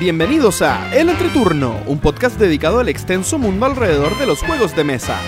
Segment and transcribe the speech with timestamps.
[0.00, 4.82] Bienvenidos a El Entreturno, un podcast dedicado al extenso mundo alrededor de los juegos de
[4.82, 5.18] mesa.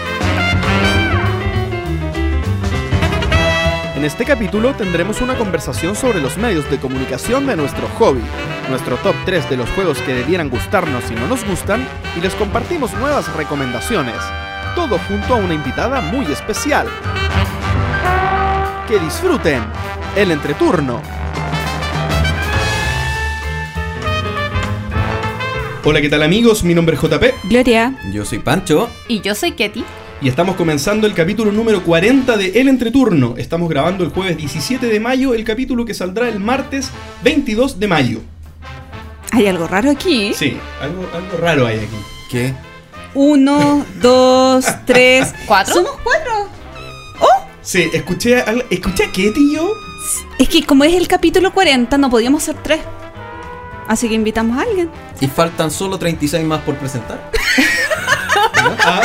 [3.94, 8.22] En este capítulo tendremos una conversación sobre los medios de comunicación de nuestro hobby,
[8.70, 11.86] nuestro top 3 de los juegos que debieran gustarnos y no nos gustan,
[12.16, 14.16] y les compartimos nuevas recomendaciones,
[14.74, 16.86] todo junto a una invitada muy especial.
[18.88, 19.62] Que disfruten
[20.16, 21.02] el entreturno.
[25.84, 26.62] Hola, ¿qué tal amigos?
[26.64, 27.98] Mi nombre es JP Gloria.
[28.12, 28.88] Yo soy Pancho.
[29.08, 29.84] Y yo soy Ketty.
[30.20, 33.34] y estamos comenzando el capítulo número 40 de El Entreturno.
[33.36, 36.90] Estamos grabando el jueves 17 de mayo, el capítulo que saldrá el martes
[37.24, 38.20] 22 de mayo.
[39.32, 40.32] Hay algo raro aquí.
[40.34, 41.96] Sí, algo, algo raro hay aquí.
[42.30, 42.54] ¿Qué?
[43.14, 45.34] Uno, dos, tres.
[45.46, 45.74] ¿Cuatro?
[45.74, 46.48] Somos cuatro.
[47.64, 49.72] Sí, escuché a, escuché a Ketty y yo.
[50.38, 52.80] Es que como es el capítulo 40, no podíamos ser tres.
[53.88, 54.90] Así que invitamos a alguien.
[55.20, 57.30] Y faltan solo 36 más por presentar.
[58.84, 59.02] Ah,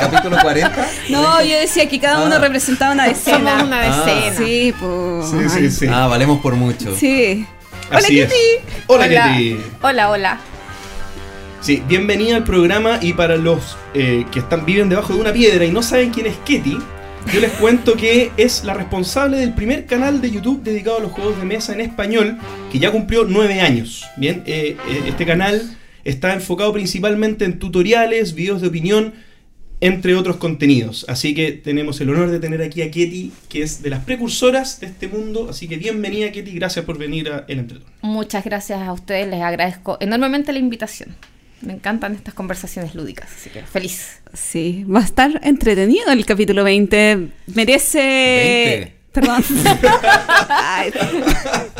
[0.00, 0.88] capítulo 40.
[1.10, 2.38] No, yo decía que cada uno Ah.
[2.38, 3.62] representaba una Somos decena.
[3.64, 4.04] una Ah.
[4.04, 4.36] decena.
[4.46, 5.30] Sí, pues.
[5.30, 5.86] sí, sí, sí.
[5.92, 6.94] Ah, valemos por mucho.
[6.96, 7.46] Sí.
[7.90, 8.32] Así Hola, es.
[8.32, 8.82] Kitty.
[8.86, 9.24] Hola, Hola.
[9.32, 9.60] Ketty.
[9.82, 10.38] Hola, hola.
[11.60, 15.64] Sí, bienvenida al programa y para los eh, que están viven debajo de una piedra
[15.66, 16.78] y no saben quién es Ketty,
[17.32, 21.12] yo les cuento que es la responsable del primer canal de YouTube dedicado a los
[21.12, 22.38] juegos de mesa en español,
[22.72, 24.04] que ya cumplió nueve años.
[24.16, 29.14] Bien, Eh, eh, este canal está enfocado principalmente en tutoriales, videos de opinión,
[29.80, 31.06] entre otros contenidos.
[31.08, 34.80] Así que tenemos el honor de tener aquí a Ketty, que es de las precursoras
[34.80, 35.48] de este mundo.
[35.50, 37.94] Así que bienvenida Ketty, gracias por venir a El Entreturno.
[38.02, 39.28] Muchas gracias a ustedes.
[39.28, 41.14] Les agradezco enormemente la invitación.
[41.62, 44.20] Me encantan estas conversaciones lúdicas, así que feliz.
[44.32, 47.28] Sí, va a estar entretenido el capítulo 20.
[47.54, 47.98] Merece.
[47.98, 48.94] 20.
[49.12, 49.44] Perdón.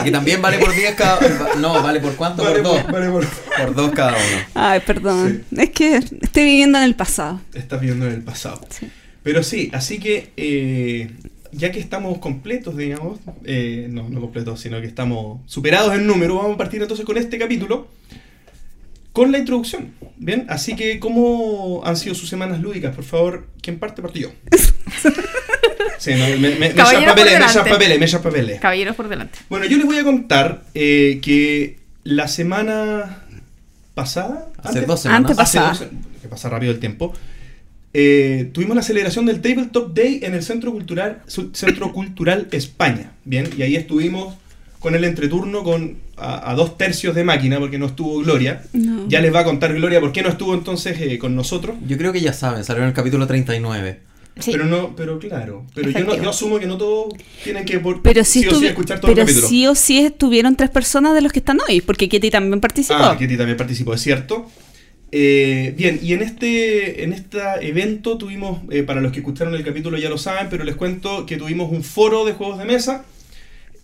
[0.04, 1.18] Que también vale por 10 cada
[1.58, 2.42] No, vale por cuánto?
[2.42, 2.86] por 2.
[2.90, 4.42] vale por- Por 2 cada uno.
[4.54, 5.44] ay, perdón.
[5.56, 7.40] Es que estoy viviendo en el pasado.
[7.54, 8.60] estás viendo en el pasado.
[8.70, 8.88] Sí.
[9.22, 11.10] Pero sí, así que eh,
[11.52, 16.36] ya que estamos completos, digamos, eh, no, no completos, sino que estamos superados en número,
[16.36, 17.88] vamos a partir entonces con este capítulo,
[19.12, 19.92] con la introducción.
[20.16, 22.94] Bien, así que ¿cómo han sido sus semanas lúdicas?
[22.94, 24.02] Por favor, ¿quién parte?
[24.02, 24.30] Parto yo.
[25.98, 28.60] Sí, no, me, me, me echas Caballero por papeles, me papeles, me echas papeles.
[28.60, 29.38] Caballeros por delante.
[29.50, 33.22] Bueno, yo les voy a contar eh, que la semana
[33.94, 35.30] pasada, Hace antes- dos semanas.
[35.32, 35.88] Antes- Hace Pasada.
[35.90, 37.12] dos- que pasa rápido el tiempo.
[37.92, 41.22] eh, tuvimos la celebración del Tabletop Day en el Centro Cultural,
[41.52, 43.12] Centro Cultural España.
[43.24, 44.36] Bien, y ahí estuvimos
[44.80, 48.62] con el entreturno con a, a dos tercios de máquina porque no estuvo Gloria.
[48.72, 49.06] No.
[49.08, 51.76] Ya les va a contar Gloria por qué no estuvo entonces eh, con nosotros.
[51.86, 54.00] Yo creo que ya saben, salió en el capítulo 39.
[54.38, 54.52] Sí.
[54.52, 57.12] Pero no, pero claro, pero yo, no, yo asumo que no todos
[57.44, 59.48] tienen que por, Pero sí, sí o sí escuchar todo pero el capítulo.
[59.48, 62.94] sí o sí estuvieron tres personas de los que están hoy, porque Kitty también participó.
[62.98, 64.46] Ah, Ketty también participó, es cierto.
[65.12, 69.64] Eh, bien, y en este, en este evento tuvimos, eh, para los que escucharon el
[69.64, 73.04] capítulo ya lo saben, pero les cuento que tuvimos un foro de juegos de mesa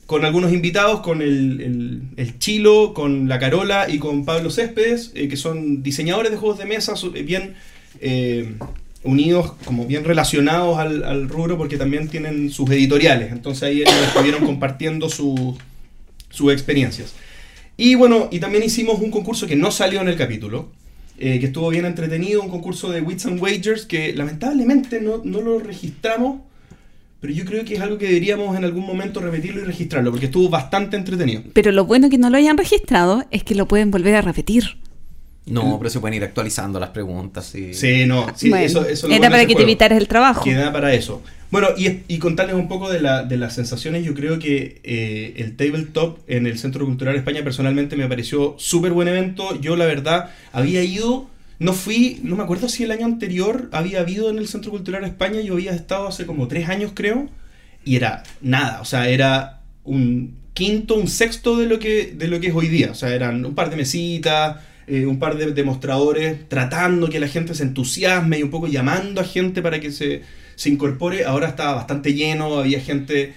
[0.06, 5.10] con algunos invitados, con el, el- el Chilo, con la Carola y con Pablo Céspedes,
[5.14, 7.54] eh, que son diseñadores de juegos de mesa, eh, bien
[8.00, 8.54] eh,
[9.02, 13.32] unidos, como bien relacionados al, al rubro, porque también tienen sus editoriales.
[13.32, 15.58] Entonces ahí ellos estuvieron compartiendo sus
[16.52, 17.14] experiencias.
[17.76, 20.68] Y bueno, y también hicimos un concurso que no salió en el capítulo,
[21.18, 25.58] que estuvo bien entretenido, un concurso de Wits and Wagers, que lamentablemente no, no lo
[25.58, 26.40] registramos,
[27.26, 30.26] pero yo creo que es algo que deberíamos en algún momento repetirlo y registrarlo, porque
[30.26, 31.42] estuvo bastante entretenido.
[31.54, 34.76] Pero lo bueno que no lo hayan registrado es que lo pueden volver a repetir.
[35.46, 37.52] No, pero se pueden ir actualizando las preguntas.
[37.56, 37.74] Y...
[37.74, 40.44] Sí, no, sí, Bueno, eso, eso era para que te evitaras el trabajo.
[40.44, 41.20] Queda para eso.
[41.50, 44.04] Bueno, y, y contarles un poco de, la- de las sensaciones.
[44.04, 48.92] Yo creo que eh, el Tabletop en el Centro Cultural España personalmente me pareció súper
[48.92, 49.60] buen evento.
[49.60, 51.28] Yo, la verdad, había ido,
[51.58, 55.04] no fui, no me acuerdo si el año anterior había habido en el Centro Cultural
[55.04, 55.40] España.
[55.40, 57.28] Yo había estado hace como tres años, creo,
[57.84, 58.80] y era nada.
[58.80, 62.68] O sea, era un quinto, un sexto de lo que, de lo que es hoy
[62.68, 62.90] día.
[62.90, 64.56] O sea, eran un par de mesitas.
[64.86, 69.20] eh, un par de demostradores tratando que la gente se entusiasme y un poco llamando
[69.20, 70.22] a gente para que se,
[70.54, 71.24] se incorpore.
[71.24, 73.34] Ahora estaba bastante lleno, había gente...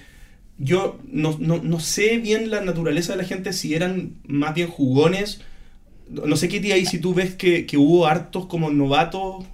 [0.58, 4.68] Yo no, no, no sé bien la naturaleza de la gente, si eran más bien
[4.68, 5.40] jugones.
[6.10, 9.44] No sé qué día ahí, si tú ves que, que hubo hartos como novatos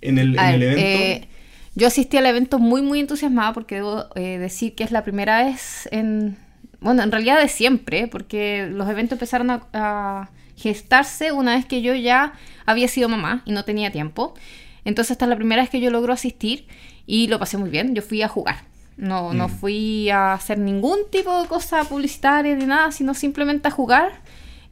[0.00, 0.80] en el, evento.
[0.80, 1.28] eh,
[1.74, 5.44] yo asistí al evento muy, muy entusiasmada porque debo eh, decir que es la primera
[5.44, 6.36] vez en...
[6.80, 11.82] Bueno, en realidad de siempre, porque los eventos empezaron a, a gestarse una vez que
[11.82, 12.34] yo ya
[12.64, 14.34] había sido mamá y no tenía tiempo.
[14.84, 16.66] Entonces esta es la primera vez que yo logro asistir
[17.06, 17.94] y lo pasé muy bien.
[17.94, 18.64] Yo fui a jugar.
[18.96, 19.50] No, no Mm.
[19.50, 24.12] fui a hacer ningún tipo de cosa publicitaria ni nada, sino simplemente a jugar.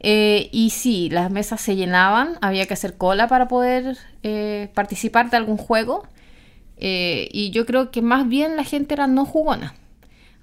[0.07, 5.31] Eh, y sí, las mesas se llenaban, había que hacer cola para poder eh, participar
[5.31, 6.07] de algún juego.
[6.77, 9.73] Eh, y yo creo que más bien la gente era no jugona.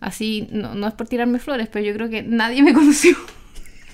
[0.01, 3.17] Así, no, no es por tirarme flores, pero yo creo que nadie me conoció.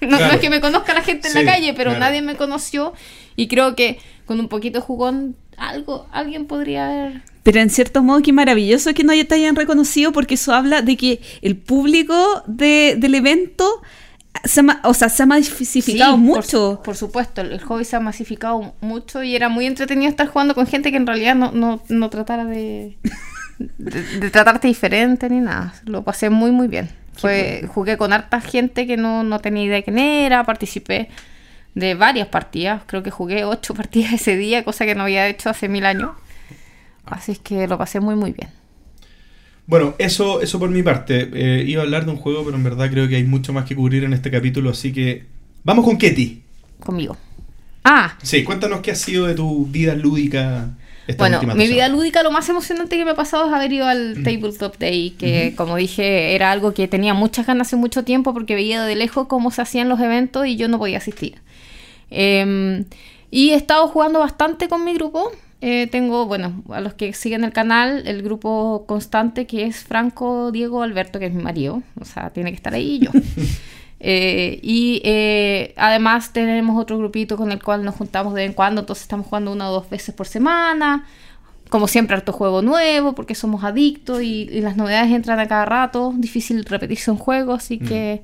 [0.01, 2.01] No, es que me conozca la gente en Sí, la calle, pero claro.
[2.07, 2.95] nadie me conoció.
[3.37, 7.23] Y creo que con un poquito de jugón, algo, alguien podría haber.
[7.43, 10.97] Pero en cierto modo, qué maravilloso que no te hayan reconocido, porque eso habla de
[10.97, 13.83] que el público de- del evento
[14.45, 16.77] se ha, o sea, se ha masificado Sí, mucho.
[16.77, 20.29] Por, por supuesto, el, el hobby se ha masificado mucho y era muy entretenido estar
[20.29, 22.97] jugando con gente que en realidad no, no, no tratara de,
[23.79, 25.75] de, de tratarte diferente ni nada.
[25.85, 26.91] Lo pasé muy, muy bien.
[27.15, 31.09] Fue, jugué con harta gente que no, no tenía idea de quién era, participé
[31.75, 32.83] de varias partidas.
[32.87, 36.13] Creo que jugué ocho partidas ese día, cosa que no había hecho hace mil años.
[37.07, 38.51] Así es que lo pasé muy, muy bien.
[39.69, 41.29] Bueno, eso, eso por mi parte.
[41.33, 43.67] Eh, iba a hablar de un juego, pero en verdad creo que hay mucho más
[43.67, 45.27] que cubrir en este capítulo, así que
[45.63, 46.43] vamos con Ketty.
[46.81, 47.17] Conmigo.
[47.85, 50.71] Ah, Sí, cuéntanos qué ha sido de tu vida lúdica
[51.07, 51.65] esta Bueno, mi semana.
[51.65, 55.11] vida lúdica, lo más emocionante que me ha pasado es haber ido al Tabletop Day,
[55.11, 58.97] que como dije, era algo que tenía muchas ganas hace mucho tiempo porque veía de
[58.97, 61.37] lejos cómo se hacían los eventos y yo no podía asistir.
[62.11, 62.85] Eh,
[63.31, 65.31] y he estado jugando bastante con mi grupo.
[65.61, 70.53] Eh, tengo, bueno, a los que siguen el canal, el grupo constante que es Franco
[70.53, 71.83] Diego Alberto, que es mi marido.
[72.01, 73.11] O sea, tiene que estar ahí y yo.
[74.01, 78.55] Eh, y eh, además tenemos otro grupito con el cual nos juntamos de vez en
[78.55, 81.05] cuando, entonces estamos jugando una o dos veces por semana.
[81.69, 85.65] Como siempre, harto juego nuevo, porque somos adictos y, y las novedades entran a cada
[85.65, 86.15] rato.
[86.17, 88.23] Difícil repetirse un juego, así que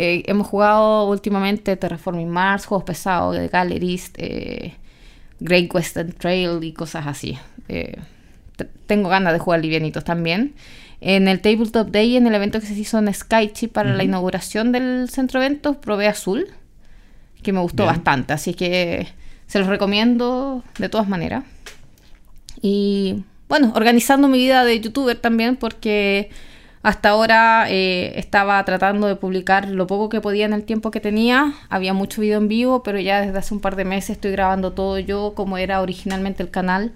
[0.00, 4.76] eh, hemos jugado últimamente Terraforming Mars, juegos pesados, de Gallerist, eh,
[5.40, 7.38] Great Western Trail y cosas así.
[7.68, 7.96] Eh,
[8.86, 10.54] tengo ganas de jugar livianitos también.
[11.00, 14.72] En el Tabletop Day, en el evento que se hizo en Skychip para la inauguración
[14.72, 16.48] del centro eventos, probé Azul,
[17.42, 17.94] que me gustó Bien.
[17.94, 19.06] bastante, así que
[19.46, 21.44] se los recomiendo de todas maneras.
[22.60, 26.30] Y bueno, organizando mi vida de youtuber también, porque
[26.82, 31.00] hasta ahora eh, estaba tratando de publicar lo poco que podía en el tiempo que
[31.00, 31.54] tenía.
[31.68, 34.72] Había mucho video en vivo, pero ya desde hace un par de meses estoy grabando
[34.72, 36.92] todo yo como era originalmente el canal,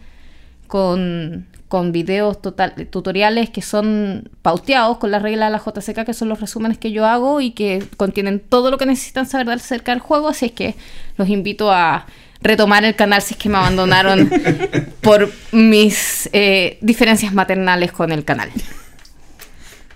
[0.68, 6.14] con, con videos total, tutoriales que son pauteados con las reglas de la JCK, que
[6.14, 9.92] son los resúmenes que yo hago y que contienen todo lo que necesitan saber acerca
[9.92, 10.28] del juego.
[10.28, 10.76] Así es que
[11.16, 12.06] los invito a
[12.40, 14.30] retomar el canal si es que me abandonaron
[15.00, 18.50] por mis eh, diferencias maternales con el canal.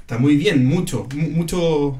[0.06, 1.99] Está muy bien, mucho, mu- mucho,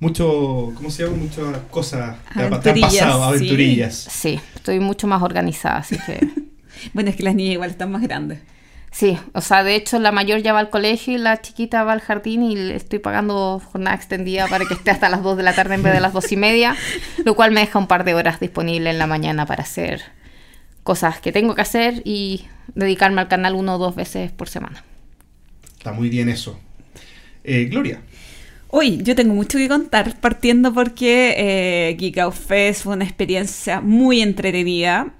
[0.00, 1.16] mucho, ¿cómo se llama?
[1.18, 3.28] Muchas cosas que te han Aventurillas, pasado, sí.
[3.28, 3.94] aventurillas.
[4.10, 6.18] Sí, estoy mucho más organizada, así que...
[6.94, 8.40] Bueno, es que las niñas igual están más grandes.
[8.90, 11.92] Sí, o sea, de hecho la mayor ya va al colegio y la chiquita va
[11.92, 15.44] al jardín y le estoy pagando jornada extendida para que esté hasta las 2 de
[15.44, 16.76] la tarde en vez de las 2 y media,
[17.24, 20.02] lo cual me deja un par de horas disponible en la mañana para hacer
[20.82, 24.82] cosas que tengo que hacer y dedicarme al canal uno o dos veces por semana.
[25.78, 26.58] Está muy bien eso.
[27.44, 28.00] Eh, Gloria.
[28.68, 33.80] Hoy yo tengo mucho que contar, partiendo porque eh, Geek Out Fest fue una experiencia
[33.82, 35.14] muy entretenida.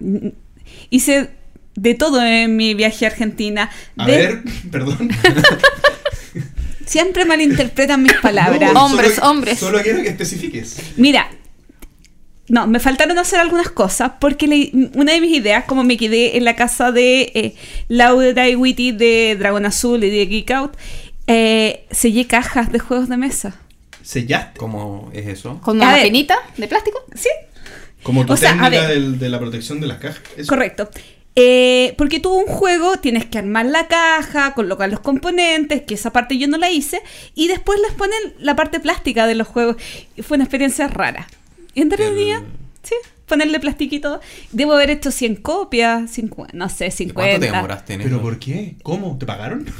[0.88, 1.28] Hice
[1.74, 3.70] de todo en mi viaje a Argentina.
[3.98, 5.10] A De- ver, perdón.
[6.86, 8.72] Siempre malinterpretan mis palabras.
[8.72, 9.58] No, Hombres, solo- hombres.
[9.58, 10.76] Solo quiero que especifiques.
[10.96, 11.28] Mira,
[12.48, 16.36] no, me faltaron hacer algunas cosas porque le- una de mis ideas, como me quedé
[16.36, 17.54] en la casa de eh,
[17.88, 20.72] Laura y Witty de Dragón Azul y de Geek Out,
[21.32, 23.54] eh, sellé cajas de juegos de mesa.
[24.02, 24.58] ¿Sellaste?
[24.58, 25.60] ¿Cómo es eso?
[25.62, 27.04] ¿Con una penita de plástico?
[27.14, 27.28] ¿Sí?
[28.02, 30.20] Como tu O sea, a técnica del- de la protección de las cajas.
[30.36, 30.48] ¿eso?
[30.48, 30.90] Correcto.
[31.34, 36.12] Eh, porque tú un juego tienes que armar la caja, colocar los componentes, que esa
[36.12, 37.00] parte yo no la hice,
[37.34, 39.76] y después les ponen la parte plástica de los juegos.
[40.16, 41.26] Y fue una experiencia rara.
[41.74, 42.42] Y entretenida,
[42.82, 42.94] sí,
[43.26, 44.20] ponerle plastiquito.
[44.50, 47.14] Debo haber hecho 100 copias, 50, no sé, ¿Y 50.
[47.14, 48.22] ¿Cuánto te demoraste en ¿Pero eso?
[48.22, 48.76] por qué?
[48.82, 49.18] ¿Cómo?
[49.18, 49.66] ¿Te pagaron?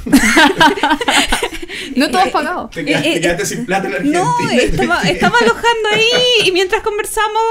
[1.95, 2.69] No todo es pagado.
[2.73, 4.23] ¿Te quedaste, eh, te quedaste sin plata en Argentina?
[4.23, 7.41] No, estaba, estaba alojando ahí y mientras conversamos,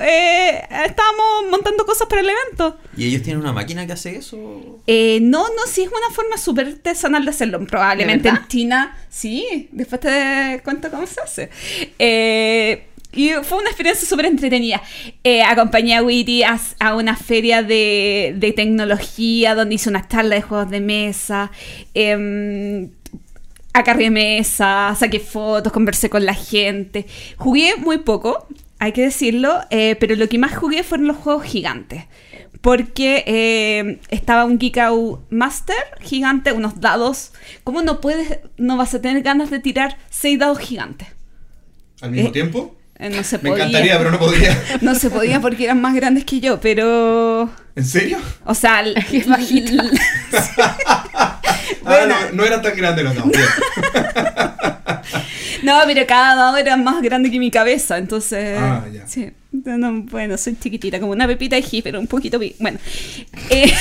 [0.00, 2.78] eh, estábamos montando cosas para el evento.
[2.96, 4.80] ¿Y ellos tienen una máquina que hace eso?
[4.86, 7.64] Eh, no, no, sí es una forma súper artesanal de hacerlo.
[7.66, 8.48] Probablemente ¿De en?
[8.48, 9.68] China, sí.
[9.72, 11.50] Después te cuento cómo se hace.
[11.98, 14.82] Eh, y fue una experiencia súper entretenida.
[15.24, 20.34] Eh, acompañé a Witty a, a una feria de, de tecnología donde hice una charla
[20.36, 21.50] de juegos de mesa.
[21.94, 22.88] Eh,
[23.72, 27.06] acarrié mesa, saqué fotos, conversé con la gente.
[27.36, 28.46] Jugué muy poco,
[28.78, 32.04] hay que decirlo, eh, pero lo que más jugué fueron los juegos gigantes.
[32.60, 37.32] Porque eh, estaba un Geek Out Master gigante, unos dados.
[37.64, 41.08] ¿Cómo no puedes, no vas a tener ganas de tirar seis dados gigantes?
[42.00, 42.76] ¿Al mismo Eh, tiempo?
[42.98, 43.64] Eh, no se Me podía.
[43.64, 44.62] encantaría, pero no podía.
[44.80, 47.50] No se podía porque eran más grandes que yo, pero.
[47.74, 48.18] ¿En serio?
[48.44, 49.82] O sea, Es bajita.
[51.84, 52.14] Ah, Bueno.
[52.30, 53.14] no, no eran tan grandes los.
[53.14, 53.42] Bien.
[55.64, 58.56] No, pero cada dado era más grande que mi cabeza, entonces.
[58.58, 59.06] Ah, ya.
[59.06, 59.30] Sí.
[59.52, 62.38] No, no, bueno, soy chiquitita, como una pepita de ají, pero un poquito.
[62.58, 62.78] Bueno.
[63.50, 63.72] Eh,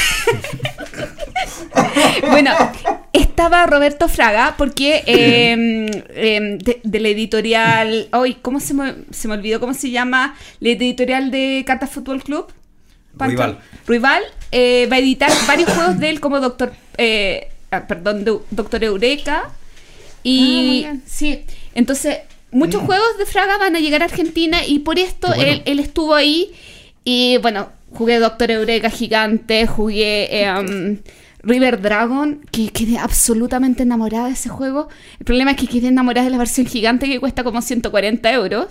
[2.29, 2.51] bueno,
[3.13, 8.07] estaba Roberto Fraga, porque eh, eh, de, de la editorial.
[8.11, 10.35] Ay, ¿cómo se me, se me olvidó cómo se llama?
[10.59, 12.47] La editorial de Cartas Fútbol Club.
[13.17, 13.35] Pancho.
[13.35, 13.59] Rival.
[13.87, 16.73] Rival eh, va a editar varios juegos de él como Doctor.
[16.97, 19.43] eh, ah, perdón, de- Doctor Eureka.
[19.45, 19.51] Ah,
[20.23, 21.03] Y bien.
[21.05, 21.43] sí,
[21.73, 22.19] entonces
[22.51, 25.43] muchos juegos de Fraga van a llegar a Argentina y por esto bueno.
[25.43, 26.51] él, él estuvo ahí.
[27.03, 30.97] Y bueno, jugué Doctor Eureka gigante, jugué eh, um,
[31.43, 34.87] River Dragon, que quedé absolutamente enamorada de ese juego.
[35.19, 38.67] El problema es que quedé enamorada de la versión gigante que cuesta como 140 euros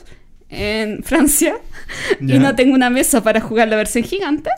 [0.49, 1.57] en Francia.
[2.21, 4.51] Y no tengo una mesa para jugar la versión gigante.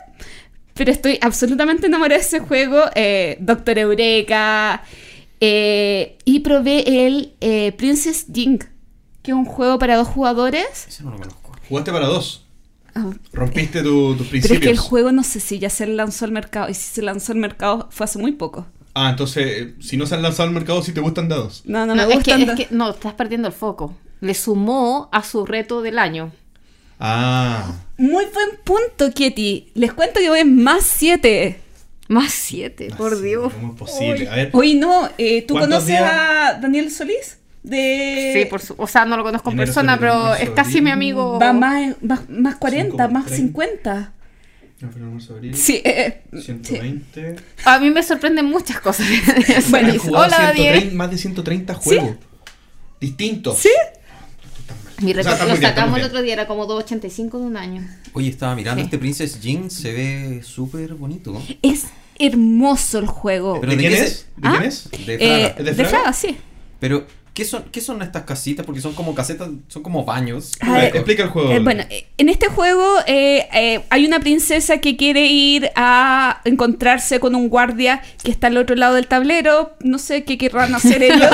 [0.73, 2.83] Pero estoy absolutamente enamorada de ese juego.
[2.95, 4.83] eh, Doctor Eureka.
[5.39, 8.59] eh, y probé el eh, Princess Jing,
[9.21, 10.87] que es un juego para dos jugadores.
[10.87, 11.51] Ese no lo conozco.
[11.69, 12.45] Jugaste para dos.
[12.95, 14.59] Ah, Rompiste tu- tus pero principios.
[14.61, 16.69] es que el juego no sé si ya se lanzó al mercado.
[16.69, 18.67] Y si se lanzó al mercado fue hace muy poco.
[18.93, 21.63] Ah, entonces, eh, si no se han lanzado al mercado, si te gustan dados.
[21.65, 23.95] No, no, No, me es, que, es que no, estás perdiendo el foco.
[24.21, 26.31] Le sumó a su reto del año.
[26.99, 27.71] Ah.
[27.97, 29.71] Muy buen punto, Kitty.
[29.73, 31.59] Les cuento que voy en más 7.
[32.09, 33.53] Más siete, por Sí, Dios.
[33.53, 34.29] ¿Cómo es posible?
[34.29, 34.49] A ver.
[34.53, 36.03] Hoy no, eh, ¿tú ¿Cuántos conoces días?
[36.03, 37.37] a Daniel Solís?
[37.63, 38.31] De...
[38.35, 40.83] Sí, por su- o sea, no lo conozco en persona, pero marzo, es casi abril.
[40.83, 41.39] mi amigo.
[41.39, 43.35] Va más, más, más 40, Cinco, más treinta.
[43.45, 44.13] 50.
[44.79, 46.41] Febrero, marzo, abril, Sí, eh, eh, sí.
[46.41, 47.35] 120.
[47.63, 49.07] A mí me sorprenden muchas cosas.
[49.69, 50.91] Bueno, Hola, 130 Daniel.
[50.95, 52.15] más de 130 juegos.
[52.99, 53.59] Distintos.
[53.59, 53.69] ¿Sí?
[54.99, 57.57] Mi O sea, récord lo bien, sacamos el otro día, era como 2.85 de un
[57.57, 57.87] año.
[58.13, 58.85] Oye, estaba mirando Sí.
[58.85, 61.41] este Princess Jin, se ve súper bonito.
[61.61, 61.85] Es
[62.19, 63.59] hermoso el juego.
[63.59, 64.27] Pero ¿De, ¿de quién es?
[64.37, 64.51] ¿De ¿Ah?
[64.51, 64.89] quién es?
[65.05, 65.47] De Eh, Fraga.
[65.47, 65.89] ¿Es de de Fraga?
[65.89, 66.37] Fraga, sí.
[66.79, 68.65] Pero, ¿qué son, ¿qué son estas casitas?
[68.65, 70.51] Porque son como casetas, son como baños.
[70.59, 71.51] A A ver, ver, explica el juego.
[71.51, 76.41] Eh, bueno, eh, en este juego eh, eh, hay una princesa que quiere ir a
[76.45, 79.73] encontrarse con un guardia que está al otro lado del tablero.
[79.81, 81.31] No sé qué querrán hacer ellos.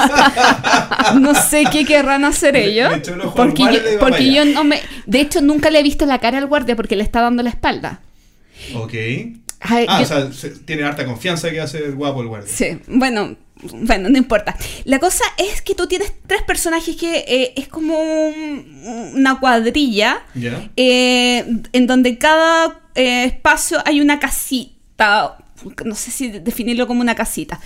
[1.19, 2.91] no sé qué querrán hacer ellos.
[3.23, 4.79] ojo al Porque, yo, porque yo no me...
[5.05, 7.49] De hecho, nunca le he visto la cara al guardia porque le está dando la
[7.49, 8.01] espalda.
[8.75, 8.93] Ok.
[9.61, 12.49] Ay, Ah, yo- o sea, se- tiene harta confianza que a ser guapo el guardia.
[12.53, 14.55] Sí, bueno, bueno, no importa.
[14.85, 20.23] La cosa es que tú tienes tres personajes que eh, es como un- una cuadrilla
[20.35, 20.69] ¿Ya?
[20.77, 25.37] eh, en donde cada eh, espacio hay una casita,
[25.85, 27.59] no sé si definirlo como una casita.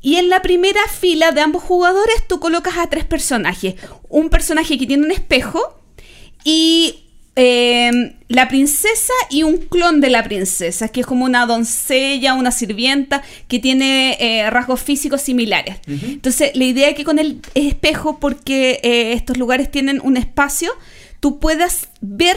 [0.00, 3.74] Y en la primera fila de ambos jugadores tú colocas a tres personajes.
[4.08, 5.80] Un personaje que tiene un espejo
[6.44, 7.01] y
[7.34, 12.50] eh, la princesa y un clon de la princesa, que es como una doncella, una
[12.50, 15.76] sirvienta, que tiene eh, rasgos físicos similares.
[15.86, 20.72] Entonces, la idea es que con el espejo, porque eh, estos lugares tienen un espacio,
[21.20, 22.36] tú puedas ver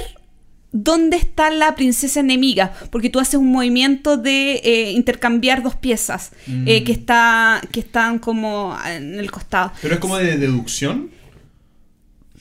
[0.72, 6.32] dónde está la princesa enemiga, porque tú haces un movimiento de eh, intercambiar dos piezas
[6.48, 6.84] eh, Mm.
[6.86, 9.72] que, está, que están como en el costado.
[9.82, 11.10] Pero es como de deducción.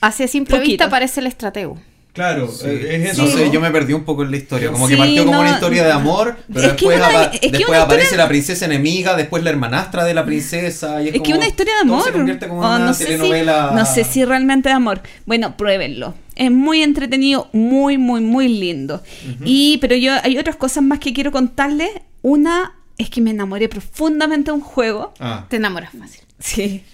[0.01, 0.71] Así a simple Poquito.
[0.71, 1.81] vista parece el estratego.
[2.15, 2.65] Claro, Sí.
[2.69, 3.25] eh, es eso.
[3.25, 4.71] No sé, yo me perdí un poco en la historia.
[4.71, 8.05] Como que partió como no, una historia de amor, pero después, una- apa- después aparece
[8.05, 11.03] historia- la princesa enemiga, después la hermanastra de la princesa.
[11.03, 12.05] Y es, Es que una historia de amor.
[12.05, 13.69] se convierte como en o una no, sé telenovela.
[13.71, 15.03] si, no sé si realmente de amor.
[15.27, 16.15] Bueno, pruébenlo.
[16.37, 19.03] Es muy entretenido, muy, muy, muy lindo.
[19.45, 21.91] Y, pero yo hay otras cosas más que quiero contarles.
[22.23, 25.15] Una es que me enamoré profundamente de un juego.
[25.19, 26.21] Ah, Te enamoras fácil.
[26.39, 26.85] Sí.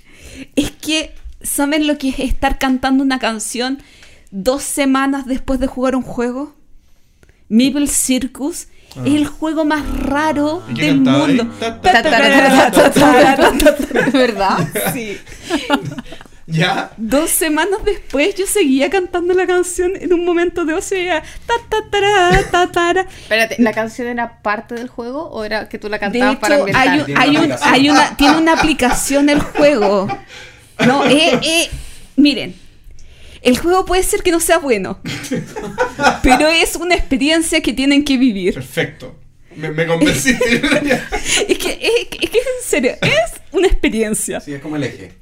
[0.56, 3.82] Es que, ¿saben lo que es estar cantando una canción
[4.30, 6.54] dos semanas después de jugar un juego?
[7.48, 8.68] Meeple Circus
[9.04, 11.48] es el juego más raro ¿Y qué del mundo.
[14.12, 14.58] ¿Verdad?
[14.92, 15.18] Sí.
[16.46, 16.90] ¿Ya?
[16.96, 21.22] Dos semanas después yo seguía cantando la canción en un momento de ocio y era
[21.46, 23.00] ta ta tara, ta.
[23.22, 26.54] Espérate, ¿la canción era parte del juego o era que tú la De cantabas para
[26.56, 26.88] hecho, ambientar?
[26.88, 27.74] hay, un- hay una un- aplicación.
[27.74, 30.08] hay una, tiene una aplicación el juego.
[30.86, 31.70] No, eh, eh,
[32.16, 32.56] miren,
[33.42, 35.00] el juego puede ser que no sea bueno,
[36.22, 38.54] pero es una experiencia que tienen que vivir.
[38.54, 39.16] Perfecto.
[39.56, 40.62] Me, me convenciste.
[41.48, 44.40] Es que, es, que- es que en serio, es una experiencia.
[44.40, 45.12] Sí, es como el eje.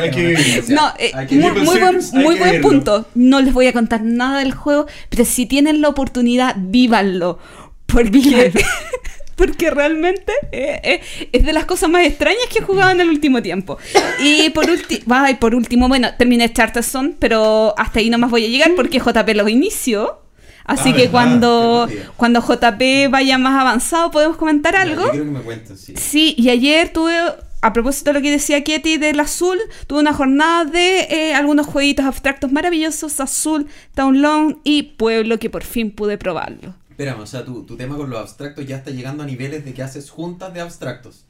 [0.00, 0.64] Hay que vivir.
[0.68, 3.06] No, eh, hay que muy, buen, muy que punto.
[3.14, 7.38] No les voy a contar nada del juego, pero si tienen la oportunidad, vívanlo.
[7.86, 8.52] Porque,
[9.46, 13.08] porque realmente eh, eh, es de las cosas más extrañas que he jugado en el
[13.08, 13.78] último tiempo.
[14.22, 18.44] Y por, ulti- ay, por último, bueno, terminé Charterstone, pero hasta ahí no más voy
[18.44, 20.20] a llegar porque JP lo inició.
[20.64, 25.04] Así Ah, que verdad, cuando, cuando JP vaya más avanzado podemos comentar algo.
[25.06, 25.94] Yo quiero que me cuenten, sí.
[25.96, 27.16] Sí, y ayer tuve,
[27.62, 31.66] a propósito de lo que decía Ketty del azul, tuve una jornada de eh, algunos
[31.66, 36.74] jueguitos abstractos maravillosos, Azul, Town Long y Pueblo, que por fin pude probarlo.
[37.00, 39.72] Espérame, o sea, tu, tu tema con los abstractos ya está llegando a niveles de
[39.72, 41.24] que haces juntas de abstractos.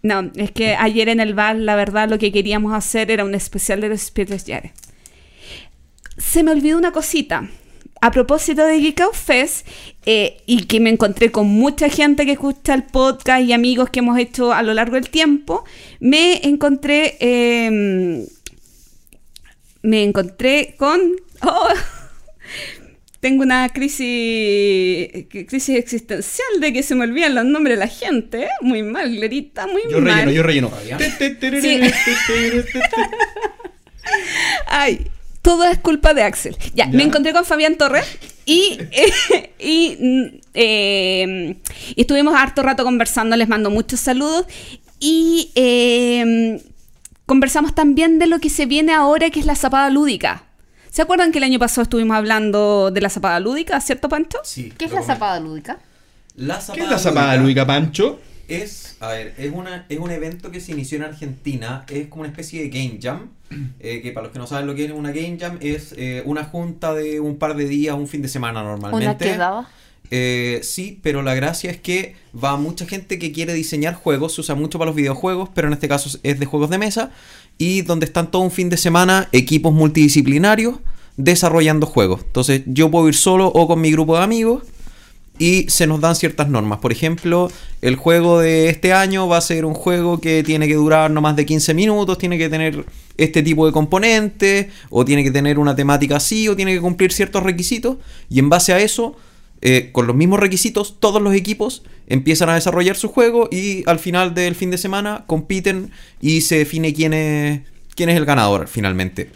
[0.00, 3.34] No, es que ayer en el bar, la verdad, lo que queríamos hacer era un
[3.34, 4.72] especial de los Spiritles Yare.
[6.16, 7.50] Se me olvidó una cosita.
[8.00, 9.66] A propósito de Geek Out Fest,
[10.04, 13.98] eh, y que me encontré con mucha gente que escucha el podcast y amigos que
[13.98, 15.64] hemos hecho a lo largo del tiempo,
[15.98, 17.16] me encontré.
[17.18, 18.28] eh,
[19.82, 21.00] me encontré con.
[21.42, 21.68] oh,
[23.20, 25.08] tengo una crisis,
[25.48, 28.42] crisis existencial de que se me olvidan los nombres de la gente.
[28.44, 28.48] ¿eh?
[28.60, 30.14] Muy mal, Glorita, muy Yo mal.
[30.14, 30.70] relleno, yo relleno.
[30.70, 31.00] Fabián.
[31.60, 31.80] Sí.
[34.66, 35.06] Ay,
[35.42, 36.56] todo es culpa de Axel.
[36.74, 36.92] Ya, Ya.
[36.92, 38.04] me encontré con Fabián Torres
[38.44, 41.56] y, eh, y, eh,
[41.94, 44.46] y estuvimos harto rato conversando, les mando muchos saludos
[45.00, 46.60] y eh,
[47.26, 50.44] conversamos también de lo que se viene ahora, que es la zapada lúdica.
[50.96, 54.38] ¿Se acuerdan que el año pasado estuvimos hablando de la zapada lúdica, cierto, Pancho?
[54.44, 54.72] Sí.
[54.78, 55.78] ¿Qué es la zapada lúdica?
[56.36, 58.18] La ¿Qué es la zapada lúdica, Pancho?
[58.48, 62.22] Es, a ver, es, una, es un evento que se inició en Argentina, es como
[62.22, 63.28] una especie de game jam,
[63.80, 66.22] eh, que para los que no saben lo que es una game jam, es eh,
[66.24, 69.04] una junta de un par de días, un fin de semana normalmente.
[69.04, 69.68] ¿Una que daba?
[70.10, 74.40] Eh, sí, pero la gracia es que va mucha gente que quiere diseñar juegos, se
[74.40, 77.10] usa mucho para los videojuegos, pero en este caso es de juegos de mesa,
[77.58, 80.76] y donde están todo un fin de semana equipos multidisciplinarios
[81.16, 82.20] desarrollando juegos.
[82.24, 84.62] Entonces yo puedo ir solo o con mi grupo de amigos
[85.38, 86.78] y se nos dan ciertas normas.
[86.78, 87.50] Por ejemplo,
[87.82, 91.20] el juego de este año va a ser un juego que tiene que durar no
[91.20, 92.84] más de 15 minutos, tiene que tener
[93.16, 97.12] este tipo de componentes, o tiene que tener una temática así, o tiene que cumplir
[97.12, 97.96] ciertos requisitos,
[98.30, 99.16] y en base a eso,
[99.60, 103.98] eh, con los mismos requisitos, todos los equipos empiezan a desarrollar su juego y al
[103.98, 105.90] final del fin de semana compiten
[106.20, 107.62] y se define quién es,
[107.94, 109.30] quién es el ganador finalmente.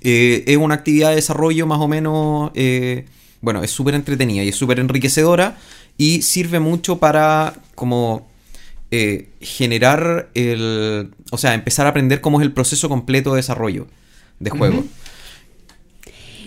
[0.00, 3.06] Eh, es una actividad de desarrollo más o menos, eh,
[3.40, 5.56] bueno, es súper entretenida y es súper enriquecedora
[5.96, 8.28] y sirve mucho para como
[8.90, 13.86] eh, generar el, o sea, empezar a aprender cómo es el proceso completo de desarrollo
[14.38, 14.84] de juego.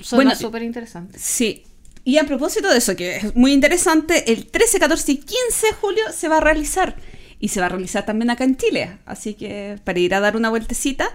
[0.02, 1.20] Suena Bueno, súper interesante.
[1.20, 1.64] Sí.
[2.04, 5.74] Y a propósito de eso, que es muy interesante, el 13, 14 y 15 de
[5.74, 6.96] julio se va a realizar.
[7.40, 8.98] Y se va a realizar también acá en Chile.
[9.06, 11.14] Así que para ir a dar una vueltecita.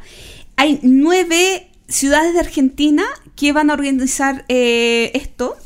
[0.57, 3.05] Hay nueve ciudades de Argentina
[3.37, 5.57] que van a organizar eh, esto.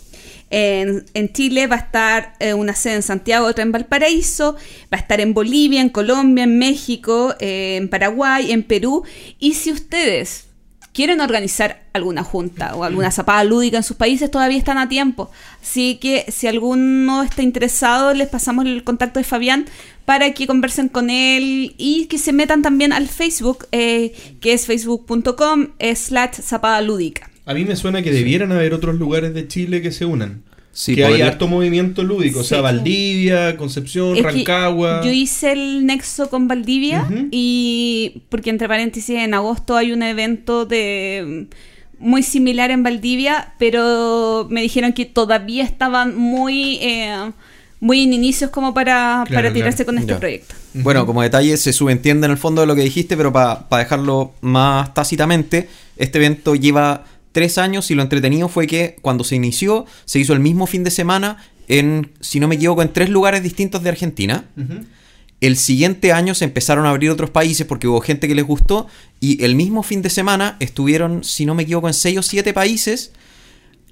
[0.52, 4.54] En, Chile va a estar eh, una sede en Santiago, otra en Valparaíso,
[4.92, 9.04] va a estar en Bolivia, en Colombia, en México, eh, en Paraguay, en Perú.
[9.38, 10.49] Y si ustedes
[10.92, 15.30] quieren organizar alguna junta o alguna zapada lúdica en sus países, todavía están a tiempo.
[15.62, 19.66] Así que si alguno está interesado, les pasamos el contacto de Fabián
[20.04, 24.66] para que conversen con él y que se metan también al Facebook, eh, que es
[24.66, 27.30] facebook.com slash zapada lúdica.
[27.46, 30.42] A mí me suena que debieran haber otros lugares de Chile que se unan.
[30.72, 32.60] Sí, que hay podría- harto movimiento lúdico, o sea.
[32.60, 35.02] Valdivia, Concepción, Es Rancagua.
[35.04, 40.66] Yo hice el nexo con Valdivia y porque entre paréntesis en agosto hay un evento
[40.66, 41.46] de
[41.98, 47.30] muy similar en Valdivia, pero me dijeron que todavía estaban muy eh,
[47.80, 49.86] muy en inicios como para, Claro, para tirarse claro.
[49.86, 50.18] con este Ya.
[50.18, 50.54] proyecto.
[50.74, 54.32] Bueno, como detalle, se subentiende en el fondo de lo que dijiste, pero para dejarlo
[54.42, 59.86] más tácitamente, este evento lleva tres años y lo entretenido fue que cuando se inició,
[60.04, 61.38] se hizo el mismo fin de semana
[61.68, 64.44] en, si no me equivoco, en tres lugares distintos de Argentina.
[65.40, 68.88] El siguiente año se empezaron a abrir otros países porque hubo gente que les gustó
[69.20, 72.52] y el mismo fin de semana estuvieron, si no me equivoco, en seis o siete
[72.52, 73.12] países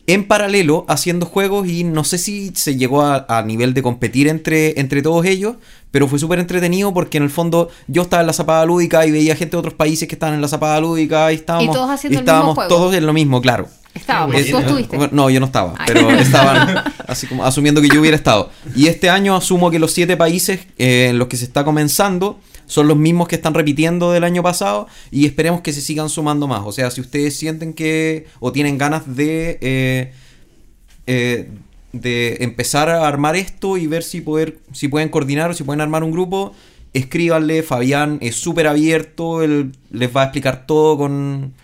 [0.08, 4.26] en paralelo haciendo juegos y no sé si se llegó a, a nivel de competir
[4.26, 5.56] entre, entre todos ellos,
[5.90, 9.10] pero fue súper entretenido porque en el fondo yo estaba en la zapada lúdica y
[9.10, 12.20] veía gente de otros países que estaban en la zapada lúdica y estábamos, todos haciendo
[12.20, 12.68] el estábamos mismo juego.
[12.74, 13.68] todos en lo mismo, claro.
[13.94, 14.98] Estábamos, tú estuviste.
[15.12, 15.84] No, yo no estaba, Ay.
[15.86, 18.50] pero estaban así como asumiendo que yo hubiera estado.
[18.74, 22.40] Y este año asumo que los siete países eh, en los que se está comenzando
[22.68, 26.46] son los mismos que están repitiendo del año pasado y esperemos que se sigan sumando
[26.46, 26.62] más.
[26.64, 30.12] O sea, si ustedes sienten que o tienen ganas de eh,
[31.06, 31.48] eh,
[31.92, 35.80] de empezar a armar esto y ver si poder si pueden coordinar o si pueden
[35.80, 36.52] armar un grupo,
[36.92, 37.62] escríbanle.
[37.62, 41.54] Fabián es súper abierto, él les va a explicar todo con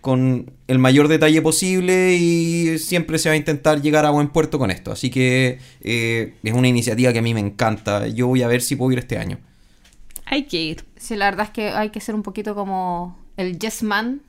[0.00, 4.58] con el mayor detalle posible y siempre se va a intentar llegar a buen puerto
[4.58, 4.92] con esto.
[4.92, 8.06] Así que eh, es una iniciativa que a mí me encanta.
[8.08, 9.38] Yo voy a ver si puedo ir este año.
[10.32, 10.84] Hay que ir.
[10.96, 14.22] Sí, la verdad es que hay que ser un poquito como el Yes Man.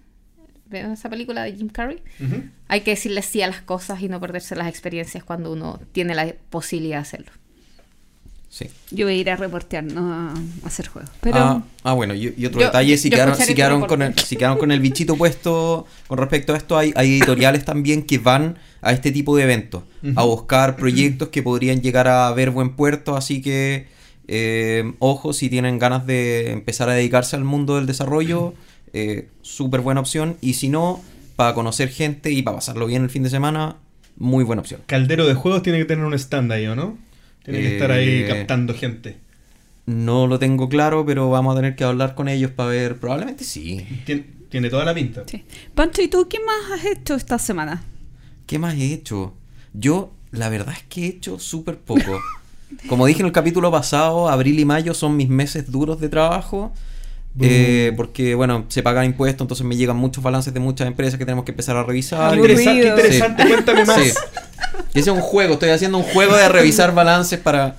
[0.66, 2.02] ¿Ven esa película de Jim Carrey?
[2.68, 6.16] Hay que decirle sí a las cosas y no perderse las experiencias cuando uno tiene
[6.16, 7.32] la posibilidad de hacerlo.
[8.50, 8.66] Sí.
[8.90, 11.10] Yo voy a ir a reportear, no a a hacer juegos.
[11.22, 13.82] Pero ah, ah, bueno, y, y otro Yo- detalle, si quedaron, escucharé si tu quedaron
[13.86, 14.28] con el, reporte.
[14.28, 18.18] si quedaron con el bichito puesto con respecto a esto, hay, hay editoriales también que
[18.18, 19.84] van a este tipo de eventos,
[20.16, 23.88] a buscar proyectos que podrían llegar a ver buen puerto, así que
[24.28, 28.54] eh, ojo, si tienen ganas de empezar a dedicarse al mundo del desarrollo,
[28.94, 31.02] eh, súper buena opción, y si no,
[31.36, 33.78] para conocer gente y para pasarlo bien el fin de semana,
[34.18, 34.82] muy buena opción.
[34.86, 36.98] Caldero de juegos tiene que tener un stand ahí, ¿o no?
[37.44, 39.18] Tiene que estar ahí Eh, captando gente.
[39.86, 43.44] No lo tengo claro, pero vamos a tener que hablar con ellos para ver, probablemente
[43.44, 43.86] sí.
[44.06, 45.24] Tien- Tiene, toda la pinta.
[45.26, 45.44] sí.
[45.74, 47.84] Pancho, ¿y tú qué más has hecho esta semana?
[48.46, 49.34] ¿Qué más he hecho?
[49.74, 52.02] Yo, la verdad es que he hecho súper poco.
[52.88, 56.74] Como dije en el capítulo pasado, abril y mayo son mis meses duros de trabajo.
[57.40, 61.24] eh, porque, bueno, se pagan impuestos, entonces me llegan muchos balances de muchas empresas que
[61.26, 62.38] tenemos que empezar a revisar.
[62.38, 63.50] Interesa- qué interesante, Sí.
[63.50, 64.02] cuéntame más.
[64.02, 64.10] Sí.
[64.94, 67.78] Ese es un juego, estoy haciendo un juego de revisar balances para...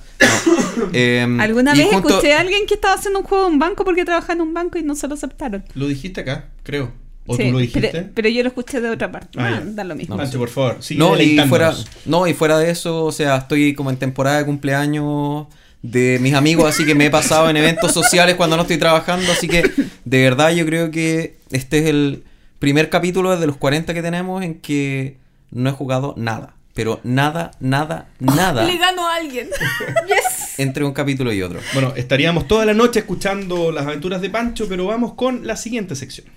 [0.77, 0.87] no.
[0.91, 3.85] Em, ¿Alguna vez junto- escuché a alguien que estaba haciendo un juego en un banco
[3.85, 5.63] porque trabajaba en un banco y no se lo aceptaron?
[5.75, 6.91] Lo dijiste acá, creo.
[7.25, 7.89] ¿O Sí, tú lo dijiste?
[7.89, 9.37] Pero, pero yo lo escuché de otra parte.
[9.39, 9.71] Ah, Ah, ya.
[9.71, 10.17] da lo mismo.
[10.17, 11.73] Pancho, por favor, No y, fuera,
[12.05, 15.47] no, y fuera de eso, o sea, estoy como en temporada de cumpleaños
[15.81, 19.31] de mis amigos, así que me he pasado en eventos sociales cuando no estoy trabajando,
[19.31, 19.63] así que
[20.05, 22.23] de verdad yo creo que este es el
[22.59, 25.17] primer capítulo de los 40 que tenemos en que
[25.51, 29.49] no he jugado nada, pero nada, nada, nada Le ganó a alguien.
[30.07, 30.57] yes.
[30.59, 31.59] entre un capítulo y otro.
[31.73, 35.95] Bueno, estaríamos toda la noche escuchando las aventuras de Pancho, pero vamos con la siguiente
[35.95, 36.27] sección.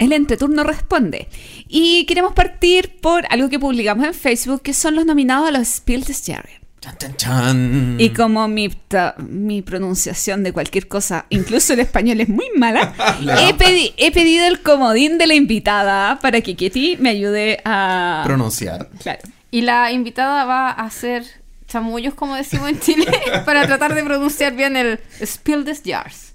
[0.00, 1.28] El entreturno responde.
[1.68, 5.68] Y queremos partir por algo que publicamos en Facebook, que son los nominados a los
[5.68, 6.54] Spiel des Jahres.
[6.80, 7.96] Chan, chan, chan.
[7.98, 12.94] Y como mi, ta- mi pronunciación de cualquier cosa, incluso el español es muy mala,
[13.20, 18.22] he, pedi- he pedido el comodín de la invitada para que Kitty me ayude a...
[18.24, 18.88] pronunciar.
[19.02, 19.20] Claro.
[19.50, 21.24] Y la invitada va a hacer
[21.68, 23.06] chamullos, como decimos en Chile,
[23.44, 26.29] para tratar de pronunciar bien el Spiel des Jahres.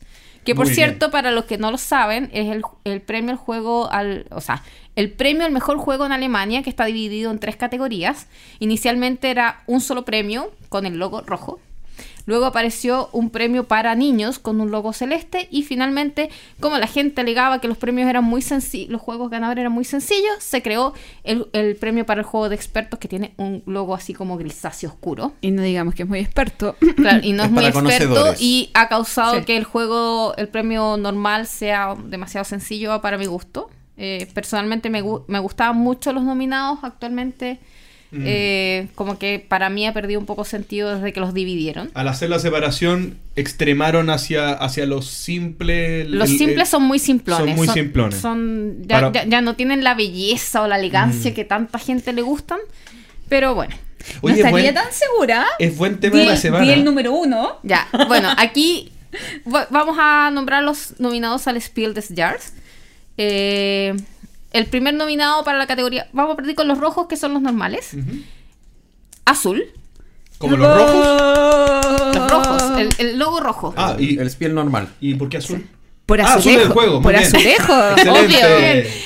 [0.45, 3.38] Que por Muy cierto, para los que no lo saben, es el, el premio al
[3.38, 4.27] juego al.
[4.29, 4.63] O sea,
[4.95, 8.27] el premio al mejor juego en Alemania, que está dividido en tres categorías.
[8.60, 11.60] Inicialmente era un solo premio con el logo rojo.
[12.25, 15.47] Luego apareció un premio para niños con un logo celeste.
[15.51, 19.61] Y finalmente, como la gente alegaba que los premios eran muy sencillos, los juegos ganadores
[19.61, 23.33] eran muy sencillos, se creó el, el premio para el juego de expertos que tiene
[23.38, 25.33] un logo así como grisáceo oscuro.
[25.41, 26.75] Y no digamos que es muy experto.
[26.95, 29.45] Claro, y no es, Es muy experto y ha causado Sí.
[29.45, 33.69] que el juego, el premio normal sea demasiado sencillo para mi gusto.
[33.97, 37.59] Eh, personalmente me, gu- me gustaban mucho los nominados, actualmente
[38.13, 41.91] eh, como que para mí ha perdido un poco sentido desde que los dividieron.
[41.95, 46.07] Al hacer la separación, extremaron hacia, hacia los simples.
[46.09, 47.47] Los el- simples el- son muy simplones.
[47.47, 48.15] son muy simplones.
[48.19, 52.13] son- ya, Para- ya- ya no tienen la belleza o la elegancia que tanta gente
[52.13, 52.59] le gustan.
[53.27, 55.45] Pero bueno, no Oye, estaría buen- tan segura.
[55.59, 56.73] Es buen tema Di, de la semana.
[56.73, 57.57] el número uno.
[57.63, 57.87] ya.
[58.07, 58.91] Bueno, aquí
[59.51, 62.53] va- vamos a nombrar los nominados al Spiel des Jahres.
[63.17, 63.93] Eh,
[64.57, 66.07] el primer nominado para la categoría.
[66.13, 67.91] Vamos a partir con los rojos, que son los normales.
[69.25, 69.63] Azul.
[70.37, 72.15] Como los rojos.
[72.15, 72.63] Los rojos.
[72.79, 73.73] El, el logo rojo.
[73.77, 74.89] Ah, y, el spiel normal.
[74.99, 75.67] ¿y por qué azul?
[76.05, 76.59] Por Ah, azul azulejo.
[76.61, 77.23] del juego, por bien.
[77.25, 77.73] azulejo.
[78.11, 78.47] Obvio.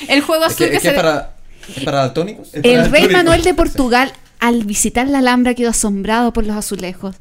[0.09, 0.95] El juego Es azul que, que, es que se.
[0.95, 1.35] es para,
[1.75, 2.29] es para para
[2.63, 3.07] El rey.
[3.09, 7.15] Manuel de Portugal, al visitar la Alhambra, quedó asombrado por los azulejos.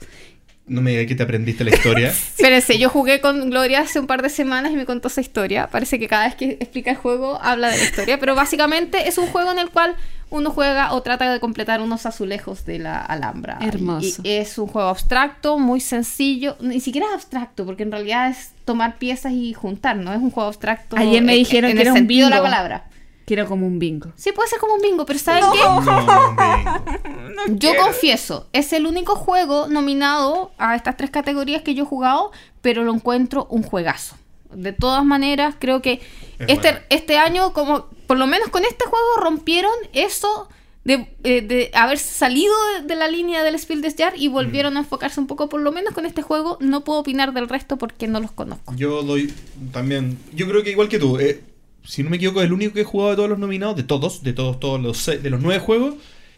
[0.69, 2.09] No me digas que te aprendiste la historia.
[2.37, 5.69] Espérense, yo jugué con Gloria hace un par de semanas y me contó esa historia.
[5.69, 9.19] Parece que cada vez que explica el juego habla de la historia, pero básicamente es
[9.19, 9.97] un juego en el cual
[10.31, 13.59] uno juega o trata de completar unos azulejos de la Alhambra.
[13.63, 14.21] Hermoso.
[14.23, 16.57] Y, y es un juego abstracto, muy sencillo.
[16.61, 20.13] Ni siquiera es abstracto, porque en realidad es tomar piezas y juntar, ¿no?
[20.13, 20.97] Es un juego abstracto.
[20.99, 22.85] Ayer me en- dijeron en que el era un sentido de la palabra.
[23.29, 24.11] Quiero como un bingo.
[24.17, 25.59] Sí, puede ser como un bingo, pero ¿saben qué?
[25.63, 27.43] No.
[27.59, 32.33] Yo confieso, es el único juego nominado a estas tres categorías que yo he jugado,
[32.63, 34.17] pero lo encuentro un juegazo.
[34.53, 36.01] De todas maneras, creo que
[36.39, 36.87] Es este, bueno.
[36.89, 40.49] este año, como por lo menos con este juego, rompieron eso
[40.85, 44.79] de, eh, de haber salido de, de la línea del Spiel des Jahres y volvieron
[44.79, 46.57] a enfocarse un poco, por lo menos con este juego.
[46.61, 48.75] No puedo opinar del resto porque no los conozco.
[48.75, 49.35] Yo doy
[49.71, 50.19] también.
[50.35, 51.19] Yo creo que igual que tú.
[51.19, 51.43] eh,
[51.89, 53.83] si no me equivoco, es el único que he jugado de todos los nominados, de
[53.83, 55.95] todos, de todos, todos los seis- de los nueve juegos.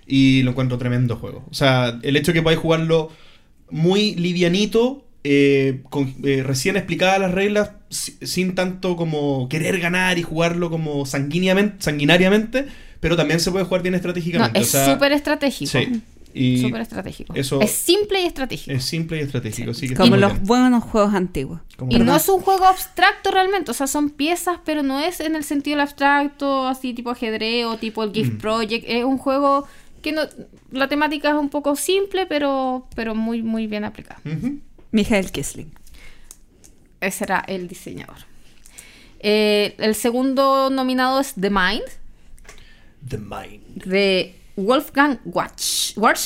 [0.07, 1.45] Y lo encuentro tremendo juego.
[1.51, 3.11] O sea, el hecho de que podáis jugarlo
[3.71, 10.19] muy livianito eh, con- eh, recién explicadas las reglas, si- sin tanto como querer ganar
[10.19, 12.67] y jugarlo como sanguíneamente, sanguinariamente,
[13.01, 14.59] pero también se puede jugar bien No, estratégicamente.
[14.59, 15.71] es o sea, súper estratégico.
[15.71, 16.01] Sí.
[16.33, 17.35] Y Súper estratégico.
[17.35, 18.77] eso- Es simple y estratégico.
[18.77, 19.71] es simple y estratégico.
[19.73, 20.45] así que está Como los bien.
[20.47, 21.61] buenos juegos antiguos.
[21.77, 25.21] Como- Y no es un juego abstracto realmente, o sea, son piezas, pero no es
[25.21, 28.39] en el sentido del abstracto, así tipo ajedrez o tipo el Gift Mm.
[28.39, 28.85] Project.
[28.89, 29.67] Es un juego
[30.03, 30.23] que no,
[30.71, 34.21] la temática es un poco simple, pero, pero muy, muy bien aplicada.
[34.25, 34.59] Ujú.
[34.93, 35.73] Michael Kisling.
[37.01, 38.17] Ese era el diseñador.
[39.21, 41.83] Eh, el segundo nominado es The Mind,
[43.07, 43.85] The Mind.
[43.85, 45.97] de Wolfgang Watch.
[45.97, 46.21] Watch.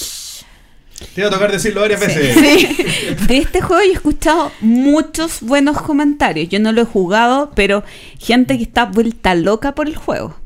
[1.15, 2.37] Te iba a tocar decirlo varias veces.
[3.27, 6.49] De este juego yo he escuchado muchos buenos comentarios.
[6.49, 7.83] Yo no lo he jugado, pero
[8.19, 10.37] gente que está vuelta loca por el juego.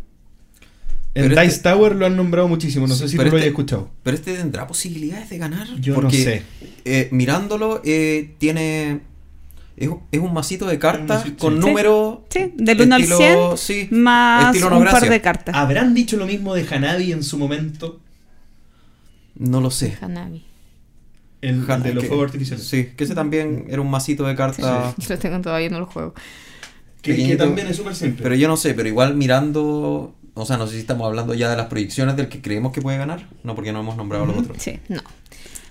[1.14, 2.86] En Pero Dice este- Tower lo han nombrado muchísimo.
[2.86, 3.90] No sé si tú lo este- hayas escuchado.
[4.02, 5.66] Pero este tendrá posibilidades de ganar.
[5.80, 6.42] Yo no sé.
[6.84, 9.00] eh, mirándolo, eh, tiene.
[9.80, 11.60] Es, es un masito de cartas masito, con sí.
[11.68, 12.18] números.
[12.30, 15.54] Sí, del 1 al estilo- 100, sí, más un no par de cartas.
[15.54, 18.00] ¿Habrán dicho lo mismo de Hanabi en su momento?
[19.36, 19.96] No lo sé.
[20.00, 20.44] Hanabi.
[21.40, 22.66] El, el de los Que- fuegos artificiales.
[22.66, 24.94] Sí, que ese también era un masito de cartas.
[24.98, 26.14] Yo lo tengo todavía, no lo juego.
[27.02, 28.22] Que, también es súper simple.
[28.22, 30.14] Pero yo no sé, pero igual mirando.
[30.34, 32.82] O sea, no sé si estamos hablando ya de las proyecciones del que creemos que
[32.82, 33.28] puede ganar.
[33.44, 34.56] No, porque no hemos nombrado los otros.
[34.60, 34.78] Sí.
[34.88, 35.00] No.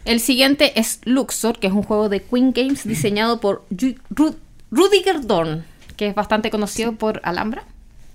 [0.07, 4.35] El siguiente es Luxor, que es un juego de Queen Games diseñado por Ru-
[4.71, 5.65] Rudiger Dorn,
[5.95, 7.63] que es bastante conocido por Alhambra.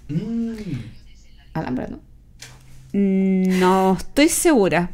[0.09, 0.53] Mm.
[1.55, 1.99] Alhambra, ¿no?
[2.93, 4.91] Mm, No estoy segura.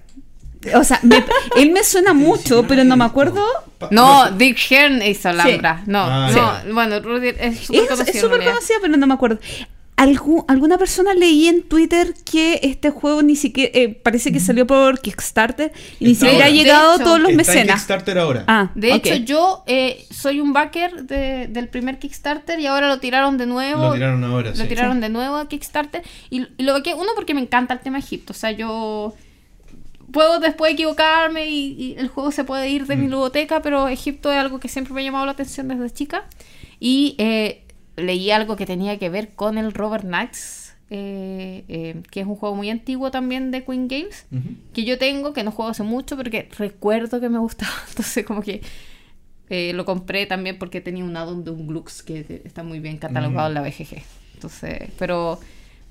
[0.75, 1.25] O sea, me-
[1.57, 3.45] él me suena mucho, pero no me acuerdo.
[3.93, 5.83] No, Dick Hearn hizo Alhambra.
[5.87, 8.15] No, Ah, no, bueno, Rudiger es súper Es conocido.
[8.17, 9.39] es súper conocida, pero no me acuerdo.
[9.99, 14.65] Algu- alguna persona leí en Twitter que este juego ni siquiera eh, parece que salió
[14.65, 17.75] por Kickstarter y ni siquiera ha llegado De hecho, todos los Está en mecenas.
[17.81, 18.45] Kickstarter ahora.
[18.47, 23.01] Ah, De hecho, yo eh, soy un backer de- del primer Kickstarter y ahora lo
[23.01, 23.89] tiraron de nuevo.
[23.89, 24.69] Lo tiraron ahora, Lo sí.
[24.69, 26.03] tiraron de nuevo a Kickstarter.
[26.31, 28.33] Y, y lo que uno, porque me encanta el tema Egipto.
[28.33, 29.15] O sea, yo
[30.13, 33.11] puedo después equivocarme y, y el juego se puede ir de mi Mm.
[33.11, 36.25] ludoteca, pero Egipto es algo que siempre me ha llamado la atención desde chica.
[36.81, 37.65] Y eh,
[37.99, 42.37] leí algo que tenía que ver con el Robert Knights, eh, eh, que es un
[42.37, 44.25] juego muy antiguo también de Queen Games
[44.73, 47.73] que yo tengo, que no juego hace mucho, pero que recuerdo que me gustaba.
[47.91, 48.63] Entonces, como que
[49.51, 52.97] eh, lo compré también porque tenía un add-on de un Glux que está muy bien
[52.99, 53.51] catalogado Mm.
[53.51, 54.03] en la BGG.
[54.35, 55.39] Entonces, pero,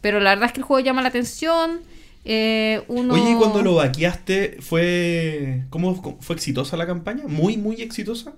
[0.02, 1.82] pero la verdad es que el juego llama la atención.
[2.24, 3.14] Eh, uno...
[3.14, 5.64] Oye, ¿y cuando lo vaqueaste fue.
[5.70, 7.24] ¿Cómo fue exitosa la campaña?
[7.28, 8.34] ¿Muy, muy exitosa?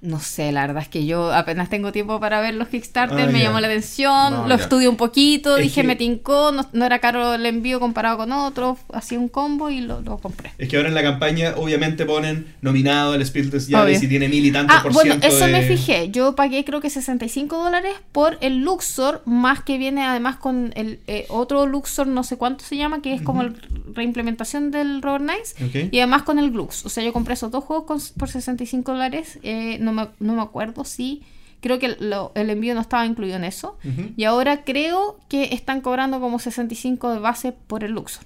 [0.00, 3.32] No sé, la verdad es que yo apenas tengo tiempo para ver los Kickstarter, Ah,
[3.32, 4.62] me llamó la atención, No, lo ya.
[4.62, 8.16] estudié un poquito, Es dije que- me tincó, no, no era caro el envío comparado
[8.18, 10.52] con otros, hacía un combo y lo, lo compré.
[10.56, 14.06] Es que ahora en la campaña, obviamente, ponen nominado des Jahres Obvio.
[14.06, 15.26] y tiene mil y tantos Ah, por bueno, ciento.
[15.26, 16.10] eso me fijé.
[16.10, 21.00] Yo pagué creo que 65 dólares por el Luxor, más que viene además con el
[21.08, 23.52] eh, otro Luxor, no sé cuánto se llama, que es como la
[23.94, 25.54] reimplementación del Robert Knights.
[25.60, 25.92] Ok.
[25.92, 26.86] Y además con el Glux.
[26.86, 29.38] O sea, yo compré esos dos juegos con- por 65 dólares.
[29.42, 31.22] eh, no, me, no me acuerdo si...
[31.60, 33.78] Creo que lo- el envío no estaba incluido en eso.
[34.16, 38.24] Y ahora creo que están cobrando como 65 de base por el Luxor.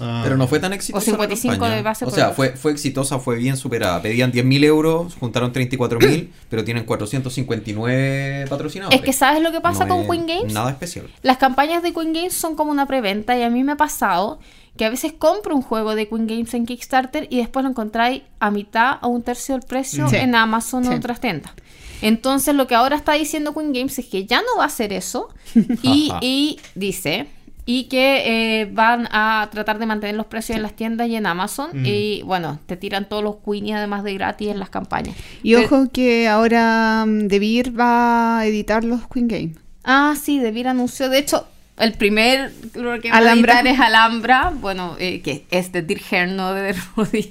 [0.00, 0.20] Ah.
[0.22, 1.02] Pero no fue tan exitosa.
[1.02, 1.76] O 55 la campaña.
[1.76, 4.00] de base O sea, fue, fue exitosa, fue bien superada.
[4.02, 8.98] Pedían 10.000 euros, juntaron 34.000, pero tienen 459 patrocinadores.
[8.98, 10.52] Es que ¿sabes lo que pasa No con Queen Games?
[10.52, 11.06] Nada especial.
[11.22, 14.38] Las campañas de Queen Games son como una preventa y a mí me ha pasado
[14.76, 18.22] que a veces compro un juego de Queen Games en Kickstarter y después lo encontráis
[18.38, 20.16] a mitad o un tercio del precio Sí.
[20.16, 20.94] en Amazon o Sí.
[20.96, 21.52] otras tiendas.
[22.00, 24.92] Entonces lo que ahora está diciendo Queen Games es que ya no va a hacer
[24.92, 25.30] eso
[25.82, 27.26] y dice
[27.70, 31.26] y que eh, van a tratar de mantener los precios en las tiendas y en
[31.26, 31.84] Amazon Mm.
[31.84, 35.14] y bueno, te tiran todos los Queenie además de gratis en las campañas.
[35.42, 39.52] Y Pero- ojo que ahora mm, De Beer va a editar los Queen Game.
[39.84, 41.10] Ah, sí, Debir anunció.
[41.10, 43.60] De hecho, el primer que va a Alhambra.
[43.60, 47.28] editar es Alhambra, bueno, eh, que es de Dirk no de Rudy.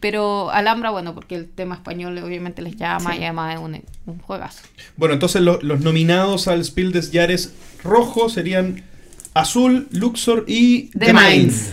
[0.00, 3.18] Pero Alhambra, bueno, porque el tema español obviamente les llama Sí.
[3.20, 4.62] y además es un, un juegazo.
[4.96, 8.84] Bueno, entonces lo- los nominados al Spiel des Jahres rojo serían
[9.40, 11.72] Azul, Luxor y The Minds.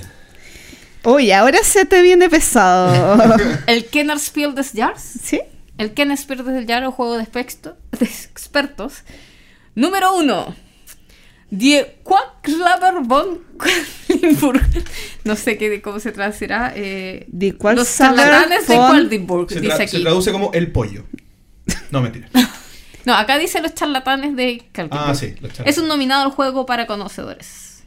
[1.03, 3.17] Oye, ahora se te viene pesado.
[3.67, 5.01] El Kenner Spiel des Jahres.
[5.23, 5.39] ¿Sí?
[5.77, 9.03] El Kenner Spiel des Jahres, un juego de, expexto- de expertos.
[9.75, 10.55] Número uno.
[11.49, 13.39] Die Quacklaber von
[14.07, 14.61] Quedlinburg.
[15.23, 16.73] No sé qué, cómo se traducirá.
[16.75, 21.05] Eh, Die los charlatanes de Quedlinburg, Se, dice tra- se traduce como el pollo.
[21.91, 22.29] No, mentira.
[23.05, 25.01] No, acá dice los charlatanes de Quedlinburg.
[25.03, 25.77] Ah, sí, los charlatanes.
[25.77, 27.83] Es un nominado al juego para conocedores.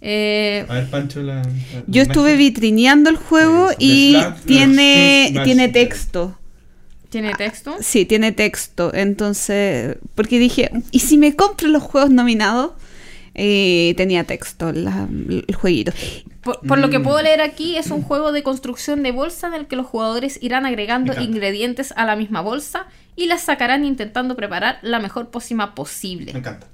[0.00, 1.36] Eh, A ver, Pancho, la.
[1.36, 1.44] la-
[1.86, 6.38] Yo estuve vitrineando el juego Sí, y Slack, tiene, Slack, tiene texto.
[7.08, 7.76] ¿Tiene texto?
[7.80, 8.92] Sí, tiene texto.
[8.92, 12.72] Entonces, porque dije, ¿y si me compro los juegos nominados?
[13.34, 15.08] Eh, tenía texto la-
[15.48, 15.92] el jueguito.
[16.44, 17.02] Por, por lo que Mm.
[17.04, 20.38] puedo leer aquí, es un juego de construcción de bolsa en el que los jugadores
[20.42, 21.30] irán agregando Me encanta.
[21.30, 26.30] ingredientes a la misma bolsa y las sacarán intentando preparar la mejor pócima Me posible.
[26.32, 26.66] encanta.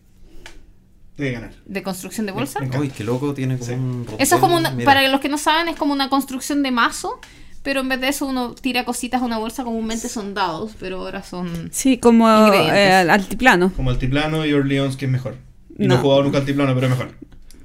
[1.16, 1.54] Tiene que ganar.
[1.66, 2.61] ¿De construcción de bolsa?
[2.61, 2.83] Me encanta.
[2.83, 3.72] Uy, qué loco, tiene como Sí.
[3.74, 4.85] un Eso es como una, mira.
[4.87, 7.20] para los que no saben, es como una construcción de mazo,
[7.62, 11.00] pero en vez de eso uno tira cositas a una bolsa, comúnmente son dados, pero
[11.00, 11.68] ahora son...
[11.72, 13.70] Sí, como eh, altiplano.
[13.76, 15.37] Como Altiplano y Orleans, que es mejor.
[15.78, 16.00] Y no, No.
[16.00, 17.12] he jugado nunca Altiplano, pero es mejor.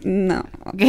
[0.03, 0.45] No.
[0.65, 0.81] Ok.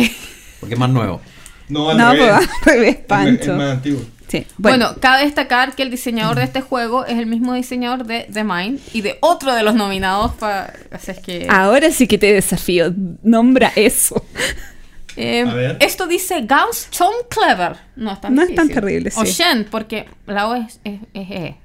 [0.67, 1.21] Porque es más nuevo.
[1.69, 2.29] No, al No, revés.
[2.39, 3.53] pues, al revés, Es, Pancho.
[3.53, 4.01] es más antiguo.
[4.29, 5.01] Sí, Bueno, bueno.
[5.01, 8.81] cabe destacar que el diseñador de este juego es el mismo diseñador de The Mind
[8.93, 10.73] y de otro de los nominados para...
[10.91, 11.47] Así es que...
[11.49, 12.93] Ahora sí que te desafío.
[13.23, 14.25] Nombra eso.
[15.17, 15.77] Eh, A ver.
[15.81, 17.77] Esto dice Gauss Tom Clever.
[17.95, 19.25] No es tan No es tan terrible, O.
[19.25, 21.57] Shen, porque la O es, es, es E,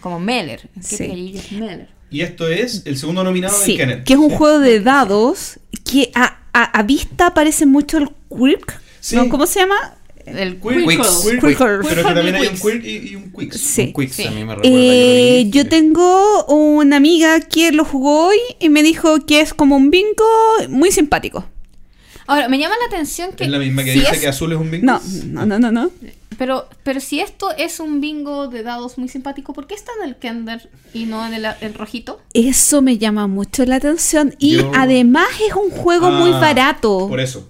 [0.00, 0.68] como Meller.
[0.74, 1.40] ¿Qué Sí.
[1.52, 1.88] Meller?
[2.10, 4.04] Y esto es el segundo nominado Sí, del Kenneth.
[4.04, 8.80] que es un juego de dados que a, a, a vista parece mucho el Quirk.
[9.00, 9.16] Sí.
[9.16, 9.28] ¿no?
[9.28, 9.76] ¿Cómo se llama?
[10.26, 10.96] El Quirk, Quirkle.
[10.96, 11.88] Quirk, Quirkle.
[11.88, 12.58] Pero que también hay un.
[12.58, 13.56] Quirk y, y un Quicks.
[13.60, 13.82] Sí.
[13.86, 14.24] Un Quicks, Sí.
[14.26, 14.76] a mí me recuerda.
[14.78, 19.54] Eh, que yo tengo una amiga que lo jugó hoy y me dijo que es
[19.54, 20.24] como un bingo
[20.68, 21.44] muy simpático.
[22.26, 23.42] Ahora, me llama la atención que...
[23.44, 24.86] Es la misma que si dice es- que azul es un bingo.
[24.86, 25.90] No, no, no, no, no.
[26.38, 30.08] Pero, pero si esto es un bingo de dados muy simpático, ¿por qué está en
[30.08, 32.20] el Kender y no en el, el rojito?
[32.32, 37.08] Eso me llama mucho la atención y Yo- además es un juego muy Ah, barato.
[37.08, 37.46] Por eso.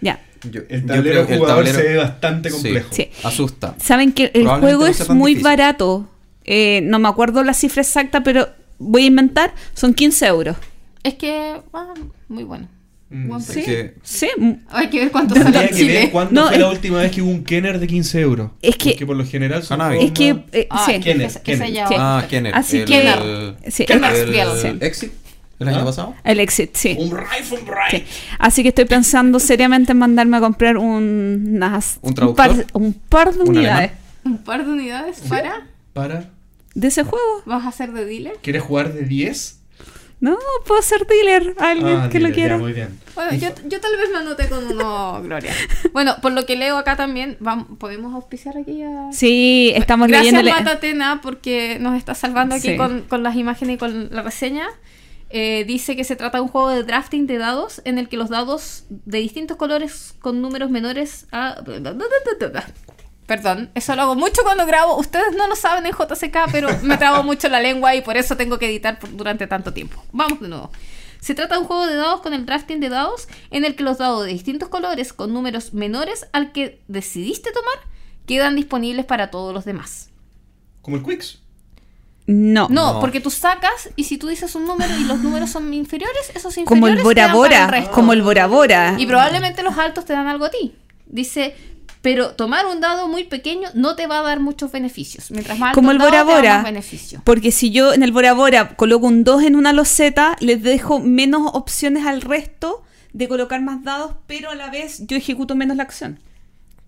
[0.00, 0.20] Ya.
[0.50, 2.88] Yo- El yo tablero creo que el jugador tablero- se ve bastante complejo.
[2.92, 3.10] Sí.
[3.22, 3.74] Asusta.
[3.82, 5.44] Saben que el juego no es muy difícil.
[5.44, 6.08] barato.
[6.44, 9.52] Eh, no me acuerdo la cifra exacta, pero voy a inventar.
[9.74, 10.56] Son 15 euros.
[11.02, 11.94] Es que, ah,
[12.28, 12.68] muy bueno.
[13.12, 13.62] Mm, sí.
[13.64, 14.28] que- Sí.
[14.68, 17.20] Hay que ver cuánto sale que ver cuándo No, fue es- la última vez que
[17.20, 18.52] hubo un Kenner de 15 euros.
[18.62, 20.44] Es que- Porque por lo general son Es que.
[20.52, 21.00] eh, Ah, sí.
[21.00, 21.30] Kenner.
[21.98, 22.24] Ah.
[22.30, 22.54] Kenner.
[22.54, 23.84] Así el, que- el- sí.
[23.84, 24.78] Kenner el Spiel.
[24.82, 25.12] Exit
[25.60, 25.76] el ¿Ah?
[25.76, 26.14] año pasado.
[26.24, 26.96] El exit, sí.
[26.98, 27.72] Un rifle, un Sí.
[27.96, 28.06] rifle.
[28.38, 32.66] Así que estoy pensando seriamente en mandarme a comprar un, unas- ¿Un par, traductor?
[32.74, 33.92] un par de ¿Un unidades
[34.24, 35.66] Un par de unidades para...
[35.92, 36.30] Para.
[36.74, 37.42] de ese juego.
[37.46, 38.34] ¿Vas a ser de dealer?
[38.42, 39.56] ¿Quieres jugar de 10?
[40.20, 42.58] No, puedo ser dealer alguien Ah, que dile, lo ya, quiera.
[42.58, 42.98] muy bien.
[43.14, 45.50] Bueno, yo, yo tal vez me anoté con uno, Gloria.
[45.94, 49.10] Bueno, por lo que leo acá también, vam- ¿podemos auspiciar aquí a...?
[49.12, 50.62] Sí, estamos Gracias, leyéndole.
[50.62, 52.76] Matatena, porque nos está salvando aquí Sí.
[52.76, 54.66] con, con las imágenes y con la reseña.
[55.30, 58.16] Eh, dice que se trata de un juego de drafting de dados en el que
[58.16, 61.62] los dados de distintos colores con números menores a...
[63.26, 64.96] Perdón, eso lo hago mucho cuando grabo.
[64.98, 68.36] Ustedes no lo saben en JCK, pero me trabo mucho la lengua y por eso
[68.36, 70.02] tengo que editar durante tanto tiempo.
[70.10, 70.72] Vamos de nuevo.
[71.20, 73.84] Se trata de un juego de dados con el drafting de dados en el que
[73.84, 77.86] los dados de distintos colores con números menores al que decidiste tomar
[78.26, 80.10] quedan disponibles para todos los demás.
[80.82, 81.40] Como el Quicks.
[82.30, 82.68] No.
[82.70, 83.00] No, No.
[83.00, 86.56] porque tú sacas y si tú dices un número y los números son inferiores, esos
[86.56, 87.64] inferiores Como el Bora Bora.
[87.64, 87.90] el resto.
[87.90, 88.94] Como el Bora Bora.
[88.98, 90.74] Y probablemente los altos te dan algo a ti.
[91.06, 91.54] Dice,
[92.02, 95.30] pero tomar un dado muy pequeño no te va a dar muchos beneficios.
[95.30, 96.54] Mientras más alto Como el dado, Bora te da Bora.
[96.58, 97.20] más beneficio.
[97.24, 101.00] Porque si yo en el Bora Bora coloco un 2 en una loseta, les dejo
[101.00, 105.76] menos opciones al resto de colocar más dados, pero a la vez yo ejecuto menos
[105.76, 106.20] la acción.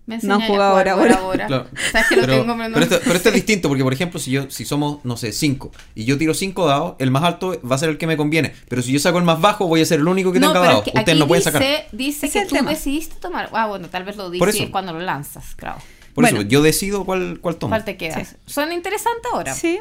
[0.05, 1.67] Me No han jugado Claro.
[1.91, 2.73] Sabes que lo Pero, tengo, pero no.
[2.73, 5.31] pero esto, pero esto es distinto porque, por ejemplo, si yo si somos, no sé,
[5.31, 8.17] 5 y yo tiro 5 dados, el más alto va a ser el que me
[8.17, 8.53] conviene.
[8.67, 10.59] Pero si yo saco el más bajo, voy a ser el único que no, tenga
[10.59, 10.87] pero dados.
[10.87, 11.85] es que aquí no pueden dice, sacar.
[11.93, 12.71] dice que tú tema.
[12.71, 13.49] decidiste tomar.
[13.53, 14.71] Ah, bueno, tal vez lo Por dice eso.
[14.73, 15.77] cuando lo lanzas, claro.
[16.13, 16.39] Por Bueno.
[16.41, 17.71] eso, yo decido cuál, cuál tomo.
[17.71, 18.35] ¿Cuál te quedas?
[18.45, 19.53] Suena interesante ahora.
[19.55, 19.79] Sí.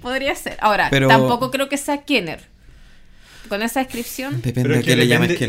[0.00, 0.56] Podría ser.
[0.60, 2.51] Ahora, Pero- tampoco creo que sea Kenner.
[3.48, 4.36] Con esa descripción.
[4.42, 5.06] Depende Pero de es qué que le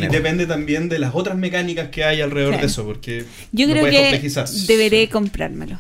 [0.08, 2.66] depende, llames también de las otras mecánicas que hay alrededor Claro.
[2.68, 4.32] de eso, porque Yo creo que
[4.68, 5.80] deberé comprármelo.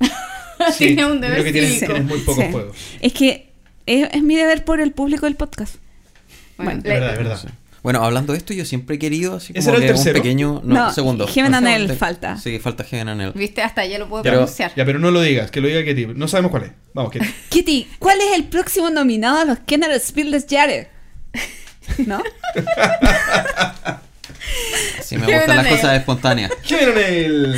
[0.00, 0.08] Sí,
[0.78, 1.92] Tiene un deber creo que tienes, cívico.
[1.94, 2.50] tienes muy pocos Sí.
[2.52, 2.76] juegos.
[3.00, 3.50] Es que
[3.86, 5.76] es, es mi deber por el público del podcast.
[6.56, 7.40] Bueno, Bueno, Es le- verdad, es verdad.
[7.42, 7.48] Sí.
[7.82, 10.04] Bueno, hablando de esto, yo siempre he querido así ¿Ese como era el que un
[10.04, 10.22] tercero?
[10.22, 10.60] pequeño.
[10.64, 11.26] No, No, segundo.
[11.26, 12.36] Heaven and Hell Te- falta.
[12.36, 13.32] Sí, falta Heaven and Hell.
[13.34, 14.72] Viste, hasta ya lo puedo Pero- pronunciar.
[14.76, 16.08] Ya, pero no lo digas, que lo diga Ketty.
[16.14, 16.70] No sabemos cuál es.
[16.92, 17.26] Vamos, Ketty.
[17.48, 20.88] Kitty, ¿cuál es el próximo nominado a los Kenner Spiel Jahre?
[22.06, 22.22] ¿No?
[25.04, 26.52] Sí, me gustan las cosas espontáneas.
[26.62, 27.54] Heaven.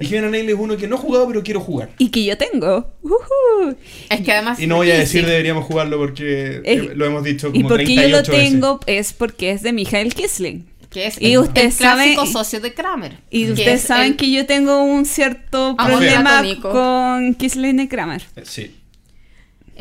[0.00, 1.90] Y Heaven and Nail es uno que no he jugado, pero quiero jugar.
[1.98, 2.90] Y que yo tengo.
[3.02, 3.76] Ujú.
[4.08, 4.58] Es que además.
[4.60, 7.68] Y no voy a decir deberíamos jugarlo porque Es- eh, lo hemos dicho Y como
[7.68, 8.50] porque yo 38 lo veces.
[8.52, 10.66] tengo es porque es de Michael Kisling.
[10.88, 13.18] Que es Y el, ustedes el clásico saben- socio de Kramer.
[13.30, 16.70] Y que ustedes es saben el- que yo tengo un cierto Amor problema platónico.
[16.70, 18.22] con Kisling y Kramer.
[18.36, 18.74] Eh, Sí.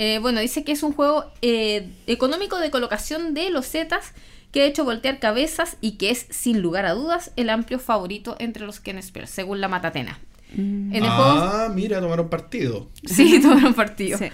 [0.02, 4.14] Eh, bueno, dice que es un juego eh, económico de colocación de losetas
[4.54, 8.38] que ha hecho voltear cabezas y que es, sin lugar a dudas, el amplio favorito
[8.39, 10.18] entre los Ken Spell, según la Matatena.
[10.56, 12.88] En el juego, ah, mira, tomaron partido.
[13.04, 14.18] sí, tomaron partido.
[14.18, 14.28] Sí.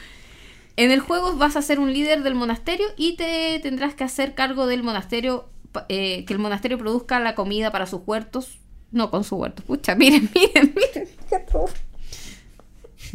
[0.77, 4.35] En el juego vas a ser un líder del monasterio y te tendrás que hacer
[4.35, 5.49] cargo del monasterio,
[5.89, 8.59] eh, que el monasterio produzca la comida para sus huertos.
[8.91, 9.65] No con sus huertos.
[9.65, 11.09] Pucha, miren, miren, miren.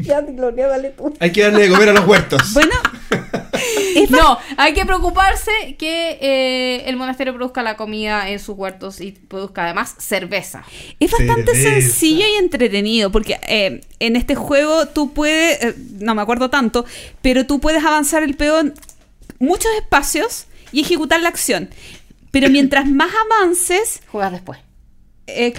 [0.07, 1.14] Ya, Gloria, dale tú.
[1.20, 2.53] Hay que darle de comer a los huertos.
[2.55, 2.72] Bueno,
[4.11, 9.12] No, hay que preocuparse que eh, el monasterio produzca la comida en sus huertos y
[9.12, 10.64] produzca además cerveza.
[10.98, 11.80] Es bastante Cerveza.
[11.80, 16.84] sencillo y entretenido, porque eh, en este juego tú puedes, eh, no me acuerdo tanto,
[17.22, 18.74] pero tú puedes avanzar el peón
[19.38, 21.68] muchos espacios y ejecutar la acción.
[22.30, 24.59] Pero mientras más avances, Juegas después.
[25.26, 25.53] eh,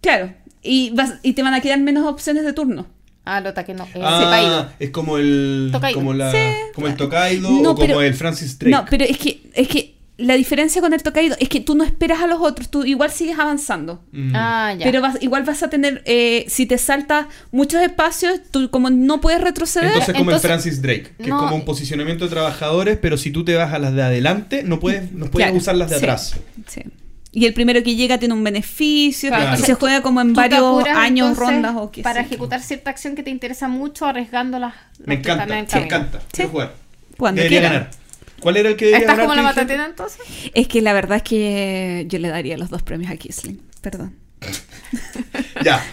[0.00, 0.32] claro,
[0.62, 2.86] y, vas, y te van a quedar menos opciones de turno.
[3.24, 3.84] Ah, lo que no.
[3.94, 5.98] Eh, Ah, es como el Tokaido.
[5.98, 6.38] como la Sí.
[6.74, 8.70] como el Tokaido No, o como pero- el Francis Drake.
[8.74, 11.82] No, pero es que, es que la diferencia con el Tokaido es que tú no
[11.84, 14.02] esperas a los otros, tú igual sigues avanzando.
[14.12, 14.32] Mm.
[14.34, 14.84] Ah, ya.
[14.84, 19.20] Pero vas, igual vas a tener, eh, si te saltas muchos espacios, tú como no
[19.20, 22.24] puedes retroceder, Entonces como entonces- el Francis Drake, que no, es como un eh, posicionamiento
[22.24, 25.46] de trabajadores, pero si tú te vas a las de adelante, no puedes, no puedes
[25.46, 26.04] Claro, usar las de sí.
[26.04, 26.36] atrás.
[26.66, 26.82] Sí.
[27.32, 29.28] Y el primero que llega tiene un beneficio.
[29.28, 29.58] Claro.
[29.58, 32.60] Y se juega como en varios apuras, años, entonces, rondas o qué Para sé ejecutar
[32.60, 34.74] cierta acción que te interesa mucho, arriesgando las.
[35.04, 36.18] Me encanta, me encanta.
[36.20, 36.26] Sí.
[36.32, 36.74] Quiero jugar.
[37.16, 37.74] Cuando Debería quiera.
[37.74, 37.90] ganar.
[38.40, 39.26] ¿Cuál era el que debería ¿Estás ganar?
[39.28, 40.20] como la matatena entonces?
[40.54, 43.60] Es que la verdad es que yo le daría los dos premios a Kisling.
[43.80, 44.16] Perdón.
[45.64, 45.84] Ya.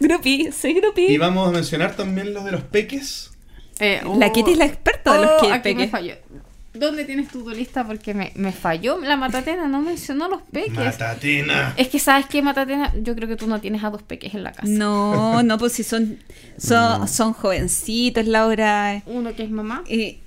[0.00, 1.06] Grupi, soy Grupi.
[1.06, 3.30] Y vamos a mencionar también los de los peques.
[3.80, 5.90] Eh, La oh, Kitty es la experta de los oh, que aquí me peques.
[5.90, 6.14] falló.
[6.74, 7.86] ¿Dónde tienes tu lista?
[7.86, 8.98] Porque me, me falló.
[9.00, 10.72] La matatena no mencionó los peques.
[10.74, 11.72] Matatena.
[11.76, 14.42] Es que sabes que matatena, yo creo que tú no tienes a dos peques en
[14.42, 14.66] la casa.
[14.68, 16.18] No, no, pues si son,
[16.58, 17.06] son, No.
[17.06, 19.02] son jovencitos, Laura.
[19.06, 19.84] Uno que es mamá.
[19.88, 20.18] Y,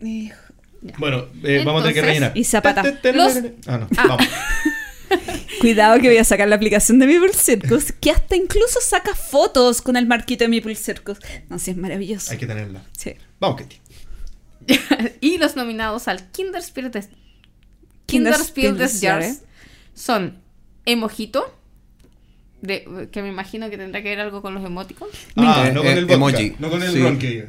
[0.00, 0.32] y-
[0.96, 2.32] Bueno, eh, vamos a tener que rellenar.
[2.34, 2.82] Y Zapata.
[3.12, 3.88] Los- Ah, no.
[3.98, 4.04] Ah.
[4.08, 4.26] Vamos.
[5.60, 9.82] Cuidado que voy a sacar la aplicación de Meeple Circus, que hasta incluso saca fotos
[9.82, 11.18] con el marquito de Meeple Circus.
[11.48, 12.30] No, sí, es maravilloso.
[12.30, 12.82] Hay que tenerla.
[12.96, 13.14] Sí.
[13.40, 13.76] Vamos, Katy.
[15.20, 17.08] y los nominados al Kinderspiel des,
[18.06, 19.42] Kinderspiel des des Jahres.
[19.94, 20.34] Son
[20.86, 21.54] Emojito,
[22.62, 25.10] de, que me imagino que tendrá que ver algo con los emoticons.
[25.36, 26.56] Ah, Eh, no con eh, el vodka, emoji.
[26.58, 27.02] No con el Sí.
[27.02, 27.48] ron que diga.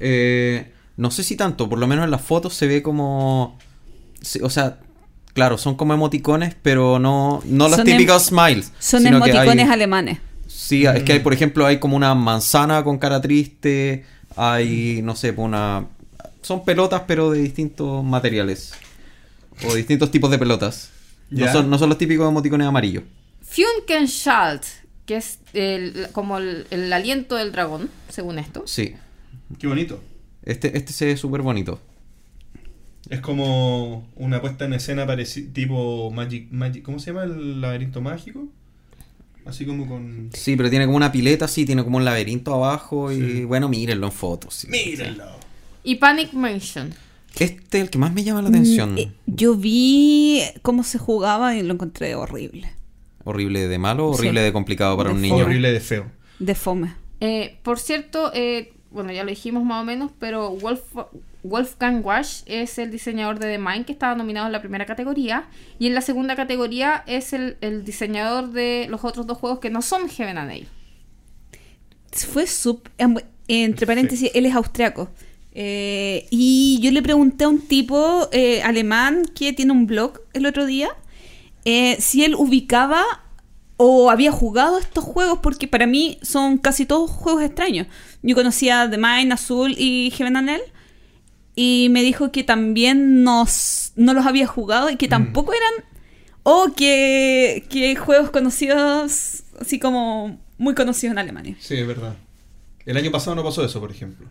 [0.00, 3.58] Eh, no sé si tanto, por lo menos en las fotos se ve como.
[4.20, 4.78] sí, o sea,
[5.34, 8.72] claro, son como emoticones, pero no, no los em- típicos smiles.
[8.78, 10.18] Son sino que emoticones hay- alemanes.
[10.46, 14.04] Sí, es que hay, por ejemplo, hay como una manzana con cara triste,
[14.36, 15.86] hay, no sé, pues una...
[16.42, 18.72] Son pelotas, pero de distintos materiales.
[19.66, 20.90] O distintos tipos de pelotas.
[21.30, 23.04] No son, no son los típicos emoticones amarillos.
[23.42, 24.64] Funkenschalt,
[25.06, 28.62] que es el- como el, el aliento del dragón, según esto.
[28.66, 28.94] Sí.
[29.58, 30.00] Qué bonito.
[30.44, 31.80] Este, este se ve súper bonito.
[33.08, 35.06] Es como una puesta en escena
[35.52, 36.82] tipo Magic, Magic.
[36.84, 38.48] ¿Cómo se llama el laberinto mágico?
[39.44, 40.30] Así como con.
[40.32, 44.06] Sí, pero tiene como una pileta, sí, tiene como un laberinto abajo y bueno, mírenlo
[44.06, 44.54] en fotos.
[44.54, 44.68] sí.
[44.68, 45.24] ¡Mírenlo!
[45.82, 46.94] Y Panic Mansion.
[47.38, 48.94] Este es el que más me llama la atención.
[48.94, 52.72] Mm, eh, Yo vi cómo se jugaba y lo encontré horrible.
[53.24, 54.44] Horrible de malo, horrible Sí.
[54.46, 55.36] de complicado para De un niño.
[55.44, 56.10] Horrible de feo.
[56.38, 56.94] De fome.
[57.20, 61.06] Eh, por cierto, eh, bueno, ya lo dijimos más o menos, pero Wolf-
[61.42, 65.44] Wolfgang Wasch es el diseñador de The Mind que estaba nominado en la primera categoría.
[65.78, 69.70] Y en la segunda categoría es el, el diseñador de los otros dos juegos que
[69.70, 70.68] no son Heaven and Hell.
[72.12, 72.82] Fue sub...
[72.98, 73.14] em,
[73.48, 75.10] Entre paréntesis, él es austriaco.
[75.52, 80.46] Eh, y yo le pregunté a un tipo eh, alemán que tiene un blog el
[80.46, 80.90] otro día
[81.64, 83.02] eh, si él ubicaba
[83.76, 87.86] o había jugado estos juegos porque para mí son casi todos juegos extraños.
[88.22, 90.60] Yo conocía The Mine, Azul y Heaven and Hell
[91.56, 95.10] y me dijo que también nos, no los había jugado y que Mm.
[95.10, 95.84] tampoco eran
[96.44, 101.56] o que, que juegos conocidos así como muy conocidos en Alemania.
[101.58, 102.14] Sí, es verdad.
[102.86, 104.26] El año pasado no pasó eso, por ejemplo.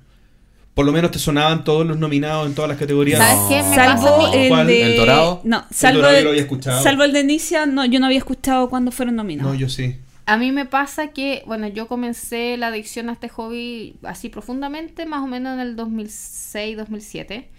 [0.74, 3.20] Por lo menos te sonaban todos los nominados en todas las categorías.
[3.20, 3.70] ¿Sabes qué?
[3.70, 4.38] Me pasa a Salvo mí.
[4.38, 4.84] el de...
[4.84, 5.42] ¿El Dorado?
[5.44, 6.82] No, salvo Dorado yo el, lo había escuchado.
[6.84, 9.52] salvo el de Inicia, no, yo no había escuchado cuando fueron nominados.
[9.54, 9.98] No, yo sí.
[10.26, 15.06] A mí me pasa que, bueno, yo comencé la adicción a este hobby así profundamente,
[15.06, 17.50] más o menos en el 2006, 2007.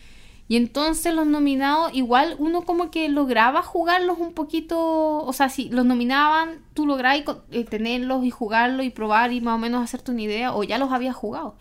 [0.46, 4.78] Y entonces los nominados, igual uno como que lograba jugarlos un poquito,
[5.24, 9.54] o sea, si los nominaban, tú lograbas eh, tenerlos y jugarlos y probar y más
[9.56, 11.56] o menos hacerte una idea, o ya los habías jugado.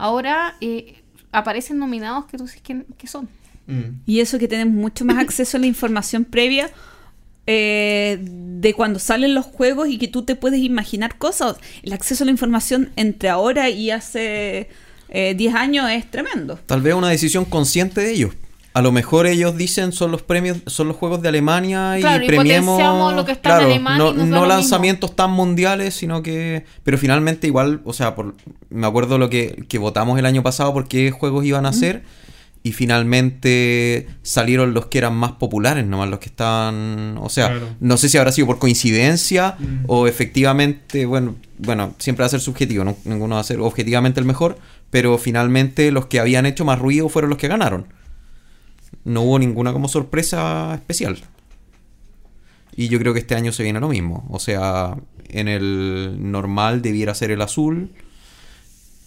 [0.00, 3.28] Ahora eh, aparecen nominados que tú dices que, que son.
[3.66, 4.00] Mm.
[4.06, 6.70] Y eso que tenemos mucho más acceso a la información previa
[7.46, 11.56] eh, de cuando salen los juegos y que tú te puedes imaginar cosas.
[11.82, 14.68] El acceso a la información entre ahora y hace
[15.08, 16.58] eh, 10 años es tremendo.
[16.66, 18.34] Tal vez una decisión consciente de ellos.
[18.72, 22.24] A lo mejor ellos dicen son los premios, son los juegos de Alemania y Claro,
[22.24, 26.64] y premiemos lo que está en claro, Alemania no, y lanzamientos tan mundiales, sino que
[26.84, 28.36] pero finalmente igual, o sea, por,
[28.68, 32.02] me acuerdo lo que, que votamos el año pasado por qué juegos iban a hacer
[32.62, 37.68] y finalmente salieron los que eran más populares, nomás los que estaban, o sea, Claro.
[37.80, 39.84] no sé si habrá sido por coincidencia Mm.
[39.86, 44.20] o efectivamente, bueno, bueno, siempre va a ser subjetivo, no- ninguno va a ser objetivamente
[44.20, 44.58] el mejor,
[44.90, 47.86] pero finalmente los que habían hecho más ruido fueron los que ganaron.
[49.04, 51.18] No hubo ninguna como sorpresa especial.
[52.76, 54.26] Y yo creo que este año se viene lo mismo.
[54.30, 54.96] O sea,
[55.28, 57.90] en el normal debiera ser el azul.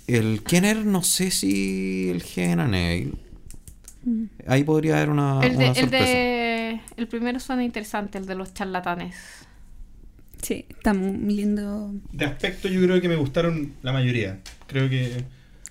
[0.07, 3.17] El Kenner, no sé si el Genanail.
[4.47, 6.05] Ahí podría haber una, el, de, una el, sorpresa.
[6.05, 9.15] de- el primero suena interesante, el de los charlatanes.
[10.41, 11.93] Sí, está muy lindo.
[12.11, 14.41] De aspecto yo creo que me gustaron la mayoría.
[14.67, 15.23] Creo que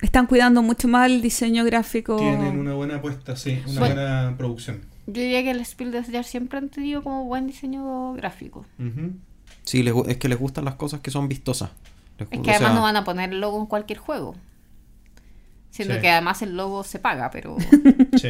[0.02, 2.16] Están cuidando mucho más el diseño gráfico.
[2.16, 3.94] tienen una buena apuesta, sí, una Bueno.
[3.94, 4.80] buena producción.
[5.06, 8.66] Yo diría que el Spiel des Jahres siempre han tenido como buen diseño gráfico.
[8.78, 9.12] Ujú.
[9.64, 11.70] Sí, les es que les gustan las cosas que son vistosas.
[12.18, 14.34] Les Es que además sea, no van a poner el logo en cualquier juego.
[15.70, 16.00] Siendo Sí.
[16.00, 17.56] que además el logo se paga, pero...
[18.20, 18.28] Sí.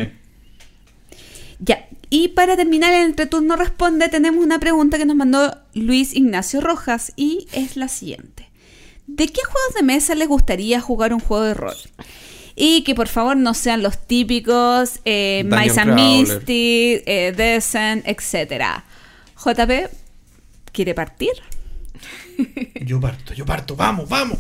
[1.59, 6.61] Ya, y para terminar el entreturno responde, tenemos una pregunta que nos mandó Luis Ignacio
[6.61, 8.42] Rojas y es la siguiente.
[9.07, 11.77] ¿De qué juegos de mesa les gustaría jugar un juego de rol?
[12.55, 15.95] Y que por favor no sean los típicos eh, Mice and.
[15.95, 18.83] Mystic, eh, Descent, etc.
[19.37, 19.91] JP,
[20.73, 21.31] ¿quiere partir?
[22.85, 24.39] Yo parto, yo parto, vamos, vamos.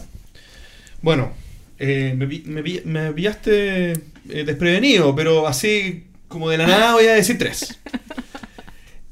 [1.00, 1.32] Bueno,
[1.78, 3.98] eh, me, me pi- me pillaste eh,
[4.44, 7.78] desprevenido, pero así como de la nada voy a decir tres.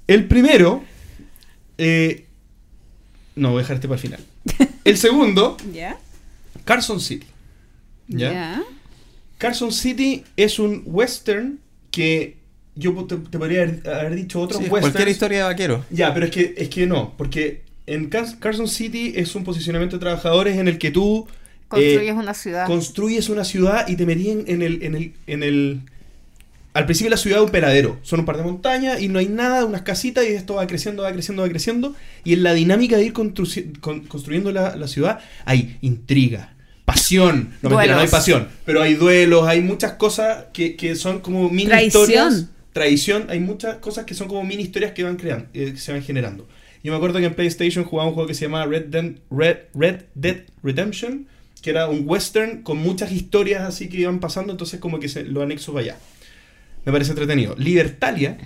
[0.06, 0.82] El primero,
[1.78, 2.26] eh,
[3.36, 4.24] no, voy a dejar este para el final.
[4.84, 5.56] El segundo.
[6.64, 7.26] Carson City.
[8.08, 8.62] ¿Ya?
[9.38, 11.60] Carson City es un western
[11.90, 12.36] que
[12.74, 14.92] yo te, te podría haber, haber dicho otros sí, westerns.
[14.94, 15.84] cualquier historia de vaquero.
[15.90, 20.00] Ya, pero es que, es que no, porque en Carson City es un posicionamiento de
[20.00, 21.26] trabajadores en el que tú
[21.68, 22.66] Construyes eh, una ciudad.
[22.66, 25.80] construyes una ciudad y te metí en, en el, en, el, en el...
[26.72, 29.26] Al principio la ciudad es un peladero, son un par de montañas y no hay
[29.26, 31.96] nada, unas casitas y esto va creciendo, va creciendo, va creciendo.
[32.22, 36.54] Y en la dinámica de ir constru- con- construyendo la, la ciudad hay intriga,
[36.84, 41.20] pasión, no mentira, no hay pasión, pero hay duelos, hay muchas cosas que, que son
[41.20, 42.02] como mini Traición.
[42.02, 42.46] historias.
[42.72, 45.90] Traición, hay muchas cosas que son como mini historias que van creando, eh, que se
[45.92, 46.46] van generando.
[46.84, 49.56] Yo me acuerdo que en PlayStation jugaba un juego que se llamaba Red, Dead- Red,
[49.74, 51.26] Red Dead Redemption,
[51.62, 55.24] que era un western con muchas historias así que iban pasando, entonces como que se
[55.24, 55.96] lo anexo para allá.
[56.84, 57.54] Me parece entretenido.
[57.56, 58.38] Libertalia,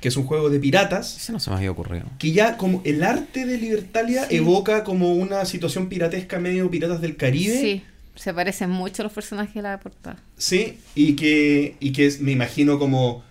[0.00, 2.06] que es un juego de piratas, Ese no se me había ocurrido.
[2.18, 4.36] que ya como el arte de Libertalia Sí.
[4.36, 7.60] evoca como una situación piratesca medio piratas del Caribe.
[7.60, 7.82] Sí,
[8.14, 10.16] se parecen mucho los personajes de la portada.
[10.36, 13.22] Sí, y que, y que es- me imagino como,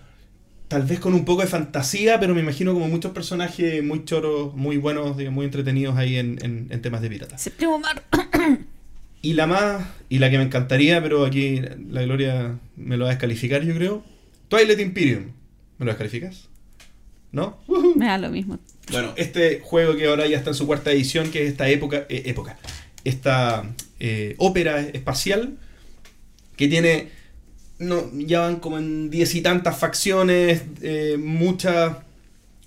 [0.68, 4.54] tal vez con un poco de fantasía, pero me imagino como muchos personajes muy choros,
[4.54, 7.42] muy buenos, digamos, muy entretenidos ahí en, en- en temas de piratas.
[7.42, 8.04] Séptimo mar.
[9.22, 11.60] Y la más, y la que me encantaría, pero aquí
[11.90, 14.04] la Gloria me lo va a descalificar, yo creo.
[14.50, 15.26] Twilight Imperium.
[15.78, 16.48] ¿Me lo descalificas?
[17.32, 17.58] ¿No?
[17.96, 18.58] Me da lo mismo.
[18.90, 22.04] Bueno, este juego que ahora ya está en su cuarta edición, que es esta época,
[22.08, 22.58] eh, época,
[23.04, 23.64] esta
[24.00, 25.56] eh, ópera espacial,
[26.56, 27.08] que tiene,
[27.78, 32.02] no, ya van como en diez y tantas facciones, eh, mucha,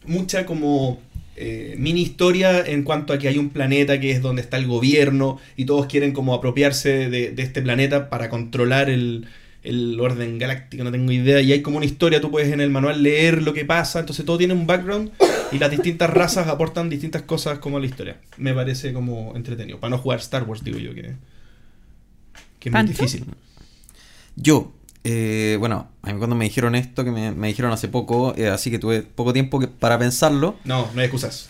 [0.06, 1.02] mucha como
[1.36, 4.68] eh, mini historia en cuanto a que hay un planeta que es donde está el
[4.68, 9.28] gobierno y todos quieren como apropiarse de, de este planeta para controlar el,
[9.64, 12.70] el orden galáctico, no tengo idea, y hay como una historia, tú puedes en el
[12.70, 15.12] manual leer lo que pasa, entonces todo tiene un background
[15.52, 18.18] y las distintas razas aportan distintas cosas como a la historia.
[18.38, 21.14] Me parece como entretenido, para no jugar Star Wars, digo yo, que,
[22.60, 23.26] que es muy difícil.
[24.36, 24.74] Yo,
[25.06, 28.48] eh, bueno, a mí cuando me dijeron esto, que me, me dijeron hace poco, eh,
[28.50, 31.50] así que tuve poco tiempo que- para pensarlo, No, no hay excusas.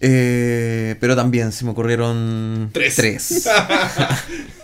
[0.00, 2.94] eh, pero también se me ocurrieron Tres.
[2.96, 3.48] tres.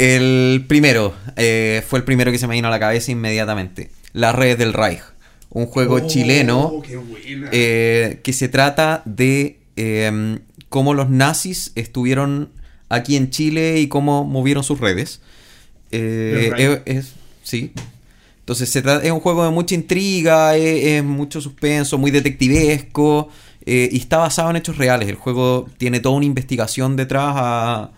[0.00, 4.34] el primero, eh, fue el primero que se me vino a la cabeza inmediatamente, Las
[4.34, 5.00] redes del Reich,
[5.50, 6.82] un juego Oh, chileno
[7.52, 10.38] eh, que se trata de eh,
[10.68, 12.50] cómo los nazis estuvieron
[12.88, 15.20] aquí en Chile y cómo movieron sus redes.
[15.92, 17.72] Eh, es, es- sí.
[18.40, 23.28] Entonces se trata- es un juego de mucha intriga, es, es mucho suspenso, muy detectivesco
[23.64, 25.08] eh, y está basado en hechos reales.
[25.08, 27.90] El juego tiene toda una investigación detrás a,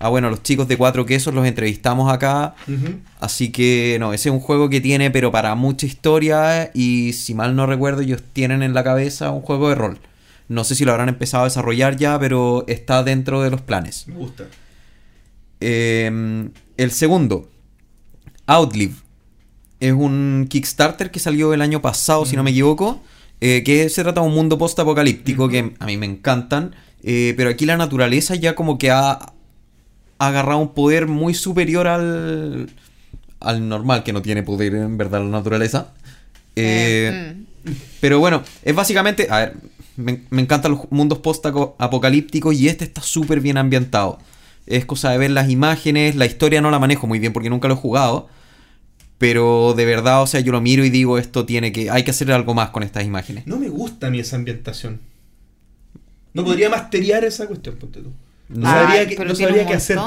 [0.00, 2.54] a, bueno, los chicos de Cuatro Quesos los entrevistamos acá.
[3.20, 6.70] Así que no, ese es un juego que tiene, pero para mucha historia.
[6.74, 9.98] Y si mal no recuerdo, ellos tienen en la cabeza un juego de rol.
[10.48, 14.08] No sé si lo habrán empezado a desarrollar ya, pero está dentro de los planes.
[14.08, 14.44] Me gusta.
[15.60, 16.48] Eh,
[16.78, 17.50] el segundo,
[18.46, 18.94] Outlive.
[19.80, 23.02] es un Kickstarter que salió el año pasado, si no me equivoco,
[23.42, 27.50] eh, que se trata de un mundo post-apocalíptico que a mí me encantan, eh, pero
[27.50, 29.34] aquí la naturaleza ya como que ha,
[30.20, 32.68] ha agarrado un poder muy superior al,
[33.40, 35.94] al normal, que no tiene poder en verdad la naturaleza.
[36.56, 37.70] Eh, mm.
[38.00, 39.56] Pero bueno, es básicamente, a ver,
[39.96, 44.18] me, me encantan los mundos post-apocalípticos y este está súper bien ambientado.
[44.66, 47.66] Es cosa de ver las imágenes, la historia no la manejo muy bien porque nunca
[47.66, 48.28] lo he jugado.
[49.16, 52.10] Pero de verdad, o sea, yo lo miro y digo, esto tiene que, hay que
[52.10, 53.46] hacer algo más con estas imágenes.
[53.46, 55.00] No me gusta a mí esa ambientación.
[56.34, 58.12] No podría masteriar esa cuestión, ponte tú.
[58.50, 59.98] No Ay, sabría, qué, pero no sabría qué hacer.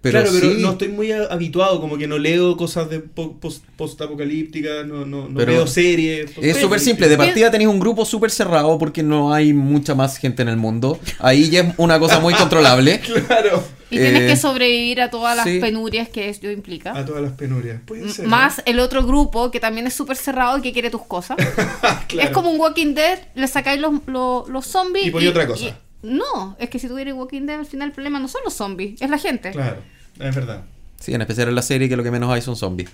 [0.00, 0.62] Pero claro, pero sí.
[0.62, 5.28] no estoy muy habituado, como que no leo cosas de po- post- post-apocalípticas, no, no,
[5.28, 6.30] no Pero veo series.
[6.40, 10.16] Es súper simple, de partida tenéis un grupo súper cerrado porque no hay mucha más
[10.18, 11.00] gente en el mundo.
[11.18, 13.00] Ahí ya es una cosa muy controlable.
[13.00, 13.64] Claro.
[13.90, 15.58] Y tienes Eh, que sobrevivir a todas las sí.
[15.58, 16.96] penurias que esto implica.
[16.96, 17.80] A todas las penurias.
[17.84, 18.26] Puede ser.
[18.28, 21.36] Más el otro grupo que también es súper cerrado y que quiere tus cosas.
[22.06, 22.28] Claro.
[22.28, 25.06] Es como un Walking Dead, le sacáis los, los, los zombies.
[25.08, 25.64] Y poní otra cosa.
[25.64, 28.54] y- no, es que si eres Walking Dead, al final el problema no son los
[28.54, 29.50] zombies, es la gente.
[29.50, 29.82] Claro,
[30.18, 30.64] es verdad.
[31.00, 32.90] Sí, en especial en la serie que lo que menos hay son zombies.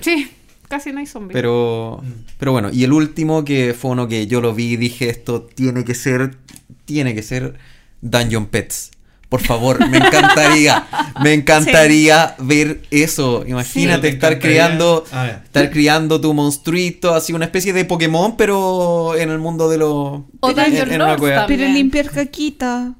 [0.00, 0.30] Sí,
[0.68, 1.34] casi no hay zombies.
[1.34, 2.02] Pero,
[2.38, 5.42] pero bueno, y el último que fue uno que yo lo vi y dije esto
[5.42, 6.36] tiene que ser,
[6.84, 7.58] tiene que ser
[8.00, 8.92] Dungeon Pets.
[9.28, 10.86] Por favor, me encantaría,
[11.22, 13.44] me encantaría ver eso.
[13.46, 14.14] Imagínate Sí.
[14.14, 15.04] estar creando,
[15.44, 20.22] estar criando tu monstruito, así una especie de Pokémon, pero en el mundo de los...
[20.40, 21.46] O en- una cueva.
[21.46, 22.94] Pero limpiar caquita.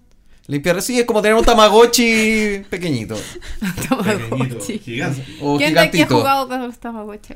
[0.48, 3.16] Limpiar, sí, es como tener un Tamagotchi pequeñito.
[4.30, 4.78] Pequeñito, Sí.
[4.78, 5.24] gigante.
[5.40, 6.18] O ¿Quién de aquí ha gigantito.
[6.18, 7.34] jugado con los Tamagotchi?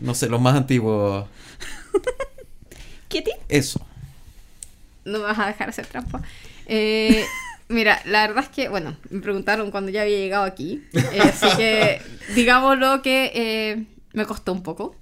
[0.00, 1.26] No sé, los más antiguos.
[3.08, 3.32] ¿Qué te?
[3.48, 3.80] Eso.
[5.04, 6.20] No me vas a dejar hacer trampa.
[6.66, 7.24] Eh,
[7.72, 10.82] mira, la verdad es que, bueno, me preguntaron cuando ya había llegado aquí.
[10.92, 12.00] eh, así que,
[12.34, 14.96] digámoslo que eh, me costó un poco.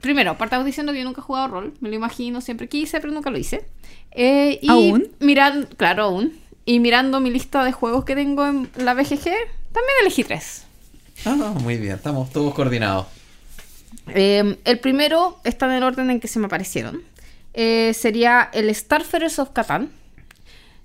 [0.00, 1.74] Primero, partamos diciendo que yo nunca he jugado rol.
[1.80, 3.64] Me lo imagino, siempre quise, pero nunca lo hice.
[4.10, 5.08] Eh, y ¿Aún?
[5.20, 6.38] Miran, claro, aún.
[6.64, 9.22] Y mirando mi lista de juegos que tengo en la BGG,
[9.72, 10.64] también elegí tres.
[11.24, 13.06] Ah, muy bien, estamos todos coordinados.
[14.08, 17.02] Eh, el primero está en el orden en que se me aparecieron.
[17.54, 19.90] Eh, sería el Starfarers of Catan.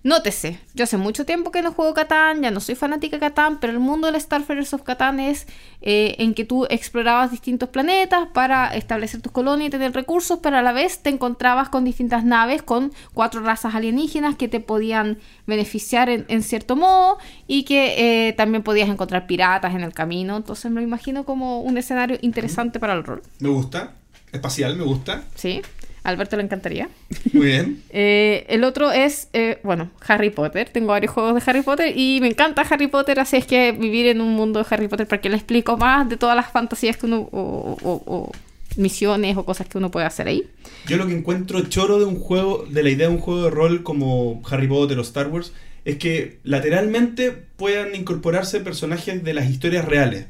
[0.04, 3.60] Nótese, yo hace mucho tiempo que no juego Catán, ya no soy fanática de Catán,
[3.60, 5.48] pero el mundo del Starfarers of Catán es
[5.82, 10.58] eh, en que tú explorabas distintos planetas para establecer tus colonias y tener recursos, pero
[10.58, 15.18] a la vez te encontrabas con distintas naves con cuatro razas alienígenas que te podían
[15.46, 17.18] beneficiar en, en cierto modo
[17.48, 20.38] y que eh, también podías encontrar piratas en el camino.
[20.38, 23.24] Entonces me lo imagino como un escenario interesante para el rol.
[23.40, 23.94] Me gusta.
[24.32, 25.24] Espacial, me gusta.
[25.36, 25.62] ¿Sí?
[26.08, 26.88] A Alberto le encantaría.
[27.34, 27.84] Muy bien.
[27.90, 30.70] Eh, el otro es, eh, bueno, Harry Potter.
[30.72, 34.06] Tengo varios juegos de Harry Potter y me encanta Harry Potter, así es que vivir
[34.08, 36.96] en un mundo de Harry Potter para que le explico más de todas las fantasías
[36.96, 38.32] que uno, o, o- o
[38.78, 40.46] misiones o cosas que uno puede hacer ahí.
[40.88, 43.50] Yo lo que encuentro choro de un juego, de la idea de un juego de
[43.50, 45.52] rol como Harry Potter o Star Wars,
[45.84, 50.28] es que lateralmente puedan incorporarse personajes de las historias reales.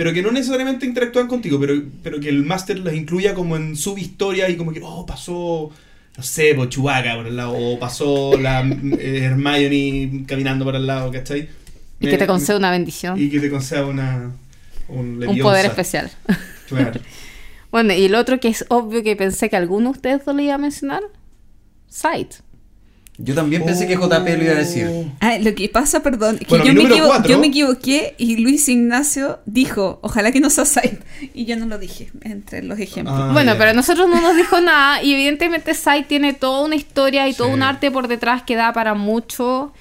[0.00, 3.76] Pero que no necesariamente interactúan contigo, pero, pero que el máster los incluya como en
[3.76, 5.70] su historia y como que, oh, pasó,
[6.16, 8.66] no sé, por Chewbacca por el lado, o pasó la
[8.98, 11.50] eh, Hermione caminando por el lado, ¿cachai?
[12.00, 13.20] Y Me- que te conceda una bendición.
[13.20, 14.32] Y que te conceda una...
[14.88, 16.10] Un, poder especial.
[16.66, 16.98] Claro.
[17.70, 20.54] bueno, y el otro que es obvio que pensé que alguno de ustedes lo iba
[20.54, 21.02] a mencionar,
[21.90, 22.36] Sight.
[23.22, 24.88] Yo también pensé que JP lo iba a decir.
[25.20, 27.30] Ah, lo que pasa, perdón, que Bueno, yo, me número equivo- cuatro.
[27.30, 30.94] yo me equivoqué y Luis Ignacio dijo, ojalá que no sea Said.
[31.34, 33.14] Y yo no lo dije entre los ejemplos.
[33.18, 36.76] Ah, bueno, pero a nosotros no nos dijo nada y evidentemente Sai tiene toda una
[36.76, 39.72] historia y todo un arte por detrás que da para mucho,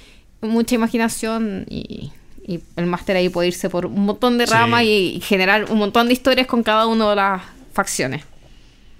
[0.41, 2.11] mucha imaginación y,
[2.45, 4.53] y el máster ahí puede irse por un montón de Sí.
[4.53, 8.23] ramas y, y generar un montón de historias con cada una de las facciones.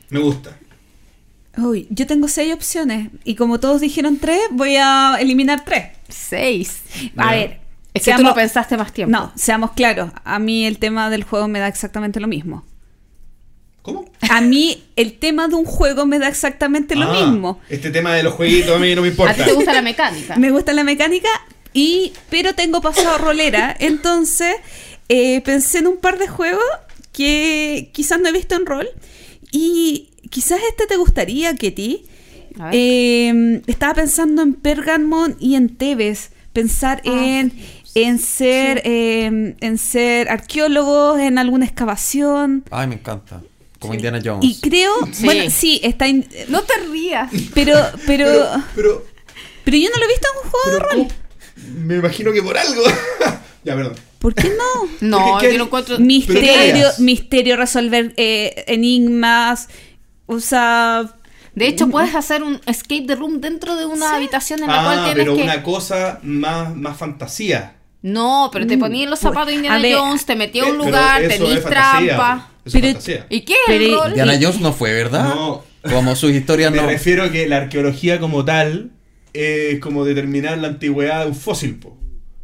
[0.10, 0.58] Me gusta.
[1.62, 5.90] Uy, yo tengo seis opciones y como todos dijeron tres, voy a eliminar tres.
[6.08, 6.82] Seis.
[7.18, 7.60] A ver,
[7.94, 9.12] Es que tú pensaste más tiempo.
[9.18, 12.66] No, seamos claros, a mí el tema del juego me da exactamente lo mismo.
[13.82, 14.06] ¿Cómo?
[14.30, 17.60] A mí el tema de un juego me da exactamente lo Ah, mismo.
[17.70, 19.34] Este tema de los jueguitos a mí no me A importa.
[19.34, 20.36] ti te gusta la mecánica.
[20.38, 21.30] Me gusta la mecánica,
[21.74, 23.76] y, pero tengo pasado rolera.
[23.80, 24.56] Entonces
[25.08, 26.64] eh, pensé en un par de juegos
[27.14, 28.88] que quizás no he visto en rol.
[29.52, 32.06] Y quizás este te gustaría, Ketty.
[32.72, 36.32] Eh, estaba pensando en Pergamon y en Tebes.
[36.54, 37.54] Pensar Ah, en,
[37.96, 42.64] en ser eh, en ser arqueólogos en alguna excavación.
[42.72, 43.42] Ay, me encanta.
[43.78, 44.44] Como Indiana Jones.
[44.46, 45.24] Y creo, Sí.
[45.26, 47.32] bueno, sí, está in- No te rías.
[47.54, 47.76] pero,
[48.06, 49.06] pero, Pero, pero,
[49.64, 51.08] pero yo no lo he visto en un juego de rol.
[51.86, 52.82] me imagino que por algo.
[53.64, 53.94] ya, perdón.
[54.18, 54.90] ¿Por qué no?
[55.00, 55.96] No, Porque ¿qué- yo lo encuentro.
[55.96, 59.70] ¿Pero qué misterio, misterio, resolver eh, enigmas.
[60.32, 61.10] O sea,
[61.56, 65.00] De hecho, puedes hacer un escape the room dentro de una habitación en la cual
[65.00, 65.42] Ah, tienes pero que.
[65.44, 67.76] una cosa más, más fantasía.
[68.04, 70.76] No, pero te ponías los zapatos de Indiana A ver, Jones, te metías a un
[70.82, 72.50] Eh, lugar, tenías trampa.
[72.72, 73.00] Pero-.
[73.30, 74.10] ¿Y qué es Pero- el rol?
[74.10, 75.34] Indiana Jones no fue, ¿verdad?
[75.34, 75.64] No.
[75.92, 76.86] Como sus historias Me no.
[76.88, 78.92] refiero a que la arqueología como tal
[79.34, 81.98] es como determinar la antigüedad de un fósil, po.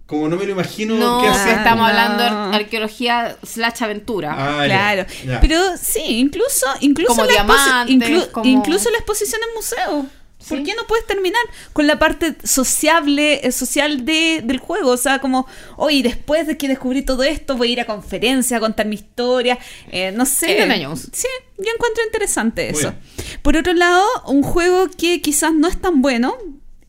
[0.05, 1.57] Como no me lo imagino No, qué hacer.
[1.57, 1.85] estamos no.
[1.87, 4.35] hablando de arqueología slash aventura.
[4.37, 5.05] Ah, claro.
[5.25, 5.41] ya.
[5.41, 10.05] Pero sí, incluso, incluso, Como la, exposi- diamantes, inclu- como- incluso la exposición en museo.
[10.47, 10.63] ¿Por Sí.
[10.63, 11.41] qué no puedes terminar
[11.73, 14.91] con la parte sociable, eh, social de, del juego?
[14.91, 18.55] O sea, como, oye, después de que descubrí todo esto, voy a ir a conferencias,
[18.55, 19.57] a contar mi historia.
[19.91, 20.59] eh, no sé.
[20.83, 21.09] Jones.
[21.13, 21.27] Sí,
[21.57, 22.93] yo encuentro interesante eso.
[23.41, 26.35] Por otro lado, un juego que quizás no es tan bueno.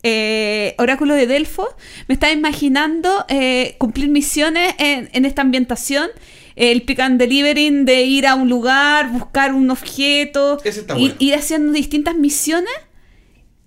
[0.09, 1.67] Eh, Oráculo de Delfo,
[2.07, 6.09] me estaba imaginando eh, cumplir misiones en, en esta ambientación,
[6.55, 11.13] el pick and delivering de ir a un lugar, buscar un objeto, bueno.
[11.19, 12.71] ir haciendo distintas misiones,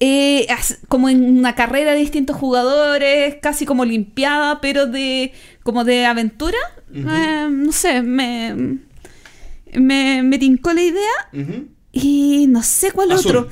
[0.01, 0.47] eh,
[0.89, 5.33] como en una carrera de distintos jugadores, casi como limpiada, pero de
[5.63, 6.59] como de aventura.
[6.95, 8.79] Eh, no sé, me,
[9.75, 13.37] me, me tincó la idea y no sé cuál Azul.
[13.37, 13.49] otro.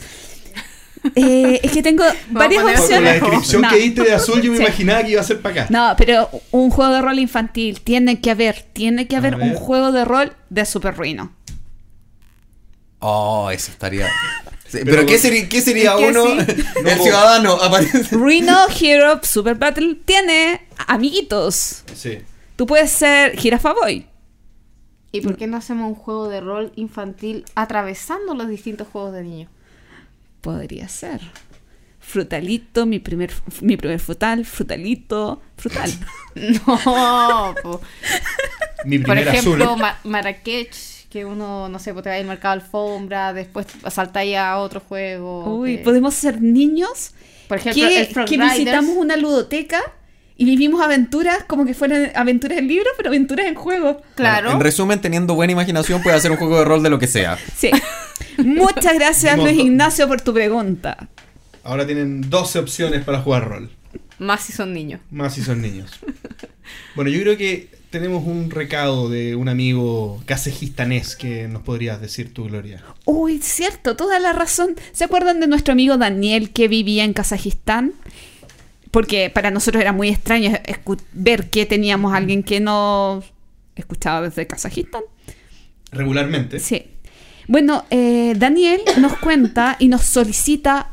[1.15, 3.21] Eh, es que tengo varias poner- Por, por la opciones.
[3.21, 3.69] descripción No.
[3.71, 4.63] que diste de azul, yo me Sí.
[4.65, 5.67] imaginaba que iba a ser para acá.
[5.71, 9.93] No, pero un juego de rol infantil tiene que haber, tiene que haber un juego
[9.93, 11.33] de rol de Super Ruino.
[13.01, 14.09] Oh, eso estaría.
[14.67, 16.25] Sí, Pero pero, ¿qué sería, qué sería Es que uno?
[16.45, 16.65] sí.
[16.85, 17.03] El No.
[17.03, 18.17] ciudadano aparece.
[18.17, 21.85] Rhino Hero Super Battle tiene amiguitos.
[21.95, 22.19] Sí.
[22.57, 24.07] Tú puedes ser Jirafa Boy.
[25.13, 29.23] ¿Y por qué no hacemos un juego de rol infantil atravesando los distintos juegos de
[29.23, 29.51] niños?
[30.41, 31.21] Podría ser.
[32.01, 33.31] Frutalito, mi primer,
[33.61, 35.91] mi primer frutal, frutalito, frutal.
[36.35, 37.81] No, po.
[38.85, 39.79] Mi por primer ejemplo, azul.
[39.81, 44.37] Ma- Marrakech, que uno, no sé, pues te va a ir marcado alfombra, después saltáis
[44.37, 45.57] a otro juego.
[45.59, 47.13] Uy, que- podemos ser niños
[47.49, 49.81] Por ejemplo, que, que visitamos una ludoteca
[50.37, 54.01] y vivimos aventuras como que fueran aventuras en libro, pero aventuras en juego.
[54.15, 54.53] Claro.
[54.53, 57.37] En resumen, teniendo buena imaginación, puede hacer un juego de rol de lo que sea.
[57.57, 57.71] Sí.
[58.39, 61.09] Muchas gracias, Luis Ignacio, por tu pregunta.
[61.65, 63.71] Ahora tienen 12 opciones para jugar rol.
[64.19, 65.01] Más si son niños.
[65.11, 65.91] Más si son niños.
[66.95, 72.35] Bueno, yo creo que tenemos un recado de un amigo casejistanés que nos podrías decir
[72.35, 72.85] tú, Gloria.
[73.05, 74.77] Uy, cierto, toda la razón.
[74.93, 77.95] ¿Se acuerdan de nuestro amigo Daniel que vivía en Kazajistán?
[78.91, 80.53] Porque para nosotros era muy extraño
[81.13, 83.23] ver que teníamos a alguien que no
[83.77, 85.03] escuchaba desde Kazajistán.
[85.93, 86.61] Regularmente.
[86.61, 86.85] Sí.
[87.49, 90.89] Bueno, eh, Daniel nos cuenta y nos solicita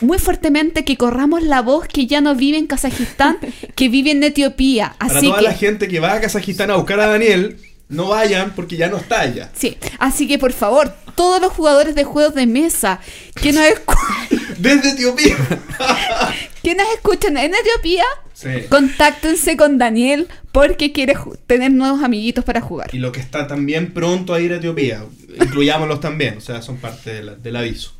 [0.00, 3.36] muy fuertemente que corramos la voz que ya no vive en Kazajistán,
[3.74, 4.94] que vive en Etiopía.
[4.98, 7.58] Para toda que, la gente que va a Kazajistán a buscar a Daniel,
[7.88, 9.50] no vayan porque ya no está allá.
[9.54, 13.00] sí, así que por favor, todos los jugadores de juegos de mesa
[13.34, 13.96] que nos, escu-
[14.58, 15.36] Desde Etiopía.
[16.68, 18.04] que nos escuchan en Etiopía,
[18.34, 18.48] Sí.
[18.68, 21.14] contáctense con Daniel porque quiere
[21.46, 22.90] tener nuevos amiguitos para jugar.
[22.94, 25.04] Y lo que está también pronto a ir a Etiopía.
[25.40, 27.92] Incluyámoslos también, o sea, son parte de la- del aviso.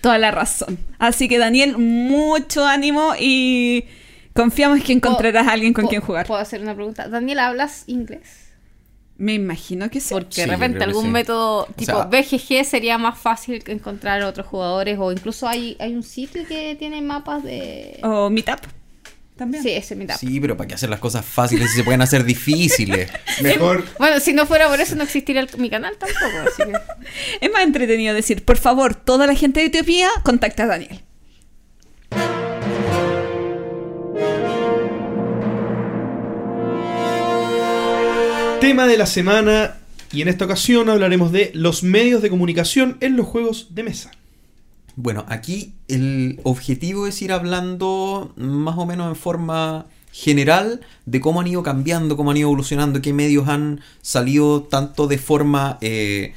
[0.00, 0.78] Toda la razón.
[0.98, 3.84] Así que Daniel, mucho ánimo y
[4.34, 6.26] confiamos que encontrarás a alguien con ¿Puedo- quien jugar.
[6.26, 7.08] ¿Puedo hacer una pregunta?
[7.08, 8.22] Daniel, ¿hablas inglés?
[9.16, 10.12] Me imagino que sí.
[10.12, 11.10] Porque de repente algún sí.
[11.10, 15.94] método tipo sea- BGG sería más fácil que encontrar otros jugadores o incluso hay, hay
[15.94, 18.00] un sitio que tiene mapas de...
[18.02, 18.60] O Meetup
[19.36, 19.62] también.
[19.62, 20.16] Sí, ese meetup.
[20.16, 23.10] Sí, pero ¿para qué hacer las cosas fáciles si se pueden hacer difíciles?
[23.42, 23.84] Mejor.
[23.98, 26.72] Bueno, si no fuera por eso no existiría el- mi canal tampoco, así que...
[27.46, 31.00] Es más entretenido decir, por favor, toda la gente de Etiopía, contacta a Daniel.
[38.64, 39.76] Tema de la semana.
[40.10, 44.10] Y en esta ocasión hablaremos de los medios de comunicación en los juegos de mesa.
[44.96, 51.42] Bueno, aquí el objetivo es ir hablando más o menos en forma general de cómo
[51.42, 56.32] han ido cambiando, cómo han ido evolucionando, qué medios han salido tanto de forma eh,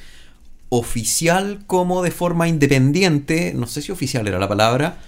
[0.68, 3.54] oficial como de forma independiente.
[3.54, 4.98] No sé si oficial era la palabra,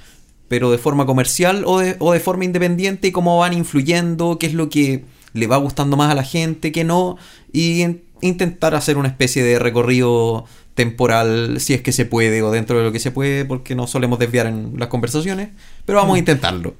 [0.49, 4.47] pero de forma comercial o de, o de forma independiente y cómo van influyendo, qué
[4.47, 7.16] es lo que le va gustando más a la gente, qué no,
[7.53, 12.51] y in- intentar hacer una especie de recorrido temporal, si es que se puede o
[12.51, 15.51] dentro de lo que se puede, porque no solemos desviar en las conversaciones,
[15.85, 16.74] pero vamos a intentarlo.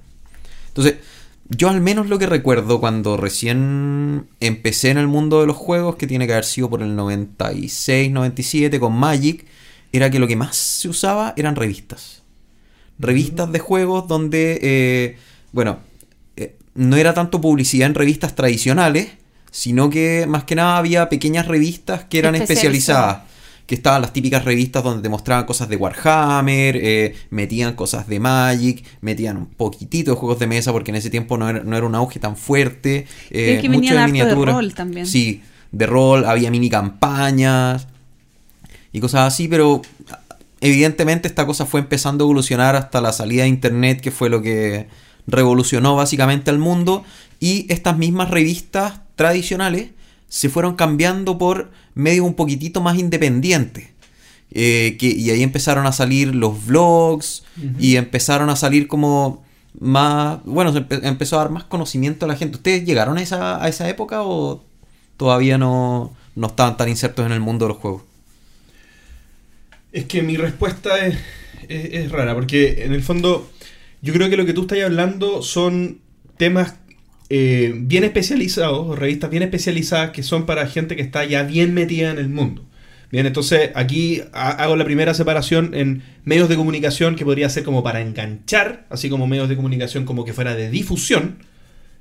[0.69, 0.97] Entonces,
[1.49, 5.97] yo al menos lo que recuerdo cuando recién empecé en el mundo de los juegos,
[5.97, 9.45] que tiene que haber sido por el 96, 97 con Magic,
[9.93, 12.23] era que lo que más se usaba eran revistas.
[13.01, 15.17] Revistas de juegos donde, eh,
[15.53, 15.79] bueno,
[16.75, 19.09] no era tanto publicidad en revistas tradicionales,
[19.51, 23.31] sino que más que nada había pequeñas revistas que eran Especializadas.
[23.67, 28.19] Que estaban las típicas revistas donde te mostraban cosas de Warhammer, eh, metían cosas de
[28.19, 31.77] Magic, metían un poquitito de juegos de mesa, porque en ese tiempo no era, no
[31.77, 33.07] era un auge tan fuerte.
[33.31, 34.53] eh, que mucho de harto de miniatura.
[34.55, 35.07] rol también.
[35.07, 37.87] Sí, de rol, había mini campañas
[38.93, 39.83] y cosas así, pero
[40.61, 44.43] evidentemente esta cosa fue empezando a evolucionar hasta la salida de internet, que fue lo
[44.43, 44.89] que
[45.31, 47.05] revolucionó básicamente al mundo,
[47.39, 49.91] y estas mismas revistas tradicionales
[50.29, 53.89] se fueron cambiando por medios un poquitito más independientes.
[54.53, 57.45] Eh, que, y ahí empezaron a salir los vlogs
[57.79, 59.45] y empezaron a salir como
[59.79, 62.57] más, bueno, se empe- empezó a dar más conocimiento a la gente.
[62.57, 64.65] ¿Ustedes llegaron a esa, a esa época o
[65.17, 68.03] todavía no, no estaban tan insertos en el mundo de los juegos?
[69.93, 71.17] Es que mi respuesta es,
[71.69, 73.49] es- es rara, porque en el fondo
[74.03, 76.01] yo creo que lo que tú estás hablando son
[76.37, 76.77] temas
[77.29, 82.11] eh, bien especializados, revistas bien especializadas que son para gente que está ya bien metida
[82.11, 82.65] en el mundo.
[83.13, 87.65] Bien, entonces aquí ha- hago la primera separación en medios de comunicación que podría ser
[87.65, 91.39] como para enganchar, así como medios de comunicación como que fuera de difusión.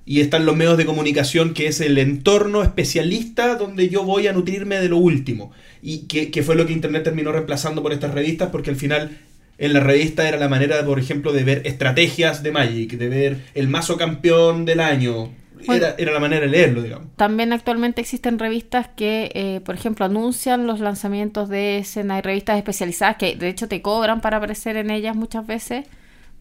[0.06, 4.34] Y están los medios de comunicación que es el entorno especialista donde yo voy a
[4.34, 5.52] nutrirme de lo último.
[5.84, 9.18] Y que, que fue lo que Internet terminó reemplazando por estas revistas porque al final
[9.60, 13.45] en la revista era la manera, por ejemplo, de ver estrategias de Magic, de ver
[13.53, 15.34] el mazo campeón del año.
[15.66, 15.74] Bueno.
[15.74, 17.07] Era, era la manera de leerlo, digamos.
[17.18, 22.16] También actualmente existen revistas que, eh, por ejemplo, anuncian los lanzamientos de escena.
[22.16, 25.86] Hay revistas especializadas que de hecho te cobran para aparecer en ellas muchas veces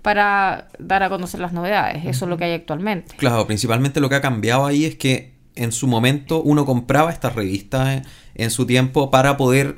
[0.02, 2.04] para dar a conocer las novedades.
[2.06, 3.16] Eso es lo que hay actualmente.
[3.16, 7.34] Claro, principalmente lo que ha cambiado ahí es que en su momento uno compraba estas
[7.34, 8.02] revistas en,
[8.36, 9.76] en su tiempo para poder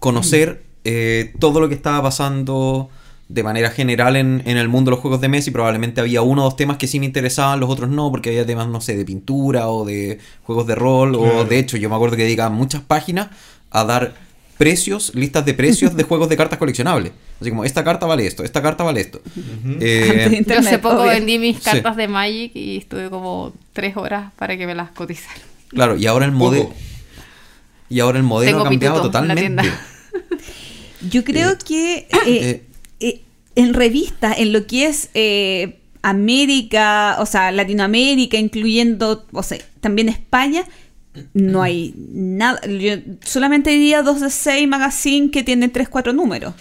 [0.00, 2.90] conocer eh, todo lo que estaba pasando
[3.28, 6.20] de manera general en, en el mundo de los juegos de mesa y probablemente había
[6.22, 8.80] uno o dos temas que sí me interesaban, los otros no, porque había temas, no
[8.82, 12.24] sé, de pintura o de juegos de rol, o de hecho yo me acuerdo que
[12.24, 13.28] dedicaban muchas páginas
[13.70, 14.14] a dar
[14.58, 17.12] precios, listas de precios de juegos de cartas coleccionables.
[17.40, 19.20] Así como, esta carta vale esto, esta carta vale esto.
[19.80, 21.06] Eh, Antes de Yo Internet, hace poco obvio.
[21.12, 21.62] vendí mis Sí.
[21.64, 25.40] cartas de Magic y estuve como tres horas para que me las cotizaran.
[25.70, 26.70] Claro, y ahora el modelo.
[27.88, 29.70] Y ahora el modelo Tengo ha cambiado totalmente.
[31.10, 32.62] Yo creo que eh,
[33.00, 33.20] eh,
[33.54, 40.08] en revistas, en lo que es eh, América, o sea, Latinoamérica, incluyendo, o sea, también
[40.08, 40.64] España,
[41.34, 42.60] no hay nada.
[42.66, 42.94] Yo
[43.24, 46.54] solamente diría 2 de 6 magazine que tienen 3, 4 números.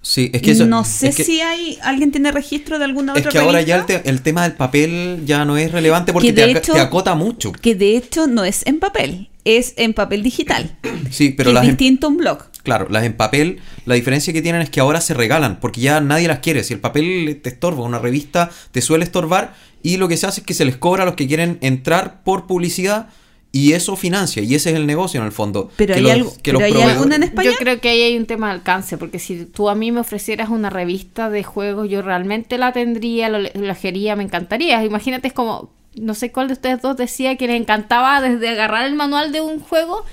[0.00, 3.12] Sí, es que eso- no sé es que- si hay alguien tiene registro de alguna
[3.12, 5.72] Es otra que ahora ya el, revista, te- el tema del papel ya no es
[5.72, 7.52] relevante porque Que te, hecho- te acota mucho.
[7.52, 10.78] que de hecho no es en papel, es en papel digital.
[11.10, 12.38] Sí, pero que las es en, distinto a un blog.
[12.68, 16.00] Claro, las en papel, la diferencia que tienen es que ahora se regalan porque ya
[16.00, 16.62] nadie las quiere.
[16.64, 20.40] Si el papel te estorba, una revista te suele estorbar y lo que se hace
[20.42, 23.08] es que se les cobra a los que quieren entrar por publicidad
[23.52, 25.70] y eso financia y ese es el negocio en el fondo.
[25.76, 27.50] Pero que hay los- algo- que pero los hay alguna en España?
[27.50, 30.00] Yo creo que ahí hay un tema de alcance, porque si tú a mí me
[30.00, 34.84] ofrecieras una revista de juegos, yo realmente la tendría, lo lo leería, me encantaría.
[34.84, 38.84] Imagínate, es como, no sé cuál de ustedes dos decía que les encantaba desde agarrar
[38.86, 40.04] el manual de un juego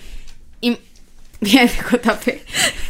[0.61, 0.77] y...
[1.41, 2.27] Bien, JP.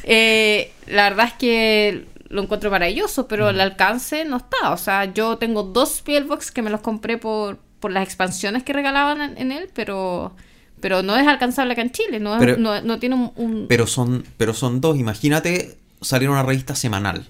[0.04, 4.72] Eh, la verdad es que lo encuentro maravilloso, pero el alcance no está.
[4.72, 8.74] O sea, yo tengo dos Spielbox que me los compré por, por las expansiones que
[8.74, 10.36] regalaban en, en él, pero...
[10.82, 13.66] Pero no es alcanzable acá en Chile, no, es- Pero- no, no tiene un, un-
[13.68, 14.98] Pero son, pero son dos.
[15.00, 17.26] Imagínate salir una revista semanal.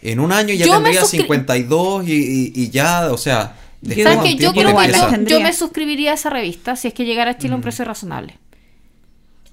[0.00, 3.56] En un año ya Yo tendría suscri- 52 y, y- y ya, o sea...
[3.82, 4.36] ¿Sabes un qué?
[4.36, 7.36] Yo igual, que yo, yo me suscribiría a esa revista si es que llegara a
[7.38, 8.38] Chile a un precio razonable.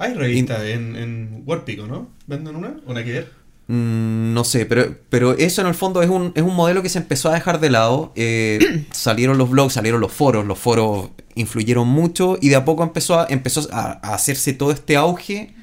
[0.01, 2.09] Hay revistas en, en Warpico, ¿no?
[2.27, 2.75] ¿Venden una?
[2.85, 3.27] ¿O nada que ver?
[3.67, 6.89] Mm, no sé, pero, pero eso en el fondo es un, es un modelo que
[6.89, 8.11] se empezó a dejar de lado.
[8.15, 12.83] Eh, salieron los blogs, salieron los foros, los foros influyeron mucho y de a poco
[12.83, 15.53] empezó a, empezó a, a hacerse todo este auge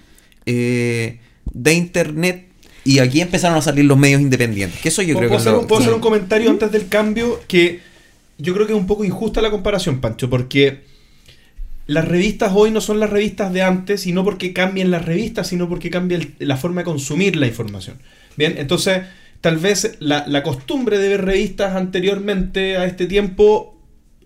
[0.47, 1.19] eh,
[1.53, 2.47] de internet
[2.85, 4.81] y aquí empezaron a salir los medios independientes.
[4.81, 7.41] Que eso yo creo ¿Puedo, que hacer, lo- puedo hacer un comentario antes del cambio?
[7.49, 7.81] Que
[8.39, 10.85] yo creo que es un poco injusta la comparación, Pancho, porque
[11.89, 15.49] las revistas hoy no son las revistas de antes, y no porque cambien las revistas,
[15.49, 17.97] sino porque cambia el- la forma de consumir la información.
[18.37, 19.03] Bien, entonces,
[19.41, 23.75] tal vez la, costumbre de ver revistas anteriormente a este tiempo,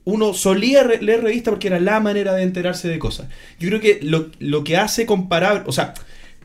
[0.04, 3.28] uno solía re- leer revistas porque era la manera de enterarse de cosas.
[3.60, 5.94] Yo creo que lo, lo que hace comparable, o sea,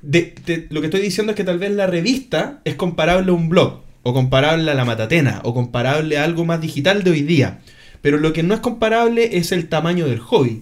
[0.04, 3.34] de- de- lo que estoy diciendo es que tal vez la revista es comparable a
[3.34, 7.22] un blog, o comparable a la matatena, o comparable a algo más digital de hoy
[7.24, 7.60] día.
[8.04, 10.62] Pero lo que no es comparable es el tamaño del hobby.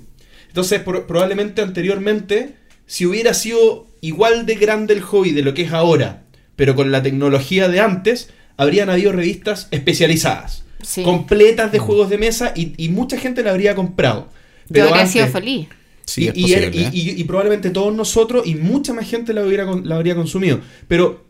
[0.55, 5.63] Entonces, pro- probablemente anteriormente, si hubiera sido igual de grande el hobby de lo que
[5.63, 6.23] es ahora,
[6.55, 10.63] pero con la tecnología de antes, habrían habido revistas especializadas.
[10.81, 11.01] Sí.
[11.03, 14.29] completas de juegos de mesa y, y mucha gente la habría comprado.
[14.69, 15.67] Yo habría antes- sido feliz.
[16.05, 16.71] Sí, y, es y- posible.
[16.73, 16.89] y- ¿eh?
[16.93, 20.61] y- y probablemente todos nosotros y mucha más gente la, hubiera, la habría consumido.
[20.87, 21.25] Pero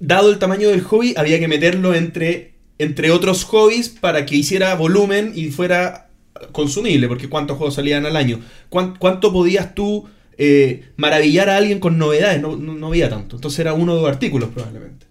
[0.00, 4.74] dado el tamaño del hobby, había que meterlo entre, entre otros hobbies para que hiciera
[4.74, 6.07] volumen y fuera
[6.52, 8.40] consumible, porque cuántos juegos salían al año.
[8.68, 12.40] ¿Cuán- ¿Cuánto podías tú eh, maravillar a alguien con novedades?
[12.40, 13.36] No, no, no había tanto.
[13.36, 15.06] Entonces era uno o dos artículos probablemente.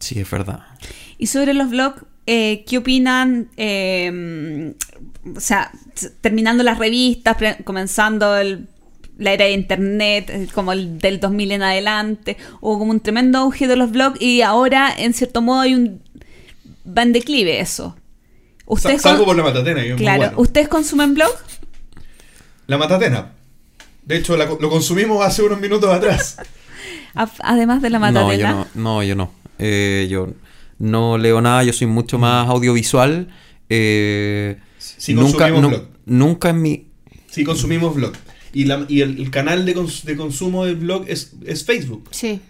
[0.00, 0.60] Sí, es verdad.
[1.18, 3.48] Y sobre los blogs, eh, ¿qué opinan?
[3.56, 4.74] Eh,
[5.36, 5.72] o sea,
[6.20, 8.68] terminando las revistas, comenzando el-
[9.16, 13.38] la era de internet, eh, como el del 2000 en adelante, hubo como un tremendo
[13.38, 16.00] auge de los blogs y ahora, en cierto modo, hay un...
[16.86, 17.96] va en declive eso.
[18.68, 19.82] ¿Ustedes, Salvo con- por la matatena.
[19.82, 20.34] que claro, bueno.
[20.40, 21.30] ¿ustedes consumen blog?
[22.66, 23.32] La matatena.
[24.04, 26.36] De hecho, la lo consumimos hace unos minutos atrás.
[27.40, 28.52] Además de la No, yo matatena.
[28.52, 29.32] no, no, yo no.
[29.58, 30.28] Eh, yo
[30.78, 33.28] no leo nada, yo soy mucho más audiovisual.
[33.68, 35.88] Eh, Sí nunca, consumimos blog.
[36.06, 36.86] nunca en mi...
[37.30, 38.12] Sí, consumimos blog.
[38.52, 42.08] Y, la- y el, el canal de, cons- de consumo del blog es, es Facebook.
[42.10, 42.40] Sí.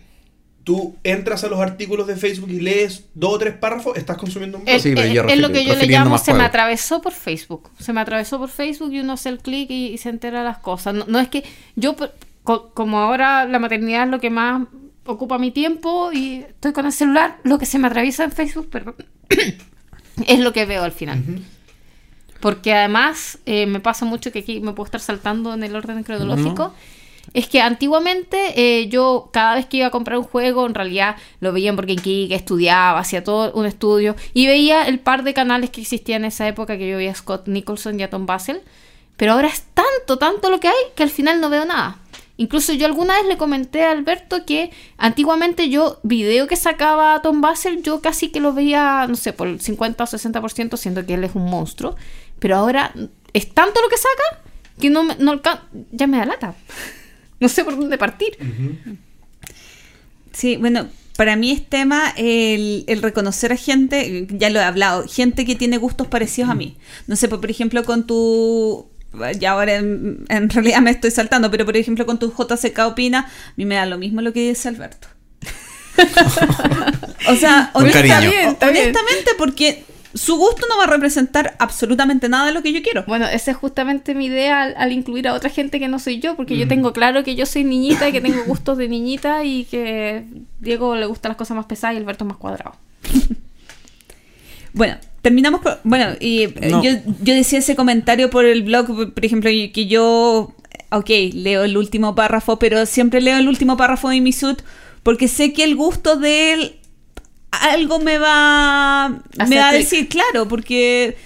[0.69, 4.59] Tú entras a los artículos de Facebook y lees dos o tres párrafos, estás consumiendo
[4.59, 4.77] un blog.
[4.77, 4.93] Es, Sí,
[5.33, 7.71] es- lo que yo le llamo se me atravesó por Facebook.
[7.79, 10.59] Se me atravesó por Facebook y uno hace el clic y, y se entera las
[10.59, 10.93] cosas.
[10.95, 11.43] No, no es que
[11.75, 11.97] yo,
[12.43, 14.67] co- como ahora la maternidad es lo que más
[15.07, 18.69] ocupa mi tiempo y estoy con el celular, lo que se me atraviesa en Facebook,
[18.69, 18.97] perdón,
[20.27, 21.25] es lo que veo al final.
[22.41, 26.03] Porque además eh, me pasa mucho que aquí me puedo estar saltando en el orden
[26.05, 26.75] cronológico.
[27.35, 31.17] Es que antiguamente eh, yo cada vez que iba a comprar un juego, en realidad
[31.41, 35.35] lo veía en Burger King, estudiaba, hacía todo un estudio y veía el par de
[35.35, 38.63] canales que existían en esa época que yo veía Scott Nicholson y a Tom Basel.
[39.17, 41.99] Pero ahora es tanto, tanto lo que hay que al final no veo nada.
[42.37, 47.41] Incluso yo alguna vez le comenté a Alberto que antiguamente yo, video que sacaba Tom
[47.41, 51.15] Basel, yo casi que lo veía, no sé, por el 50 o 60%, siendo que
[51.15, 51.97] él es un monstruo.
[52.39, 52.95] Pero ahora
[53.33, 54.43] es tanto lo que saca
[54.81, 55.41] que no, no
[55.91, 56.55] ya me da lata.
[57.41, 58.37] No sé por dónde partir.
[60.33, 65.05] Sí, bueno, para mí es tema el, el reconocer a gente, ya lo he hablado,
[65.09, 66.77] gente que tiene gustos parecidos a mí.
[67.07, 68.89] No sé, pues, por ejemplo, con tu...
[69.41, 73.21] Ya ahora en, en realidad me estoy saltando, pero por ejemplo con tu JCK Opina,
[73.21, 75.09] a mí me da lo mismo lo que dice Alberto.
[77.29, 79.85] o sea, honestamente, porque
[80.15, 83.05] su gusto no va a representar absolutamente nada de lo que yo quiero.
[83.07, 86.19] Bueno, esa es justamente mi idea al, al incluir a otra gente que no soy
[86.21, 89.45] yo, porque yo tengo claro que yo soy niñita y que tengo gustos de niñita
[89.45, 90.25] y que
[90.61, 92.75] Diego le gustan las cosas más pesadas y Alberto más cuadrado.
[94.73, 95.75] Bueno, terminamos con...
[95.85, 96.83] Bueno, y eh, No.
[96.83, 96.91] yo,
[97.23, 100.55] yo decía ese comentario por el blog, por por ejemplo, que yo,
[100.91, 104.61] ok, leo el último párrafo, pero siempre leo el último párrafo de mi suit
[105.03, 106.77] porque sé que el gusto de él
[107.51, 111.17] algo me va, Hacer me va a decir, claro, porque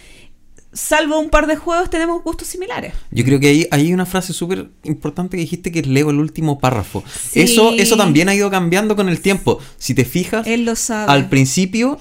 [0.72, 2.94] salvo un par de juegos tenemos gustos similares.
[3.10, 6.18] Yo creo que ahí hay una frase súper importante que dijiste que es leo el
[6.18, 7.04] último párrafo.
[7.30, 7.40] Sí.
[7.42, 9.58] Eso, eso también ha ido cambiando con el tiempo.
[9.78, 11.12] Si te fijas, Él lo sabe.
[11.12, 12.00] al principio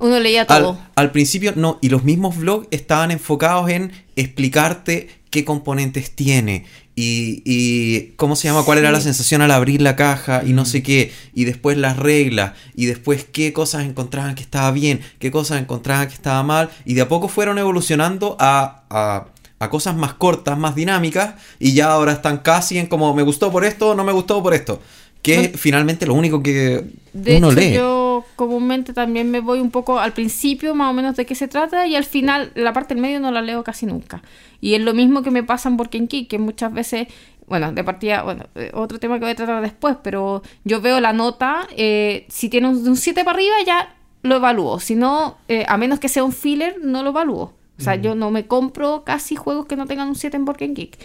[0.00, 0.78] Uno leía Al, todo.
[0.94, 6.64] al principio no, y los mismos blogs estaban enfocados en explicarte qué componentes tiene
[6.98, 10.64] y, y cómo se llama, cuál era la sensación al abrir la caja y no
[10.64, 15.30] sé qué, y después las reglas, y después qué cosas encontraban que estaba bien, qué
[15.30, 19.26] cosas encontraban que estaba mal, y de a poco fueron evolucionando a, a,
[19.58, 23.52] a cosas más cortas, más dinámicas, y ya ahora están casi en como me gustó
[23.52, 24.80] por esto, no me gustó por esto,
[25.26, 27.72] que es finalmente lo único que De uno hecho, lee.
[27.74, 31.48] yo comúnmente también me voy un poco al principio, más o menos, de qué se
[31.48, 34.22] trata, y al final, la parte del medio no la leo casi nunca.
[34.60, 37.08] Y es lo mismo que me pasa en Burken Key, que muchas veces,
[37.46, 41.00] bueno, de partida, bueno, eh, otro tema que voy a tratar después, pero yo veo
[41.00, 44.80] la nota, eh, si tiene un, de un 7 para arriba, ya lo evalúo.
[44.80, 47.52] Si no, eh, a menos que sea un filler, no lo evalúo.
[47.78, 50.74] O sea, yo no me compro casi juegos que no tengan un 7 en Burken
[50.74, 50.98] Geek.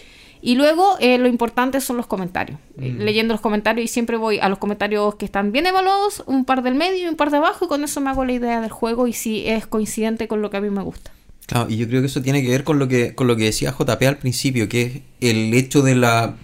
[0.44, 2.58] Y luego eh, lo importante son los comentarios.
[2.80, 6.44] Eh, Leyendo los comentarios y siempre voy a los comentarios que están bien evaluados, un
[6.44, 8.60] par del medio y un par de abajo y con eso me hago la idea
[8.60, 11.12] del juego y si es coincidente con lo que a mí me gusta.
[11.46, 13.44] Claro, y yo creo que eso tiene que ver con lo que, con lo que
[13.44, 16.34] decía JP al principio, que es el hecho de la,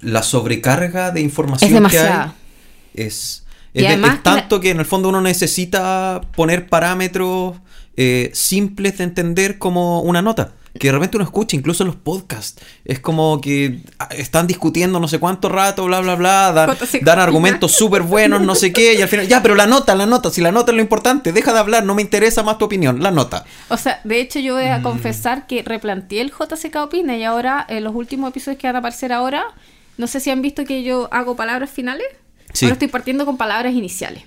[0.00, 2.34] la sobrecarga de información Es demasiada.
[2.94, 3.06] que hay.
[3.08, 3.44] Es,
[3.74, 7.56] Y es, de- tanto que en el fondo uno necesita poner parámetros
[7.96, 10.52] eh, simples de entender como una nota.
[10.78, 12.62] Que de repente uno escucha, incluso en los podcasts.
[12.84, 16.52] Es como que ah, están discutiendo no sé cuánto rato, bla, bla, bla.
[17.02, 18.94] Dan, argumentos súper buenos, no sé qué.
[18.94, 20.30] Y al final, ya, pero la nota, la nota.
[20.30, 23.02] Si la nota es lo importante, deja de hablar, no me interesa más tu opinión.
[23.02, 23.44] La nota.
[23.68, 24.82] O sea, de hecho yo voy a Mm.
[24.82, 28.78] confesar que replanteé el JCK Opina y ahora en los últimos episodios que van a
[28.78, 29.44] aparecer ahora,
[29.98, 32.06] no sé si han visto que yo hago palabras finales.
[32.54, 32.64] Sí.
[32.64, 34.24] Ahora estoy partiendo con palabras iniciales.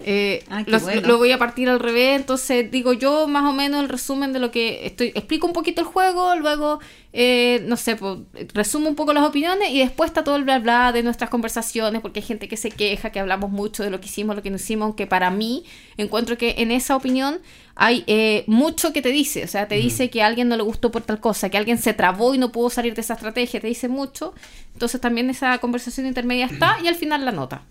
[0.00, 1.00] Eh, Ah, qué lo, bueno.
[1.02, 4.38] lo voy a partir al revés, entonces digo yo más o menos el resumen de
[4.38, 6.80] lo que estoy, explico un poquito el juego, luego,
[7.12, 8.18] eh, no sé, pues,
[8.52, 12.02] resumo un poco las opiniones y después está todo el bla bla de nuestras conversaciones,
[12.02, 14.50] porque hay gente que se queja, que hablamos mucho de lo que hicimos, lo que
[14.50, 15.64] no hicimos, aunque para mí
[15.96, 17.40] encuentro que en esa opinión
[17.74, 20.62] hay eh, mucho que te dice, o sea, te dice que a alguien no le
[20.62, 23.60] gustó por tal cosa, que alguien se trabó y no pudo salir de esa estrategia,
[23.60, 24.34] te dice mucho,
[24.72, 27.62] entonces también esa conversación intermedia está y al final la nota.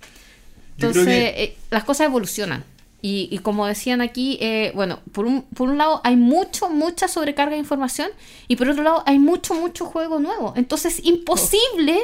[0.77, 2.63] Entonces, que- eh, las cosas evolucionan.
[3.01, 7.07] Y, y como decían aquí, eh, bueno, por un, por un lado hay mucho, mucha
[7.07, 8.09] sobrecarga de información
[8.47, 10.53] y por otro lado hay mucho, mucho juego nuevo.
[10.55, 11.99] Entonces es imposible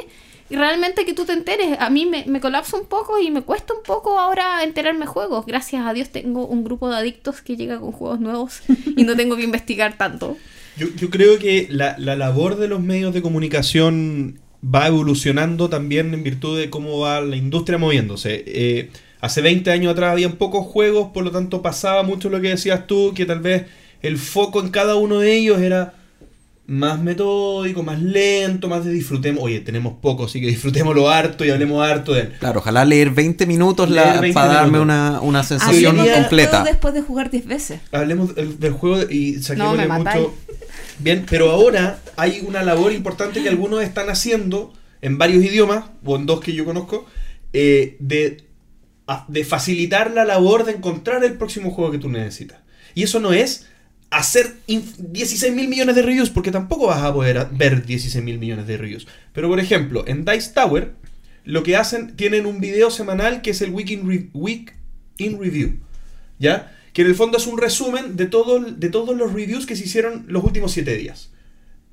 [0.48, 1.76] y realmente que tú te enteres.
[1.80, 5.44] A mí me, me colapsa un poco y me cuesta un poco ahora enterarme juegos.
[5.44, 8.60] Gracias a Dios tengo un grupo de adictos que llega con juegos nuevos
[8.96, 10.36] y no tengo que investigar tanto.
[10.76, 16.14] Yo, yo creo que la, la labor de los medios de comunicación va evolucionando también
[16.14, 18.44] en virtud de cómo va la industria moviéndose.
[18.46, 18.90] Eh,
[19.20, 22.86] hace 20 años atrás habían pocos juegos, por lo tanto pasaba mucho lo que decías
[22.86, 23.64] tú, que tal vez
[24.02, 25.94] el foco en cada uno de ellos era
[26.64, 29.42] más metódico, más lento, más de disfrutemos.
[29.42, 32.32] Oye, tenemos poco, así que disfrutémoslo harto y hablemos harto de él.
[32.38, 36.62] Claro, ojalá leer 20 minutos la- Leer 20 para darme una, una sensación completa.
[36.62, 37.80] después de jugar 10 veces.
[37.90, 40.34] Hablemos del, del juego y saquémosle No, mucho.
[40.98, 46.16] Bien, pero ahora hay una labor importante que algunos están haciendo en varios idiomas, o
[46.16, 47.06] en dos que yo conozco,
[47.52, 48.44] eh, de,
[49.28, 52.60] de facilitar la labor de encontrar el próximo juego que tú necesitas.
[52.94, 53.66] Y eso no es
[54.10, 58.66] hacer 16 mil millones de reviews, porque tampoco vas a poder ver 16 mil millones
[58.66, 59.08] de reviews.
[59.32, 60.94] Pero por ejemplo, en Dice Tower,
[61.44, 64.74] lo que hacen, tienen un video semanal que es el Week in, Week
[65.16, 65.80] in Review.
[66.38, 66.76] ¿Ya?
[66.92, 69.84] Que en el fondo es un resumen de, todo, de todos los reviews que se
[69.84, 71.30] hicieron los últimos 7 días.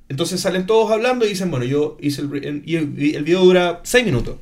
[0.10, 3.82] Entonces salen todos hablando y dicen, bueno, yo hice el, y el, el video dura
[3.84, 4.38] 6 minutos.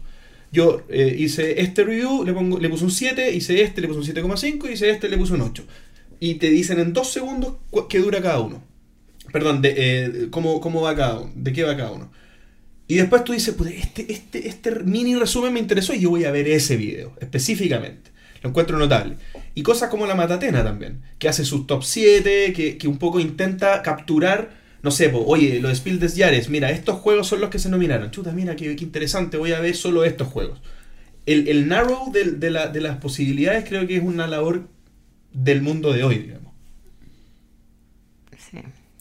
[0.51, 3.99] Yo eh, hice este review, le, pongo, le puse un 7, hice este, le puse
[3.99, 5.63] un 7,5, hice este, le puse un 8.
[6.19, 7.55] Y te dicen en 2 segundos
[7.89, 8.63] qué dura cada uno.
[9.31, 12.09] Perdón, de, eh, cómo, cómo va cada uno, de qué va cada uno.
[12.87, 16.23] Y después tú dices, "Puta, este, este, este mini resumen me interesó y yo voy
[16.23, 18.11] a ver ese video, específicamente.
[18.41, 19.15] Lo encuentro notable.
[19.55, 23.19] Y cosas como la Matatena también, que hace sus top 7, que, que un poco
[23.19, 24.51] intenta capturar,
[24.83, 27.69] no sé, po, oye, los Spiel des Jahres, mira, estos juegos son los que se
[27.69, 28.11] nominaron.
[28.11, 30.59] Chuta, mira, qué, qué interesante, voy a ver solo estos juegos.
[31.25, 34.67] El, el narrow de, la- de las posibilidades creo que es una labor
[35.33, 36.53] del mundo de hoy, digamos.
[38.51, 38.59] Sí.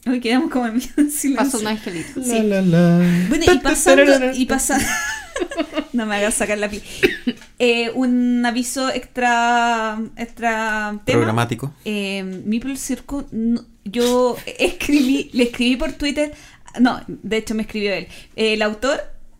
[0.09, 0.81] Hoy quedamos como en
[1.11, 1.35] silencio.
[1.35, 2.23] Pasó un angelito.
[2.23, 2.29] Sí.
[2.43, 3.25] La, la, la.
[3.29, 4.85] Bueno, y pasando, y pasando,
[5.93, 6.81] no me hagas sacar la pi.
[7.59, 11.19] Eh, un aviso extra, extra tema.
[11.19, 11.73] Programático.
[11.85, 16.33] Eh, Meeple Circle, no- yo escribí, le escribí por Twitter,
[16.79, 18.07] no, de hecho me escribió él.
[18.35, 18.99] El autor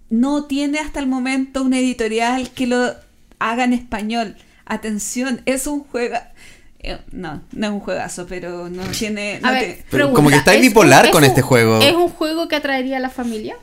[0.09, 2.93] no tiene hasta el momento una editorial que lo
[3.39, 4.35] haga en español.
[4.65, 6.15] Atención, es un juego.
[6.79, 9.39] eh, no, no es un juegazo, pero no tiene.
[9.41, 11.79] no A ver, te- Pero como que estáis ¿es bipolar con es este juego.
[11.81, 13.55] ¿Es un juego que atraería a la familia?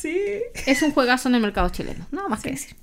[0.00, 0.16] Sí.
[0.66, 2.06] Es un juegazo en el mercado chileno.
[2.10, 2.74] Nada más que decir.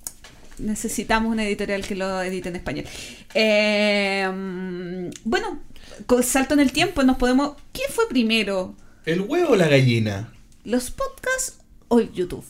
[0.60, 2.86] Necesitamos una editorial que lo edite en español.
[3.34, 5.60] Eh, bueno,
[6.06, 7.56] con salto en el tiempo, nos podemos.
[7.74, 8.76] ¿Qué fue primero?
[9.06, 10.34] ¿El huevo o la gallina?
[10.64, 12.44] ¿Los podcasts o el YouTube?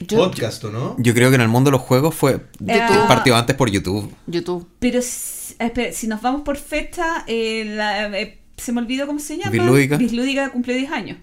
[0.00, 0.96] Yo- Podcast, ¿o no?
[0.98, 3.06] Yo creo que en el mundo de los juegos fue YouTube.
[3.06, 4.12] partió antes por YouTube.
[4.26, 4.68] YouTube.
[4.80, 9.20] Pero si, espera, si nos vamos por fecha, eh, la- eh, se me olvidó cómo
[9.20, 9.50] se llama.
[9.52, 9.96] Bislúdica.
[9.96, 11.18] Bislúdica cumplió 10 años.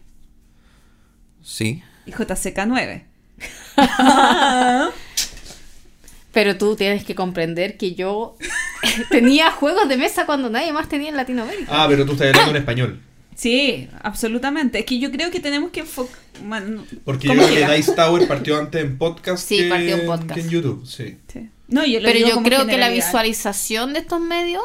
[1.44, 1.84] Sí.
[2.06, 3.06] Y JCK 9.
[6.34, 8.36] Pero tú tienes que comprender que yo
[9.12, 11.68] tenía juegos de mesa cuando nadie más tenía en Latinoamérica.
[11.70, 12.99] Ah, pero tú estás hablando en español.
[13.36, 14.80] Sí, absolutamente.
[14.80, 16.18] Es que yo creo que tenemos que enfocar.
[16.44, 17.76] Bueno, Porque yo ¿cómo creo que?
[17.76, 20.34] Dice Tower partió antes en podcast Sí, que, partió en podcast.
[20.34, 20.86] que en YouTube.
[20.88, 21.18] Sí.
[21.32, 21.49] Sí.
[21.68, 24.64] No, yo lo Pero digo yo como creo que la visualización de estos medios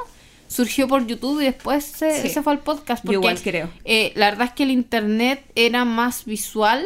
[0.49, 2.29] surgió por YouTube y después se, Sí.
[2.31, 3.05] se fue al podcast.
[3.05, 3.71] Yo Porque, igual creo.
[3.85, 6.85] eh, la verdad es que el internet era más visual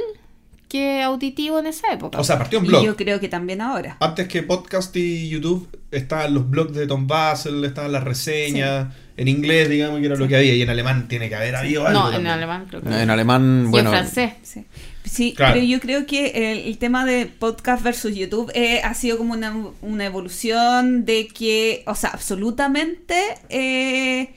[0.68, 2.18] que auditivo en esa época.
[2.18, 2.84] O sea, partió en Y blog.
[2.84, 3.97] yo creo que también ahora.
[4.01, 9.28] Antes que podcast y YouTube estaban los blogs de Tom Basel, estaban las reseñas en
[9.28, 12.01] inglés, digamos, que era lo que había, y en alemán tiene que haber habido algo.
[12.10, 12.89] no, en alemán creo que.
[12.89, 13.90] En alemán, Y bueno.
[13.90, 14.32] en francés.
[14.43, 14.64] Sí,
[15.04, 15.54] Sí, Claro.
[15.54, 19.32] pero yo creo que el, el tema de podcast versus YouTube eh, ha sido como
[19.34, 23.16] una, una evolución de que, o sea, absolutamente
[23.48, 24.30] eh,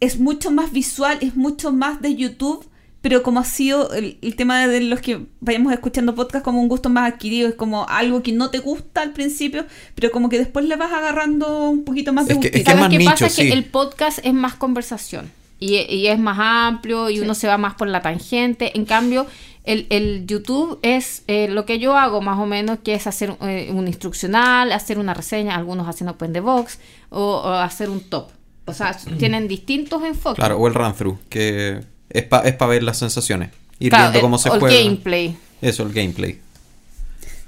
[0.00, 2.66] es mucho más visual, es mucho más de YouTube,
[3.02, 6.68] pero como ha sido el, el tema de los que vayamos escuchando podcast como un
[6.68, 10.38] gusto más adquirido, es como algo que no te gusta al principio, pero como que
[10.38, 12.98] después le vas agarrando un poquito más de Es que- es que ¿Sabes más qué
[12.98, 13.28] nicho, pasa?
[13.28, 13.42] sí.
[13.48, 15.30] Que el podcast es más conversación.
[15.60, 17.20] Y, y es más amplio y Sí.
[17.20, 18.76] uno se va más por la tangente.
[18.78, 19.26] En cambio,
[19.64, 23.36] el, el YouTube es eh, lo que yo hago más o menos, que es hacer
[23.42, 26.78] eh, un instruccional, hacer una reseña, algunos hacen Open the Box
[27.10, 28.30] o, o hacer un top.
[28.66, 30.36] O sea, tienen distintos enfoques.
[30.36, 31.80] Claro, o el run through, que
[32.10, 33.50] es para ver las sensaciones.
[33.78, 34.76] Ir Claro, viendo el- cómo se o el juega.
[34.82, 35.36] gameplay.
[35.60, 36.40] Eso, el gameplay.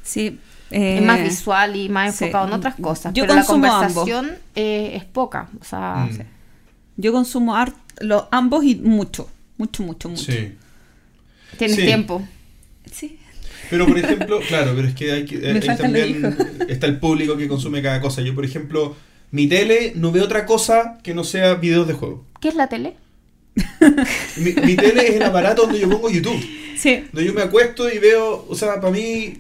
[0.03, 0.39] Sí.
[0.71, 2.25] Es eh, más visual y más sí.
[2.25, 3.13] enfocado en otras cosas.
[3.13, 3.95] Yo pero la consumo ambos.
[4.05, 5.49] conversación eh, es poca.
[5.61, 6.19] O sea, Mm.
[6.97, 9.29] Yo consumo art, lo, ambos y mucho.
[9.57, 10.31] Mucho, mucho, mucho.
[10.31, 10.55] Sí.
[11.61, 11.85] Tienes Sí.
[11.87, 12.27] tiempo.
[12.93, 13.19] Sí.
[13.71, 16.37] Pero por ejemplo, claro, pero es que hay que ahí los también
[16.69, 18.21] está el público que consume cada cosa.
[18.23, 18.97] Yo, por ejemplo,
[19.31, 22.25] mi tele no ve otra cosa que no sea videos de juego.
[22.41, 22.97] ¿Qué es la tele?
[24.37, 26.41] Mi, mi tele es el aparato donde yo pongo YouTube.
[26.77, 27.05] Sí.
[27.13, 29.35] Donde yo me acuesto y veo, o sea, para mí,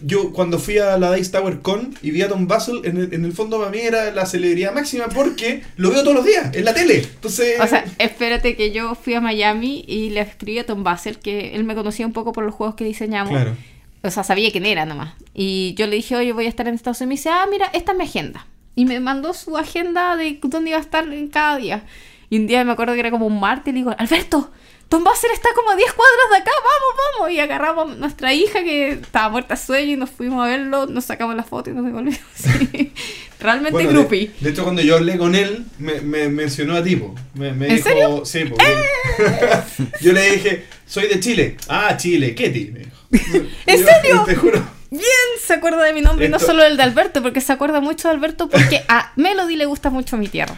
[0.00, 3.14] yo cuando fui a la Dice Tower Con y vi a Tom Basel, en el,
[3.14, 6.54] en el fondo para mí era la celebridad máxima porque lo veo todos los días
[6.54, 6.98] en la tele.
[6.98, 11.18] Entonces, O sea, espérate que yo fui a Miami y le escribí a Tom Basel,
[11.18, 13.30] que él me conocía un poco por los juegos que diseñamos.
[13.30, 13.56] claro.
[14.02, 15.14] O sea, sabía quién era nomás.
[15.34, 17.06] Y yo le dije, oye, voy a estar en Estados Unidos.
[17.06, 18.46] Y me dice, ah, mira, esta es mi agenda.
[18.76, 21.84] Y me mandó su agenda de dónde iba a estar en cada día.
[22.30, 24.50] Y un día me acuerdo que era como un martes y le digo, Alberto,
[24.88, 27.30] Tom Basel está como a 10 cuadras de acá, vamos, vamos.
[27.32, 30.86] Y agarramos a nuestra hija que estaba muerta de sueño y nos fuimos a verlo,
[30.86, 32.20] nos sacamos la foto y nos devolvimos.
[32.36, 32.92] Sí.
[33.40, 34.30] Realmente Bueno, groupie.
[34.40, 37.14] de hecho, cuando yo hablé con él, me, me mencionó a tipo.
[37.34, 38.22] Me, me ¿En dijo, serio?
[38.24, 38.64] Sí, porque
[40.00, 41.56] yo le dije, soy de Chile.
[41.68, 42.70] Ah, Chile, Ketty.
[42.72, 42.96] me dijo.
[43.66, 44.22] ¿En Yo, serio?
[44.24, 44.64] Te juro.
[44.90, 45.02] Bien,
[45.44, 48.08] se acuerda de mi nombre y no solo el de Alberto, porque se acuerda mucho
[48.08, 50.56] de Alberto porque a Melody le gusta mucho mi tierra.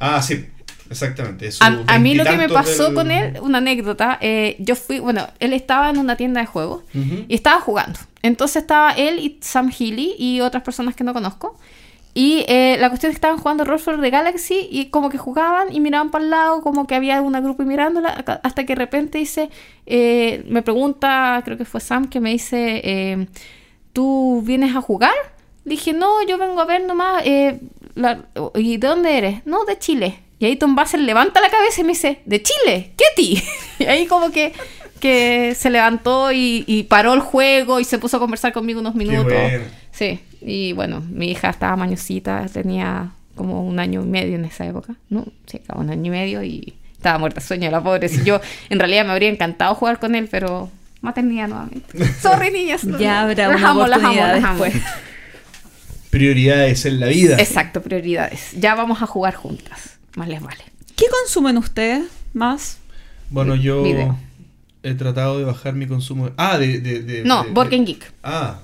[0.00, 0.46] Ah, sí,
[0.90, 1.46] exactamente.
[1.48, 4.56] es su A, a mí lo que me pasó del- con él, una anécdota, eh,
[4.58, 6.82] yo fui, bueno, él estaba en una tienda de juegos
[7.28, 7.98] y estaba jugando.
[8.22, 11.56] Entonces estaba él y Sam Healy y otras personas que no conozco.
[12.14, 15.18] Y eh, la cuestión es que estaban jugando Roll for the Galaxy y como que
[15.18, 18.08] jugaban y miraban para el lado, como que había una grupo y mirándola,
[18.42, 19.50] hasta que de repente dice,
[19.84, 23.26] eh, me pregunta, creo que fue Sam, que me dice, eh,
[23.92, 25.12] ¿tú vienes a jugar?
[25.66, 27.60] Dije, no, yo vengo a ver nomás, eh,
[27.94, 29.44] la- ¿y de dónde eres?
[29.46, 30.18] No, de Chile.
[30.38, 32.92] Y ahí Tom Basel levanta la cabeza y me dice, ¿de Chile?
[32.96, 33.42] ¿Ketty?
[33.78, 34.52] y ahí como que,
[35.00, 38.94] que se levantó y, y paró el juego y se puso a conversar conmigo unos
[38.94, 39.32] minutos.
[39.92, 44.66] Sí, y bueno, mi hija estaba mañosita, tenía como un año y medio en esa
[44.66, 45.26] época, ¿no?
[45.46, 48.08] Sí, como un año y medio y estaba muerta de sueño la pobre.
[48.08, 52.04] Si yo, en realidad me habría encantado jugar con él, pero maternidad nuevamente.
[52.20, 52.82] Sorry, niñas.
[52.98, 54.64] Ya habrá Las una amo, las amo, oportunidad las amo.
[54.64, 54.84] después.
[56.10, 57.36] Prioridades en la vida.
[57.38, 58.52] Exacto, prioridades.
[58.58, 59.95] Ya vamos a jugar juntas.
[60.16, 60.64] Más les vale.
[60.96, 62.02] ¿Qué consumen ustedes
[62.32, 62.78] más?
[63.30, 64.18] Bueno, yo Video.
[64.82, 66.30] he tratado de bajar mi consumo.
[66.36, 66.80] Ah, de.
[66.80, 68.12] de, de No, de- Board de- Game Geek.
[68.24, 68.58] Ah.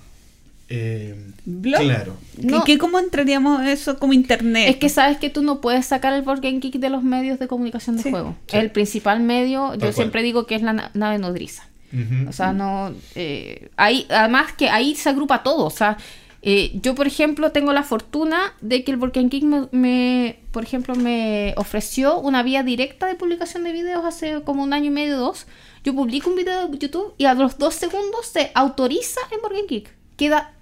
[0.68, 1.14] Eh,
[1.44, 1.80] ¿Blog?
[1.82, 2.16] claro.
[2.40, 2.64] ¿Qué- No.
[2.64, 4.70] qué- ¿Cómo entraríamos eso como internet?
[4.70, 7.46] Es que sabes que tú no puedes sacar el Game Geek de los medios de
[7.48, 8.10] comunicación de Sí.
[8.10, 8.34] juego.
[8.46, 8.56] Sí.
[8.56, 9.92] El principal medio, Tal yo cual.
[9.94, 11.64] siempre digo que es la na- nave nodriza.
[12.26, 12.90] O sea, no.
[13.14, 15.66] eh, ahí, además que ahí se agrupa todo.
[15.66, 15.98] O sea,
[16.42, 20.64] eh, yo, por ejemplo, tengo la fortuna de que el Volcán Geek me, me, por
[20.64, 24.90] ejemplo, me ofreció una vía directa de publicación de videos hace como un año y
[24.90, 25.46] medio, dos.
[25.84, 29.66] Yo publico un video de YouTube y a los dos segundos se autoriza en Volcán
[29.68, 29.94] Geek.
[30.16, 30.54] Queda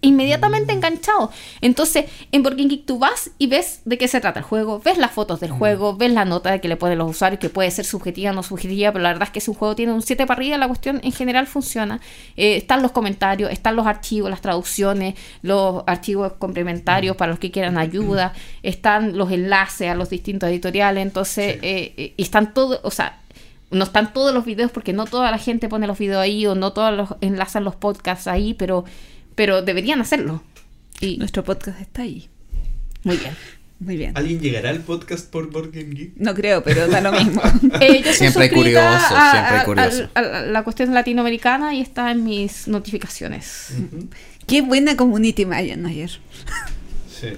[0.00, 1.30] inmediatamente enganchado.
[1.60, 4.98] Entonces, en Board Geek tú vas y ves de qué se trata el juego, ves
[4.98, 7.70] las fotos del juego, ves la nota de que le ponen los usuarios, que puede
[7.70, 10.02] ser subjetiva o no subjetiva, pero la verdad es que si un juego tiene un
[10.02, 12.00] 7 para arriba, la cuestión en general funciona.
[12.36, 17.50] Eh, están los comentarios, están los archivos, las traducciones, los archivos complementarios para los que
[17.50, 18.32] quieran ayuda,
[18.62, 21.58] están los enlaces a los distintos editoriales, entonces, Sí.
[21.62, 23.20] eh, eh, y están todos, o sea,
[23.70, 26.54] no están todos los videos porque no toda la gente pone los videos ahí o
[26.54, 28.84] no todos los enlazan los podcasts ahí, pero,
[29.36, 30.42] pero deberían hacerlo.
[31.00, 32.28] Y Nuestro podcast está ahí.
[33.04, 33.34] muy bien.
[33.78, 34.12] Muy bien.
[34.16, 36.12] ¿Alguien llegará al podcast por Board Game Geek?
[36.16, 37.42] No creo, pero da lo mismo.
[37.80, 41.82] Eh, yo soy Siempre curiosos, a- siempre hay a- a- a la cuestión latinoamericana y
[41.82, 43.74] está en mis notificaciones.
[44.46, 46.10] Qué buena community manager.
[47.20, 47.28] Sí.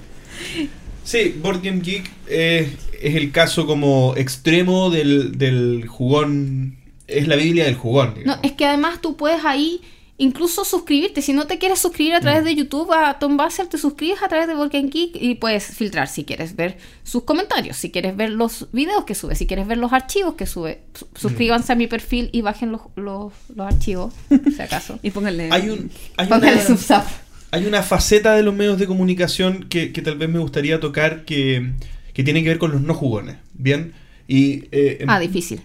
[1.02, 6.76] Sí, Board Game Geek eh, es el caso como extremo del, del jugón.
[7.08, 8.10] Es la Biblia del jugón.
[8.10, 8.40] No, digamos.
[8.44, 9.80] es que además tú puedes ahí
[10.18, 11.22] incluso suscribirte.
[11.22, 12.22] Si no te quieres suscribir a Mm.
[12.22, 15.64] través de YouTube a Tom Basel, te suscribes a través de Volcan Geek y puedes
[15.66, 19.66] filtrar si quieres ver sus comentarios, si quieres ver los videos que sube, si quieres
[19.66, 20.80] ver los archivos que sube.
[20.94, 21.08] Su- Mm.
[21.18, 24.12] Suscríbanse a mi perfil y bajen los, los, los archivos,
[24.56, 24.98] si acaso.
[25.02, 25.48] Y pónganle.
[25.52, 27.06] Hay, un, hay, Pónganle una, subsap.
[27.52, 31.24] hay una faceta de los medios de comunicación que, que tal vez me gustaría tocar
[31.24, 31.72] que,
[32.12, 33.36] que tiene que ver con los no jugones.
[33.54, 33.92] ¿Bien?
[34.26, 35.60] Y, eh, em- Ah, difícil.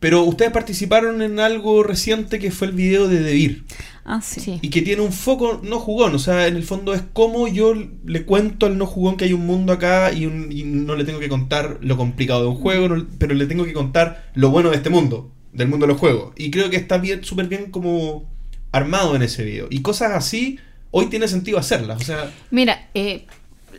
[0.00, 3.64] Pero ustedes participaron en algo reciente que fue el video de Debir.
[4.04, 4.40] Ah, sí.
[4.40, 4.58] Sí.
[4.62, 7.74] Y que tiene un foco no jugón, o sea, en el fondo es como yo
[8.06, 11.04] le cuento al no jugón que hay un mundo acá y, un- y no le
[11.04, 14.50] tengo que contar lo complicado de un juego, no- pero le tengo que contar lo
[14.50, 16.32] bueno de este mundo, del mundo de los juegos.
[16.36, 18.24] Y creo que está bien, súper bien como
[18.72, 19.66] armado en ese video.
[19.70, 20.58] Y cosas así,
[20.90, 22.32] hoy tiene sentido hacerlas, o sea...
[22.50, 23.26] Mira, eh,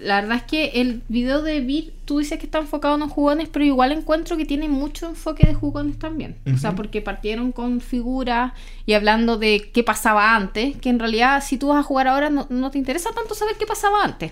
[0.01, 3.11] la verdad es que el video de Beat, tú dices que está enfocado en los
[3.11, 6.35] jugones, pero igual encuentro que tiene mucho enfoque de jugones también.
[6.53, 8.53] O sea, porque partieron con figuras
[8.85, 12.29] y hablando de qué pasaba antes, que en realidad si tú vas a jugar ahora
[12.29, 14.31] no, no te interesa tanto saber qué pasaba antes.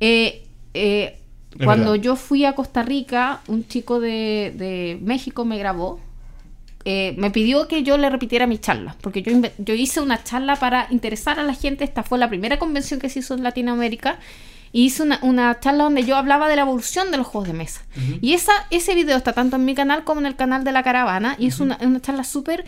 [0.00, 1.18] Eh, eh,
[1.64, 2.04] cuando verdad.
[2.04, 6.00] yo fui a Costa Rica, un chico de, de México me grabó.
[6.84, 10.56] eh, me pidió que yo le repitiera mi charla, porque yo, yo hice una charla
[10.56, 11.84] para interesar a la gente.
[11.84, 14.18] Esta fue la primera convención que se hizo en Latinoamérica.
[14.76, 17.54] Y hice una, una charla donde yo hablaba de la evolución de los juegos de
[17.54, 17.82] mesa.
[18.20, 20.82] Y esa, ese video está tanto en mi canal como en el canal de la
[20.82, 21.36] caravana.
[21.38, 22.64] Y es una, una charla súper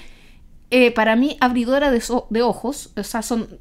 [0.70, 2.90] eh, para mí abridora de, so- de ojos.
[2.96, 3.58] O sea, son.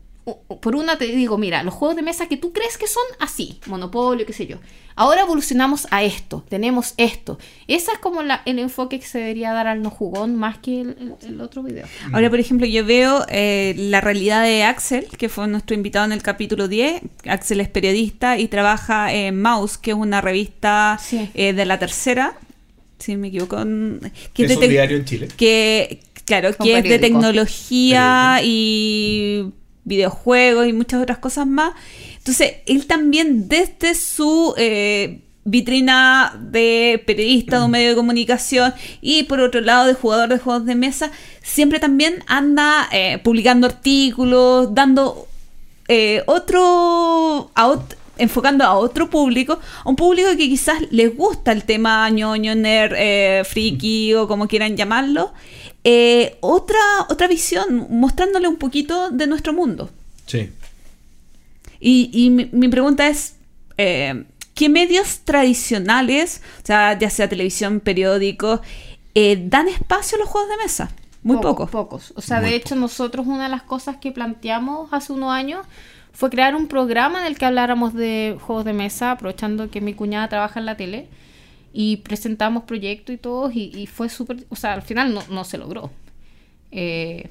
[0.62, 3.60] Por una te digo, mira, los juegos de mesa que tú crees que son así,
[3.68, 4.58] Monopolio, qué sé yo.
[4.96, 7.38] Ahora evolucionamos a esto, tenemos esto.
[7.68, 10.82] Ese es como la- el enfoque que se debería dar al no jugón más que
[10.82, 10.90] el,
[11.22, 11.86] el- el otro video.
[12.12, 16.12] Ahora, por ejemplo, yo veo eh, la realidad de Axel, que fue nuestro invitado en
[16.14, 17.02] el capítulo 10.
[17.28, 21.30] Axel es periodista y trabaja en Mouse, que es una revista Sí.
[21.36, 22.38] eh, de la tercera,
[22.98, 23.60] si me equivoco.
[23.62, 24.00] n-
[24.34, 25.28] Que es de un diario en Chile.
[25.38, 27.20] que claro Un que es de periódico.
[27.20, 29.52] tecnología y
[29.86, 31.74] videojuegos y muchas otras cosas más.
[32.18, 39.24] Entonces él también desde su eh, vitrina de periodista de un medio de comunicación y
[39.24, 41.12] por otro lado de jugador de juegos de mesa
[41.44, 45.28] siempre también anda eh, publicando artículos dando
[45.88, 47.80] eh, otro a
[48.18, 52.94] enfocando a otro público, a un público que quizás les gusta el tema ñoño, nerd,
[52.98, 55.34] eh, friki o como quieran llamarlo,
[55.88, 56.80] eh, otra,
[57.10, 59.92] otra visión, mostrándole un poquito de nuestro mundo.
[60.26, 60.50] Sí.
[61.80, 63.36] Y, y mi, mi pregunta es,
[63.78, 64.26] eh,
[64.56, 68.62] ¿qué medios tradicionales, o sea, ya sea televisión, periódicos,
[69.14, 70.92] eh, dan espacio a los juegos de mesa?
[71.22, 71.70] Muy Pocos, pocos.
[71.70, 72.14] Pocos.
[72.16, 75.68] O sea, Muy de hecho, nosotros una de las cosas que planteamos hace unos años
[76.14, 79.94] fue crear un programa en el que habláramos de juegos de mesa, aprovechando que mi
[79.94, 81.08] cuñada trabaja en la tele.
[81.78, 84.46] Y presentamos proyectos y todo, y, y fue súper.
[84.50, 85.92] O sea, al final no, no se logró.
[86.72, 87.28] Eh,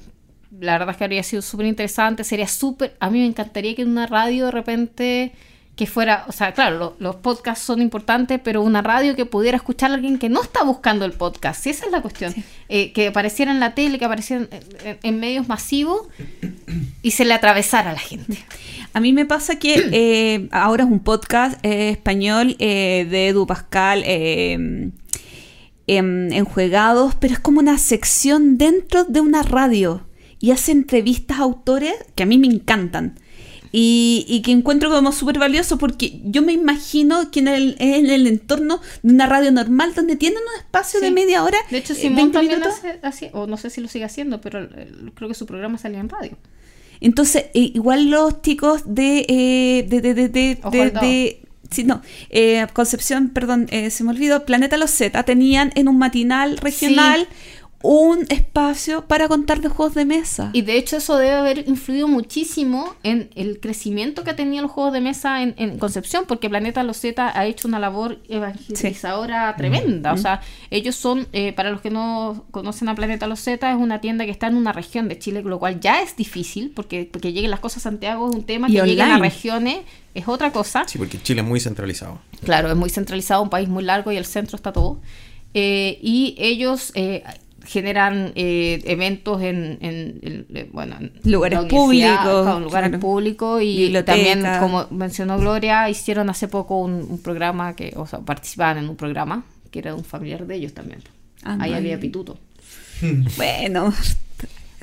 [0.59, 2.95] la verdad es que habría sido súper interesante, sería súper.
[2.99, 5.31] A mí me encantaría que en una radio de repente
[5.75, 9.57] que fuera, o sea, claro, lo- los podcasts son importantes, pero una radio que pudiera
[9.57, 12.33] escuchar a alguien que no está buscando el podcast, si esa es la cuestión,
[12.69, 16.07] Eh, que apareciera en la tele, que apareciera en, en- en medios masivos
[17.05, 18.37] y se le atravesara a la gente.
[18.93, 23.45] A mí me pasa que eh, ahora es un podcast eh, español eh, de Edu
[23.45, 24.53] Pascal eh,
[25.87, 30.07] em, en Juegados, pero es como una sección dentro de una radio
[30.39, 33.19] y hace entrevistas a autores que a mí me encantan.
[33.77, 38.09] Y, y que encuentro como súper valioso porque yo me imagino que en el, en
[38.09, 41.93] el entorno de una radio normal donde tienen un espacio de media hora, De hecho,
[41.93, 44.69] Simón 20 también hace, hace- o no sé si lo sigue haciendo, pero
[45.13, 46.37] creo que su programa salía en radio.
[47.05, 49.25] Entonces, eh, igual los chicos de.
[49.29, 52.01] eh, de, de, de, de, sí, no.
[52.31, 54.43] eh, Concepción, perdón, eh, se me olvidó.
[54.43, 57.27] Planeta Los Z tenían en un matinal regional
[57.81, 60.49] un espacio para contar de juegos de mesa.
[60.53, 64.71] Y de hecho eso debe haber influido muchísimo en el crecimiento que ha tenido los
[64.71, 69.55] juegos de mesa en, en Concepción, porque Planeta Los Z ha hecho una labor evangelizadora
[69.55, 70.13] tremenda.
[70.13, 70.41] O sea,
[70.71, 74.25] ellos son, eh, para los que no conocen a Planeta Los Z, es una tienda
[74.25, 77.51] que está en una región de Chile, lo cual ya es difícil, porque, porque lleguen
[77.51, 79.79] las cosas a Santiago es un tema, Y que lleguen a regiones
[80.15, 80.85] es otra cosa.
[80.87, 82.19] Sí, porque Chile es muy centralizado.
[82.43, 85.01] Claro, es muy centralizado, un país muy largo y el centro está todo.
[85.53, 87.23] Eh, y ellos eh,
[87.65, 92.99] generan eh, eventos en, en- en- eh, bueno, en Lugares públicos, claro, lugares claro.
[92.99, 98.19] públicos y también, como mencionó Gloria, hicieron hace poco un, un programa que, o sea,
[98.19, 100.99] participaban en un programa que era de un familiar de ellos también.
[101.43, 101.77] Ah, Ahí no.
[101.77, 102.37] había pituto.
[103.37, 103.93] Bueno.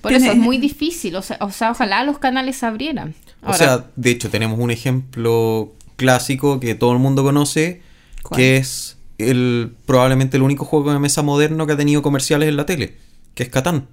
[0.00, 3.14] Por Tiene- eso es muy difícil, o sea, o sea, ojalá los canales se abrieran.
[3.44, 7.82] O sea, de hecho tenemos un ejemplo clásico que todo el mundo conoce,
[8.24, 8.36] ¿Cuál?
[8.38, 8.98] que es
[9.30, 12.96] el probablemente el único juego de mesa moderno que ha tenido comerciales en la tele,
[13.34, 13.88] que es Catán.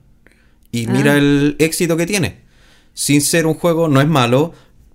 [0.72, 0.92] Y Ah.
[0.92, 2.38] mira el éxito que tiene.
[2.94, 4.54] Sin ser un juego, no es malo,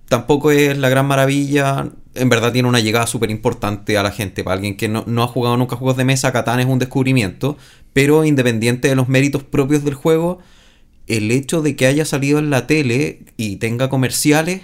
[0.09, 1.89] tampoco es la gran maravilla.
[2.13, 4.43] En verdad tiene una llegada súper importante a la gente.
[4.43, 7.57] Para alguien que no, no ha jugado nunca juegos de mesa, Catán es un descubrimiento.
[7.93, 10.39] Pero independiente de los méritos propios del juego,
[11.07, 14.61] el hecho de que haya salido en la tele y tenga comerciales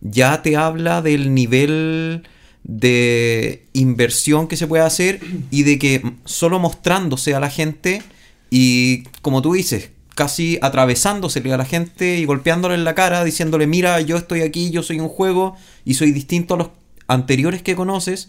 [0.00, 2.22] ya te habla del nivel
[2.70, 5.20] de inversión que se puede hacer
[5.50, 8.02] y de que solo mostrándose a la gente
[8.50, 13.66] Y como tú dices, casi atravesándosele a la gente y golpeándole en la cara, diciéndole,
[13.66, 16.70] mira, yo estoy aquí, yo soy un juego y soy distinto a los
[17.06, 18.28] anteriores que conoces,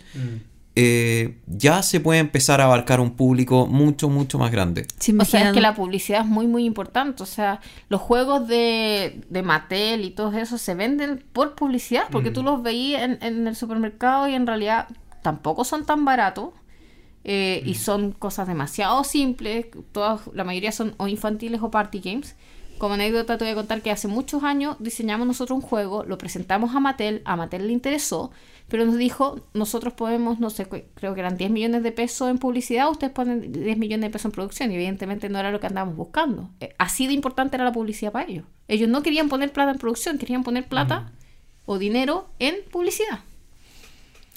[0.75, 4.87] eh, ya se puede empezar a abarcar un público mucho, mucho más grande.
[4.99, 7.23] ¿Se O sea, es que la publicidad es muy, muy importante.
[7.23, 12.31] O sea, los juegos de, de Mattel y todo eso se venden por publicidad, porque
[12.31, 14.87] tú los veías en, en el supermercado y en realidad
[15.21, 16.49] tampoco son tan baratos.
[17.23, 19.67] eh, Y son cosas demasiado simples.
[19.91, 22.35] Todas, la mayoría son o infantiles o party games.
[22.81, 26.17] Como anécdota te voy a contar que hace muchos años diseñamos nosotros un juego, lo
[26.17, 28.31] presentamos a Mattel, a Mattel le interesó,
[28.69, 32.39] pero nos dijo, nosotros podemos, no sé, creo que eran 10 millones de pesos en
[32.39, 35.67] publicidad, ustedes ponen 10 millones de pesos en producción, y evidentemente no era lo que
[35.67, 36.49] andábamos buscando.
[36.59, 38.45] Eh, Así de importante era la publicidad para ellos.
[38.67, 41.11] Ellos no querían poner plata en producción, querían poner plata
[41.67, 43.19] o dinero en publicidad.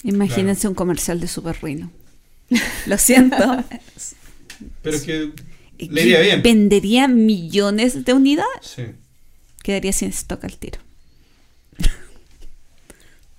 [0.03, 1.89] Imagínense un comercial de Super Rino.
[2.85, 3.37] Lo siento.
[4.83, 6.23] Pero que ¿Y le iría qué?
[6.23, 6.41] bien.
[6.43, 8.47] Vendería millones de unidades.
[8.61, 8.83] Sí.
[9.63, 10.79] Quedaría sin stock al tiro.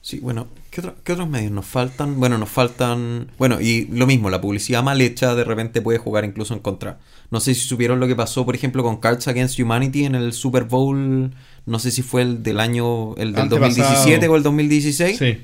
[0.00, 2.20] Sí, bueno, ¿qué, otro- qué otros medios nos faltan?
[2.20, 3.28] Bueno, nos faltan...
[3.38, 7.00] Bueno, y lo mismo, la publicidad mal hecha de repente puede jugar incluso en contra.
[7.32, 10.32] No sé si supieron lo que pasó, por ejemplo, con Cards Against Humanity en el
[10.32, 11.32] Super Bowl,
[11.66, 13.82] no sé si fue el del año, el del Antepasado.
[13.88, 15.18] 2017 o el 2016.
[15.18, 15.38] Sí.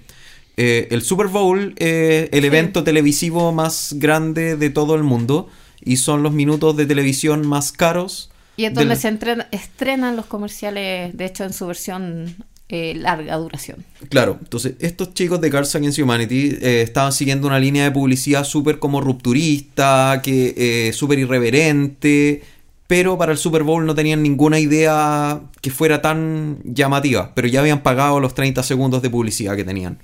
[0.56, 5.48] Eh, el Super Bowl es el evento televisivo más grande de todo el mundo
[5.84, 8.30] y son los minutos de televisión más caros.
[8.56, 12.36] Y es donde del- se entrena- estrenan los comerciales, de hecho, en su versión
[12.68, 13.84] eh, larga duración.
[14.08, 18.44] Claro, entonces estos chicos de Cards Against Humanity eh, estaban siguiendo una línea de publicidad
[18.44, 22.42] súper como rupturista, que eh, súper irreverente,
[22.86, 27.60] pero para el Super Bowl no tenían ninguna idea que fuera tan llamativa, pero ya
[27.60, 29.98] habían pagado los 30 segundos de publicidad que tenían.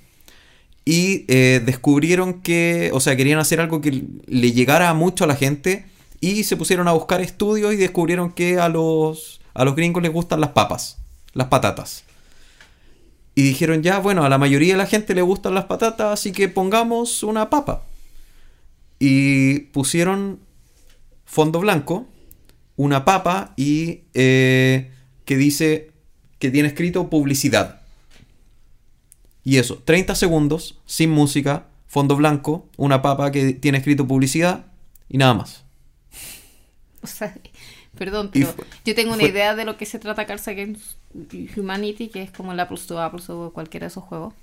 [0.88, 5.36] Y eh, descubrieron que, o sea, querían hacer algo que le llegara mucho a la
[5.36, 5.84] gente
[6.18, 10.10] y se pusieron a buscar estudios y descubrieron que a los, a los gringos les
[10.10, 10.96] gustan las papas,
[11.34, 12.04] las patatas.
[13.34, 16.32] Y dijeron, ya, bueno, a la mayoría de la gente le gustan las patatas, así
[16.32, 17.82] que pongamos una papa.
[18.98, 20.40] Y pusieron
[21.26, 22.06] fondo blanco,
[22.76, 24.90] una papa y eh,
[25.26, 25.90] que dice
[26.38, 27.77] que tiene escrito publicidad.
[29.48, 34.66] Y eso, 30 segundos, sin música, fondo blanco, una papa que tiene escrito publicidad
[35.08, 35.64] y nada más.
[37.02, 37.32] O sea,
[37.96, 40.96] perdón, pero fue- yo tengo una fue- idea de lo que se trata Cards Against
[41.56, 44.34] Humanity, que es como la Plus 2 A, Plus 2 cualquiera de esos juegos.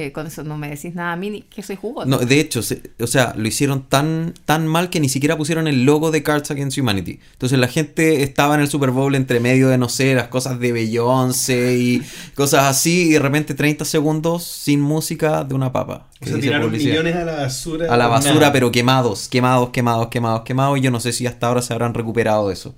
[0.00, 2.08] Eh, con eso no me decís nada a mí, ni que soy jugón.
[2.08, 5.66] No, de hecho, se- o sea, lo hicieron tan, tan mal que ni siquiera pusieron
[5.66, 7.18] el logo de Cards Against Humanity.
[7.32, 10.60] Entonces la gente estaba en el Super Bowl entre medio de, no sé, las cosas
[10.60, 12.02] de Beyoncé y
[12.36, 16.06] cosas así, y de repente 30 segundos sin música de una papa.
[16.20, 16.90] O sea, tiraron publicidad.
[16.92, 17.92] millones a la basura.
[17.92, 18.52] A la basura, nada.
[18.52, 20.78] pero quemados, quemados, quemados, quemados, quemados.
[20.78, 22.74] Y yo no sé si hasta ahora se habrán recuperado de eso.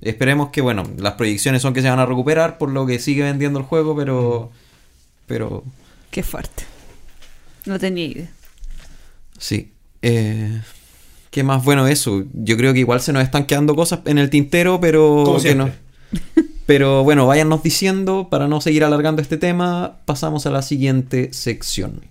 [0.00, 3.22] Esperemos que, bueno, las proyecciones son que se van a recuperar por lo que sigue
[3.22, 4.50] vendiendo el juego, pero.
[5.26, 5.62] Pero.
[6.10, 6.64] Qué fuerte.
[7.66, 8.30] No tenía idea.
[9.38, 9.72] Sí.
[10.02, 10.60] Eh,
[11.30, 11.64] ¿Qué más?
[11.64, 12.24] Bueno, eso.
[12.32, 15.22] Yo creo que igual se nos están quedando cosas en el tintero, pero.
[15.24, 15.70] Como que no-
[16.66, 22.02] Pero bueno, váyanos diciendo, para no seguir alargando este tema, pasamos a la siguiente sección.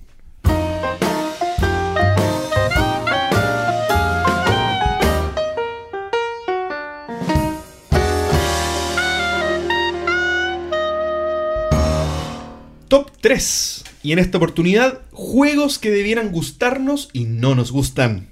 [12.90, 13.77] Top 3.
[14.08, 18.30] Y en esta oportunidad, juegos que debieran gustarnos y no nos gustan.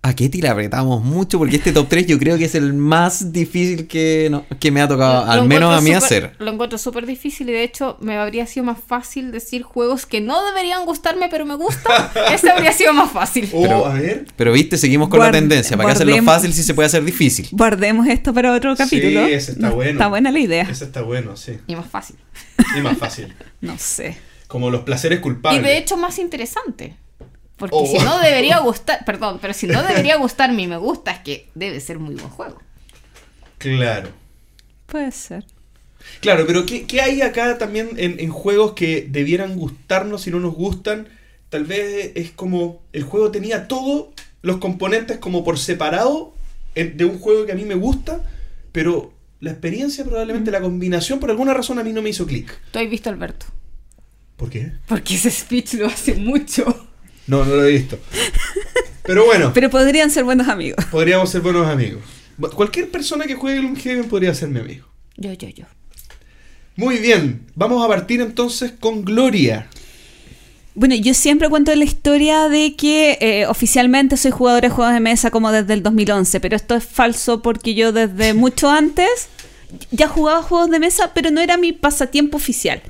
[0.00, 1.38] ¿A Ketty le apretamos mucho?
[1.38, 4.80] Porque este top 3 yo creo que es el más difícil que, no- que me
[4.80, 6.34] ha tocado, Lo al menos a mí hacer.
[6.38, 10.20] Lo encuentro súper difícil y de hecho me habría sido más fácil decir juegos que
[10.20, 12.10] no deberían gustarme pero me gustan.
[12.32, 13.50] Ese habría sido más fácil.
[13.52, 14.24] Oh, Pero- a ver.
[14.36, 15.76] Pero viste, seguimos con Guard- la tendencia.
[15.76, 17.48] ¿Para qué hacerlo fácil si se puede hacer difícil?
[17.50, 19.26] Guardemos esto para otro capítulo.
[19.26, 19.92] Sí, ese está No, bueno.
[19.92, 20.62] Está buena la idea.
[20.70, 21.58] Ese está bueno, sí.
[21.66, 22.16] Y más fácil.
[22.76, 23.34] Y más fácil.
[23.60, 24.16] No sé.
[24.46, 25.62] Como los placeres Y culpables.
[25.64, 26.94] de hecho más interesante.
[27.58, 27.86] Porque Oh.
[27.86, 31.48] si no debería gustar, perdón, pero si no debería gustarme y me gusta, es que
[31.54, 32.58] debe ser muy buen juego.
[33.58, 34.10] Claro.
[34.86, 35.44] Puede ser.
[36.20, 40.40] Claro, pero ¿qué, qué hay acá también en, en juegos que debieran gustarnos y no
[40.40, 41.08] nos gustan?
[41.50, 44.08] Tal vez es como el juego tenía todos
[44.42, 46.34] los componentes como por separado
[46.74, 48.22] en- de un juego que a mí me gusta,
[48.72, 52.58] pero la experiencia probablemente, la combinación por alguna razón a mí no me hizo clic.
[52.70, 53.46] Tú has visto Alberto.
[54.36, 54.72] ¿Por qué?
[54.86, 56.87] Porque ese speech lo hace mucho.
[57.28, 57.98] No, no lo he visto.
[59.04, 60.84] Pero bueno, Pero podrían ser buenos amigos.
[60.90, 62.02] podríamos ser buenos amigos.
[62.54, 64.86] Cualquier persona que juegue Gloomhaven podría ser mi amigo.
[65.16, 65.64] Yo, yo, yo.
[66.76, 69.68] Muy bien, vamos a partir entonces con Gloria.
[70.74, 75.00] Bueno, yo siempre cuento la historia de que eh, oficialmente soy jugador de juegos de
[75.00, 79.28] mesa como desde el 2011, pero esto es falso porque yo desde mucho antes
[79.90, 82.80] ya jugaba juegos de mesa, pero no era mi pasatiempo oficial.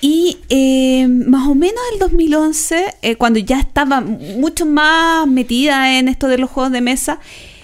[0.00, 6.08] Y eh, más o menos el 2011, eh, cuando ya estaba mucho más metida en
[6.08, 7.20] esto de los juegos de mesa,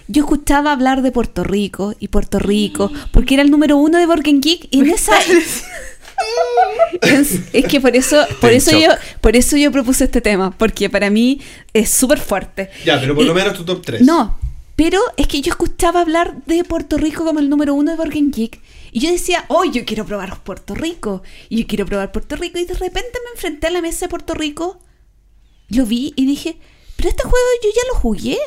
[0.08, 4.06] yo escuchaba hablar de Puerto Rico y Puerto Rico, porque era el número uno de
[4.06, 5.12] Game Geek y en esa...
[7.02, 8.90] es, es que por eso, por eso yo,
[9.20, 11.40] por eso yo propuse este tema, porque para mí
[11.72, 12.70] es súper fuerte.
[12.84, 14.02] Ya, pero por Y- lo menos tu top 3.
[14.02, 14.38] no,
[14.80, 18.30] pero es que yo escuchaba hablar de Puerto Rico como el número uno de Game
[18.30, 18.62] Geek.
[18.92, 21.22] Y yo decía, oh, yo quiero probar Puerto Rico.
[21.50, 22.58] Y yo quiero probar Puerto Rico.
[22.58, 24.80] Y de repente me enfrenté a la mesa de Puerto Rico.
[25.68, 26.56] Lo vi y dije,
[26.96, 28.38] pero este juego yo ya lo jugué.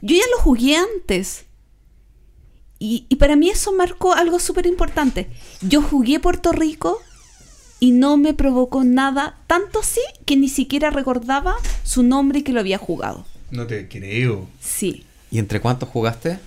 [0.00, 1.44] Yo ya lo jugué antes.
[2.80, 5.30] Y, y para mí eso marcó algo súper importante.
[5.60, 7.00] Yo jugué Puerto Rico
[7.78, 12.52] y no me provocó nada, tanto así que ni siquiera recordaba su nombre y que
[12.52, 13.24] lo había jugado.
[13.52, 14.48] No te creo.
[14.58, 15.04] Sí.
[15.30, 16.38] ¿Y entre cuántos jugaste?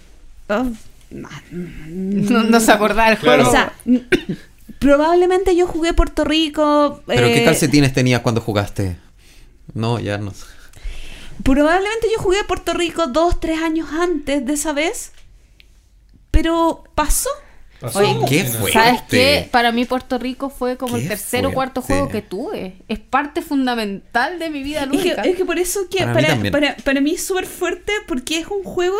[0.49, 0.65] Oh,
[1.11, 3.45] no, No, no se acordaba del Claro.
[3.45, 3.49] juego.
[3.49, 3.73] O sea,
[4.79, 7.01] probablemente yo jugué Puerto Rico.
[7.05, 8.97] ¿Pero eh, qué calcetines tenías cuando jugaste?
[9.73, 10.45] No, ya no sé.
[11.43, 15.11] Probablemente yo jugué Puerto Rico dos, tres años antes de esa vez.
[16.31, 17.29] Pero pasó.
[17.81, 18.59] Pasó Oye, qué si nada.
[18.61, 18.71] fue?
[18.71, 19.17] ¿Sabes fuerte.
[19.17, 19.49] qué?
[19.51, 21.93] Para mí Puerto Rico fue como el Qué tercer o cuarto fuerte.
[21.93, 22.75] juego que tuve.
[22.87, 25.21] Es parte fundamental de mi vida Es que, lúdica.
[25.23, 28.37] es que por eso que Para para, mí para, para mí es súper fuerte porque
[28.37, 28.95] es un juego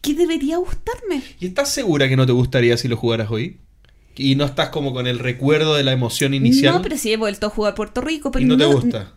[0.00, 1.22] que debería gustarme.
[1.38, 3.60] ¿Y estás segura que no te gustaría si lo jugaras hoy?
[4.16, 6.74] Y no estás como con el recuerdo de la emoción inicial.
[6.76, 8.30] No, pero sí he vuelto a jugar Puerto Rico.
[8.30, 9.12] Pero ¿Y no te gusta?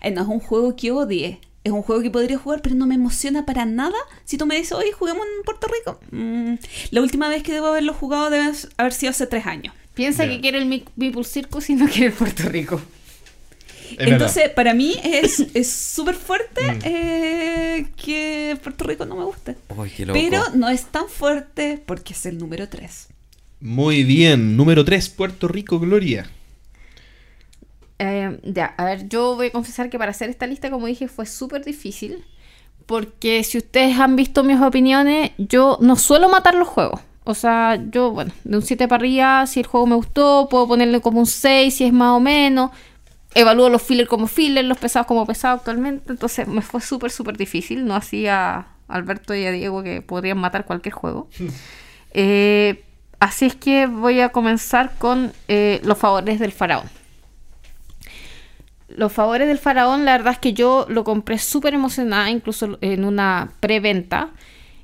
[0.00, 1.40] Ay, no es un juego que odie.
[1.70, 3.96] Es un juego que podría jugar, pero no me emociona para nada.
[4.24, 6.00] Si tú me dices, oye, juguemos en Puerto Rico.
[6.10, 6.54] Mm,
[6.90, 9.72] la última vez que debo haberlo jugado debe haber sido hace tres años.
[9.94, 12.80] Piensa que quiere el Mi- Meeple Circus y no quiere Puerto Rico.
[13.90, 14.12] Es verdad.
[14.14, 16.78] Entonces, para mí es es súper fuerte Mm.
[16.84, 19.56] eh, que Puerto Rico no me guste.
[19.76, 20.18] Uy, qué loco.
[20.20, 23.08] Pero no es tan fuerte porque es el número 3.
[23.60, 24.56] Muy bien.
[24.56, 26.30] Número 3, Puerto Rico, Gloria.
[28.02, 31.06] Eh, ya, a ver, yo voy a confesar que para hacer esta lista, como dije,
[31.06, 32.24] fue súper difícil.
[32.86, 37.00] Porque si ustedes han visto mis opiniones, yo no suelo matar los juegos.
[37.24, 40.66] O sea, yo, bueno, de un 7 para arriba, si el juego me gustó, puedo
[40.66, 42.70] ponerle como un 6, si es más o menos.
[43.34, 46.10] Evalúo los fillers como fillers, los pesados como pesados actualmente.
[46.10, 47.84] Entonces me fue súper, súper difícil.
[47.84, 51.28] No así a Alberto y a Diego que podrían matar cualquier juego.
[52.12, 52.82] Eh,
[53.20, 56.90] así es que voy a comenzar con eh, los favores del faraón.
[58.96, 63.04] Los favores del faraón, la verdad es que yo lo compré súper emocionada, incluso en
[63.04, 64.30] una preventa,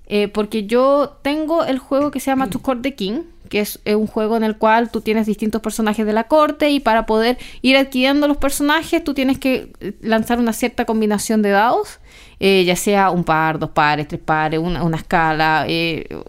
[0.07, 3.81] eh, porque yo tengo el juego que se llama To Court the King, que es
[3.85, 7.07] eh, un juego en el cual tú tienes distintos personajes de la corte y para
[7.07, 12.01] poder ir adquiriendo los personajes tú tienes que eh, lanzar una cierta combinación de dados,
[12.39, 16.23] eh, ya sea un par, dos pares, tres pares, una, escala, eh, eh,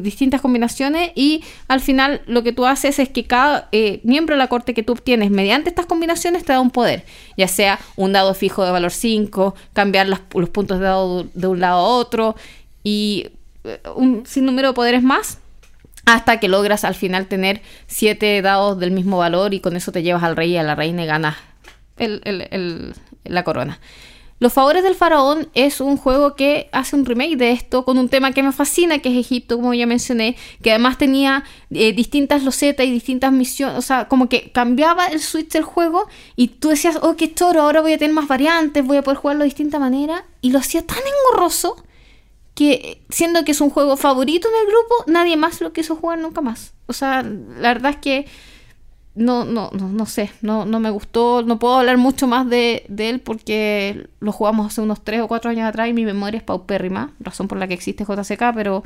[0.00, 4.38] distintas combinaciones y al final lo que tú haces es que cada eh, miembro de
[4.38, 7.04] la corte que tú obtienes mediante estas combinaciones te da un poder,
[7.36, 11.60] ya sea un dado fijo de valor 5, cambiar los puntos de dado de un
[11.60, 12.36] lado a otro
[12.84, 13.28] y
[13.64, 15.38] eh, un sinnúmero de poderes más
[16.04, 20.02] hasta que logras al final tener siete dados del mismo valor y con eso te
[20.02, 21.36] llevas al rey y a la reina y ganas
[21.96, 22.94] el- el- el-
[23.24, 23.78] la corona.
[24.42, 28.08] Los favores del faraón es un juego que hace un remake de esto con un
[28.08, 32.42] tema que me fascina, que es Egipto, como ya mencioné, que además tenía eh, distintas
[32.42, 36.70] losetas y distintas misiones, o sea, como que cambiaba el switch del juego y tú
[36.70, 39.50] decías, oh, qué choro, ahora voy a tener más variantes, voy a poder jugarlo de
[39.50, 41.76] distinta manera, y lo hacía tan engorroso
[42.56, 46.18] que siendo que es un juego favorito en el grupo, nadie más lo quiso jugar
[46.18, 46.74] nunca más.
[46.86, 48.26] O sea, la verdad es que
[49.14, 52.84] no, no, no, no sé, no, no me gustó, no puedo hablar mucho más de,
[52.88, 56.38] de él porque lo jugamos hace unos 3 o 4 años atrás y mi memoria
[56.38, 58.82] es paupérrima, razón por la que existe JCK, pero,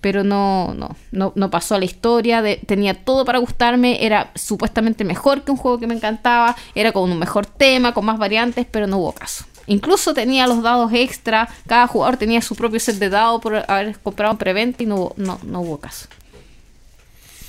[0.00, 4.30] pero no, no, no, no pasó a la historia, de- tenía todo para gustarme, era
[4.36, 8.18] supuestamente mejor que un juego que me encantaba, era con un mejor tema, con más
[8.18, 9.44] variantes, pero no hubo caso.
[9.66, 13.98] Incluso tenía los dados extra, cada jugador tenía su propio set de dados por haber
[13.98, 16.06] comprado en preventa y no, no, no hubo caso.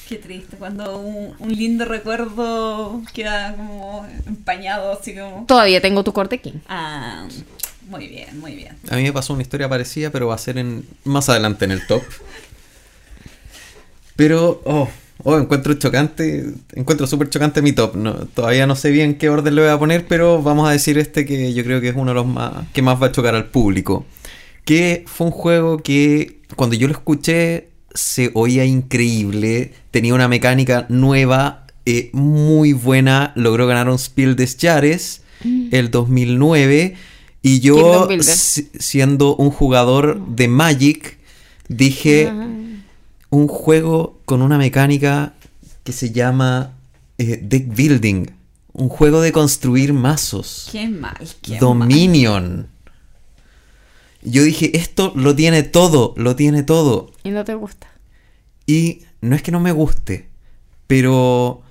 [0.07, 5.45] Qué triste cuando un, un lindo recuerdo queda como empañado, así como...
[5.45, 6.59] Todavía tengo tu corte king.
[6.69, 7.27] Ah,
[7.89, 8.77] muy bien, muy bien.
[8.89, 11.71] A mí me pasó una historia parecida, pero va a ser en más adelante en
[11.71, 12.03] el top.
[14.15, 14.87] Pero, oh,
[15.23, 17.95] oh, encuentro chocante, encuentro súper chocante mi top.
[17.95, 20.97] No, todavía no sé bien qué orden le voy a poner, pero vamos a decir
[20.97, 23.35] este que yo creo que es uno de los más que más va a chocar
[23.35, 24.05] al público.
[24.63, 27.66] Que fue un juego que cuando yo lo escuché
[27.97, 33.31] se oía increíble, tenía una mecánica nueva eh, muy buena.
[33.35, 35.21] Logró ganar un Spiel des Jahres
[35.71, 36.95] el 2009.
[37.41, 41.17] Y yo, si- siendo un jugador de Magic,
[41.69, 42.47] dije Ah.
[43.29, 45.33] un juego con una mecánica
[45.83, 46.73] que se llama
[47.17, 48.25] eh, Deck Building.
[48.73, 50.69] Un juego de construir mazos.
[50.71, 51.87] Qué mal, qué mal.
[54.21, 57.11] Yo dije, esto lo tiene todo, lo tiene todo.
[57.23, 57.87] Y no te gusta.
[58.65, 60.27] Y no es que no me guste,
[60.87, 61.61] pero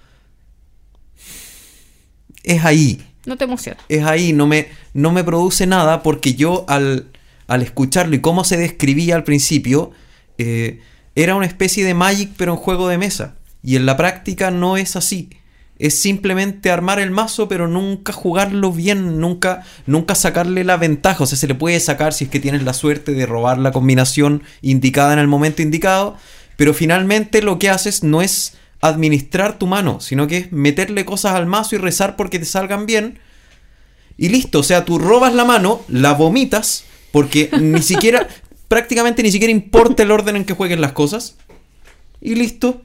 [2.43, 3.79] es ahí, No te emociona.
[3.89, 7.11] es ahí, no me, no me produce nada porque yo al,
[7.49, 9.91] al escucharlo y cómo se describía al principio,
[10.39, 10.81] eh,
[11.15, 13.37] era una especie de Magic pero en juego de mesa.
[13.63, 15.31] Y en la práctica no es así.
[15.79, 21.25] Es simplemente armar el mazo, pero nunca jugarlo bien, nunca, nunca sacarle la ventaja.
[21.25, 23.73] O sea, se le puede sacar si es que tienes la suerte de robar la
[23.73, 26.17] combinación indicada en el momento indicado.
[26.57, 31.35] Pero finalmente lo que haces no es administrar tu mano, sino que es meterle cosas
[31.35, 33.19] al mazo y rezar porque te salgan bien.
[34.17, 38.27] Y listo, o sea, tú robas la mano, la vomitas, porque ni siquiera,
[38.69, 41.37] prácticamente ni siquiera importa el orden en que jueguen las cosas.
[42.21, 42.83] Y listo.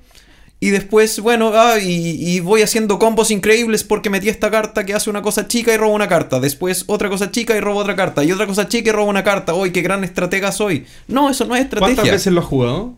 [0.64, 4.94] Y después, bueno, ah, y, y voy haciendo combos increíbles porque metí esta carta que
[4.94, 6.40] hace una cosa chica y robo una carta.
[6.40, 8.24] Después otra cosa chica y robo otra carta.
[8.24, 9.56] Y otra cosa chica y robo una carta.
[9.56, 10.86] ¡Uy, qué gran estratega soy!
[11.08, 12.12] No, eso no es ¿Cuántas estrategia.
[12.14, 12.94] veces lo has jugado?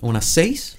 [0.00, 0.76] ¿Unas seis?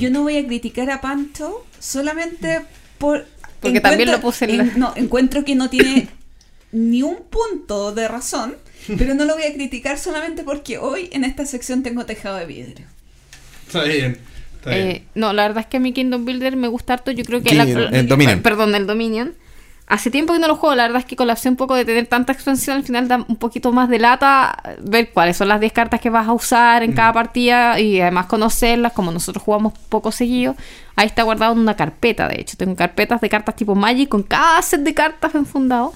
[0.00, 2.62] Yo no voy a criticar a Pancho solamente
[2.98, 3.26] por...
[3.60, 6.08] Porque también lo puse en la- No, encuentro que no tiene
[6.72, 8.56] ni un punto de razón,
[8.98, 12.46] pero no lo voy a criticar solamente porque hoy en esta sección tengo tejado de
[12.46, 12.86] vidrio.
[13.68, 14.18] Está bien.
[14.74, 17.10] Eh, no, la verdad es que a mi Kingdom Builder me gusta harto.
[17.10, 17.54] Yo creo que...
[17.54, 17.64] La-
[17.98, 18.42] el Dominion.
[18.42, 19.34] Perdón, el Dominion.
[19.88, 22.08] Hace tiempo que no lo juego, la verdad es que opción un poco de tener
[22.08, 25.72] tanta expansión, al final da un poquito más de lata ver cuáles son las 10
[25.72, 30.10] cartas que vas a usar en cada partida y además conocerlas, como nosotros jugamos poco
[30.10, 30.56] seguido.
[30.96, 32.56] Ahí está guardado en una carpeta, de hecho.
[32.56, 35.92] Tengo carpetas de cartas tipo Magic con cada set de cartas enfundado.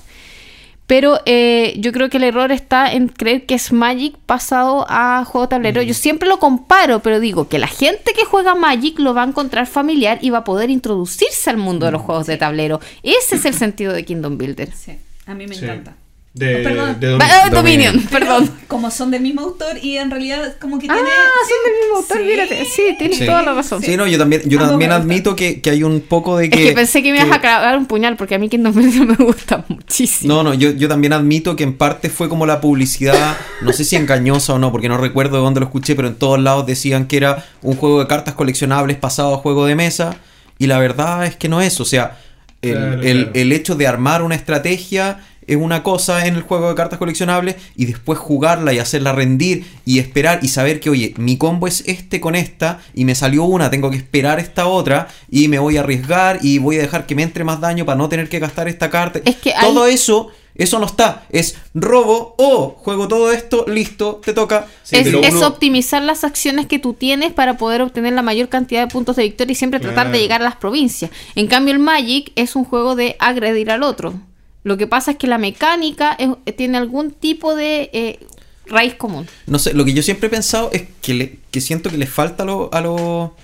[0.90, 5.24] Pero eh, yo creo que el error está en creer que es Magic pasado a
[5.24, 5.82] juego de tablero.
[5.82, 9.26] Yo siempre lo comparo, pero digo que la gente que juega Magic lo va a
[9.28, 12.80] encontrar familiar y va a poder introducirse al mundo de los juegos de tablero.
[13.04, 14.72] Ese es el sentido de Kingdom Builder.
[14.74, 15.64] Sí, a mí me Sí.
[15.64, 15.94] encanta.
[16.32, 17.18] De, Oh, Va- Dominion.
[17.22, 18.06] ah, Dominion, Dominion.
[18.10, 18.50] perdón.
[18.68, 21.08] Como son del mismo autor y en realidad como que Ah, tiene...
[21.10, 22.22] son del mismo autor, Sí.
[22.24, 22.64] mírate.
[22.66, 23.26] Sí, tienes Sí.
[23.26, 23.82] toda la razón.
[23.82, 26.50] Sí, no, yo también, yo Ambos también admito que, que hay un poco de Es
[26.52, 26.64] que...
[26.66, 29.16] que pensé que me ibas a clavar un puñal porque a mí Kingdom Builder me
[29.24, 30.32] gusta muchísimo.
[30.32, 33.82] No, no, yo, yo también admito que en parte fue como la publicidad, no sé
[33.84, 36.64] si engañosa o no, porque no recuerdo de dónde lo escuché, pero en todos lados
[36.64, 40.16] decían que era un juego de cartas coleccionables pasado a juego de mesa,
[40.60, 42.18] y la verdad es que no es, o sea,
[42.62, 43.30] el, Claro, el- claro.
[43.34, 45.20] el hecho de armar una estrategia es
[45.56, 49.98] una cosa en el juego de cartas coleccionables y después jugarla y hacerla rendir y
[49.98, 53.70] esperar y saber que, oye, mi combo es este con esta y me salió una,
[53.70, 57.14] tengo que esperar esta otra y me voy a arriesgar y voy a dejar que
[57.14, 59.20] me entre más daño para no tener que gastar esta carta.
[59.24, 61.24] Es que Todo eso, eso no está.
[61.30, 64.66] Es robo o juego todo esto, listo, te toca.
[64.82, 68.82] Sí, es, es optimizar las acciones que tú tienes para poder obtener la mayor cantidad
[68.86, 70.10] de puntos de victoria y siempre tratar Claro.
[70.12, 71.10] de llegar a las provincias.
[71.34, 74.14] En cambio, el Magic es un juego de agredir al otro.
[74.62, 78.18] Lo que pasa es que la mecánica es- tiene algún tipo de eh,
[78.66, 79.26] raíz común.
[79.46, 82.06] No sé, lo que yo siempre he pensado es que, le- que siento que le
[82.06, 83.34] falta a, lo- a, lo-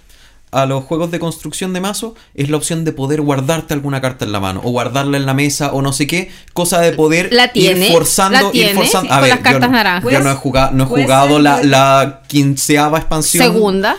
[0.52, 4.24] a los juegos de construcción de mazo es la opción de poder guardarte alguna carta
[4.24, 7.32] en la mano o guardarla en la mesa o no sé qué, cosa de poder
[7.32, 9.08] La tiene, ir forzando, la tiene, ir forzando.
[9.08, 10.12] con las cartas yo, no- naranjas.
[10.12, 13.42] yo no he jugado, no he jugado la, quinceava expansión.
[13.42, 13.96] Segunda.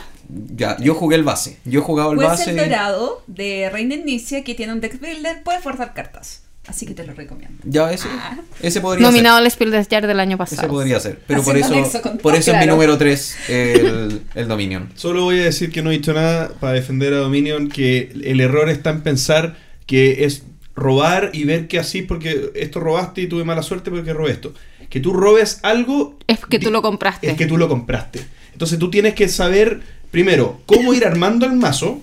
[0.55, 1.57] Ya, yo jugué el base.
[1.65, 2.43] Yo he jugado el Puede base.
[2.45, 6.41] ser dorado de Reina Inicia que tiene un deck builder, puede forzar cartas.
[6.67, 7.57] Así que te lo recomiendo.
[7.63, 8.37] Ya, ese, Ah.
[8.61, 9.11] ese podría ser.
[9.13, 10.67] Nominado al Spiel des Jahres del año Ese pasado.
[10.67, 11.19] podría ser.
[11.25, 14.89] Pero por eso, por todo, eso es mi número 3, el, el Dominion.
[14.95, 18.41] Solo voy a decir que no he dicho nada para defender a Dominion, que el
[18.41, 20.43] error está en pensar que es
[20.75, 24.53] robar y ver que así, porque esto robaste y tuve mala suerte porque robé esto.
[24.89, 26.17] Que tú robes algo...
[26.27, 27.29] Es que tú lo compraste.
[27.31, 28.25] Es que tú lo compraste.
[28.51, 29.79] Entonces tú tienes que saber,
[30.11, 32.01] primero, cómo ir armando el mazo.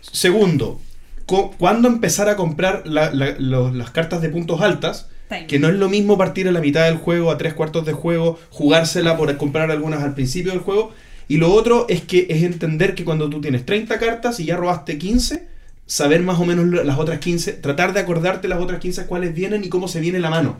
[0.00, 0.80] Segundo,
[1.26, 5.08] cuándo empezar a comprar la- la- lo- las cartas de puntos altas.
[5.48, 7.92] Que no es lo mismo partir a la mitad del juego, a tres cuartos de
[7.92, 10.92] juego, jugársela por comprar algunas al principio del juego.
[11.26, 14.56] Y lo otro es que es entender que cuando tú tienes 30 cartas y ya
[14.56, 15.48] robaste 15,
[15.84, 19.64] saber más o menos las otras 15, tratar de acordarte las otras 15 cuáles vienen
[19.64, 20.56] y cómo se viene la mano.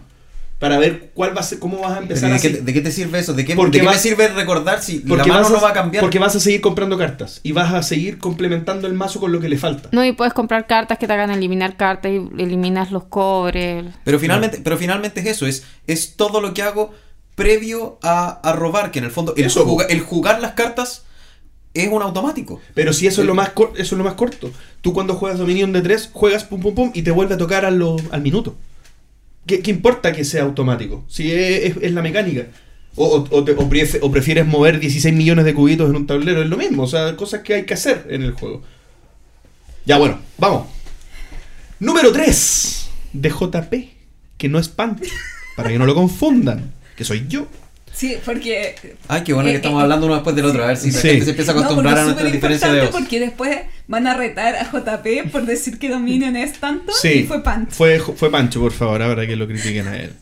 [0.59, 2.73] Para ver cuál va a ser, cómo vas a empezar ¿De a qué, hacer- de
[2.73, 3.35] qué te sirve eso?
[3.35, 5.61] ¿De qué, Porque de qué me vas- sirve recordar si la porque mano vas no
[5.61, 6.03] va a cambiar?
[6.03, 9.41] Porque vas a seguir comprando cartas y vas a seguir complementando el mazo con lo
[9.41, 9.91] que le falta.
[9.93, 13.85] No, y puedes comprar cartas que te hagan eliminar cartas y eliminas los cobres.
[14.05, 16.95] Pero finalmente, pero finalmente es eso, es, es todo lo que hago
[17.35, 21.05] previo a, a robar, que en el fondo el, Eso, juga- el jugar las cartas
[21.75, 22.61] es un automático.
[22.75, 24.51] Pero si eso es lo más cor- eso es lo más corto.
[24.81, 27.67] Tú cuando juegas Dominion de 3, juegas pum pum pum y te vuelve a tocar
[27.67, 28.57] a lo- al minuto.
[29.47, 31.05] ¿Qué, importa que sea automático?
[31.09, 32.47] Si es, la mecánica.
[32.97, 33.45] O,
[34.11, 36.83] prefieres mover 16 millones de cubitos en un tablero, es lo mismo.
[36.83, 38.63] O sea, cosas que hay que hacer en el juego.
[39.85, 40.67] Ya bueno, vamos.
[41.79, 43.75] Número 3 de JP,
[44.37, 45.09] que no es Punch,
[45.57, 47.47] para que no lo confundan, que soy yo.
[47.97, 48.75] Sí, porque
[49.09, 50.63] Ay, qué bueno Eh, que estamos eh, hablando uno después del otro.
[50.63, 51.09] A ver si la Sí.
[51.09, 52.91] gente se empieza a acostumbrar a es nuestra diferencia de voz.
[52.91, 53.59] porque después
[53.89, 57.71] van a retar a JP por decir que Dominion es tanto Sí, y fue Punch.
[57.71, 60.13] Fue, fue Pancho, por favor, ahora que lo critiquen a él.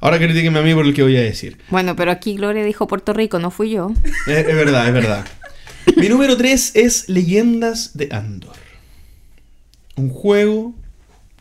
[0.00, 1.56] Ahora critiquenme a mí por lo que voy a decir.
[1.70, 3.92] Bueno, pero aquí Gloria dijo Puerto Rico, no fui yo.
[4.26, 5.24] Es, es verdad, es verdad.
[5.96, 8.56] Mi número 3 es Leyendas de Andor.
[9.96, 10.74] Un juego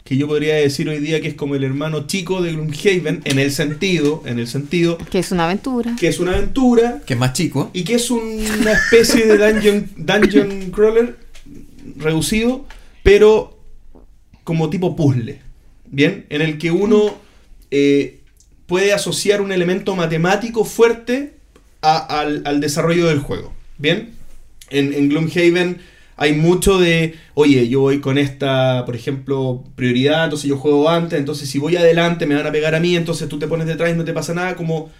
[0.03, 3.39] que yo podría decir hoy día que es como el hermano chico de Gloomhaven en
[3.39, 5.95] el sentido, en el sentido Que es una aventura.
[5.99, 7.69] que es una aventura Que es más chico.
[7.73, 11.17] y que es una especie de dungeon, dungeon crawler
[11.97, 12.65] reducido,
[13.03, 13.57] pero
[14.43, 15.39] como tipo puzzle.
[15.93, 16.25] ¿Bien?
[16.29, 17.15] En el que uno
[17.69, 18.19] eh,
[18.65, 21.33] puede asociar un elemento matemático fuerte
[21.81, 23.53] a- al, al desarrollo del juego.
[23.77, 24.11] ¿Bien?
[24.69, 25.81] En, en Gloomhaven
[26.21, 31.17] hay mucho de, oye, yo voy con esta, por ejemplo, prioridad, entonces yo juego antes,
[31.17, 33.91] entonces si voy adelante me van a pegar a mí, entonces tú te pones detrás
[33.91, 34.91] y no te pasa nada, como...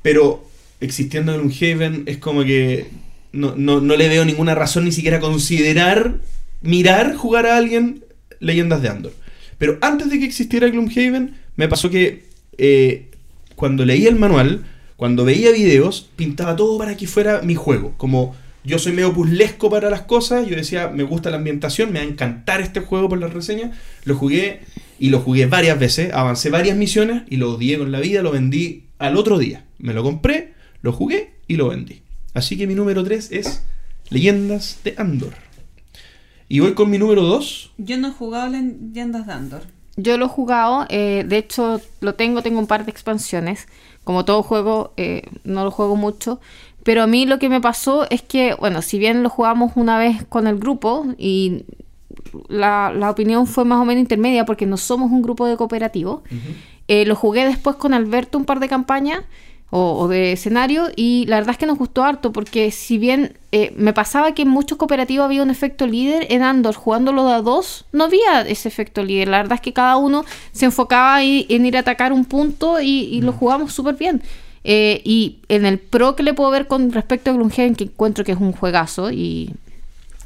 [0.00, 0.48] Pero
[0.80, 2.86] existiendo en Gloomhaven es como que
[3.32, 6.14] no, no, no le veo ninguna razón ni siquiera considerar,
[6.62, 8.02] mirar jugar a alguien
[8.40, 9.12] Leyendas de Andor.
[9.58, 12.24] Pero antes de que existiera Gloomhaven, me pasó que
[12.56, 13.10] eh,
[13.56, 14.64] cuando leía el manual,
[14.96, 17.92] cuando veía videos, pintaba todo para que fuera mi juego.
[17.98, 18.34] Como
[18.66, 22.04] yo soy medio puzzlesco para las cosas, yo decía, me gusta la ambientación, me va
[22.04, 23.76] a encantar este juego por las reseñas.
[24.04, 24.60] Lo jugué
[24.98, 28.32] y lo jugué varias veces, avancé varias misiones y lo odié con la vida, lo
[28.32, 29.64] vendí al otro día.
[29.78, 32.02] Me lo compré, lo jugué y lo vendí.
[32.34, 33.62] Así que mi número 3 es
[34.10, 35.34] Leyendas de Andor.
[36.48, 37.72] Y voy con mi número 2.
[37.78, 39.62] Yo no he jugado Leyendas de Andor.
[39.96, 43.68] Yo lo he jugado, eh, de hecho lo tengo, tengo un par de expansiones.
[44.04, 46.40] Como todo juego, eh, no lo juego mucho.
[46.86, 49.98] Pero a mí lo que me pasó es que, bueno, si bien lo jugamos una
[49.98, 51.64] vez con el grupo y
[52.48, 56.22] la, la opinión fue más o menos intermedia porque no somos un grupo de cooperativo,
[56.86, 59.24] eh, lo jugué después con Alberto un par de campañas
[59.70, 63.36] o, o de escenario y la verdad es que nos gustó harto porque si bien
[63.50, 67.32] eh, me pasaba que en muchos cooperativos había un efecto líder, en Andor jugándolo de
[67.32, 69.26] a dos no había ese efecto líder.
[69.26, 73.08] La verdad es que cada uno se enfocaba en ir a atacar un punto y,
[73.10, 74.22] y lo jugamos súper bien.
[74.68, 78.24] Eh, y en el pro que le puedo ver con respecto a Gloomhaven, que encuentro
[78.24, 79.52] que es un juegazo y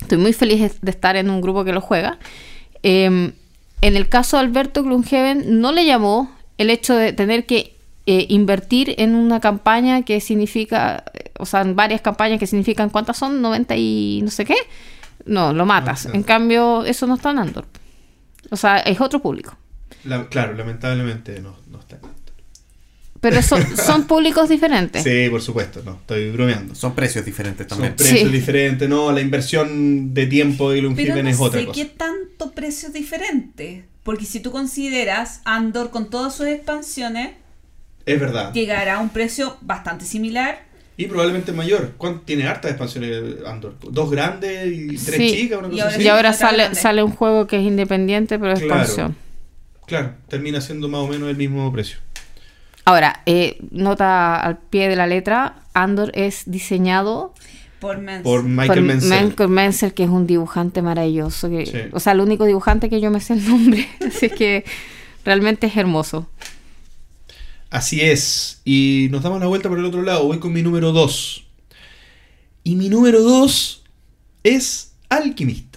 [0.01, 2.19] estoy muy feliz de- estar en un grupo que lo juega.
[2.83, 3.33] Eh,
[3.83, 7.75] en el caso de Alberto Gloomhaven no le llamó el hecho de tener que
[8.07, 11.05] eh, invertir en una campaña que significa,
[11.39, 13.41] o sea, en varias campañas que significan, ¿cuántas son?
[13.43, 14.57] 90 y no sé qué.
[15.27, 16.03] No, lo matas.
[16.03, 16.17] claro.
[16.17, 17.67] En cambio, eso no está en Andor.
[18.51, 19.55] O sea, es otro público.
[20.05, 21.99] La- claro, lamentablemente no, no está.
[23.21, 25.03] Pero son, son públicos diferentes.
[25.05, 26.75] Sí, por supuesto, no, estoy bromeando.
[26.75, 27.95] Son precios diferentes Son también.
[27.97, 28.29] precios Sí.
[28.29, 31.79] diferentes, no, la inversión de tiempo de Gloomhaven no es otra sé cosa.
[31.81, 33.85] qué tanto precio diferente.
[34.03, 37.33] Porque si tú consideras Andor con todas sus expansiones,
[38.07, 38.53] Es verdad.
[38.55, 40.63] llegará a un precio bastante similar.
[40.97, 41.93] Y probablemente mayor.
[41.99, 43.77] ¿Cuánto tiene hartas expansiones Andor?
[43.91, 45.31] Dos grandes y tres Sí.
[45.33, 46.03] chicas, una Y cosa ahora así.
[46.03, 46.81] Y ahora sale, grande.
[46.81, 48.81] sale un juego que es independiente, pero es Claro.
[48.81, 49.17] expansión.
[49.87, 51.99] Claro, termina siendo más o menos el mismo precio.
[52.91, 57.33] Ahora, eh, nota al pie de la letra, Andor es diseñado
[57.79, 58.23] Por Michael
[58.67, 59.27] por Menzel.
[59.27, 61.49] Michael Menzel, que es un dibujante maravilloso.
[61.49, 61.79] que- Sí.
[61.93, 63.89] O sea, el único dibujante que yo me sé el nombre.
[64.05, 64.65] Así es que
[65.25, 66.29] realmente es hermoso.
[67.71, 68.61] Así es.
[68.65, 70.25] Y nos damos la vuelta por el otro lado.
[70.27, 71.47] Voy con mi número 2.
[72.65, 73.85] Y mi número 2
[74.43, 75.70] es Alquimistas.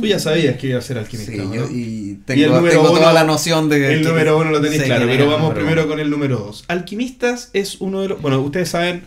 [0.00, 1.32] Tú ya sabías que iba a ser alquimista.
[1.32, 1.54] Sí, ¿no?
[1.54, 4.38] yo y Y el tengo, número tengo uno- toda la noción de que El número
[4.38, 5.90] uno lo tenéis claro, pero el vamos primero uno.
[5.90, 6.64] con el número 2.
[6.68, 8.22] Alquimistas es uno de los.
[8.22, 9.02] Bueno, ustedes saben.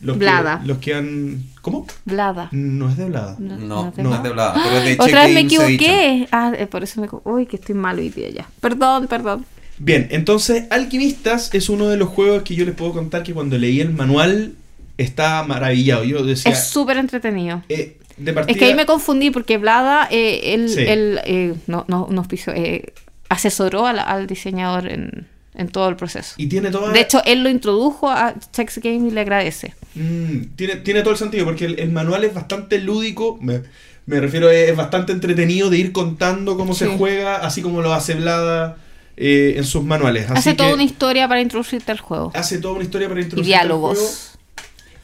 [0.00, 0.28] Los que,
[0.64, 1.44] los que han.
[1.60, 1.86] ¿Cómo?
[2.04, 2.48] Blada.
[2.50, 3.36] No es de Blada.
[3.38, 3.56] No,
[3.96, 6.26] No, es de Blada, pero es de Otra vez me equivoqué.
[6.32, 7.06] Ah, eh, por eso me...
[7.22, 8.48] Uy, que estoy mal hoy día ya.
[8.60, 9.46] Perdón, perdón.
[9.78, 13.56] Bien, entonces Alquimistas es uno de los juegos que yo les puedo contar que cuando
[13.58, 14.54] leí el manual
[14.98, 16.02] estaba maravillado.
[16.02, 16.50] Yo decía.
[16.50, 17.62] es súper entretenido.
[17.68, 20.80] eh, de partida, Es que ahí me confundí porque Blada, eh, él, Sí.
[20.86, 22.92] él, eh, no, no, nos piso- eh,
[23.28, 26.34] asesoró al, al diseñador en, en todo el proceso.
[26.38, 26.92] Y tiene toda.
[26.92, 29.74] De hecho, él lo introdujo a Chex Game y le agradece.
[29.94, 33.38] Mm, tiene, tiene todo el sentido, porque el, el manual es bastante lúdico.
[33.40, 33.62] Me,
[34.06, 37.92] me refiero, es, es bastante entretenido de ir contando cómo se juega, así como lo
[37.92, 38.76] hace Blada
[39.16, 40.24] eh, en sus manuales.
[40.30, 42.32] Así Hace toda una historia para introducirte al juego.
[42.34, 43.54] hace toda una historia para Y introducir.
[43.56, 43.94] al juego.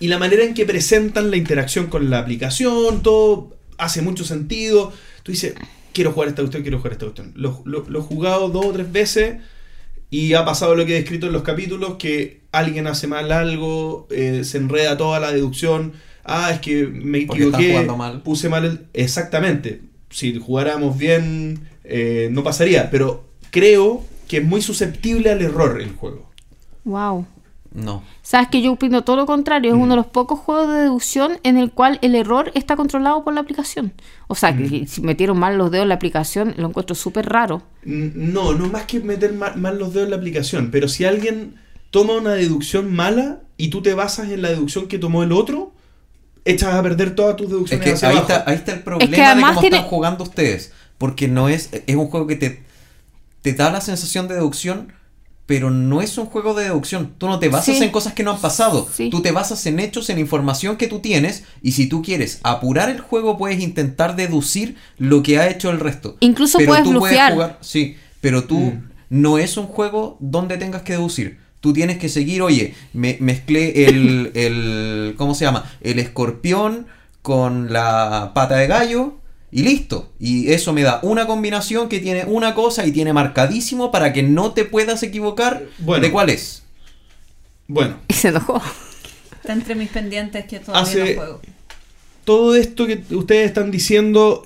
[0.01, 4.93] Y la manera en que presentan la interacción con la aplicación, todo hace mucho sentido.
[5.23, 5.55] Tú dices,
[5.93, 7.33] quiero jugar esta cuestión, quiero jugar esta cuestión.
[7.37, 9.37] Lo, lo- lo he jugado dos o tres veces
[10.11, 14.07] y ha pasado lo que he escrito en los capítulos, que alguien hace mal algo,
[14.11, 15.93] eh, se enreda toda la deducción.
[16.25, 18.23] Ah, es que me equivoqué, jugando mal.
[18.23, 18.87] puse mal el...
[18.95, 19.81] Exactamente.
[20.11, 22.91] Si jugáramos bien, eh, no pasaría.
[22.91, 26.31] Pero creo que es muy susceptible al error el juego.
[26.85, 27.27] Wow.
[27.73, 28.03] No.
[28.23, 29.81] Sabes que yo opino todo lo contrario, es Mm.
[29.83, 33.35] uno de los pocos juegos de deducción en el cual el error está controlado por
[33.35, 33.93] la aplicación.
[34.27, 34.69] O sea, Mm.
[34.69, 37.63] que si metieron mal los dedos en la aplicación, lo encuentro súper raro.
[37.85, 41.57] No, no más que meter ma- mal, los dedos en la aplicación, pero si alguien
[41.91, 45.73] toma una deducción mala y tú te basas en la deducción que tomó el otro,
[46.45, 48.33] echas a perder todas tus Es deducciones que hacia ahí abajo.
[48.33, 50.73] está, ahí está el problema además de cómo tiene- están jugando ustedes.
[50.97, 51.69] Porque no es.
[51.87, 52.63] Es un juego que te,
[53.43, 54.93] te da la sensación de deducción,
[55.49, 57.15] pero no es un juego de deducción.
[57.17, 57.83] Tú no te basas Sí.
[57.83, 58.87] en cosas que no han pasado.
[58.93, 59.09] Sí.
[59.09, 61.45] Tú te basas en hechos, en información que tú tienes.
[61.63, 65.81] Y si tú quieres apurar el juego, puedes intentar deducir lo que ha hecho el
[65.81, 66.19] resto.
[66.21, 67.33] Incluso pero puedes tú blufear.
[67.33, 67.59] jugar.
[67.63, 68.89] Sí, pero tú Mm.
[69.09, 71.39] no es un juego donde tengas que deducir.
[71.61, 75.15] Tú tienes que seguir, oye, me, mezclé el, el.
[75.17, 75.65] ¿Cómo se llama?
[75.81, 76.87] El escorpión
[77.23, 79.15] con la pata de gallo
[79.51, 80.13] y listo.
[80.19, 84.23] Y eso me da una combinación que tiene una cosa y tiene marcadísimo para que
[84.23, 86.03] no te puedas equivocar Bueno.
[86.03, 86.63] de cuál es.
[87.67, 88.61] Bueno, Y se enojó.
[89.33, 91.41] Está entre mis pendientes que todavía Hace- no juego.
[92.25, 94.45] todo esto que ustedes están diciendo,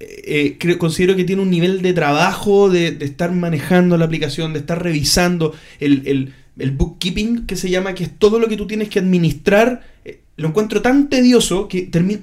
[0.00, 4.04] eh, eh, creo, considero que tiene un nivel de trabajo, de, de estar manejando la
[4.04, 8.46] aplicación, de estar revisando el, el- el bookkeeping que se llama, que es todo lo
[8.48, 9.82] que tú tienes que administrar.
[10.04, 12.20] eh, lo encuentro tan tedioso que termi-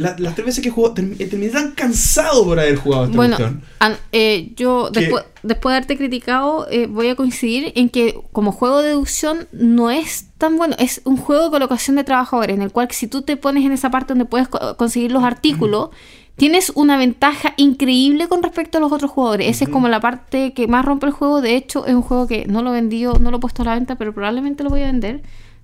[0.00, 3.36] la- las tres veces que juego term- terminé tan cansado por haber jugado esta Bueno,
[3.78, 8.18] an- eh, yo Que- después, después de haberte criticado, eh, voy a coincidir en que
[8.32, 10.74] como juego de deducción no es tan bueno.
[10.78, 13.72] Es un juego de colocación de trabajadores, en el cual si tú te pones en
[13.72, 15.90] esa parte donde puedes co- conseguir los artículos,
[16.36, 19.48] tienes una ventaja increíble con respecto a los otros jugadores.
[19.48, 21.42] Esa es como la parte que más rompe el juego.
[21.42, 23.66] De hecho, es un juego que no lo he vendido, no lo he puesto a
[23.66, 25.20] la venta, pero probablemente lo voy a vender.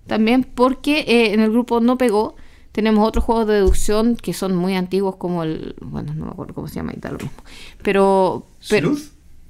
[0.06, 2.36] También porque eh, en el grupo no pegó.
[2.76, 5.74] Tenemos otros juegos de deducción que son muy antiguos, como el.
[5.80, 7.42] Bueno, no me acuerdo cómo se llama y lo mismo.
[7.82, 8.46] Pero.
[8.68, 8.94] pero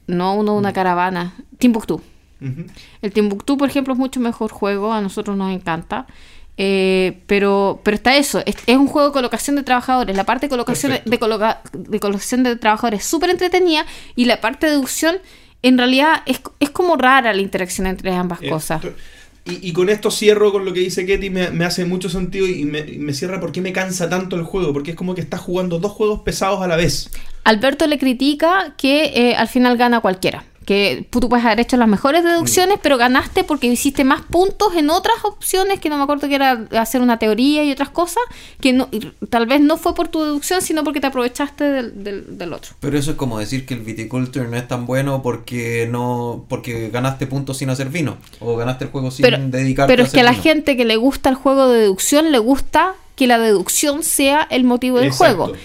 [0.07, 1.35] no, uno de una caravana.
[1.59, 2.01] Timbuktu.
[3.03, 4.93] El Timbuktu, por ejemplo, es mucho mejor juego.
[4.93, 6.07] A nosotros nos encanta.
[6.57, 8.41] Eh, pero, pero está eso.
[8.47, 10.17] Es, es un juego de colocación de trabajadores.
[10.17, 11.11] La parte de colocación Perfecto.
[11.11, 13.85] de, coloca- de colocación de trabajadores es súper entretenida.
[14.15, 15.17] Y la parte de deducción,
[15.63, 18.83] en realidad, es, es como rara la interacción entre ambas Eh, cosas.
[19.49, 22.65] Y, con esto cierro con lo que dice Ketty, me, me hace mucho sentido y
[22.65, 25.79] me, cierra por qué me cansa tanto el juego, porque es como que estás jugando
[25.79, 27.11] dos juegos pesados a la vez.
[27.45, 30.45] Alberto le critica que eh, al final gana cualquiera.
[30.67, 32.27] Que tú puedes haber hecho las mejores Mm.
[32.27, 36.35] deducciones, pero ganaste porque hiciste más puntos en otras opciones, que no me acuerdo que
[36.35, 38.23] era hacer una teoría y otras cosas,
[38.61, 38.89] que no,
[39.31, 42.75] tal vez no fue por tu deducción, sino porque te aprovechaste del, del- del otro.
[42.81, 46.91] Pero eso es como decir que el viticulture no es tan bueno porque no porque
[46.91, 50.13] ganaste puntos sin hacer vino o ganaste el juego sin Pero, dedicarte pero a es
[50.13, 50.43] que a la vino.
[50.43, 54.65] gente que le gusta el juego de deducción, le gusta que la deducción sea el
[54.65, 55.45] motivo del Exacto.
[55.45, 55.57] juego.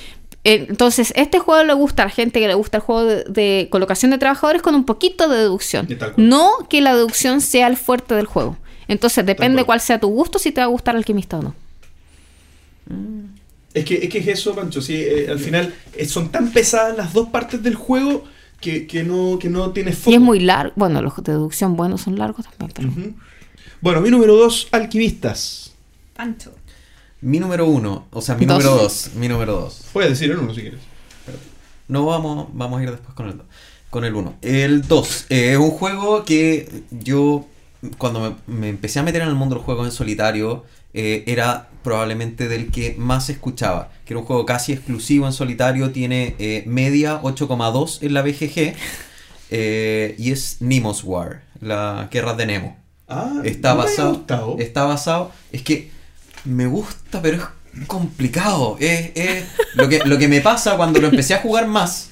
[0.43, 3.23] Eh, Entonces, este juego le gusta a la gente que le gusta el juego de,
[3.25, 5.87] de colocación de trabajadores con un poquito de deducción.
[6.17, 8.57] No que la deducción sea el fuerte del juego.
[8.87, 11.55] Entonces, depende cuál sea tu gusto, si te va a gustar alquimista o no.
[13.73, 14.81] Es que, es que es eso, Pancho.
[14.81, 18.25] Sí, eh, al final eh, son tan pesadas las dos partes del juego
[18.59, 20.11] que, que no, que no tienes foco.
[20.11, 20.73] Y es muy largo.
[20.75, 23.13] Bueno, los de deducción buenos son largos también, pero...
[23.79, 25.73] Bueno, mi número dos, alquimistas.
[26.13, 26.53] Pancho.
[27.21, 28.57] Mi número uno, o sea, mi Dos.
[28.63, 29.83] número dos, mi número dos.
[29.93, 30.79] Puedes decir el uno si quieres.
[31.87, 33.45] No vamos, vamos a ir después con el 2.
[33.89, 34.35] Con el 1.
[34.41, 37.45] El 2 es un juego que yo,
[37.97, 41.23] cuando me, me empecé a meter en el mundo de los juegos en solitario, eh,
[41.27, 43.91] era probablemente del que más escuchaba.
[44.05, 48.73] Que era un juego casi exclusivo en solitario, tiene eh, media 8,2 en la BGG.
[49.51, 52.77] eh, y es Nemo's War, la guerra de Nemo.
[53.09, 54.13] Ah, Está no me basado.
[54.13, 54.55] gustado.
[54.59, 55.31] Está basado.
[55.51, 55.91] Es que
[56.45, 58.77] me gusta, pero es complicado.
[58.79, 59.45] Es,
[59.75, 62.09] lo, que, lo que me pasa cuando lo empecé a jugar más.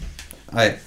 [0.51, 0.79] A ver.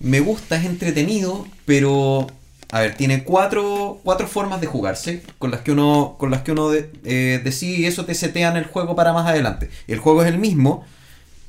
[0.00, 2.26] Me gusta, es entretenido, pero.
[2.72, 6.52] A ver, tiene cuatro, cuatro formas de jugarse con las que uno, con las que
[6.52, 9.70] uno de- eh, decide y eso te setea en el juego para más adelante.
[9.88, 10.84] El juego es el mismo,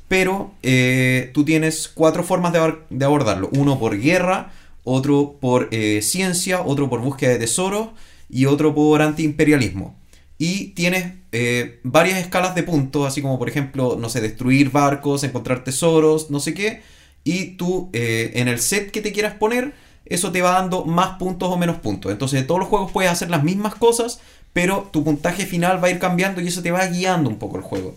[0.08, 3.50] pero eh, tú tienes cuatro formas de, de abordarlo.
[3.52, 4.50] Uno por guerra,
[4.82, 7.90] otro por eh, ciencia, otro por búsqueda de tesoros
[8.28, 9.96] y otro por antiimperialismo.
[10.44, 15.22] Y tienes eh, varias escalas de puntos, así como por ejemplo, no sé, destruir barcos,
[15.22, 16.82] encontrar tesoros, no sé qué.
[17.22, 19.72] Y tú eh, en el set que te quieras poner,
[20.04, 22.10] eso te va dando más puntos o menos puntos.
[22.10, 24.18] Entonces, de todos los juegos puedes hacer las mismas cosas,
[24.52, 27.56] pero tu puntaje final va a ir cambiando y eso te va guiando un poco
[27.56, 27.94] el juego.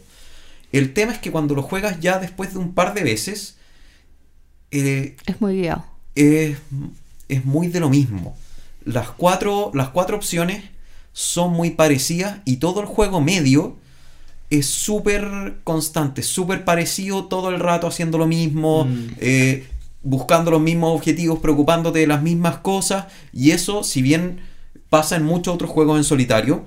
[0.72, 3.58] El tema es que cuando lo juegas ya después de un par de veces,
[4.70, 5.84] eh, Es muy guiado.
[6.14, 6.60] es,
[7.28, 8.38] es muy de lo mismo.
[8.84, 10.75] Las cuatro, las cuatro opciones
[11.18, 13.78] son muy parecidas y todo el juego medio
[14.50, 19.08] es súper constante, súper parecido todo el rato haciendo lo mismo, Mm.
[19.20, 19.66] eh,
[20.04, 23.06] buscando los mismos objetivos, preocupándote de las mismas cosas.
[23.32, 24.42] Y eso, si bien
[24.90, 26.66] pasa en muchos otros juegos en solitario,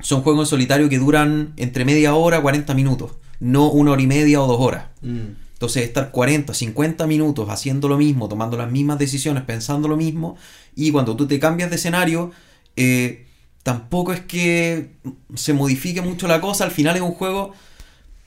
[0.00, 4.06] son juegos en solitario que duran entre media hora, 40 minutos, no una hora y
[4.06, 4.86] media o dos horas.
[5.02, 5.36] Mm.
[5.52, 10.36] Entonces estar 40, 50 minutos haciendo lo mismo, tomando las mismas decisiones, pensando lo mismo,
[10.74, 12.30] y cuando tú te cambias de escenario,
[12.74, 13.26] eh,
[13.62, 14.90] tampoco es que
[15.34, 17.52] se modifique mucho la cosa, al final es un juego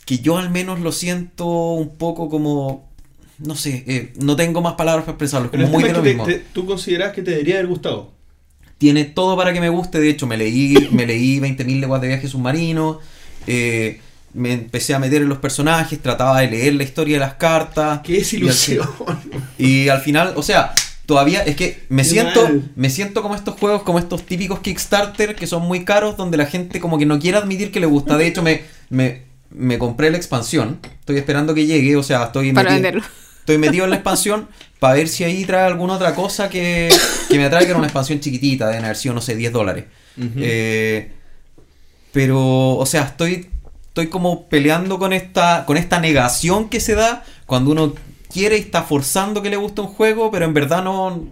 [0.06, 2.88] que yo al menos lo siento un poco como,
[3.40, 6.04] no sé, eh, no tengo más palabras para expresarlo, Pero como muy de es lo
[6.04, 6.26] que te- mismo.
[6.28, 8.12] te- tú consideras que te debería haber gustado.
[8.78, 10.00] Tiene todo para que me guste.
[10.02, 13.00] De hecho, me leí, me leí 20.000 leguas de viaje submarino.
[13.48, 14.02] eh,
[14.34, 16.02] me empecé a meter en los personajes.
[16.02, 18.02] Trataba de leer la historia de las cartas.
[18.04, 18.86] ¡Qué desilusión!
[19.58, 20.74] Y al final, o sea,
[21.06, 22.72] todavía es que me Qué siento, mal.
[22.76, 26.46] me siento como estos juegos, como estos típicos Kickstarter que son muy caros, donde la
[26.46, 28.18] gente como que no quiere admitir que le gusta.
[28.18, 30.80] De hecho, me, me, me compré la expansión.
[31.00, 33.04] Estoy esperando que llegue, o sea, estoy Para metido- venderlo.
[33.40, 34.48] Estoy metido en la expansión
[34.80, 36.90] para ver si ahí trae alguna otra cosa que,
[37.30, 37.70] que me atraiga.
[37.70, 39.86] Era una expansión chiquitita, deben haber sido, no sé, 10 dólares.
[40.18, 41.12] Eh,
[42.12, 43.50] pero, o sea, estoy,
[43.88, 47.94] estoy como peleando con esta, con esta negación que se da cuando uno
[48.36, 51.32] quiere y está forzando que le guste un juego, pero en verdad no,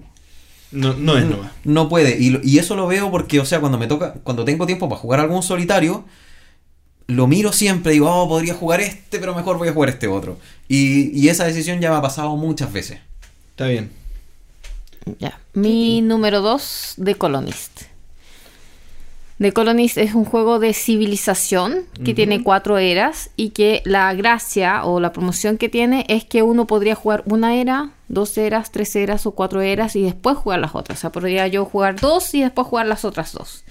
[0.72, 1.52] No, no es nomás.
[1.64, 2.18] no puede.
[2.20, 5.00] Y, y eso lo veo porque, o sea, cuando me toca, cuando tengo tiempo para
[5.02, 6.06] jugar algún solitario,
[7.08, 10.40] lo miro siempre, digo, oh, podría jugar este, pero mejor voy a jugar este otro.
[10.68, 13.00] Y, y esa decisión ya me ha pasado muchas veces.
[13.52, 13.92] Está bien.
[15.20, 15.42] Ya.
[15.54, 17.84] Mi número 2, The Colonist.
[19.44, 24.86] The Colonist es un juego de civilización que tiene cuatro eras y que la gracia
[24.86, 28.96] o la promoción que tiene es que uno podría jugar una era, dos eras, tres
[28.96, 31.00] eras o cuatro eras y después jugar las otras.
[31.00, 33.66] O sea, podría yo jugar dos y después jugar las otras dos.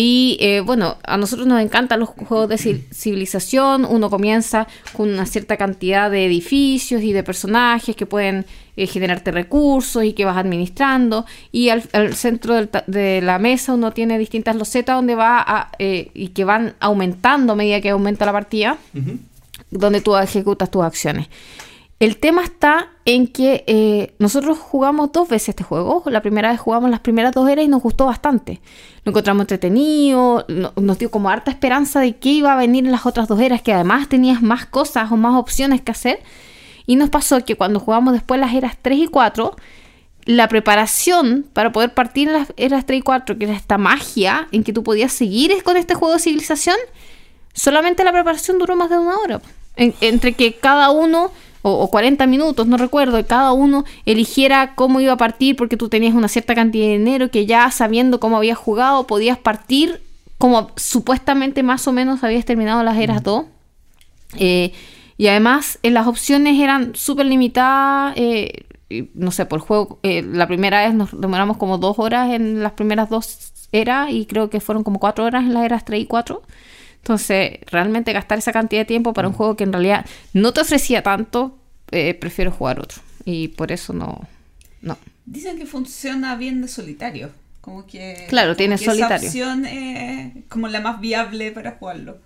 [0.00, 3.84] Y eh, bueno, a nosotros nos encantan los juegos de ci- civilización.
[3.84, 8.46] Uno comienza con una cierta cantidad de edificios y de personajes que pueden
[8.76, 11.26] eh, generarte recursos y que vas administrando.
[11.50, 15.72] Y al, al centro del de la mesa uno tiene distintas losetas donde va a,
[15.80, 18.78] eh, y que van aumentando a medida que aumenta la partida
[19.70, 21.26] donde tú ejecutas tus acciones.
[22.00, 26.04] El tema está en que eh, nosotros jugamos dos veces este juego.
[26.06, 28.60] La primera vez jugamos las primeras dos eras y nos gustó bastante.
[29.04, 32.92] Lo encontramos entretenido, no- nos dio como harta esperanza de qué iba a venir en
[32.92, 36.20] las otras dos eras, que además tenías más cosas o más opciones que hacer.
[36.86, 39.56] Y nos pasó que cuando jugamos después las eras 3 y 4,
[40.24, 44.46] la preparación para poder partir en las eras 3 y 4, que era esta magia
[44.52, 46.76] en que tú podías seguir con este juego de civilización,
[47.54, 49.40] solamente la preparación duró más de una hora.
[49.74, 51.30] En- entre que cada uno,
[51.62, 55.88] o, o 40 minutos, no recuerdo, cada uno eligiera cómo iba a partir porque tú
[55.88, 60.00] tenías una cierta cantidad de dinero que ya sabiendo cómo habías jugado podías partir
[60.38, 63.44] como supuestamente más o menos habías terminado las eras 2.
[64.36, 64.72] Eh,
[65.16, 68.14] y además eh, las opciones eran súper limitadas.
[68.16, 68.64] eh,
[69.14, 73.10] no sé, por juego, la primera vez nos demoramos como dos horas en las primeras
[73.10, 76.42] dos eras y creo que fueron como cuatro horas en las eras 3 y 4.
[76.98, 80.60] Entonces, realmente gastar esa cantidad de tiempo para un juego que en realidad no te
[80.60, 81.58] ofrecía tanto,
[81.90, 83.00] eh, prefiero jugar otro.
[83.24, 84.26] Y por eso no.
[84.82, 84.98] No.
[85.26, 87.30] Dicen que funciona bien de solitario.
[87.60, 88.26] Como que.
[88.28, 89.28] Claro, como tiene que esa solitario.
[89.28, 92.18] opción es como la más viable para jugarlo.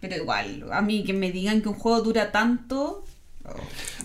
[0.00, 3.04] Pero igual, a mí que me digan que un juego dura tanto.
[3.46, 3.50] Oh,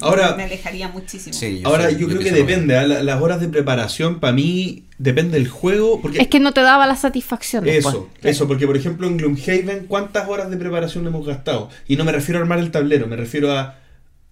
[0.02, 1.34] Ahora- Me alejaría muchísimo.
[1.34, 2.78] Sí, Ahora, soy- yo creo que depende.
[2.78, 2.88] ¿ah?
[2.88, 6.02] La- Las horas de preparación, para mí, depende del juego.
[6.02, 7.66] Porque Es que no te daba la satisfacción.
[7.66, 7.96] después.
[7.96, 11.70] Eso, eso, porque por ejemplo en Gloomhaven, ¿cuántas horas de preparación hemos gastado?
[11.88, 13.76] Y no me refiero a armar el tablero, me refiero a,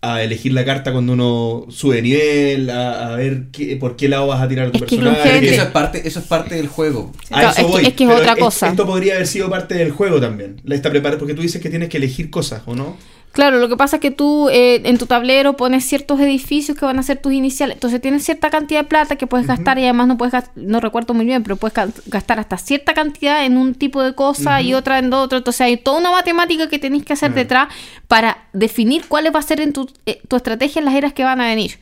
[0.02, 4.28] a elegir la carta cuando uno sube nivel, a, a ver qué, por qué lado
[4.28, 5.40] vas a tirar tu Es que personaje.
[5.42, 7.12] Que eso es parte, eso es parte del juego.
[7.32, 8.70] A Claro, eso es que- es que es pero otra es- cosa.
[8.70, 10.62] Esto podría haber sido parte del juego también.
[10.64, 12.96] La- Esta prepara, porque tú dices que tienes que elegir cosas, ¿o no?
[13.38, 16.84] Claro, lo que pasa es que tú eh, en tu tablero pones ciertos edificios que
[16.86, 17.76] van a ser tus iniciales.
[17.76, 21.14] Entonces tienes cierta cantidad de plata que puedes gastar y además no puedes no recuerdo
[21.14, 24.74] muy bien, pero puedes ga- gastar hasta cierta cantidad en un tipo de cosa y
[24.74, 25.38] otra en otro.
[25.38, 27.68] Entonces hay toda una matemática que tenéis que hacer detrás
[28.08, 31.24] para definir cuál va a ser en tu, eh, tu estrategia en las eras que
[31.24, 31.78] van a venir.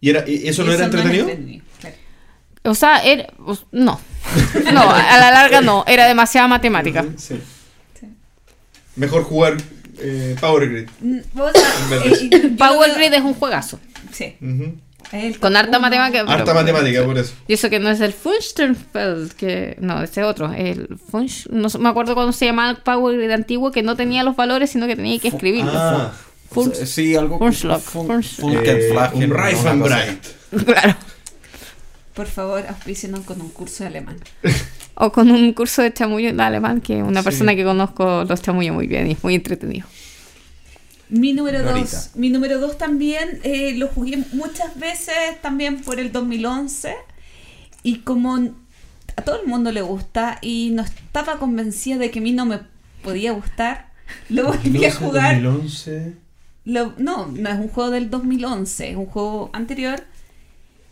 [0.00, 1.26] ¿Y era, y ¿Eso no era entretenido?
[1.80, 1.96] claro.
[2.62, 4.00] O sea, era- pues, no.
[4.72, 5.82] No, a la larga no.
[5.88, 7.04] Era demasiada matemática.
[7.16, 7.40] Sí.
[7.98, 8.06] Sí.
[8.94, 9.56] Mejor jugar
[9.98, 10.88] eh, Power Grid.
[11.00, 13.78] Mm, o sea, eh, Power Grid es un juegazo.
[14.12, 14.36] Sí.
[15.10, 16.20] El Con harta matemática.
[16.24, 17.34] pero- Harta matemática, por eso.
[17.48, 21.88] Y eso que no es el Funchtenfeld, que no, ese otro, el Funch, no me
[21.88, 24.96] acuerdo cuando se llamaba el Power Grid antiguo que no tenía los valores, sino que
[24.96, 25.74] tenía que escribirlos.
[25.76, 26.12] Ah,
[26.50, 27.38] Fun- Sí, algo.
[27.38, 29.82] Funschlag, Fun- Funsch- Funkenflagen, eh, cosa and.
[29.82, 30.26] Bright.
[30.66, 30.96] claro.
[32.14, 34.16] Por favor, auspícenos con un curso de alemán.
[34.94, 37.24] O con un curso de chamullo en alemán, que una Sí.
[37.24, 39.86] persona que conozco los chamullos muy bien y es muy entretenido.
[41.08, 42.10] Mi número dos.
[42.14, 46.94] Mi número dos también eh, lo jugué muchas veces también por el 2011.
[47.82, 48.36] Y como
[49.16, 52.46] a todo el mundo le gusta y no estaba convencida de que a mí no
[52.46, 52.60] me
[53.02, 53.90] podía gustar,
[54.30, 55.42] lo volví a jugar.
[55.42, 56.14] 2011.
[56.64, 60.04] Lo- no, no es un juego del 2011, es un juego anterior.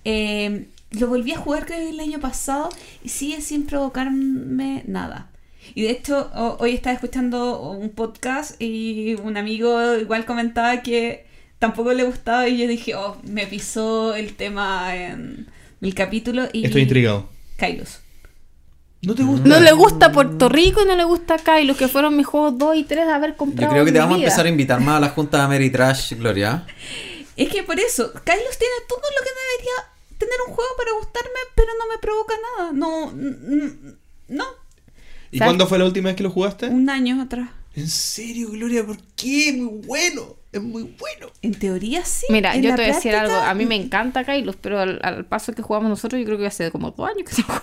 [0.04, 2.68] Eh, lo volví a jugar creo que el año pasado
[3.04, 5.30] y sigue sin provocarme nada.
[5.74, 11.26] Y de hecho, ho- hoy estaba escuchando un podcast y un amigo igual comentaba que
[11.58, 15.46] tampoco le gustaba y yo dije, oh, me pisó el tema en
[15.80, 16.64] el capítulo y...
[16.64, 17.28] Estoy intrigado.
[17.56, 18.00] Kairos.
[19.02, 19.48] ¿No te gusta?
[19.48, 22.26] No le gusta Puerto Rico y no le gusta acá, y los que fueron mis
[22.26, 23.72] juegos 2 y 3 de haber Yo comprado.
[23.72, 26.66] creo que te vamos a empezar a invitar más a la junta de Ameritrash, Gloria.
[27.36, 29.89] Es que por eso, Kairos tiene todo lo que debería
[30.20, 32.72] tener un juego para gustarme, pero no me provoca nada.
[32.72, 33.12] No,
[34.28, 34.44] no,
[35.32, 35.48] ¿Y ¿Sabes?
[35.48, 36.66] cuándo fue la última vez que lo jugaste?
[36.68, 37.50] un año atrás.
[37.74, 38.84] ¿En serio, Gloria?
[38.84, 39.52] ¿Por qué?
[39.56, 40.36] Muy bueno.
[40.52, 41.32] Es muy bueno.
[41.42, 42.26] En teoría sí.
[42.30, 43.34] Mira, yo te voy a decir algo.
[43.34, 46.46] A mí me encanta Kailos, pero al, al paso que jugamos nosotros, yo creo que
[46.46, 47.62] hace como dos años que no juego.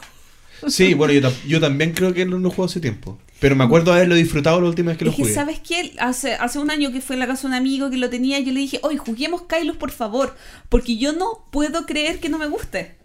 [0.68, 3.20] Sí, bueno, yo, tam- yo también creo que no lo juego hace tiempo.
[3.40, 5.34] Pero me acuerdo haberlo disfrutado la última vez que lo Es que, jugué.
[5.36, 5.94] ¿sabes qué?
[6.00, 8.40] Hace, hace un año que fue a la casa de un amigo que lo tenía,
[8.40, 10.36] yo le dije, oye, juguemos Kylos, por favor,
[10.70, 12.96] porque yo no puedo creer que no me guste.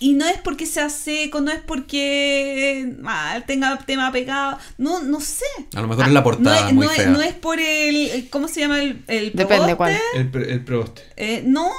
[0.00, 5.20] Y no es porque sea seco, no es porque ah, tenga tema pegado, no, no
[5.20, 5.44] sé.
[5.74, 7.10] A lo mejor es la portada no es, muy no es- fea.
[7.10, 8.80] no es por el, ¿cómo se llama?
[8.80, 9.96] El, el Depende cuál.
[10.14, 11.02] El, pre- el proboste.
[11.16, 11.72] Eh, no,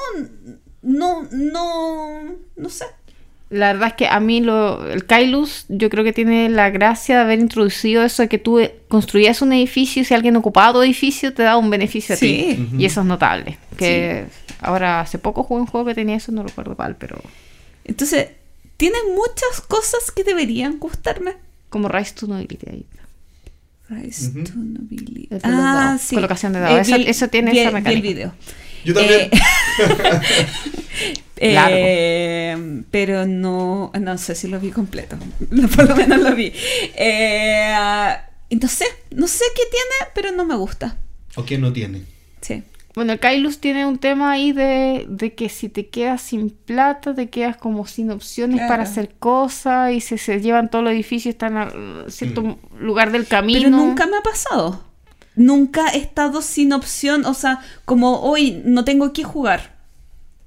[0.81, 2.85] no, no, no sé.
[3.49, 7.15] La verdad es que a mí lo, el Kailus yo creo que tiene la gracia
[7.15, 10.73] de haber introducido eso de que tú eh, construías un edificio y si alguien ocupaba
[10.73, 12.67] tu edificio te daba un beneficio a Sí.
[12.69, 12.77] ti.
[12.77, 13.57] Y eso es notable.
[13.75, 14.25] Que
[14.61, 17.19] ahora hace poco jugué un juego que tenía eso, no recuerdo cuál, pero
[17.85, 18.27] Entonces,
[18.77, 21.33] tiene muchas cosas que deberían gustarme.
[21.69, 22.85] como Rise to Nobility ahí.
[23.89, 25.27] Rise to Nobility.
[25.31, 26.81] Los dados, colocación de dados.
[26.87, 28.07] Eso- el- eso tiene vi esa vi mecánica.
[28.07, 28.33] el video.
[28.85, 29.29] Yo también.
[31.37, 31.75] Eh, Largo.
[31.77, 35.17] eh, pero no, no sé si lo vi completo.
[35.75, 36.51] Por lo menos lo vi.
[36.95, 37.73] Eh,
[38.51, 40.97] no sé, no sé qué tiene, pero no me gusta.
[41.35, 42.03] ¿O quién no tiene?
[42.41, 42.63] Sí.
[42.95, 47.29] Bueno, Kailus tiene un tema ahí de, de que si te quedas sin plata, te
[47.29, 48.69] quedas como sin opciones Claro.
[48.69, 51.71] para hacer cosas y se, se llevan todo el edificio, están a
[52.09, 53.59] cierto lugar del camino.
[53.61, 54.83] Pero nunca me ha pasado.
[55.35, 57.25] Nunca he estado sin opción.
[57.25, 59.77] O sea, como hoy no tengo que jugar.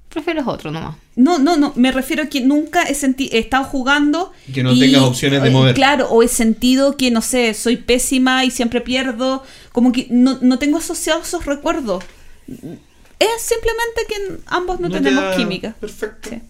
[0.09, 0.95] Prefieres otro nomás.
[1.15, 4.31] No, no, no, me refiero a que nunca he, senti- he estado jugando.
[4.53, 5.73] Que no tengas opciones de mover.
[5.75, 9.43] Claro, o he sentido que, no sé, soy pésima y siempre pierdo.
[9.71, 12.03] Como que no, no tengo asociados esos recuerdos.
[12.47, 15.75] Es simplemente que ambos no, te tenemos química.
[15.79, 16.29] Perfecto.
[16.29, 16.41] Sí.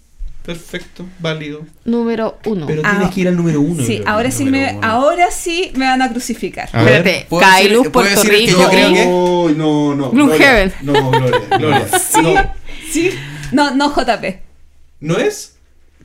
[0.46, 1.06] Perfecto.
[1.20, 1.66] Válido.
[1.86, 2.68] Número uno.
[2.68, 3.82] Pero Ah, tienes que ir al número uno.
[3.84, 4.86] Sí, ahora sí, me, uno.
[4.88, 6.70] ahora sí me van a crucificar.
[6.74, 6.80] A.
[6.82, 8.62] Espérate, ¿puedo decir- Kailus, Puerto decir el que Rico.
[8.62, 10.12] yo creo que- No, no, no.
[10.12, 10.74] Gloomhaven.
[10.82, 11.02] Gloria.
[11.02, 11.40] No, Gloria.
[11.58, 11.88] Gloria.
[12.22, 12.54] No.
[12.92, 13.12] Sí.
[13.54, 14.42] No, no, JP.
[15.00, 15.56] ¿No es?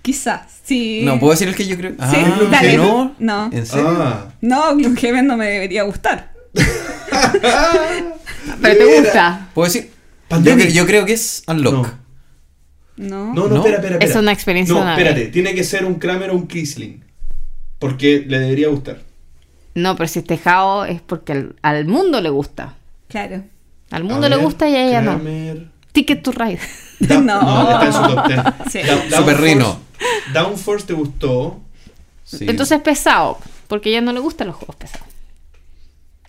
[0.02, 1.00] Quizás, sí.
[1.02, 1.94] No, ¿puedo decir el que yo creo?
[1.98, 2.12] Ah,
[2.50, 2.70] dale.
[2.70, 3.14] ¿que no?
[3.18, 3.50] No.
[3.52, 3.88] ¿En serio?
[4.00, 4.32] Ah.
[4.40, 6.32] No, Gloomhaven no me debería gustar.
[8.62, 9.48] Pero te gusta.
[9.54, 9.90] ¿Puedo decir?
[10.42, 11.74] Yo, yo creo que es Unlock.
[11.74, 12.07] No.
[12.98, 13.32] No.
[13.32, 13.56] No, no, ¿No?
[13.56, 14.10] espera, espera, espera.
[14.12, 15.20] Es una experiencia No, espérate.
[15.20, 15.32] vez.
[15.32, 17.02] Tiene que ser un Kramer o un Kisling.
[17.78, 18.98] Porque le debería gustar.
[19.74, 22.74] No, pero si es tejado es porque al, al mundo le gusta.
[23.08, 23.42] Claro.
[23.90, 25.14] Al A mundo le ver, gusta y a ella no.
[25.14, 25.68] Kramer.
[25.92, 26.58] Ticket to Ride.
[27.00, 27.40] Da- No.
[27.40, 27.70] no.
[27.80, 28.40] está en su top 10.
[28.72, 28.80] Sí.
[29.10, 29.36] Da- Super
[30.34, 31.60] Downforce- te gustó.
[32.24, 32.44] Sí.
[32.48, 33.38] Entonces es pesado,
[33.68, 35.06] porque a ella no le gustan los juegos pesados.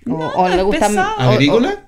[0.06, 0.98] O, No, o no le gustan.
[0.98, 1.86] ¿Agrícola?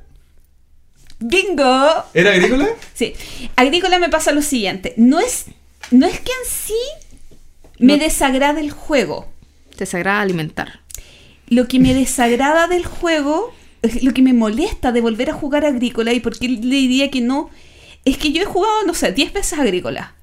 [1.21, 2.03] Bingo.
[2.13, 2.67] ¿Era agrícola?
[2.93, 3.13] Sí.
[3.55, 4.93] Agrícola me pasa lo siguiente.
[4.97, 5.45] No es,
[5.89, 6.73] no es que en sí
[7.79, 8.03] me No.
[8.03, 9.27] desagrade el juego.
[9.75, 10.81] Te sagrada alimentar.
[11.47, 15.65] Lo que me desagrada del juego, es lo que me molesta de volver a jugar
[15.65, 17.49] agrícola y por qué le diría que no,
[18.05, 20.15] es que yo he jugado, no sé, 10 veces agrícola.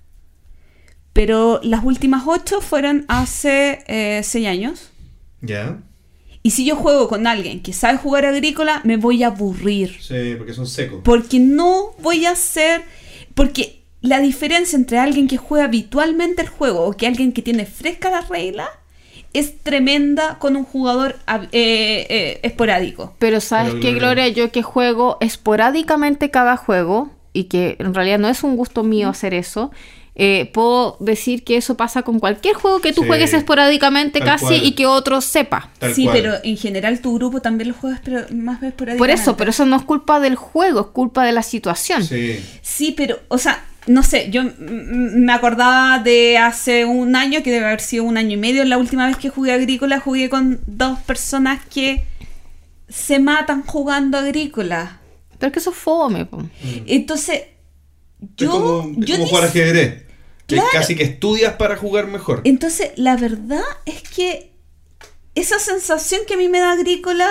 [1.12, 4.90] Pero las últimas 8 fueron hace 6 años.
[5.40, 5.78] Ya.
[6.42, 9.96] Y si yo juego con alguien que sabe jugar agrícola, me voy a aburrir.
[10.00, 11.00] Sí, porque son secos.
[11.04, 12.82] Porque no voy a hacer.
[13.34, 17.66] Porque la diferencia entre alguien que juega habitualmente el juego o que alguien que tiene
[17.66, 18.68] fresca la regla
[19.34, 21.16] es tremenda con un jugador
[21.52, 23.14] eh, eh, esporádico.
[23.18, 27.92] Pero sabes Pero qué, Gloria- Gloria, yo que juego esporádicamente cada juego, y que en
[27.94, 29.70] realidad no es un gusto mío hacer eso,
[30.20, 34.44] eh, puedo decir que eso pasa con cualquier juego que tú Sí, juegues esporádicamente casi
[34.46, 34.64] cual.
[34.64, 35.70] y que otro sepa.
[35.78, 36.16] Tal sí, cual.
[36.16, 39.50] pero en general tu grupo también lo juegas pero más veces por Por eso, pero
[39.50, 42.04] eso no es culpa del juego, es culpa de la situación.
[42.04, 42.44] Sí.
[42.62, 47.42] Sí, pero, o sea, no sé, yo mm, mm, me acordaba de hace un año,
[47.44, 50.28] que debe haber sido un año y medio, la última vez que jugué agrícola, jugué
[50.28, 52.04] con dos personas que
[52.88, 54.98] se matan jugando agrícola.
[55.38, 56.26] Pero es que eso es fome.
[56.26, 56.42] po.
[56.86, 57.42] Entonces,
[58.36, 60.07] yo, es como, es yo como ni jugar ajedrez.
[60.48, 60.70] Que Claro.
[60.72, 62.40] casi que estudias para jugar mejor.
[62.44, 64.50] Entonces, la verdad es que
[65.34, 67.28] esa sensación que a mí me da agrícola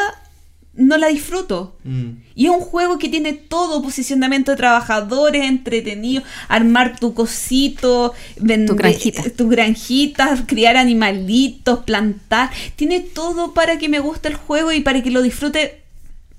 [0.76, 1.76] no la disfruto.
[1.84, 2.10] Mm.
[2.36, 8.76] Y es un juego que tiene todo, posicionamiento de trabajadores, entretenido, armar tu cosito, vender
[8.76, 9.24] granjita.
[9.36, 12.52] tu granjita, criar animalitos, plantar.
[12.76, 15.82] Tiene todo para que me guste el juego y para que lo disfrute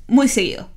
[0.07, 0.69] muy seguido.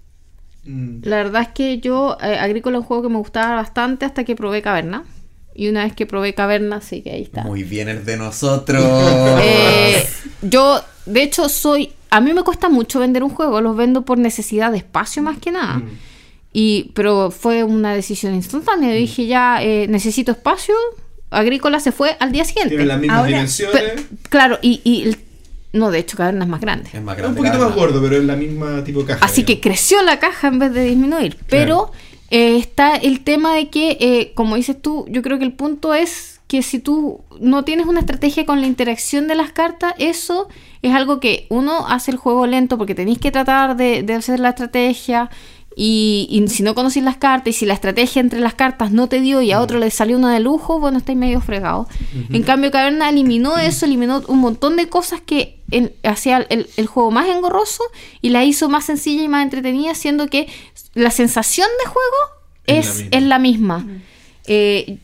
[0.65, 1.01] Mm.
[1.03, 4.23] La verdad es que yo, eh, Agrícola es un juego que me gustaba bastante hasta
[4.23, 5.05] que probé Caverna.
[5.53, 7.43] Y una vez que probé Caverna, sí que ahí está.
[7.43, 8.83] Muy bien el de nosotros.
[9.41, 10.05] Eh,
[10.41, 11.91] yo, de hecho, soy.
[12.09, 15.37] A mí me cuesta mucho vender un juego, los vendo por necesidad de espacio más
[15.39, 15.77] que nada.
[15.77, 15.89] Mm.
[16.53, 18.89] Y, pero fue una decisión instantánea.
[18.89, 20.75] Yo dije, ya eh, necesito espacio.
[21.29, 22.71] Agrícola se fue al día siguiente.
[22.71, 23.93] Tienen las mismas Ahora, dimensiones.
[24.29, 25.17] Claro, y, y el-
[25.73, 26.89] no, de hecho, Caverna es más grande.
[26.91, 27.39] es más Es grande.
[27.39, 29.23] un poquito más gordo, pero es la misma tipo de caja.
[29.25, 31.37] Así que creció la caja en vez de disminuir.
[31.47, 31.93] Pero
[32.31, 35.93] eh, está el tema de que, eh, como dices tú, yo creo que el punto
[35.93, 40.47] es que si tú no tienes una estrategia con la interacción de las cartas, eso
[40.81, 44.39] es algo que uno hace el juego lento porque tenéis que tratar de, de hacer
[44.39, 45.29] la estrategia.
[45.75, 49.07] Y, y si no conocéis las cartas y si la estrategia entre las cartas no
[49.07, 51.87] te dio y a otro le salió una de lujo, bueno, estáis medio fregados.
[52.29, 55.59] En cambio, Caverna eliminó eso, eliminó un montón de cosas que
[56.03, 57.83] hacía el, el juego más engorroso
[58.21, 60.47] y la hizo más sencilla y más entretenida, siendo que
[60.93, 62.17] la sensación de juego
[62.67, 63.87] Es es, la es misma.
[64.47, 64.97] Eh,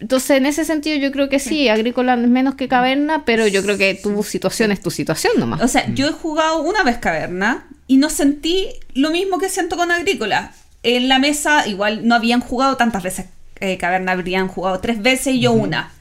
[0.00, 3.62] entonces, en ese sentido, yo creo que sí, Agrícola es menos que Caverna, pero yo
[3.62, 5.60] creo que tu situación es tu situación nomás.
[5.60, 9.76] O sea, yo he jugado una vez caverna y no sentí lo mismo que siento
[9.76, 10.52] con agrícola.
[10.82, 13.26] En la mesa, igual no habían jugado tantas veces
[13.60, 15.92] eh, caverna, habrían jugado tres veces y yo una.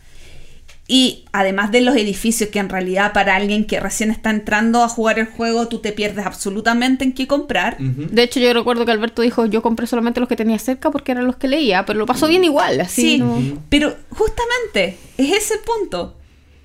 [0.92, 4.90] Y además de los edificios, que en realidad para alguien que recién está entrando a
[4.90, 7.78] jugar el juego, tú te pierdes absolutamente en qué comprar.
[7.78, 11.12] De hecho, yo recuerdo que Alberto dijo, yo compré solamente los que tenía cerca porque
[11.12, 13.02] eran los que leía, pero lo pasó bien igual, así.
[13.04, 13.40] Sí, no-
[13.70, 16.16] pero justamente es ese el punto.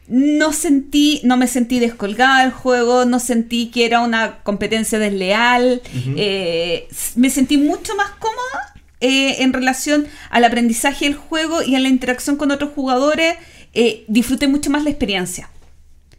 [0.09, 5.83] No sentí, no me sentí descolgada del juego, no sentí que era una competencia desleal,
[6.17, 11.81] eh, me sentí mucho más cómoda eh, en relación al aprendizaje del juego y a
[11.81, 13.35] la interacción con otros jugadores,
[13.75, 15.49] eh, disfruté mucho más la experiencia.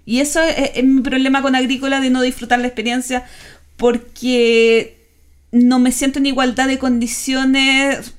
[0.05, 3.25] Y eso es, es mi problema con Agrícola de no disfrutar la experiencia
[3.77, 4.97] porque
[5.51, 8.13] no me siento en igualdad de condiciones.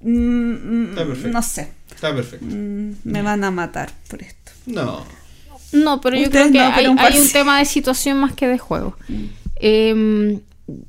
[0.00, 1.28] mm, Está perfecto.
[1.28, 1.68] no sé.
[1.94, 2.46] Está perfecto.
[2.48, 4.52] Mm, Me van a matar por esto.
[4.66, 5.04] No.
[5.72, 7.32] No, pero yo Ustedes creo que no, hay, un hay un parcial.
[7.32, 8.96] tema de situación más que de juego.
[9.56, 10.40] Em,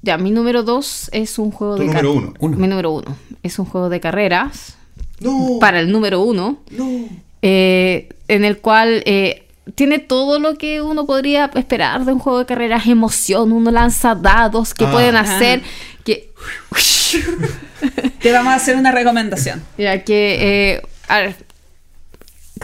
[0.01, 2.33] ya, mi número dos es un juego Tu de número uno.
[2.39, 2.57] Uno.
[2.57, 4.75] Mi número uno es un juego de carreras
[5.21, 5.57] No.
[5.59, 7.07] para el número uno, No.
[7.43, 9.45] Eh, en el cual eh,
[9.75, 14.15] tiene todo lo que uno podría esperar de un juego de carreras, emoción, uno lanza
[14.15, 14.91] dados que Ah.
[14.91, 15.61] pueden hacer
[16.03, 16.31] que
[18.19, 19.61] Te vamos a hacer una recomendación.
[19.77, 21.35] Ya que eh, a ver,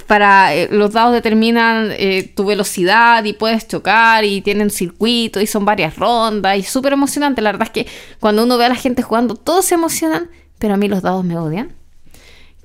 [0.07, 5.47] para eh, los dados determinan eh, tu velocidad y puedes chocar y tienen circuito y
[5.47, 7.41] son varias rondas y súper emocionante.
[7.41, 10.73] La verdad es que cuando uno ve a la gente jugando todos se emocionan, pero
[10.73, 11.73] a mí los dados me odian.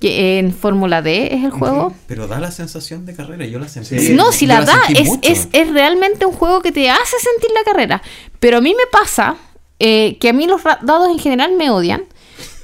[0.05, 1.93] En Fórmula D es el juego.
[2.07, 3.99] Pero da la sensación de carrera, yo la sentí.
[3.99, 4.13] Sí.
[4.13, 7.63] No, si la da, es, es, es realmente un juego que te hace sentir la
[7.63, 8.01] carrera.
[8.39, 9.37] Pero a mí me pasa
[9.79, 12.05] eh, que a mí los dados en general me odian.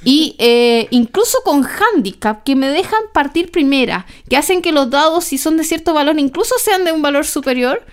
[0.04, 5.24] Y eh, incluso con handicap, que me dejan partir primera, que hacen que los dados,
[5.24, 7.84] si son de cierto valor, incluso sean de un valor superior,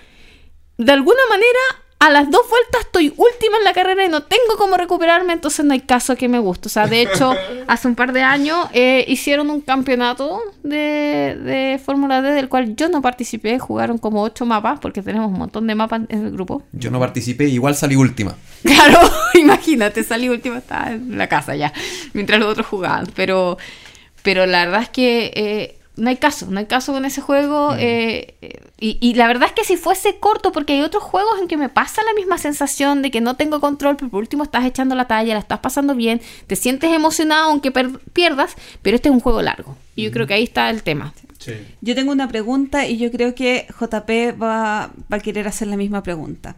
[0.77, 1.59] de alguna manera
[1.99, 5.65] a las dos vueltas estoy última en la carrera y no tengo cómo recuperarme, entonces
[5.65, 6.67] no hay caso que me guste.
[6.67, 7.35] O sea, de hecho,
[7.67, 12.73] hace un par de años eh, hicieron un campeonato de, de Fórmula D del cual
[12.77, 13.59] yo no participé.
[13.59, 16.63] Jugaron como ocho mapas, porque tenemos un montón de mapas en el grupo.
[16.71, 18.35] Yo no participé, igual salí última.
[18.63, 18.99] Claro,
[19.35, 21.73] imagínate, salí última, estaba en la casa ya,
[22.13, 23.07] mientras los otros jugaban.
[23.15, 23.57] Pero,
[24.23, 27.75] pero la verdad es que eh, no hay caso, no hay caso con ese juego.
[27.77, 31.39] eh, eh, y, y la verdad es que si fuese corto, porque hay otros juegos
[31.41, 34.43] en que me pasa la misma sensación de que no tengo control, pero por último
[34.43, 37.71] estás echando la talla, la estás pasando bien, te sientes emocionado aunque
[38.13, 39.75] pierdas, pero este es un juego largo.
[39.95, 41.13] Y yo creo que ahí está el tema.
[41.39, 41.53] Sí.
[41.81, 45.77] Yo tengo una pregunta y yo creo que JP va, va a querer hacer la
[45.77, 46.55] misma pregunta.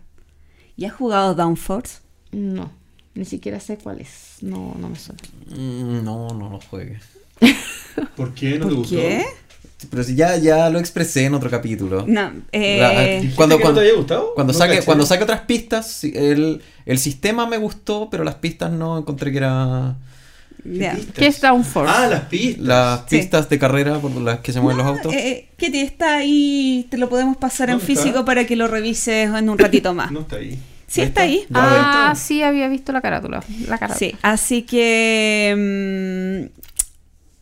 [0.77, 1.99] ¿Y has jugado Downforce?
[2.31, 2.71] No.
[3.13, 4.37] Ni siquiera sé cuál es.
[4.41, 5.21] No, no me suena.
[5.49, 6.99] Mm, No, no lo juegue.
[8.15, 8.95] ¿Por qué no te ¿Por gustó?
[8.95, 9.25] qué?
[9.89, 12.05] Pero si ya, ya lo expresé en otro capítulo.
[12.07, 14.31] No, eh, La- ¿Dijiste Cuando- que cuando- no te había gustado?
[14.35, 14.85] Cuando No saque, caché.
[14.85, 19.37] cuando saque otras pistas, el, el sistema me gustó, pero las pistas no encontré que
[19.39, 19.95] era
[20.63, 20.93] ya.
[20.93, 21.15] pistas?
[21.15, 21.91] ¿Qué es Downforce?
[21.95, 22.63] Ah, las pistas.
[22.63, 23.17] las Sí.
[23.17, 25.13] pistas de carrera por las que se mueven los autos.
[25.15, 29.49] Eh, Kitty está ahí, te lo podemos pasar en físico para que lo revises en
[29.49, 30.11] un ratito más.
[30.11, 30.59] No está ahí.
[30.85, 31.21] Sí, está está.
[31.23, 31.45] ahí.
[31.55, 32.15] ah, está.
[32.23, 33.43] sí, había visto la carátula.
[33.67, 33.97] La carátula.
[33.97, 36.60] Sí, así que mm,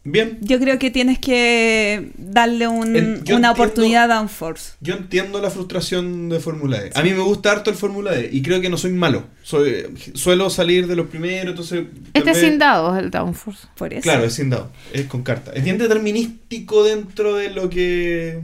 [0.06, 0.38] Bien.
[0.42, 4.72] yo creo que tienes que darle un- En- una entiendo- oportunidad a Downforce.
[4.80, 6.92] Yo entiendo la frustración de Fórmula E.
[6.96, 9.26] A mí me gusta harto el Fórmula E y creo que no soy malo.
[9.44, 9.86] Soy,
[10.16, 11.86] suelo salir de los primeros, entonces...
[12.14, 13.68] Este es vez- sin dados, el Downforce.
[13.76, 14.04] Por eso.
[14.04, 14.72] Claro, es sin dado.
[14.94, 15.52] Es con carta.
[15.54, 18.40] Es bien determinístico dentro de lo que...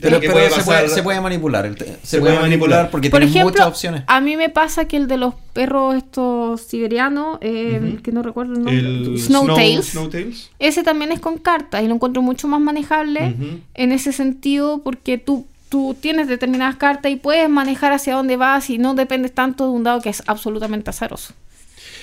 [0.00, 0.64] pero puede se, pasar.
[0.82, 1.66] puede, se puede manipular.
[1.66, 2.90] el se, Se puede puede manipular manipular.
[2.90, 4.02] porque Por tienes ejemplo, muchas opciones.
[4.06, 8.52] a mí me pasa que el de los perros estos siberianos, eh, que no recuerdo
[8.54, 10.50] el nombre, El Snowtails, Snow- Snowtails.
[10.58, 13.34] ese también es con cartas y lo encuentro mucho más manejable
[13.74, 18.70] en ese sentido porque tú, tú tienes determinadas cartas y puedes manejar hacia dónde vas
[18.70, 21.34] y no dependes tanto de un dado que es absolutamente azaroso.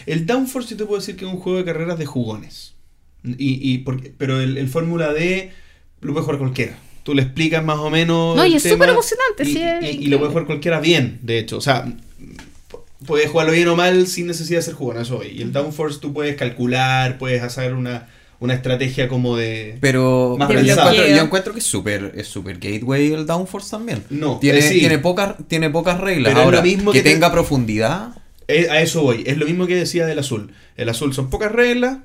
[0.06, 2.74] El Downforce sí te puedo decir que es un juego de carreras de jugones.
[3.24, 5.52] Y, y porque, pero el, el Fórmula D
[6.02, 6.78] lo puede jugar cualquiera.
[7.06, 8.36] Tú le explicas más o menos.
[8.36, 11.38] No, el y es súper emocionante, y, sí, y- lo puede jugar cualquiera bien, de
[11.38, 11.56] hecho.
[11.58, 11.86] O sea,
[13.06, 15.28] puedes jugarlo bien o mal sin necesidad de ser eso voy.
[15.28, 18.08] Y el Downforce tú puedes calcular, puedes hacer una,
[18.40, 19.78] una estrategia como de.
[19.82, 23.70] Pero, Más pero yo, encuentro, yo encuentro que es súper es super gateway el Downforce
[23.70, 24.04] también.
[24.10, 24.80] No, tiene, eh, sí.
[24.80, 26.34] tiene, pocas, tiene pocas reglas.
[26.34, 28.16] Pero Ahora, mismo que, que te- tenga profundidad.
[28.48, 29.24] Eh, a eso voy.
[29.28, 30.52] Es lo mismo que decía del azul.
[30.78, 32.00] El azul son pocas reglas,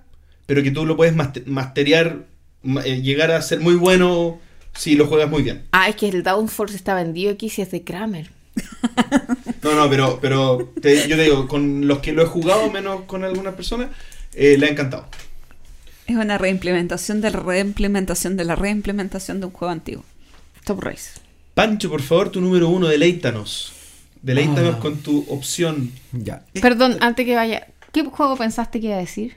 [0.47, 2.27] pero que tú lo puedes maste- masterear,
[2.62, 4.39] ma- eh, llegar a ser muy bueno
[4.74, 5.64] si lo juegas muy bien.
[5.72, 8.30] Ah, es que el Downforce está vendido aquí si es de Kramer.
[9.62, 13.02] No, no, pero, pero te- yo te digo, con los que lo he jugado, menos
[13.02, 13.90] con algunas personas,
[14.34, 15.06] eh, le ha encantado.
[16.06, 20.02] Es una reimplementación de la reimplementación de la reimplementación de un juego antiguo.
[20.64, 21.20] Top Race.
[21.55, 23.72] Pancho, por favor, tu número uno, deleítanos.
[24.22, 24.80] Deleítanos Ah.
[24.80, 25.92] con tu opción.
[26.12, 26.42] Ya.
[26.62, 29.34] Perdón, antes que vaya, ¿qué juego pensaste que iba a decir?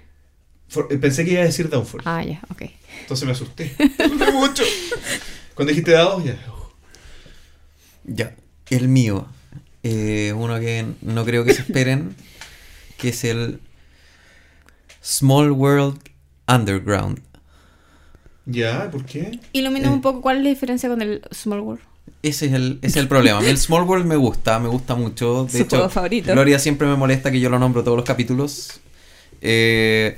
[0.74, 2.64] For- eh, pensé que iba a decir Downforce, Ah, ya, ok.
[3.02, 3.76] entonces me asusté.
[3.80, 4.64] Me asusté mucho.
[5.54, 6.38] Cuando dijiste dados, ya.
[8.06, 8.36] Ya.
[8.70, 9.28] El mío.
[9.84, 12.16] eh, uno que no creo que se esperen.
[12.98, 13.60] que es el
[15.04, 16.00] Small World
[16.48, 17.20] Underground.
[18.46, 19.40] Ya, ¿por qué?
[19.54, 19.92] Ilumina Eh.
[19.92, 21.82] un poco cuál es la diferencia con el Small World.
[22.22, 23.40] Ese es el, ese es el problema.
[23.40, 25.46] A mí el Small World me gusta, me gusta mucho.
[25.46, 26.32] De Su hecho, juego favorito.
[26.32, 28.80] Gloria siempre me molesta que yo lo nombro todos los capítulos.
[29.42, 30.18] Eh,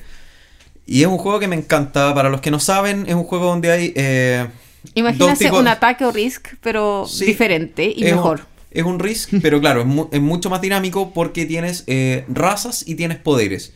[0.85, 2.13] y es un juego que me encanta.
[2.13, 3.93] Para los que no saben, es un juego donde hay.
[3.95, 4.47] eh,
[4.95, 7.25] un ataque o risk, pero Sí.
[7.25, 8.41] diferente y es un- mejor.
[8.71, 12.83] es un Risk, pero claro, es, mu- es mucho más dinámico porque tienes eh, razas
[12.87, 13.73] y tienes poderes.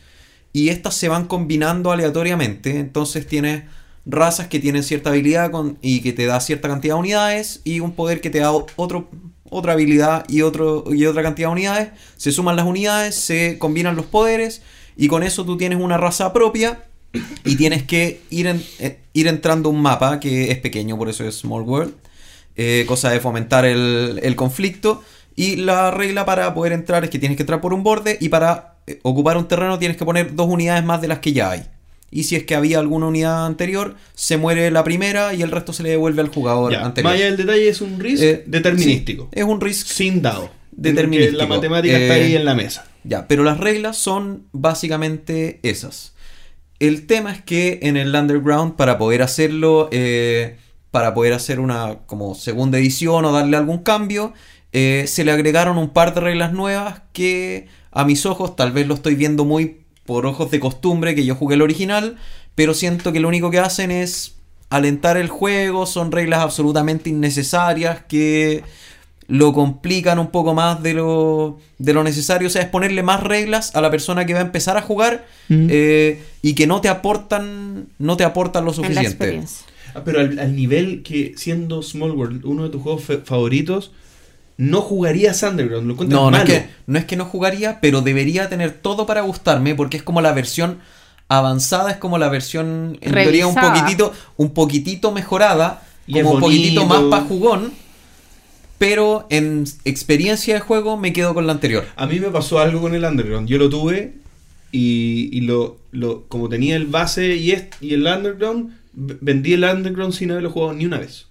[0.52, 2.78] Y estas se van combinando aleatoriamente.
[2.78, 3.62] Entonces tienes
[4.06, 7.60] razas que tienen cierta habilidad con- y que te da cierta cantidad de unidades.
[7.64, 9.08] Y un poder que te da otro,
[9.48, 11.88] otra habilidad y, otro, y otra cantidad de unidades.
[12.16, 14.62] Se suman las unidades, se combinan los poderes.
[14.96, 16.82] Y con eso tú tienes una raza propia.
[17.44, 21.08] Y tienes que ir, en- eh, ir entrando a un mapa que es pequeño, por
[21.08, 21.94] eso es Small World
[22.56, 25.02] eh, cosa de fomentar el, el conflicto.
[25.34, 28.28] Y la regla para poder entrar es que tienes que entrar por un borde y
[28.28, 31.50] para eh, ocupar un terreno tienes que poner dos unidades más de las que ya
[31.52, 31.62] hay.
[32.10, 35.72] Y si es que había alguna unidad anterior, se muere la primera y el resto
[35.72, 37.12] se le devuelve al jugador Ya, anterior.
[37.14, 39.28] allá del detalle, es un risk Eh, determinístico.
[39.32, 40.50] sí, es un risk Sin dado.
[40.72, 41.38] Determinístico.
[41.38, 42.84] La matemática está ahí en la mesa.
[43.04, 46.12] Ya, pero las reglas son básicamente esas.
[46.80, 50.56] El tema es que en el Underground, para poder hacerlo, eh,
[50.90, 54.32] para poder hacer una como segunda edición o darle algún cambio,
[54.72, 58.86] eh, se le agregaron un par de reglas nuevas que a mis ojos, tal vez
[58.86, 62.16] lo estoy viendo muy por ojos de costumbre, que yo jugué el original,
[62.54, 64.36] pero siento que lo único que hacen es
[64.70, 68.64] alentar el juego, son reglas absolutamente innecesarias que
[69.30, 72.48] lo complican un poco más de lo, de lo necesario.
[72.48, 75.24] O sea, es ponerle más reglas a la persona que va a empezar a jugar
[75.48, 75.66] Mm.
[75.70, 79.42] eh, y que no te aportan, no te aportan lo suficiente.
[79.94, 83.90] Ah, pero al, al nivel que siendo Small World uno de tus juegos favoritos,
[84.56, 88.48] no jugarías Underground, lo No, no es, que, no es que no jugaría, pero debería
[88.48, 90.78] tener todo para gustarme porque es como la versión
[91.28, 96.40] avanzada, es como la versión en teoría un poquitito, un poquitito mejorada, Y como un
[96.40, 97.72] poquitito más para jugón,
[98.80, 101.84] pero en experiencia de juego me quedo con la anterior.
[101.96, 103.46] A mí me pasó algo con el Underground.
[103.46, 104.14] Yo lo tuve
[104.72, 110.14] y, y lo, lo- como tenía el base y, y el Underground, vendí el Underground
[110.14, 111.26] sin haberlo jugado ni una vez.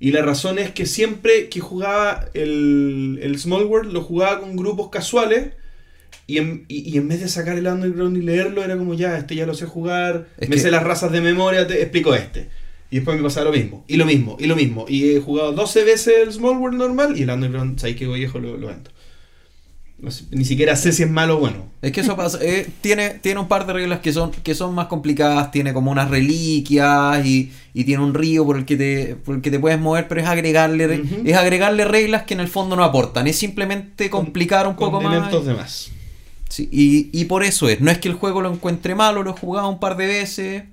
[0.00, 4.56] Y la razón es que siempre que jugaba el, el Small World, lo jugaba con
[4.56, 5.50] grupos casuales
[6.26, 9.18] Y en, y, y en vez de sacar el underground y leerlo, era como ya,
[9.18, 12.14] este ya lo sé jugar, Es me que- sé las razas de memoria, te explico
[12.14, 12.48] este.
[12.90, 14.84] Y después me pasa lo mismo, y lo mismo, y lo mismo.
[14.88, 18.40] Y he jugado 12 veces el Small World normal y el underground, ¿sabes qué viejo
[18.40, 18.90] lo, lo vendo?
[19.98, 21.66] No sé, ni siquiera sé si es malo o bueno.
[21.82, 24.74] Es que eso pasa, eh, tiene, tiene un par de reglas que son, que son
[24.74, 29.14] más complicadas, tiene como unas reliquias y, y tiene un río por el que te,
[29.14, 32.48] por el que te puedes mover, pero es agregarle, es agregarle reglas que en el
[32.48, 35.30] fondo no aportan, es simplemente complicar un poco más.
[35.44, 35.90] De más.
[36.48, 39.30] Sí, y, y por eso es, no es que el juego lo encuentre malo, lo
[39.30, 40.64] he jugado un par de veces,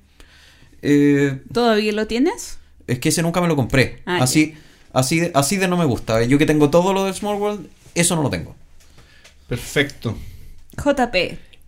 [0.81, 2.59] eh, ¿Todavía lo tienes?
[2.87, 4.53] es que ese nunca me lo compré, Ah, así,
[4.93, 7.67] así, de, así de no me gusta, yo que tengo todo lo de Small World,
[7.95, 8.55] eso no lo tengo.
[9.47, 10.17] Perfecto.
[10.77, 11.15] JP.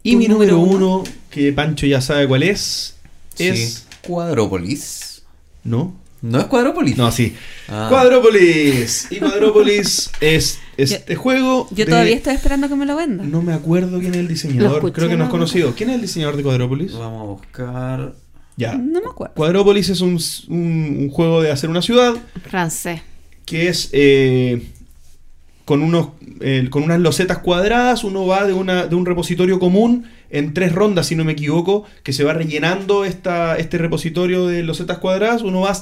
[0.04, 2.98] Y mi número uno, que Pancho ya sabe cuál es,
[3.38, 3.60] es...
[3.74, 3.84] Sí.
[4.02, 5.24] Cuadrópolis.
[5.64, 5.94] ¿No?
[6.22, 6.98] ¿No es Cuadrópolis?
[6.98, 7.36] No, sí.
[7.68, 7.88] Ah.
[7.90, 9.08] Cuadrópolis.
[9.12, 11.68] Y Cuadrópolis es este juego.
[11.72, 13.30] Yo de- todavía estoy esperando que me lo vendan.
[13.32, 14.92] No me acuerdo quién es el diseñador.
[14.94, 15.32] Creo que no es ¿no?
[15.32, 15.74] conocido.
[15.76, 16.94] ¿Quién es el diseñador de Cuadrópolis?
[16.94, 18.14] Vamos a buscar.
[18.60, 18.74] Ya.
[18.76, 19.34] No me acuerdo.
[19.36, 20.20] Cuadrópolis es un,
[20.50, 22.14] un- un juego de hacer una ciudad
[22.44, 23.02] Francés.
[23.46, 24.68] que es eh,
[25.66, 26.10] con unos
[26.42, 28.04] eh, con unas losetas cuadradas.
[28.04, 31.86] Uno va de, una, de un repositorio común en tres rondas, si no me equivoco,
[32.04, 35.42] que se va rellenando esta, este repositorio de losetas cuadradas.
[35.42, 35.76] Uno va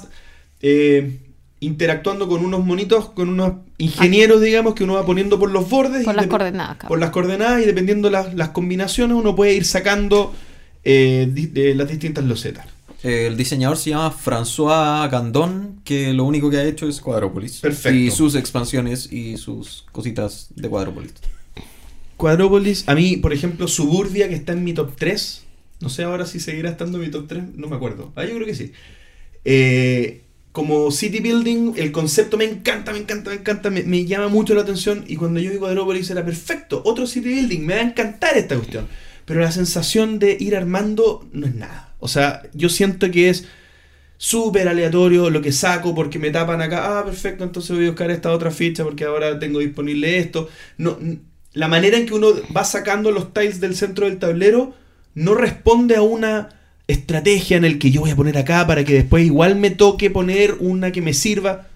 [0.62, 1.20] eh,
[1.60, 6.04] interactuando con unos monitos, con unos ingenieros, digamos, que uno va poniendo por los bordes.
[6.06, 6.78] Por y las de- coordenadas.
[6.78, 6.88] cabrón.
[6.90, 10.34] por las coordenadas y dependiendo las, las combinaciones uno puede ir sacando
[10.90, 12.66] eh, di- de las distintas losetas.
[13.04, 17.60] El diseñador se llama François Gandon, que lo único que ha hecho es Cuadrópolis.
[17.60, 17.98] Perfecto.
[17.98, 21.14] Y sus expansiones y sus cositas de Cuadrópolis.
[22.16, 25.44] Cuadrópolis, a mí, por ejemplo, Suburbia, que está en mi top 3.
[25.82, 28.12] No sé ahora si seguirá estando en mi top 3, no me acuerdo.
[28.16, 28.72] Ah, yo creo que sí.
[29.46, 34.28] Eh, como City Building, el concepto me encanta, me encanta, me encanta, me, me llama
[34.30, 35.04] mucho la atención.
[35.08, 38.56] Y cuando yo vi Cuadrópolis era perfecto, otro City Building, me va a encantar esta
[38.56, 38.88] cuestión.
[39.28, 41.94] Pero la sensación de ir armando no es nada.
[42.00, 43.46] O sea, yo siento que es
[44.16, 46.98] súper aleatorio lo que saco porque me tapan acá.
[46.98, 50.48] Ah, perfecto, entonces voy a buscar esta otra ficha porque ahora tengo disponible esto.
[50.78, 50.98] No,
[51.52, 54.74] la manera en que uno va sacando los tiles del centro del tablero
[55.14, 56.48] no responde a una
[56.88, 60.10] estrategia en el que yo voy a poner acá para que después igual me toque
[60.10, 61.68] poner una que me sirva.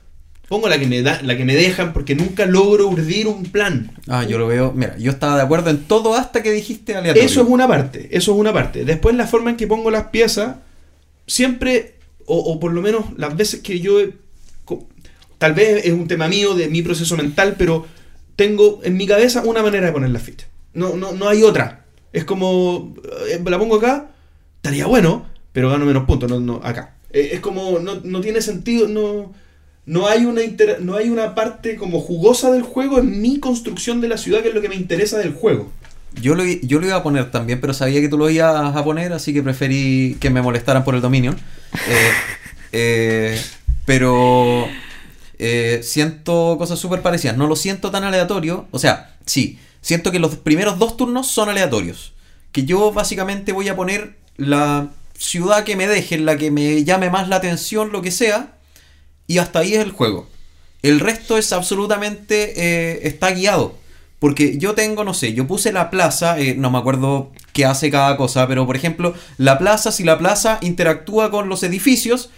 [0.52, 3.90] Pongo la que me da, la que me dejan porque nunca logro urdir un plan.
[4.10, 4.74] Ah, yo lo veo.
[4.76, 7.26] Mira, yo estaba de acuerdo en todo hasta que dijiste aleatorio.
[7.26, 8.84] Eso es una parte, eso es una parte.
[8.84, 10.58] Después la forma en que pongo las piezas,
[11.26, 11.96] siempre,
[12.26, 14.00] o, o por lo menos las veces que yo,
[15.38, 17.86] tal vez es un tema mío, de mi proceso mental, pero
[18.36, 20.50] tengo en mi cabeza una manera de poner las fichas.
[20.74, 21.86] No, no, no hay otra.
[22.12, 22.94] Es como,
[23.30, 24.12] eh, la pongo acá,
[24.58, 26.98] estaría bueno, pero gano menos puntos, no, no, acá.
[27.10, 29.40] Eh, es como, no, no tiene sentido, no...
[29.86, 34.00] No hay, una inter- no hay una parte como jugosa del juego en mi construcción
[34.00, 35.72] de la ciudad, que es lo que me interesa del juego.
[36.22, 38.84] Yo lo, yo lo iba a poner también, pero sabía que tú lo ibas a
[38.84, 41.36] poner, así que preferí que me molestaran por el dominio.
[41.88, 42.12] Eh,
[42.74, 43.42] eh,
[43.86, 44.68] pero
[45.40, 47.38] eh, siento cosas súper parecidas.
[47.38, 48.68] No lo siento tan aleatorio.
[48.72, 52.14] O sea, sí, siento que los primeros dos turnos son aleatorios.
[52.52, 57.10] Que yo básicamente voy a poner la ciudad que me deje, la que me llame
[57.10, 58.58] más la atención, lo que sea.
[59.32, 60.28] Y hasta ahí es el juego.
[60.82, 62.54] El resto es absolutamente.
[62.56, 63.76] eh, está guiado.
[64.20, 67.90] Porque yo tengo, no sé, yo puse la plaza, eh, no me acuerdo qué hace
[67.90, 72.30] cada cosa, pero por ejemplo, la plaza, si la plaza interactúa con los edificios,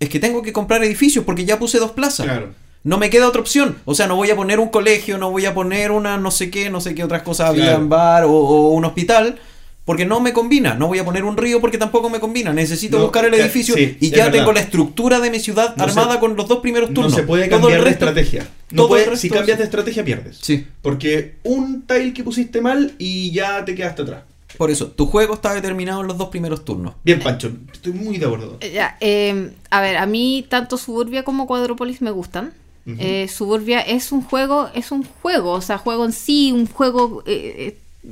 [0.00, 2.26] es que tengo que comprar edificios porque ya puse dos plazas.
[2.26, 2.52] Claro.
[2.82, 3.78] No me queda otra opción.
[3.86, 6.50] O sea, no voy a poner un colegio, no voy a poner una no sé
[6.50, 7.78] qué, no sé qué otras cosas había Claro.
[7.78, 9.38] en bar o, o un hospital.
[9.84, 10.74] Porque no me combina.
[10.74, 12.52] No voy a poner un río porque tampoco me combina.
[12.54, 15.76] Necesito No, buscar el eh, edificio sí, y ya tengo la estructura de mi ciudad
[15.76, 17.14] No armada se- con los dos primeros No turnos.
[17.14, 18.48] se puede Todo cambiar de estrategia.
[18.70, 19.58] No puede- resto si cambias sí.
[19.58, 20.38] de estrategia pierdes.
[20.40, 20.66] Sí.
[20.80, 24.22] Porque un tile que pusiste mal y ya te quedaste atrás.
[24.56, 26.94] Por eso, tu juego está determinado en los dos primeros turnos.
[27.04, 28.56] Bien, Pancho, estoy muy de acuerdo.
[28.60, 32.52] Eh, ya, eh, a ver, a mí tanto Suburbia como Cuadrópolis me gustan.
[32.86, 37.22] Eh, Suburbia es un juego, es un juego, o sea, juego en sí, un juego,
[37.26, 37.74] eh,
[38.04, 38.08] eh,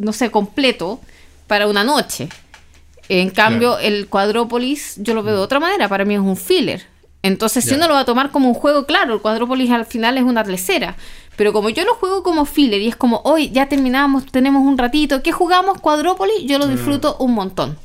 [0.00, 1.00] no sé, completo
[1.46, 2.28] para una noche.
[3.08, 3.86] En cambio, Claro.
[3.86, 6.86] el Cuadrópolis yo lo veo de otra manera, para mí es un filler.
[7.22, 7.76] Entonces, si Ya.
[7.76, 10.42] uno lo va a tomar como un juego, claro, el Cuadrópolis al final es una
[10.44, 10.96] lecera.
[11.36, 14.76] Pero como yo lo juego como filler y es como, hoy ya terminamos, tenemos un
[14.78, 15.80] ratito, ¿qué jugamos?
[15.80, 17.78] Cuadrópolis, yo lo disfruto un montón.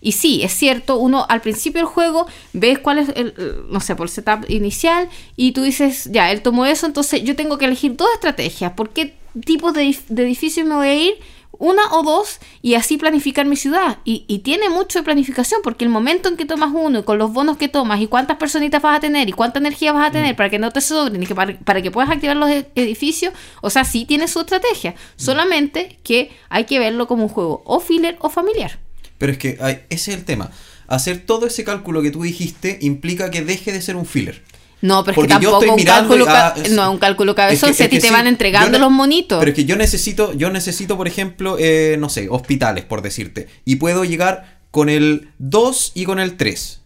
[0.00, 3.34] Y sí, es cierto, uno al principio del juego ves cuál es el,
[3.70, 7.34] no sé, por el setup inicial y tú dices, ya, él tomó eso, entonces yo
[7.34, 8.72] tengo que elegir dos estrategias.
[8.72, 9.14] ¿Por qué
[9.44, 11.14] tipos de, de edificios me voy a ir?
[11.58, 13.98] Una o dos y así planificar mi ciudad.
[14.04, 17.18] Y, y tiene mucho de planificación porque el momento en que tomas uno y con
[17.18, 20.10] los bonos que tomas y cuántas personitas vas a tener y cuánta energía vas a
[20.12, 20.36] tener Mm.
[20.36, 23.32] para que no te sobren y que para, para que puedas activar los e- edificios,
[23.62, 24.92] o sea, sí tiene su estrategia.
[24.92, 24.94] Mm.
[25.22, 28.78] Solamente que hay que verlo como un juego o filler o familiar.
[29.18, 30.50] Pero es que ay, ese es el tema.
[30.88, 34.42] Hacer todo ese cálculo que tú dijiste implica que deje de ser un filler.
[34.82, 37.34] No, pero es que Porque yo tampoco estoy un cálculo, ah, es- no, un cálculo
[37.34, 39.38] cabezón Es si que- a es ti que te sí, van entregando los monitos.
[39.38, 43.48] Pero es que yo necesito, yo necesito, por ejemplo, eh, no sé, hospitales, por decirte.
[43.64, 46.80] Y puedo llegar con el 2 y con el 3.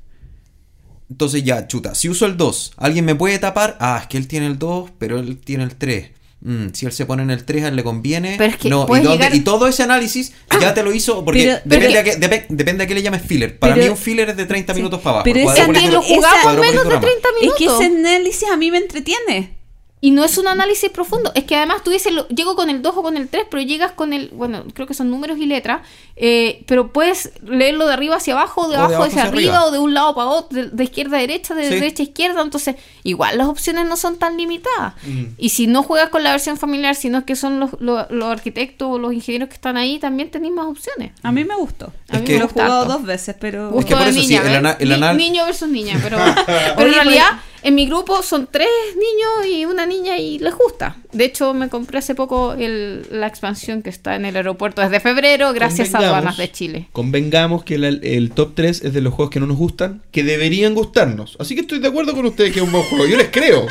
[1.11, 3.77] Entonces ya, chuta, si uso el 2, ¿alguien me puede tapar?
[3.81, 6.11] Ah, es que él tiene el 2, pero él tiene el 3.
[6.43, 8.37] Mm, si él se pone en el 3, a él le conviene.
[8.39, 11.23] Pero es que no, y, dónde- llegar- y todo ese análisis ya te lo hizo,
[11.25, 13.59] porque Pero- depende, pero- a qué, depe- depende a qué le llames filler.
[13.59, 14.79] Para Pero- mí un filler es de 30 Sí.
[14.81, 15.25] minutos para abajo.
[15.25, 17.01] Pero ese dura- lo jugamos menos de dura más.
[17.01, 17.59] 30 Es minutos.
[17.59, 19.60] que ese análisis a mí me entretiene.
[20.03, 21.31] Y no es un análisis profundo.
[21.35, 23.63] Es que además tú dices, lo- llego con el 2 o con el 3, pero
[23.63, 25.83] llegas con el, bueno, creo que son números y letras,
[26.17, 29.31] eh, pero puedes leerlo de arriba hacia abajo, de O de abajo abajo hacia hacia
[29.31, 29.67] arriba, arriba.
[29.69, 31.75] o de un lado para otro, de, de izquierda a derecha, de Sí.
[31.75, 32.41] derecha a izquierda.
[32.41, 34.95] Entonces, igual las opciones no son tan limitadas.
[35.03, 35.25] Mm.
[35.37, 38.89] Y si no juegas con la versión familiar, sino que son los, los, los arquitectos
[38.91, 41.13] o los ingenieros que están ahí, también tenéis más opciones.
[41.23, 41.93] A mí me gustó.
[42.09, 42.93] A Es mí que- me lo he jugado harto.
[42.95, 43.79] dos veces, pero...
[43.79, 46.17] Es que por eso sí, el ana- el Ni- anal- Niño versus niña, pero,
[46.47, 50.55] pero en Oye, realidad en mi grupo son tres niños y una niña y les
[50.55, 50.97] gusta.
[51.13, 55.01] De hecho, me compré hace poco el- la expansión que está en el aeropuerto desde
[55.01, 56.89] febrero, gracias a aduanas de Chile.
[56.93, 60.23] Convengamos que el, el top 3 es de los juegos que no nos gustan, que
[60.25, 61.37] deberían gustarnos.
[61.41, 63.07] Así que estoy de acuerdo con ustedes que es un buen juego.
[63.07, 63.67] Yo les creo.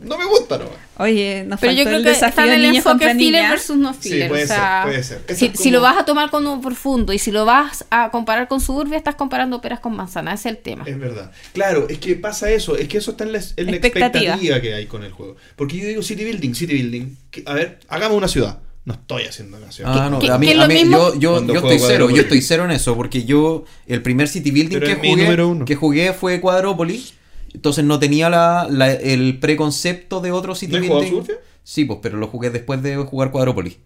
[0.00, 0.74] No me gusta nomás.
[0.98, 3.50] Oye, nos Pero faltó yo creo el que desafío está en el niños enfoque filler
[3.50, 4.28] versus no Sí, filler.
[4.28, 5.56] puede o sea, ser, puede ser.
[5.56, 8.60] Si, lo vas a tomar con uno profundo y si lo vas a comparar con
[8.60, 10.40] Suburbia, estás comparando peras con manzanas.
[10.40, 10.84] Ese es el tema.
[10.86, 11.30] Es verdad.
[11.52, 12.76] Claro, es que pasa eso.
[12.76, 14.36] Es que eso está en la, en la Expectativa.
[14.60, 15.36] que hay con el juego.
[15.56, 17.16] Porque yo digo City Building, City Building.
[17.30, 18.58] que- a ver, hagamos una ciudad.
[18.84, 19.92] No estoy haciendo una ciudad.
[19.94, 22.64] Ah, no, a mí, a lo mí- mismo- yo, yo, estoy cero, yo estoy cero
[22.64, 27.12] en eso, porque yo, el primer City Building Pero que jugué, que jugué fue Quadrópolis,
[27.54, 31.16] entonces no tenía la, la- el preconcepto de otro City ¿No has jugado Building.
[31.22, 31.36] Suburbia?
[31.64, 33.78] Sí, pues, pero lo jugué después de jugar Quadrópolis.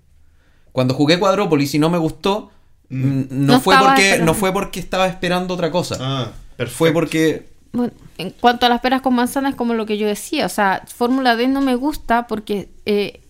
[0.72, 2.50] Cuando jugué Quadrópolis y no me gustó,
[2.88, 3.22] Mm.
[3.30, 4.32] no, No fue porque, esperando.
[4.32, 5.96] no fue porque estaba esperando otra cosa.
[6.00, 6.76] Ah, perfecto.
[6.78, 10.44] fue porque Bueno, en cuanto a las peras con manzanas, como lo que yo decía,
[10.44, 13.22] o sea, Fórmula D no me gusta porque eh,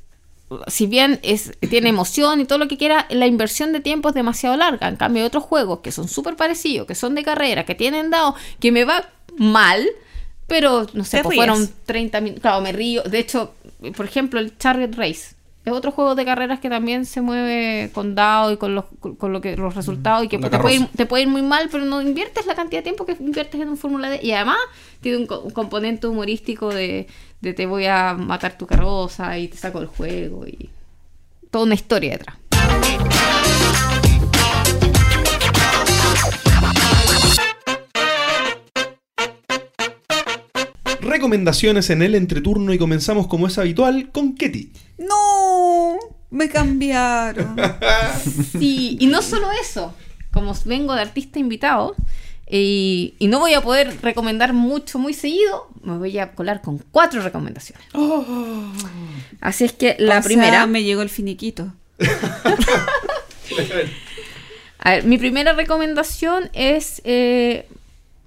[0.67, 4.15] si bien es, tiene emoción y todo lo que quiera, la inversión de tiempo es
[4.17, 4.89] demasiado larga.
[4.89, 8.11] En cambio, hay otros juegos que son súper parecidos, que son de carrera, que tienen
[8.11, 9.87] dado, que me va mal,
[10.53, 12.43] pero no sé, pues fueron 30 minutos.
[12.43, 13.03] Claro, me río.
[13.05, 13.55] De hecho,
[13.97, 15.35] por ejemplo, el Chariot Race.
[15.65, 18.85] Es otro juego de carreras que también se mueve con dado y con los,
[19.17, 21.41] con lo que, los resultados y que la te puede, ir, te puede ir muy
[21.41, 24.21] mal, pero no inviertes la cantidad de tiempo que inviertes en un Fórmula D.
[24.23, 24.59] Y además
[25.01, 27.07] tiene un, un componente humorístico de,
[27.41, 30.69] de te voy a matar tu carroza y te saco el juego y
[31.51, 32.37] toda una historia detrás.
[41.03, 44.73] Recomendaciones en el entreturno y comenzamos como es habitual con Ketty.
[44.99, 45.99] No,
[46.31, 47.57] me cambiaron.
[48.53, 49.95] Sí, y no solo eso,
[50.33, 51.97] como vengo de artista invitado
[52.49, 56.79] y, y no voy a poder recomendar mucho muy seguido, me voy a colar con
[56.93, 57.85] cuatro recomendaciones.
[59.41, 60.67] Así es que la O sea, primera...
[60.67, 61.73] me llegó el finiquito.
[64.79, 67.01] A ver, mi primera recomendación es.
[67.05, 67.67] eh,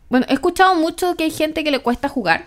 [0.10, 2.46] bueno, he escuchado mucho que hay gente que le cuesta jugar,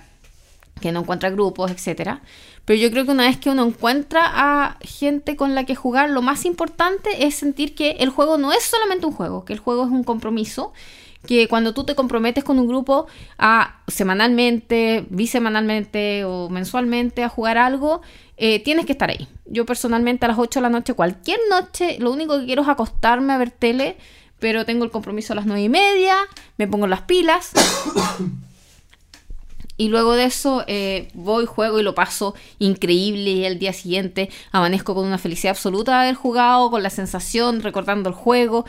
[0.78, 2.22] que no encuentra grupos, etcétera.
[2.64, 6.10] Pero yo creo que una vez que uno encuentra a gente con la que jugar,
[6.10, 9.58] lo más importante es sentir que el juego no es solamente un juego, que el
[9.58, 10.72] juego es un compromiso.
[11.26, 13.06] Que cuando tú te comprometes con un grupo
[13.38, 18.02] a semanalmente, bisemanalmente o mensualmente a jugar algo,
[18.36, 19.26] eh, tienes que estar ahí.
[19.46, 22.68] Yo personalmente a las 8 de la noche, cualquier noche, lo único que quiero es
[22.68, 23.96] acostarme a ver tele,
[24.38, 26.16] pero tengo el compromiso a las 9 y media,
[26.56, 27.50] me pongo las pilas.
[29.78, 34.28] Y luego de eso eh, voy, juego y lo paso increíble y al día siguiente
[34.52, 38.66] amanezco con una felicidad absoluta de haber jugado, con la sensación, recordando el juego.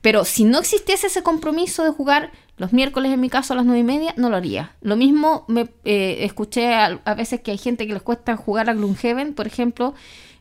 [0.00, 3.66] Pero si no existiese ese compromiso de jugar los miércoles en mi caso a las
[3.66, 4.74] nueve y media, no lo haría.
[4.80, 8.70] Lo mismo me eh, escuché a, a veces que hay gente que les cuesta jugar
[8.70, 9.94] a Gloomhaven, por ejemplo.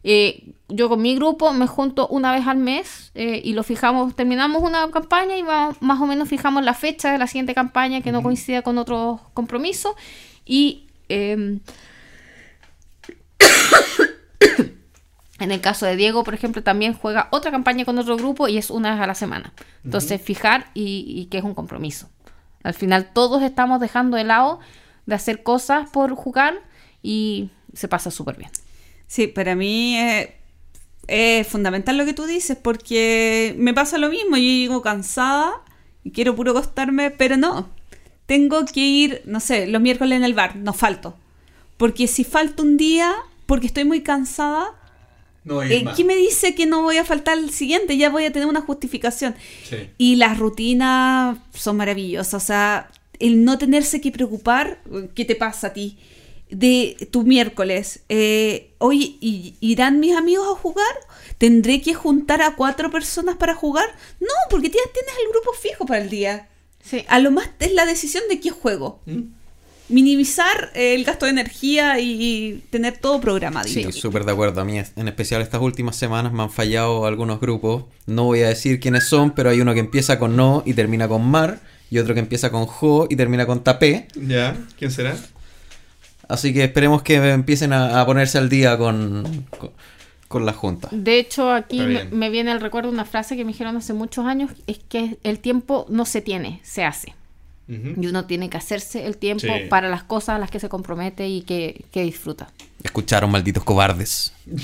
[0.03, 4.15] Eh, yo con mi grupo me junto una vez al mes eh, y lo fijamos,
[4.15, 8.01] terminamos una campaña y va- más o menos fijamos la fecha de la siguiente campaña
[8.01, 9.93] que no coincida con otros compromisos.
[10.45, 11.59] Y em,
[15.39, 18.57] en el caso de Diego, por ejemplo, también juega otra campaña con otro grupo y
[18.57, 19.53] es una vez a la semana.
[19.83, 22.09] Entonces, fijar y, y que es un compromiso.
[22.63, 24.59] Al final, todos estamos dejando de lado
[25.07, 26.53] de hacer cosas por jugar
[27.01, 28.51] y se pasa súper bien.
[29.11, 29.97] Sí, para mí
[31.07, 35.51] es fundamental lo que tú dices, porque me pasa lo mismo, yo llego cansada
[36.01, 37.67] y quiero puro acostarme, pero no.
[38.25, 41.17] Tengo que ir, no sé, los miércoles en el bar, no falto.
[41.75, 43.13] Porque si falto un día,
[43.47, 44.79] porque estoy muy cansada,
[45.43, 47.97] No, eh, ¿qué me dice que no voy a faltar el siguiente?
[47.97, 49.35] Ya voy a tener una justificación.
[49.69, 49.89] Sí.
[49.97, 52.41] Y las rutinas son maravillosas.
[52.41, 52.89] O sea,
[53.19, 54.81] el no tenerse que preocupar,
[55.15, 55.97] ¿qué te pasa a ti?
[56.51, 60.93] De tu miércoles, eh, oye, ¿y- ¿irán mis amigos a jugar?
[61.37, 63.85] ¿Tendré que juntar a cuatro personas para jugar?
[64.19, 66.49] No, porque ya tienes el grupo fijo para el día.
[66.83, 67.05] Sí.
[67.07, 68.99] A lo más es la decisión de qué juego.
[69.05, 69.21] ¿Mm?
[69.89, 73.91] Minimizar eh, el gasto de energía y tener todo programadito.
[73.91, 74.61] Sí, súper de acuerdo.
[74.61, 77.85] A mí, en especial estas últimas semanas, me han fallado algunos grupos.
[78.05, 81.07] No voy a decir quiénes son, pero hay uno que empieza con no y termina
[81.07, 81.59] con mar.
[81.89, 84.07] Y otro que empieza con jo y termina con tapé.
[84.15, 84.55] ¿Ya?
[84.79, 85.17] ¿Quién será?
[86.27, 89.71] Así que esperemos que empiecen a, a ponerse al día con, con,
[90.27, 90.87] con la junta.
[90.91, 91.81] De hecho, aquí
[92.11, 95.39] me, viene al recuerdo una frase que me dijeron hace muchos años, es que el
[95.39, 97.15] tiempo no se tiene, se hace.
[97.67, 99.67] Y uno tiene que hacerse el tiempo Sí.
[99.69, 102.49] para las cosas a las que se compromete y que, que disfruta.
[102.83, 104.33] Escucharon, malditos cobardes.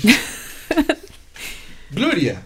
[1.90, 2.42] Gloria.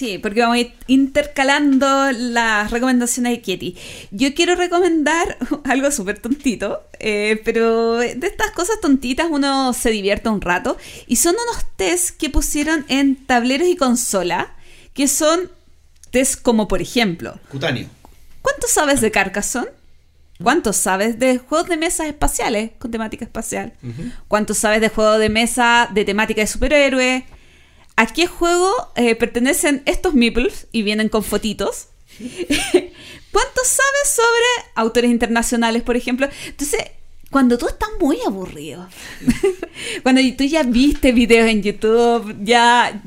[0.00, 3.76] Sí, porque vamos a ir intercalando las recomendaciones de Kitty.
[4.10, 10.30] Yo quiero recomendar algo súper tontito, eh, pero de estas cosas tontitas uno se divierte
[10.30, 10.78] un rato.
[11.06, 14.54] Y son unos test que pusieron en tableros y consola,
[14.94, 15.50] que son
[16.10, 17.86] test como por ejemplo, Cutáneo.
[18.40, 19.68] ¿cuánto sabes de Carcassonne?
[20.42, 23.74] ¿Cuánto sabes de juegos de mesa espaciales con temática espacial?
[24.28, 27.24] ¿Cuánto sabes de juegos de mesa de temática de superhéroes?
[28.00, 31.88] ¿A qué juego eh, pertenecen estos meeples y vienen con fotitos?
[32.18, 36.26] ¿Cuánto sabes sobre autores internacionales, por ejemplo?
[36.46, 36.80] Entonces,
[37.30, 38.88] cuando tú estás muy aburrido,
[40.02, 43.02] cuando tú ya viste videos en YouTube, ya...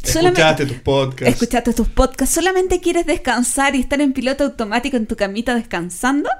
[0.00, 1.34] Escuchaste tus podcasts.
[1.34, 6.30] escuchaste tus podcasts, solamente quieres descansar y estar en piloto automático en tu camita descansando,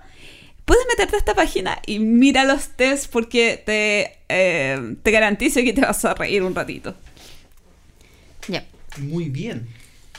[0.65, 5.73] puedes meterte a esta página y mira los tests porque te, eh, te garantizo que
[5.73, 6.95] te vas a reír un ratito.
[8.49, 8.65] Ya.
[8.99, 9.67] Muy bien.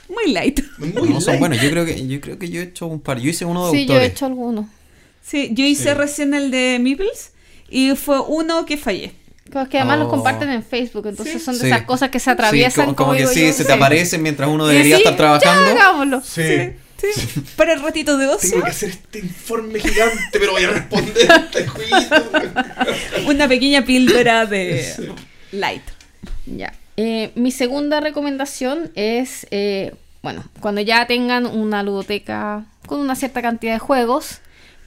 [0.07, 0.61] Muy light.
[0.77, 1.39] Muy No, son light.
[1.39, 1.61] buenos.
[1.61, 3.19] Yo creo que yo creo que yo he hecho un par.
[3.19, 4.65] Yo hice uno de Sí, yo he hecho algunos.
[5.23, 5.93] Sí, yo hice Sí.
[5.93, 7.31] recién el de Meeples
[7.69, 9.13] y fue uno que fallé.
[9.53, 10.11] Es que además los Oh.
[10.11, 11.39] comparten en Facebook, entonces Sí.
[11.45, 11.67] son de Sí.
[11.67, 12.85] esas cosas que se Sí, atraviesan.
[12.85, 13.53] como, como que digo sí, yo.
[13.53, 13.77] se te Sí.
[13.77, 15.65] aparecen mientras uno debería estar trabajando.
[15.75, 16.21] Ya, hagámoslo.
[16.21, 16.43] Sí.
[17.01, 17.07] Sí,
[17.55, 21.31] Para el ratito de ocio, Tengo que hacer este informe gigante, pero voy a responder
[21.45, 22.31] este jueguito.
[23.27, 24.93] una pequeña píldora de
[25.53, 25.81] light.
[26.45, 26.73] Ya.
[27.01, 33.41] Eh, mi segunda recomendación es, eh, bueno, cuando ya tengan una ludoteca con una cierta
[33.41, 34.39] cantidad de juegos,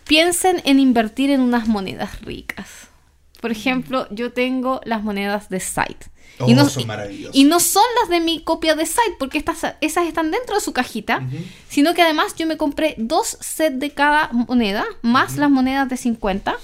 [0.07, 2.69] piensen en invertir en unas monedas ricas.
[3.41, 6.11] Por ejemplo, yo tengo las monedas de Site.
[6.39, 7.35] Oh, son maravillosas.
[7.35, 10.61] y no son las de mi copia de Site, porque estas, esas están dentro de
[10.61, 11.27] su cajita,
[11.71, 15.97] sino que además yo me compré dos sets de cada moneda, más las monedas de
[15.97, 16.57] 50,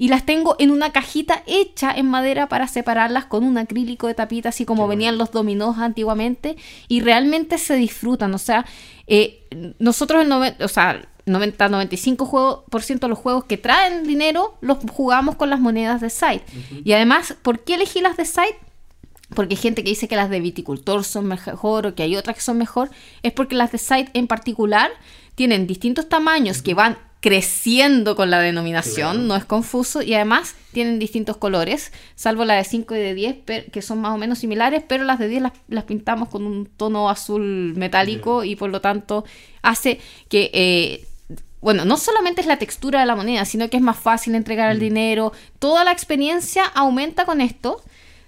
[0.00, 4.14] y las tengo en una cajita hecha en madera para separarlas con un acrílico de
[4.14, 6.56] tapita, así como Qué venían los dominós antiguamente,
[6.88, 8.32] y realmente se disfrutan.
[8.32, 8.64] O sea,
[9.06, 9.46] eh,
[9.78, 14.56] nosotros el noven- o sea, 90-95% juego- por ciento de los juegos que traen dinero
[14.62, 16.44] los jugamos con las monedas de Site.
[16.82, 18.58] Y además, ¿por qué elegí las de Site?
[19.36, 22.34] porque hay gente que dice que las de viticultor son mejor o que hay otras
[22.34, 22.90] que son mejor,
[23.22, 24.90] es porque las de site en particular
[25.36, 29.26] tienen distintos tamaños que van creciendo con la denominación, Claro.
[29.28, 33.34] no es confuso, y además tienen distintos colores, salvo la de 5 y de 10,
[33.36, 36.46] per- que son más o menos similares, pero las de 10 las, las pintamos con
[36.46, 39.24] un tono azul metálico y por lo tanto
[39.62, 40.50] hace que...
[40.54, 41.06] eh,
[41.62, 44.70] bueno, no solamente es la textura de la moneda, sino que es más fácil entregar
[44.70, 45.32] el dinero.
[45.58, 47.82] Toda la experiencia aumenta con esto.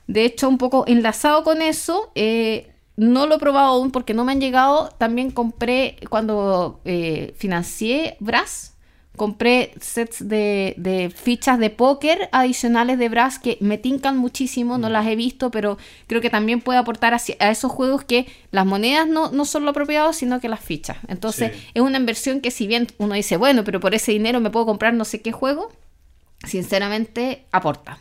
[0.07, 4.27] De hecho, un poco enlazado con eso, eh, no lo he probado aún porque no
[4.27, 4.91] me han llegado.
[4.99, 8.72] También compré, cuando eh, financié Brass,
[9.16, 14.89] compré sets de, de fichas de póker adicionales de Brass que me tincan muchísimo, no
[14.89, 15.76] las he visto, pero
[16.07, 19.70] creo que también puede aportar a esos juegos que las monedas no, no son lo
[19.70, 20.97] apropiado, sino que las fichas.
[21.08, 21.62] Entonces, Sí.
[21.74, 24.65] es una inversión que si bien uno dice, bueno, pero por ese dinero me puedo
[24.66, 25.70] comprar no sé qué juego,
[26.47, 27.99] sinceramente aporta.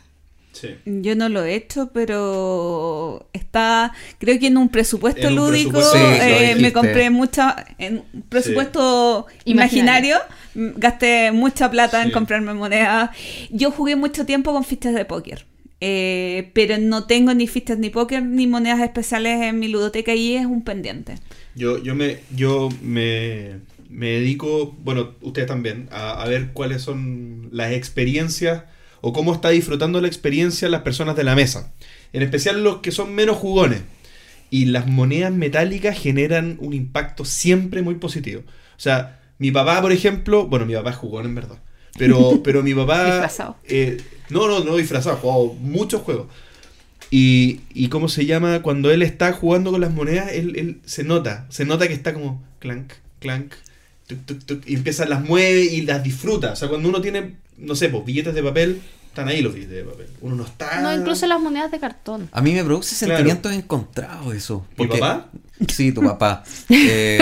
[0.52, 0.76] Sí.
[0.84, 5.70] Yo no lo he hecho, pero está, creo que en un presupuesto En un lúdico
[5.70, 10.16] presupuesto, sí, lo eh, me compré mucha, en un presupuesto Imaginario.
[10.16, 13.10] imaginario, mm, gasté mucha plata en comprarme monedas.
[13.50, 15.46] Yo jugué mucho tiempo con fichas de póker,
[15.80, 20.36] eh, pero no tengo ni fichas ni póker ni monedas especiales en mi ludoteca y
[20.36, 21.16] es un pendiente.
[21.54, 27.48] Yo, yo me, yo me, me dedico, bueno, ustedes también, a, a ver cuáles son
[27.52, 28.64] las experiencias
[29.00, 31.72] o cómo está disfrutando la experiencia las personas de la mesa.
[32.12, 33.82] En especial los que son menos jugones.
[34.50, 38.42] y las monedas metálicas generan un impacto siempre muy positivo.
[38.76, 41.58] O sea, mi papá, por ejemplo, bueno, mi papá es jugón en verdad,
[41.98, 43.04] pero, pero mi papá...
[43.04, 43.56] Disfrazado.
[43.64, 46.28] eh, no, no, no disfrazado, ha jugado muchos juegos.
[47.10, 51.04] Y, y cómo se llama, cuando él está jugando con las monedas, él, él se
[51.04, 53.52] nota, se nota que está como clank, clank,
[54.06, 56.52] tuk, tuk, tuk, y empieza, las mueve y las disfruta.
[56.52, 59.76] O sea, cuando uno tiene, no sé, pues billetes de papel, están ahí los billetes
[59.76, 60.06] de papel.
[60.22, 60.80] Uno no está...
[60.80, 62.30] No, incluso las monedas de cartón.
[62.32, 63.16] A mí me produce Claro.
[63.18, 64.66] sentimientos encontrados eso.
[64.78, 65.26] ¿Mi papá?
[65.68, 66.44] Sí, tu papá.
[66.70, 67.18] Eh,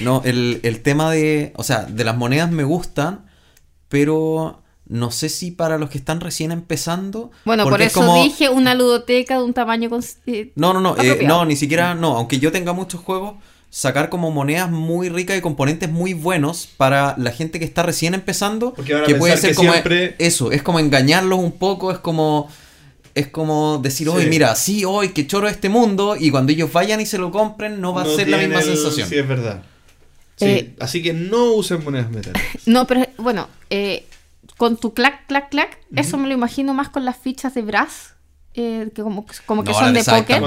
[0.00, 1.52] no, el, el tema de.
[1.56, 3.26] O sea, de las monedas me gustan,
[3.88, 7.30] pero no sé si para los que están recién empezando.
[7.44, 9.88] Bueno, por es eso como- dije una ludoteca de un tamaño...
[9.88, 13.34] cons- eh, No, no, no, eh, no, ni siquiera, no, aunque yo tenga muchos juegos,
[13.70, 18.12] sacar como monedas muy ricas y componentes muy buenos para la gente que está recién
[18.12, 21.52] empezando, Porque van a que puede ser que como siempre- eso, es como engañarlos un
[21.52, 22.48] poco, es como
[23.14, 24.14] es como decir, Sí.
[24.16, 27.30] oye, mira, sí, hoy que choro este mundo, y cuando ellos vayan y se lo
[27.30, 29.06] compren, no va a ser la misma el- sensación.
[29.08, 29.62] Sí, es verdad.
[30.42, 32.42] Sí, Eh, así que no usen monedas metálicas.
[32.66, 34.04] No, pero bueno, eh,
[34.56, 38.14] con tu clac, clac, clac, eso me lo imagino más con las fichas de Brass,
[38.54, 40.42] eh, que como, como que No, son de póker.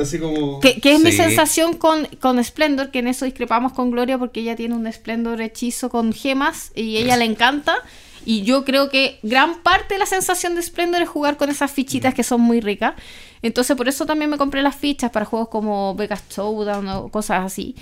[0.00, 0.60] Así como...
[0.60, 4.40] Que, que es mi sensación con, con Splendor, que en eso discrepamos con Gloria porque
[4.40, 7.74] ella tiene un Splendor hechizo con gemas y ella le encanta.
[8.26, 11.70] Y yo creo que gran parte de la sensación de Splendor es jugar con esas
[11.70, 12.94] fichitas que son muy ricas.
[13.42, 17.44] Entonces por eso también me compré las fichas para juegos como Vegas Showdown o cosas
[17.44, 17.74] así.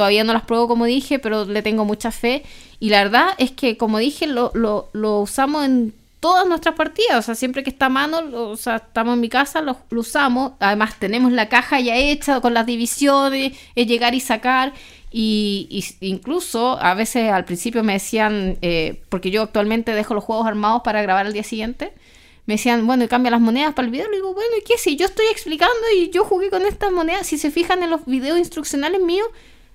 [0.00, 2.42] Todavía no las pruebo como dije, pero le tengo mucha fe.
[2.78, 7.18] Y la verdad es que, como dije, lo, lo, usamos en todas nuestras partidas.
[7.18, 10.52] O sea, siempre que está a mano, o sea, estamos en mi casa, lo, usamos.
[10.58, 14.72] Además, tenemos la caja ya hecha con las divisiones, es llegar y sacar.
[15.12, 20.46] Y incluso a veces al principio me decían, eh, porque yo actualmente dejo los juegos
[20.46, 21.92] armados para grabar al día siguiente,
[22.46, 24.08] me decían, bueno, y cambia las monedas para el video.
[24.08, 24.78] Le digo, bueno, ¿y qué?
[24.78, 28.06] Si yo estoy explicando y yo jugué con estas monedas, si se fijan en los
[28.06, 29.28] videos instruccionales míos,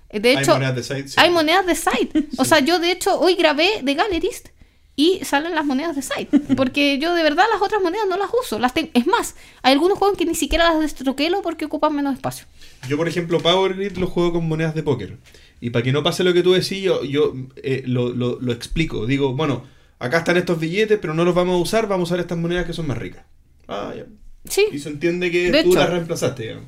[0.09, 1.15] eh, de Hay hecho, monedas de side, sí.
[1.17, 2.27] hay monedas de side.
[2.37, 4.49] O sea, yo de hecho hoy grabé de Gallerist
[4.97, 6.29] y salen las monedas de side.
[6.55, 8.59] Porque yo de verdad las otras monedas no las uso.
[8.59, 12.13] Las ten- Es más, hay algunos juegos que ni siquiera las destroquelo porque ocupan menos
[12.13, 12.45] espacio.
[12.87, 15.17] Yo, por ejemplo, Power Grid lo juego con monedas de póker.
[15.59, 18.53] Y para que no pase lo que tú decís, yo, yo eh, lo, lo- lo
[18.53, 19.05] explico.
[19.05, 19.63] Digo, bueno,
[19.99, 22.65] acá están estos billetes, pero no los vamos a usar, vamos a usar estas monedas
[22.65, 23.25] que son más ricas.
[23.67, 24.05] Ah, ya.
[24.49, 24.65] Sí.
[24.71, 25.79] Y se entiende que De tú hecho.
[25.79, 26.65] las reemplazaste, digamos.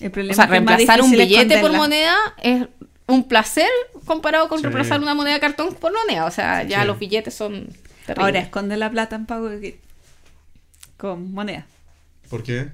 [0.00, 2.64] El O sea, es que reemplazar un billete por moneda es
[3.06, 3.68] un placer
[4.06, 4.64] comparado con Sí.
[4.64, 6.26] reemplazar una moneda de cartón por moneda.
[6.26, 6.86] O sea, ya Sí.
[6.86, 7.68] los billetes son
[8.06, 8.18] terribles.
[8.24, 9.26] Ahora esconde la plata en
[9.60, 9.74] Grid.
[10.96, 11.66] Con moneda.
[12.30, 12.68] ¿Por qué?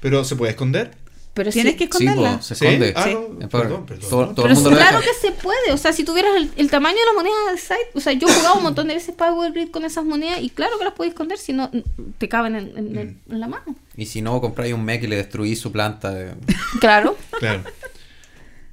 [0.00, 0.90] ¿Pero se puede esconder?
[1.38, 1.78] Pero Tienes sí.
[1.78, 2.36] que Sí, esconderla.
[2.38, 2.64] po, se ¿Sí?
[2.66, 2.92] esconde.
[2.96, 3.14] Ah, Sí.
[3.14, 4.10] no, perdón, perdón.
[4.10, 6.50] Todo, todo Pero el mundo lo claro que se puede, o sea, si tuvieras el,
[6.56, 8.94] el tamaño de la moneda de site, o sea, yo he jugado un montón de
[8.94, 11.70] veces Power Grid con esas monedas y claro que las puedes esconder si no
[12.18, 13.32] te caben en, Mm.
[13.32, 13.76] en la mano.
[13.96, 16.12] Y si no, compráis un mech y le destruís su planta.
[16.20, 16.34] eh,
[16.80, 17.16] Claro.
[17.38, 17.62] Claro.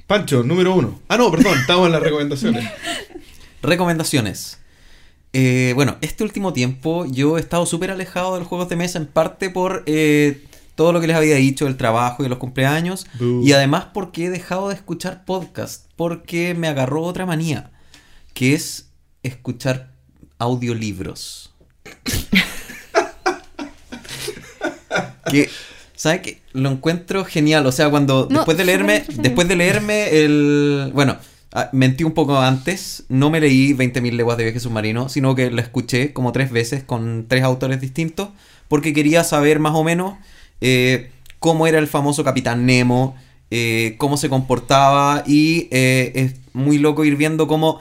[0.08, 1.00] Pancho, número uno.
[1.08, 2.68] Ah, no, perdón, estamos en las recomendaciones.
[3.62, 4.60] Recomendaciones.
[5.34, 8.98] Eh, bueno, este último tiempo yo he estado súper alejado de los juegos de mesa,
[9.00, 10.44] en parte por eh,
[10.76, 13.42] todo lo que les había dicho, el trabajo y los cumpleaños, Boo.
[13.44, 17.72] y además porque he dejado de escuchar podcast, porque me agarró otra manía,
[18.34, 18.90] que es
[19.24, 19.92] escuchar
[20.38, 21.54] audiolibros.
[25.32, 25.50] que,
[25.96, 26.42] ¿sabe qué?
[26.54, 31.18] Lo encuentro genial, o sea, cuando No, después de leerme, después de leerme el, bueno,
[31.54, 35.52] ah, mentí un poco antes, no me leí 20.000 leguas de viaje submarino, sino que
[35.52, 38.30] la escuché como tres veces con tres autores distintos,
[38.68, 40.16] porque quería saber más o menos
[40.62, 43.16] eh, cómo era el famoso Capitán Nemo,
[43.52, 47.80] eh, cómo se comportaba y eh, es muy loco ir viendo cómo,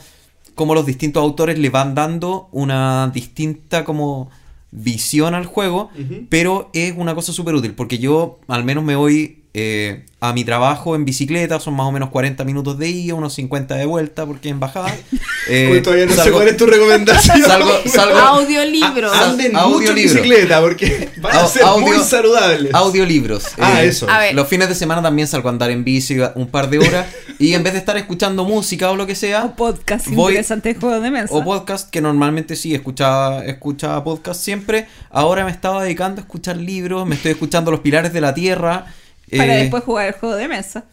[0.54, 4.30] cómo los distintos autores le van dando una distinta como
[4.70, 5.90] visión al juego,
[6.28, 10.42] pero es una cosa súper útil, porque yo al menos me voy eh, a mi
[10.44, 14.26] trabajo en bicicleta, son más o menos 40 minutos de ida, unos 50 de vuelta,
[14.26, 14.94] porque en bajada.
[15.46, 17.42] Eh, Uy, todavía no sé salgo- cuál es tu recomendación.
[17.42, 19.10] salgo, salgo, Audiolibro.
[19.12, 22.72] Ah, Anden mucho en bicicleta porque van a ser muy audio- saludables.
[22.72, 23.44] audiolibros.
[23.58, 24.08] Ah, Eh, eso.
[24.08, 24.34] A ver.
[24.34, 27.08] Los fines de semana también salgo a andar en bici un par de horas
[27.38, 30.72] y en vez de estar escuchando música o lo que sea, O podcast Voy- interesante
[30.72, 31.34] de juego de mesa.
[31.34, 36.56] o podcast que normalmente sí escuchaba, escuchaba podcast siempre, ahora me estaba dedicando a escuchar
[36.56, 38.86] libros, me estoy escuchando Los Pilares de la Tierra.
[39.30, 40.84] Para eh, después jugar el juego de mesa.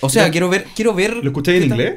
[0.00, 1.16] O sea, quiero ver, quiero ver.
[1.16, 1.94] ¿Lo escucháis en inglés?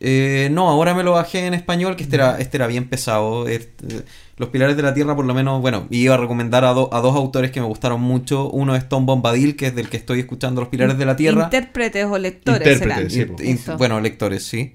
[0.00, 3.48] Eh, no, ahora me lo bajé en español, que este era, este era bien pesado.
[3.48, 4.02] Este,
[4.36, 7.00] Los Pilares de la Tierra, por lo menos, bueno, iba a recomendar a, do- a
[7.00, 8.50] dos autores que me gustaron mucho.
[8.50, 11.44] Uno es Tom Bombadil, que es del que estoy escuchando Los Pilares de la Tierra.
[11.44, 13.36] Intérpretes o lectores Intérpretes, serán.
[13.38, 13.42] sí.
[13.42, 13.78] In- in- Eso.
[13.78, 14.74] bueno, lectores, sí.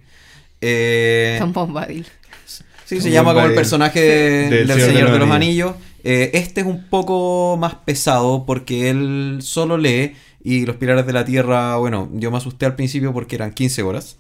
[0.62, 2.06] Eh, Son Bombadil.
[2.86, 5.76] sí, se Tom llama como el personaje de- Del del, Señor, de los, Anillos.
[6.04, 10.14] Eh, este es un poco más pesado porque él solo lee
[10.44, 13.84] y Los Pilares de la Tierra, bueno, yo me asusté al principio porque eran 15
[13.84, 14.18] horas.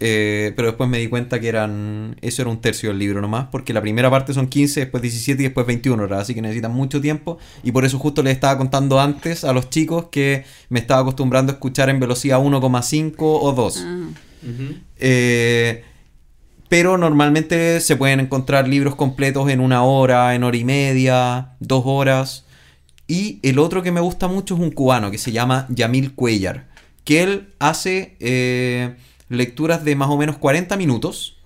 [0.00, 2.16] Eh, pero después me di cuenta que eran.
[2.20, 3.48] Eso era un tercio del libro nomás.
[3.50, 6.22] Porque la primera parte son 15, después 17 y después 21 horas.
[6.22, 7.38] Así que necesitan mucho tiempo.
[7.64, 11.52] Y por eso justo les estaba contando antes a los chicos que me estaba acostumbrando
[11.52, 13.84] a escuchar en velocidad 1,5 o 2.
[13.84, 14.08] Ah.
[15.00, 15.84] Eh,
[16.68, 21.82] pero normalmente se pueden encontrar libros completos en una hora, en hora y media, dos
[21.86, 22.44] horas.
[23.06, 26.68] Y el otro que me gusta mucho es un cubano que se llama Yamil Cuellar.
[27.04, 28.16] Que él hace.
[28.20, 28.94] Eh,
[29.28, 31.37] lecturas de más o menos 40 minutos.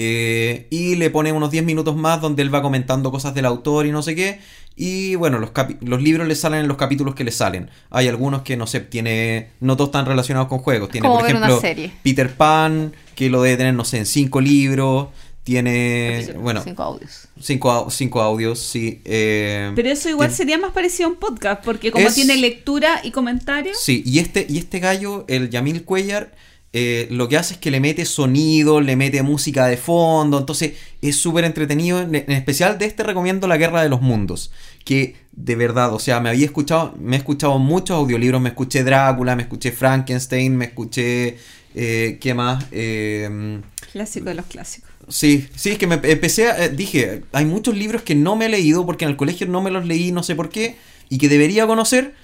[0.00, 3.86] Eh, y le pone unos 10 minutos más donde él va comentando cosas del autor
[3.86, 4.38] y no sé qué.
[4.76, 7.68] Y bueno, los, los libros le salen en los capítulos que le salen.
[7.90, 9.48] Hay algunos que no sé, tiene.
[9.60, 10.88] No todos están relacionados con juegos.
[10.90, 11.90] Tiene, Como por ejemplo, serie.
[12.04, 15.08] Peter Pan, que lo debe tener, no sé, en 5 libros.
[15.42, 16.34] Tiene.
[16.40, 17.26] Bueno, Cinco audios.
[17.40, 19.00] 5 cinco audios, sí.
[19.04, 22.36] eh, Pero eso igual tiene- sería más parecido a un podcast, porque como Es- tiene
[22.36, 23.78] lectura y comentarios.
[23.80, 26.34] Sí, y este, y este gallo, el Yamil Cuellar,
[26.72, 30.72] eh, lo que hace es que le mete sonido, le mete música de fondo, entonces
[31.00, 32.00] es súper entretenido.
[32.00, 34.50] En, especial de este recomiendo La Guerra de los Mundos,
[34.84, 38.84] que de verdad, o sea, me había escuchado, me he escuchado muchos audiolibros, me escuché
[38.84, 41.38] Drácula, me escuché Frankenstein, me escuché,
[41.74, 42.66] eh, ¿qué más?
[42.72, 43.60] Eh,
[43.92, 44.90] Clásico de los clásicos.
[45.08, 48.46] Sí, sí, es que me empecé a, eh, dije, hay muchos libros que no me
[48.46, 50.76] he leído porque en el colegio no me los leí, no sé por qué,
[51.08, 52.14] y que debería conocer.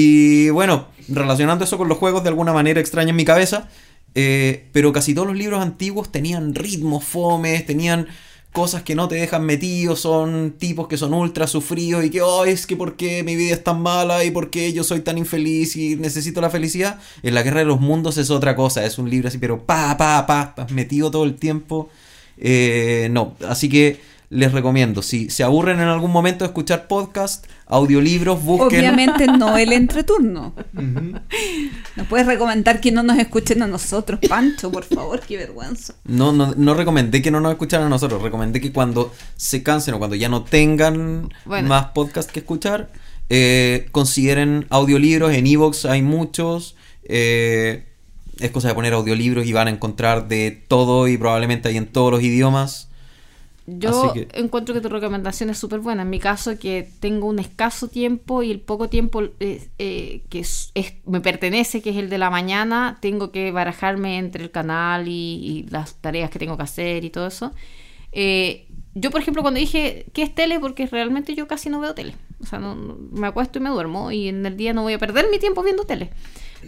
[0.00, 3.68] Y bueno, relacionando eso con los juegos de alguna manera extraña en mi cabeza,
[4.14, 8.06] eh, pero casi todos los libros antiguos tenían ritmos fomes, tenían
[8.52, 12.44] cosas que no te dejan metido, son tipos que son ultra sufridos y que, oh,
[12.44, 15.18] es que por qué mi vida es tan mala y por qué yo soy tan
[15.18, 17.00] infeliz y necesito la felicidad.
[17.24, 19.96] En la Guerra de los Mundos es otra cosa, es un libro así, pero pa,
[19.96, 21.88] pa, pa, metido todo el tiempo.
[22.36, 24.00] Eh, no, así que
[24.30, 28.80] les recomiendo, si se aburren en algún momento de escuchar podcast, audiolibros, busquen...
[28.80, 30.54] Obviamente no el entreturno.
[30.74, 35.94] No puedes recomendar que no nos escuchen a nosotros, Pancho, por favor, qué vergüenza.
[36.04, 39.94] No, no, no recomendé que no nos escucharan a nosotros, recomendé que cuando se cansen
[39.94, 41.68] o cuando ya no tengan Bueno.
[41.68, 42.90] más podcast que escuchar,
[43.30, 47.84] eh, consideren audiolibros, en Evox hay muchos, eh,
[48.40, 51.86] es cosa de poner audiolibros y van a encontrar de todo y probablemente hay en
[51.86, 52.87] todos los idiomas.
[53.76, 56.02] Yo que- encuentro que tu recomendación es súper buena.
[56.02, 60.38] En mi caso, que tengo un escaso tiempo y el poco tiempo eh, eh, que
[60.40, 64.50] es- es- me pertenece, que es el de la mañana, tengo que barajarme entre el
[64.50, 67.52] canal y, y las tareas que tengo que hacer y todo eso.
[68.12, 71.94] Eh, yo, por ejemplo, cuando dije que es tele, porque realmente yo casi no veo
[71.94, 72.14] tele.
[72.40, 74.94] O sea, no, no- me acuesto y me duermo y en el día no voy
[74.94, 76.10] a perder mi tiempo viendo tele.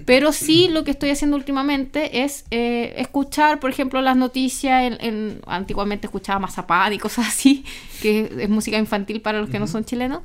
[0.06, 4.82] Pero sí lo que estoy haciendo últimamente es eh, escuchar, por ejemplo, las noticias.
[4.84, 7.64] En, en- antiguamente escuchaba Mazapán y cosas así,
[8.02, 10.20] que es música infantil para los que no son chilenos.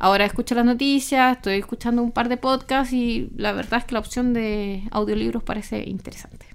[0.00, 3.94] Ahora escucho las noticias, estoy escuchando un par de podcasts y la verdad es que
[3.94, 6.46] la opción de audiolibros parece interesante.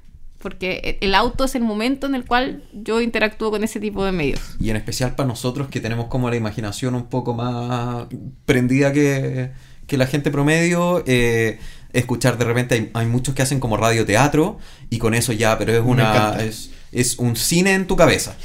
[0.41, 4.03] Porque e- el auto es el momento en el cual yo interactúo con ese tipo
[4.05, 4.39] de medios.
[4.61, 8.07] Y en especial para nosotros que tenemos como la imaginación un poco más
[8.45, 9.51] prendida que,
[9.87, 11.59] que la gente promedio, eh,
[11.93, 14.57] escuchar de repente hay, hay muchos que hacen como radioteatro
[14.89, 18.35] y con eso ya, pero es una es, es un cine en tu cabeza.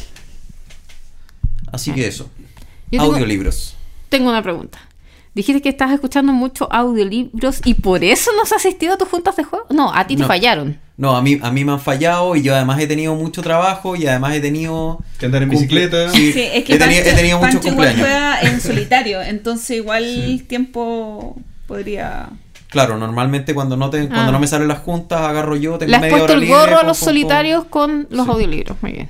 [1.73, 2.31] Así que eso.
[2.91, 3.75] Yo tengo- Audiolibros.
[4.09, 4.79] Tengo una pregunta.
[5.35, 9.37] Dijiste que estás escuchando muchos audiolibros y por eso no has asistido a tus juntas
[9.37, 9.67] de juego.
[9.71, 10.27] No, a ti te No.
[10.27, 10.81] fallaron.
[10.97, 13.95] No, a mí, a mí me han fallado y yo además he tenido mucho trabajo
[13.95, 14.99] y además he tenido...
[15.21, 16.11] Que andar en bicicleta.
[16.11, 18.01] Sí, Sí, es que he, teni- Pancho, he tenido muchos Pancho igual cumpleaños.
[18.01, 21.37] juega en solitario, entonces igual el tiempo
[21.69, 22.31] podría...
[22.69, 24.33] Claro, normalmente cuando no te, cuando Ah.
[24.33, 26.55] no me salen las juntas agarro yo, tengo Le has media puesto hora el libre,
[26.59, 28.31] gorro a los solitarios con los Sí.
[28.33, 28.77] audiolibros.
[28.83, 29.09] Muy bien.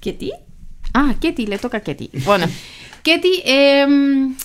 [0.00, 0.32] ¿Ketty?
[0.94, 2.10] Ah, Ketty, le toca a Ketty.
[2.24, 2.46] Bueno,
[3.02, 4.36] Ketty, em,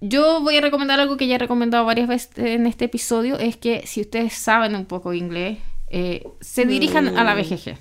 [0.00, 3.56] yo voy a recomendar algo que ya he recomendado varias veces en este episodio, es
[3.56, 5.58] que si ustedes saben un poco inglés,
[5.90, 7.76] eh, se dirijan a la BGG.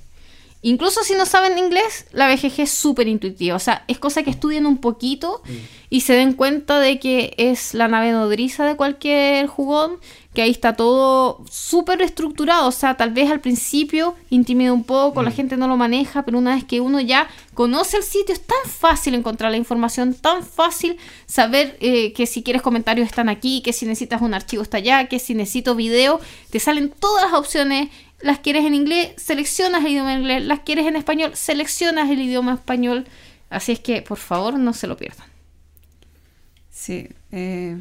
[0.65, 3.57] Incluso si no saben inglés, la BGG es súper intuitiva.
[3.57, 5.41] O sea, es cosa que estudien un poquito
[5.89, 9.99] y se den cuenta de que es la nave nodriza de cualquier jugón,
[10.33, 12.69] que ahí está todo súper estructurado.
[12.69, 16.37] O sea, tal vez al principio intimida un poco, la gente no lo maneja, pero
[16.37, 20.43] una vez que uno ya conoce el sitio, es tan fácil encontrar la información, tan
[20.45, 24.77] fácil saber eh, que si quieres comentarios están aquí, que si necesitas un archivo está
[24.77, 27.89] allá, que si necesito video, te salen todas las opciones.
[28.23, 30.43] Las quieres en inglés, seleccionas el idioma inglés.
[30.43, 33.05] Las quieres en español, seleccionas el idioma español.
[33.49, 35.27] Así es que, por favor, no se lo pierdan.
[36.69, 37.07] Sí.
[37.31, 37.77] eh,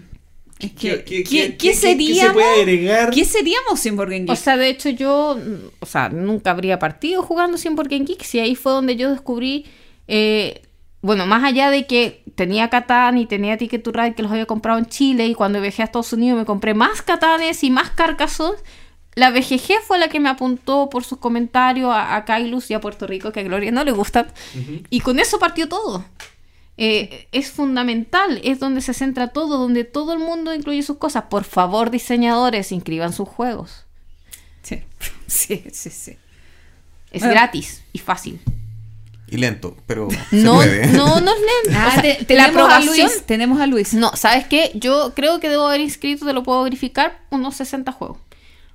[0.59, 2.35] es ¿Qué- que, qué- ¿qué, qué- qué qué- qué se seríamos?
[2.35, 3.11] puede agregar?
[3.11, 5.37] ¿Qué seríamos sin Board O sea, de hecho yo,
[5.81, 8.23] o sea, nunca habría partido jugando sin Board Game Geek.
[8.35, 9.65] Y ahí fue donde yo descubrí
[10.09, 10.63] eh,
[11.01, 14.47] bueno, más allá de que tenía Catán y tenía Ticket to Ride que los había
[14.47, 17.91] comprado en Chile y cuando viajé a Estados Unidos me compré más Catanes y más
[17.91, 18.57] Carcassonne,
[19.15, 22.81] la BGG fue la que me apuntó por sus comentarios a, a Kailus y a
[22.81, 24.27] Puerto Rico, que a Gloria no le gustan.
[24.91, 26.05] Y con eso partió todo.
[26.79, 31.25] Eh, es fundamental, es donde se centra todo, donde todo el mundo incluye sus cosas.
[31.25, 33.85] Por favor, diseñadores, inscriban sus juegos.
[34.63, 34.83] Sí,
[35.27, 35.91] sí, sí.
[35.91, 36.17] sí.
[37.11, 38.41] Es gratis y fácil.
[39.29, 40.87] Y lento, pero se No, puede.
[40.89, 41.79] no, no es lento.
[41.79, 42.81] Ah, O sea, te- la tenemos a.
[42.81, 43.23] Luis.
[43.27, 43.93] Tenemos a Luis.
[43.95, 44.71] No, ¿sabes qué?
[44.75, 48.19] Yo creo que debo haber inscrito, te lo puedo verificar, unos 60 juegos.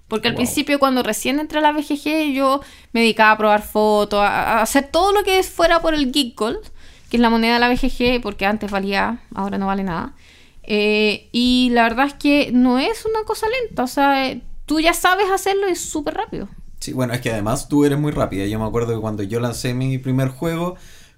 [0.07, 0.37] Porque al Wow.
[0.37, 2.61] principio, cuando recién entré a la BGG, yo
[2.93, 6.37] me dedicaba a probar fotos, a, a hacer todo lo que fuera por el Geek
[6.37, 6.59] Gold,
[7.09, 10.13] que es la moneda de la BGG, porque antes valía, ahora no vale nada.
[10.63, 14.79] Eh, y la verdad es que no es una cosa lenta, o sea, eh, tú
[14.79, 16.49] ya sabes hacerlo y es súper rápido.
[16.79, 18.45] Sí, bueno, es que además tú eres muy rápida.
[18.45, 20.75] Yo me acuerdo que cuando yo lancé mi primer juego,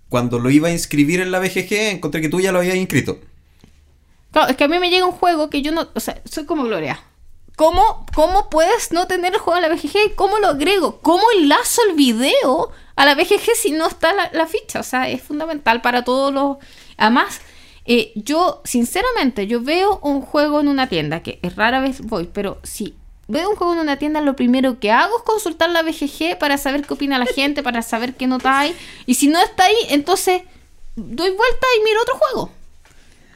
[0.08, 3.20] cuando lo iba a inscribir en la BGG, encontré que tú ya lo habías inscrito.
[4.32, 6.46] Claro, es que a mí me llega un juego que yo no, o sea, soy
[6.46, 7.00] como Gloria.
[7.60, 10.16] ¿Cómo, ¿Cómo puedes no tener el juego en la BGG?
[10.16, 11.02] ¿Cómo lo agrego?
[11.02, 14.80] ¿Cómo enlazo el video a la BGG si no está la, la ficha?
[14.80, 16.56] O sea, es fundamental para todos los...
[16.96, 17.42] Además,
[17.84, 22.30] eh, yo, sinceramente, yo veo un juego en una tienda, que es rara vez voy,
[22.32, 22.96] pero si
[23.28, 26.58] veo un juego en una tienda, lo primero que hago es consultar la BGG para
[26.58, 28.74] saber qué opina la gente, para saber qué nota hay.
[29.06, 30.44] Y si no está ahí, entonces
[30.96, 32.52] doy vuelta y miro otro juego.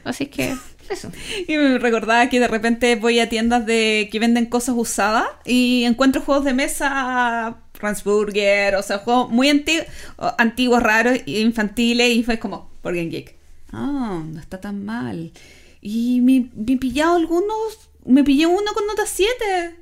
[0.02, 0.56] Así que,
[0.90, 1.10] eso.
[1.48, 5.84] Y me recordaba que de repente voy a tiendas de que venden cosas usadas y
[5.84, 9.80] encuentro juegos de mesa Ransburger, o sea, juegos muy anti-
[10.16, 13.34] o- antiguos, raros, infantiles, y fue como, por Game Geek.
[13.72, 15.32] Ah, no está tan mal.
[15.80, 19.76] Y me, me he pillado algunos, me pillé uno con nota 7.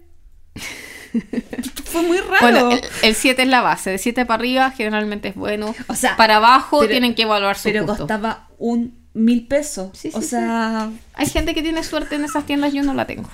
[1.84, 2.38] fue muy raro.
[2.40, 2.70] Bueno,
[3.02, 3.90] el 7 es la base.
[3.90, 5.74] De 7 para arriba generalmente es bueno.
[5.88, 9.90] O sea, para abajo pero- tienen que evaluar su pero costaba un mil pesos.
[9.92, 10.28] Sí, sí, o sí.
[10.28, 13.28] sea, Hay gente que tiene suerte en esas tiendas, yo no la tengo.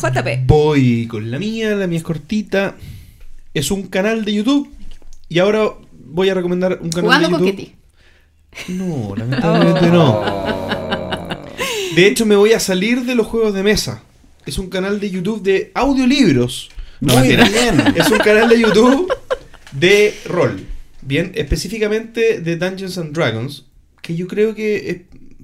[0.00, 0.46] JP.
[0.46, 2.76] Voy con la mía, la mía es cortita.
[3.54, 4.72] Es un canal de YouTube.
[5.28, 7.56] Y ahora voy a recomendar un canal Jugando de con YouTube.
[7.56, 8.72] Kitty.
[8.74, 10.22] No, lamentablemente no.
[11.94, 14.02] De hecho, me voy a salir de los juegos de mesa.
[14.46, 16.70] Es un canal de YouTube de audiolibros.
[17.00, 17.40] No, Muy bien.
[17.96, 19.12] Es un canal de YouTube
[19.72, 20.64] de rol.
[21.08, 23.64] Bien, específicamente de Dungeons and Dragons.
[24.02, 24.96] Que yo creo que es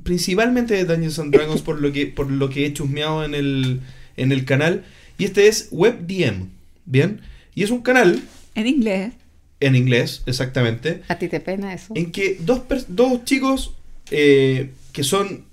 [0.02, 3.80] principalmente de Dungeons and Dragons por lo que, por lo que he chusmeado en el,
[4.18, 4.84] en el canal.
[5.18, 6.48] Y este es WebDM.
[6.84, 7.20] Bien.
[7.54, 8.22] Y es un canal
[8.54, 9.12] En inglés.
[9.60, 11.94] en inglés, exactamente ¿A ti te pena eso?
[11.96, 13.72] en que dos, dos chicos
[14.10, 15.44] eh, que son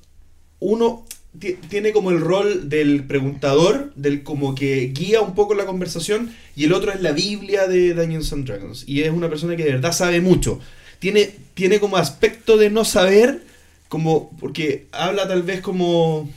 [0.60, 1.06] uno
[1.40, 6.66] tiene como el rol del preguntador, del como que guía un poco la conversación, y
[6.66, 8.84] el otro es la Biblia de Dungeons and Dragons.
[8.88, 10.60] Y es una persona que de verdad sabe mucho.
[11.00, 13.44] Tiene, tiene como aspecto de no saber,
[13.88, 16.30] como porque habla tal vez como...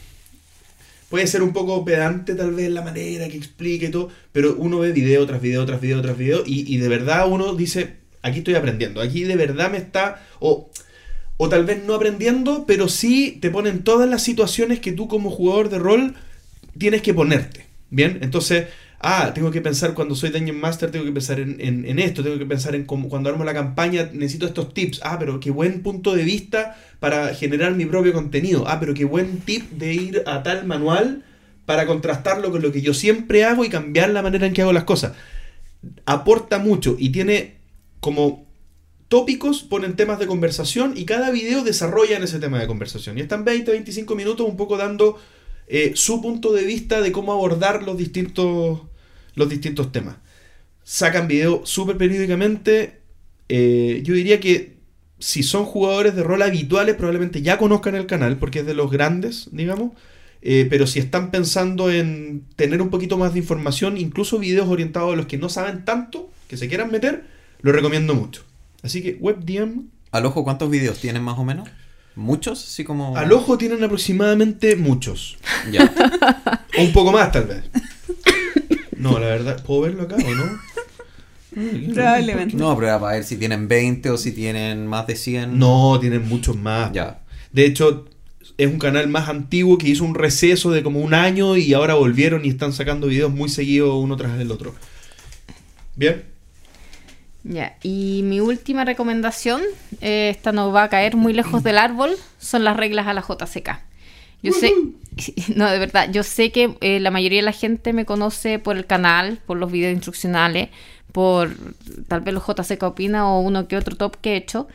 [1.11, 4.81] Puede ser un poco pedante tal vez la manera que explique y todo, pero uno
[4.81, 8.57] ve video tras video tras video tras video y, de verdad uno dice, aquí estoy
[8.57, 10.27] aprendiendo, aquí de verdad me está,
[11.37, 15.31] o tal vez no aprendiendo, pero sí te ponen todas las situaciones que tú como
[15.31, 16.15] jugador de rol
[16.79, 17.67] tienes que ponerte.
[17.91, 18.67] Bien, entonces,
[19.01, 22.47] ah, tengo que pensar cuando soy Dungeon Master, tengo que pensar en, esto, tengo que
[22.47, 25.01] pensar en cómo, cuando armo la campaña, necesito estos tips.
[25.03, 28.65] Ah, pero qué buen punto de vista para generar mi propio contenido.
[28.67, 31.25] Ah, pero qué buen tip de ir a tal manual
[31.67, 34.73] para contrastarlo con lo que yo siempre hago y cambiar la manera en que hago
[34.73, 35.13] las cosas.
[36.07, 37.55] Aporta mucho y tiene
[38.01, 38.44] como
[39.09, 43.19] tópicos, ponen temas de conversación y cada video desarrolla en ese tema de conversación.
[43.19, 45.19] Y están 20, 25 minutos un poco dando
[45.67, 48.81] eh, su punto de vista de cómo abordar los distintos,
[49.35, 50.17] los distintos temas.
[50.83, 53.01] Sacan video súper periódicamente.
[53.49, 54.75] Eh, yo diría que
[55.19, 58.91] si son jugadores de rol habituales, probablemente ya conozcan el canal porque es de los
[58.91, 59.93] grandes, digamos.
[60.43, 65.15] Eh, pero si están pensando en tener un poquito más de información, incluso videos orientados
[65.15, 67.25] a los que no saben tanto, que se quieran meter,
[67.63, 68.45] lo recomiendo mucho.
[68.85, 71.69] Así que WebDM Al ojo, ¿cuántos videos tienen más o menos?
[72.15, 72.63] ¿Muchos?
[72.63, 73.17] Así como...
[73.17, 75.39] al ojo tienen aproximadamente muchos.
[75.73, 75.93] Ya.
[76.79, 77.65] O un poco más, tal vez.
[78.97, 80.61] No, la verdad, ¿puedo verlo acá o no?
[81.95, 82.57] Probablemente.
[82.57, 85.59] No, pero era para ver si tienen 20 o si tienen más de 100.
[85.59, 86.93] No, tienen muchos más.
[86.93, 87.23] Ya.
[87.53, 88.07] De hecho,
[88.57, 91.95] es un canal más antiguo que hizo un receso de como un año y ahora
[91.95, 94.75] volvieron y están sacando videos muy seguidos uno tras el otro.
[95.97, 96.34] Bien.
[97.45, 99.61] Ya, y mi última recomendación,
[100.01, 103.21] eh, esta no va a caer muy lejos del árbol, son las reglas a la
[103.21, 103.81] JCK.
[104.43, 104.75] Yo sé,
[105.57, 108.77] no, de verdad, yo sé que eh, la mayoría de la gente me conoce por
[108.77, 110.69] el canal, por los videos instruccionales,
[111.13, 111.57] por
[112.09, 114.69] tal vez los JCK Opina o uno que otro top que he hecho.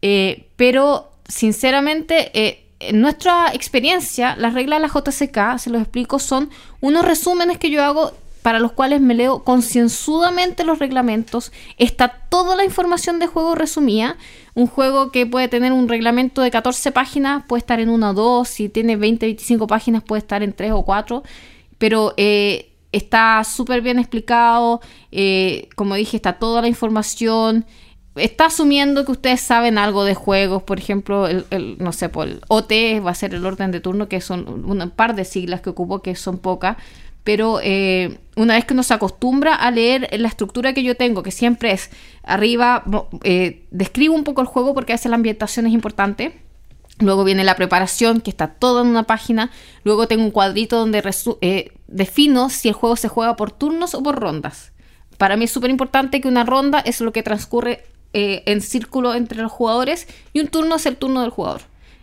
[0.00, 6.18] Eh, pero, sinceramente, eh, en nuestra experiencia, las reglas de la JCK, se los explico,
[6.18, 8.12] son unos resúmenes que yo hago
[8.42, 11.52] para los cuales me leo concienzudamente los reglamentos.
[11.78, 14.16] Está toda la información de juego resumida.
[14.54, 18.14] Un juego que puede tener un reglamento de 14 páginas puede estar en una o
[18.14, 18.48] dos.
[18.48, 21.22] Si tiene 20, 25 páginas puede estar en 3 o 4.
[21.78, 24.80] Pero eh, está súper bien explicado.
[25.10, 27.64] eh, como dije, está toda la información.
[28.14, 32.28] Está asumiendo que ustedes saben algo de juegos, por ejemplo, el, el- no sé, por
[32.28, 32.70] el OT
[33.04, 36.02] va a ser el orden de turno, que son un par de siglas que ocupo,
[36.02, 36.76] que son pocas,
[37.24, 41.22] pero eh, una vez que uno se acostumbra a leer la estructura que yo tengo,
[41.22, 41.90] que siempre es
[42.22, 42.84] arriba,
[43.22, 46.40] eh, describo un poco el juego porque a veces la ambientación es importante,
[46.98, 49.50] Luego viene la preparación, que está todo en una página.
[49.82, 51.02] Luego tengo un cuadrito donde
[51.40, 54.72] eh, defino si el juego se juega por turnos o por rondas.
[55.16, 59.40] Para mí es súper importante que una ronda es lo que transcurre en círculo entre
[59.40, 61.62] los jugadores y un turno es el turno del jugador.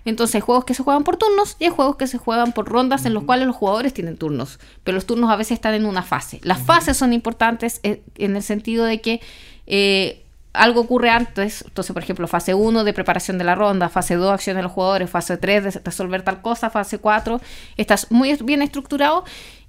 [0.09, 2.67] Entonces hay juegos que se juegan por turnos y hay juegos que se juegan por
[2.67, 5.85] rondas en los cuales los jugadores tienen turnos, pero los turnos a veces están en
[5.85, 6.39] una fase.
[6.43, 9.21] Las fases son importantes eh, en el sentido de que
[9.67, 14.15] eh, algo ocurre antes, entonces por ejemplo fase 1 de preparación de la ronda, fase
[14.15, 17.39] 2 acción de los jugadores, fase 3 de resolver tal cosa, fase 4,
[17.77, 19.23] estás muy bien estructurado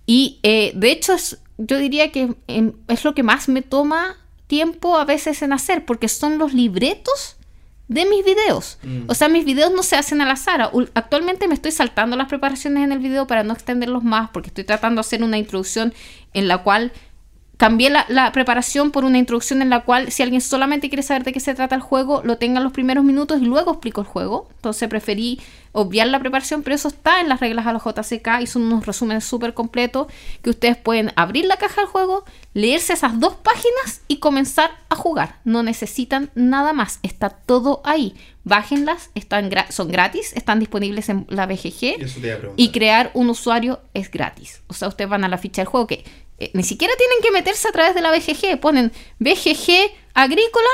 [0.06, 4.16] y eh, de hecho es, yo diría que em, es lo que más me toma
[4.46, 7.36] tiempo a veces en hacer, porque son los libretos
[7.90, 8.78] de mis videos.
[9.08, 10.70] O sea, mis videos no se hacen al azar.
[10.94, 14.62] Actualmente me estoy saltando las preparaciones en el video para no extenderlos más, porque estoy
[14.62, 15.92] tratando de hacer una introducción
[16.32, 16.92] en la cual
[17.60, 21.24] cambié la, la preparación por una introducción en la cual si alguien solamente quiere saber
[21.24, 24.00] de qué se trata el juego, lo tenga en los primeros minutos y luego explico
[24.00, 24.48] el juego.
[24.56, 25.38] Entonces preferí
[25.72, 28.86] obviar la preparación, pero eso está en las reglas a los JCK y son unos
[28.86, 30.06] resúmenes súper completos
[30.40, 32.24] que ustedes pueden abrir la caja del juego,
[32.54, 35.36] leerse esas dos páginas y comenzar a jugar.
[35.44, 38.14] No necesitan nada más, está todo ahí.
[38.42, 42.54] Bájenlas, están gra- son gratis, están disponibles en la BGG Eso te iba a preguntar.
[42.56, 44.62] y crear un usuario es gratis.
[44.66, 46.04] O sea, ustedes van a la ficha del juego que
[46.40, 48.58] eh, ni siquiera tienen que meterse a través de la BGG.
[48.58, 50.68] Ponen BGG Agrícola,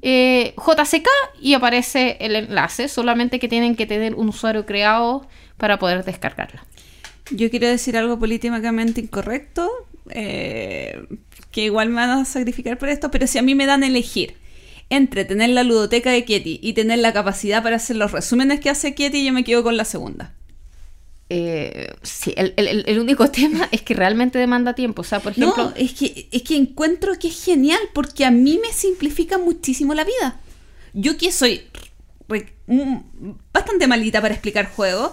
[0.00, 1.08] eh, JCK
[1.40, 2.88] y aparece el enlace.
[2.88, 5.26] Solamente que tienen que tener un usuario creado
[5.58, 6.64] para poder descargarla.
[7.30, 9.70] Yo quiero decir algo políticamente incorrecto,
[10.10, 11.06] eh,
[11.50, 14.36] que igual me van a sacrificar por esto, pero si a mí me dan elegir
[14.90, 18.70] entre tener la ludoteca de Kieti y tener la capacidad para hacer los resúmenes que
[18.70, 20.34] hace Kieti, yo me quedo con la segunda.
[21.30, 25.02] Eh, sí, el, el- el único tema es que realmente demanda tiempo.
[25.02, 28.30] O sea, por ejemplo, no, es que, es que encuentro que es genial porque a
[28.30, 30.40] mí me simplifica muchísimo la vida.
[30.92, 31.62] Yo que soy
[32.66, 32.96] mm,
[33.52, 35.12] bastante malita para explicar juegos,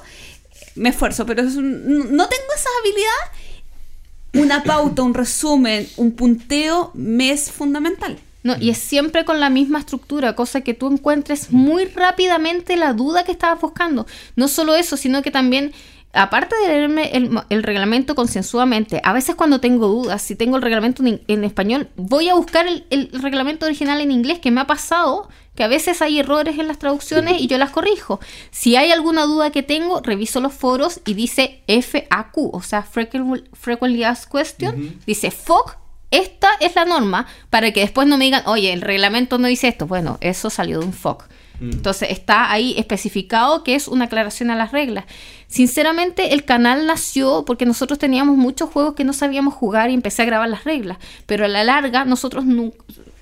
[0.75, 4.43] me esfuerzo, pero es un- no tengo esa habilidad.
[4.45, 8.17] Una pauta, un resumen, un punteo me es fundamental.
[8.43, 12.93] No, y es siempre con la misma estructura, cosa que tú encuentres muy rápidamente la
[12.93, 14.07] duda que estabas buscando.
[14.35, 15.73] No solo eso, sino que también,
[16.13, 20.61] aparte de leerme el, el reglamento concienzudamente, a veces cuando tengo dudas, si tengo el
[20.61, 24.61] reglamento en, en español, voy a buscar el, el reglamento original en inglés, que me
[24.61, 28.19] ha pasado que a veces hay errores en las traducciones y yo las corrijo.
[28.51, 33.43] Si hay alguna duda que tengo, reviso los foros y dice FAQ, o sea, Frequently
[33.53, 35.81] frequently Asked Question, dice FOC
[36.11, 39.69] esta es la norma para que después no me digan, oye, el reglamento no dice
[39.69, 39.87] esto.
[39.87, 41.27] Bueno, eso salió de un FOC.
[41.61, 45.05] Entonces está ahí especificado que es una aclaración a las reglas.
[45.47, 50.23] Sinceramente, el canal nació porque nosotros teníamos muchos juegos que no sabíamos jugar y empecé
[50.23, 50.97] a grabar las reglas.
[51.27, 52.71] Pero a la larga, nosotros no,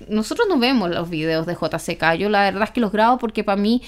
[0.08, 2.14] nosotros no vemos los videos de JCK.
[2.18, 3.82] Yo la verdad es que los grabo porque para mí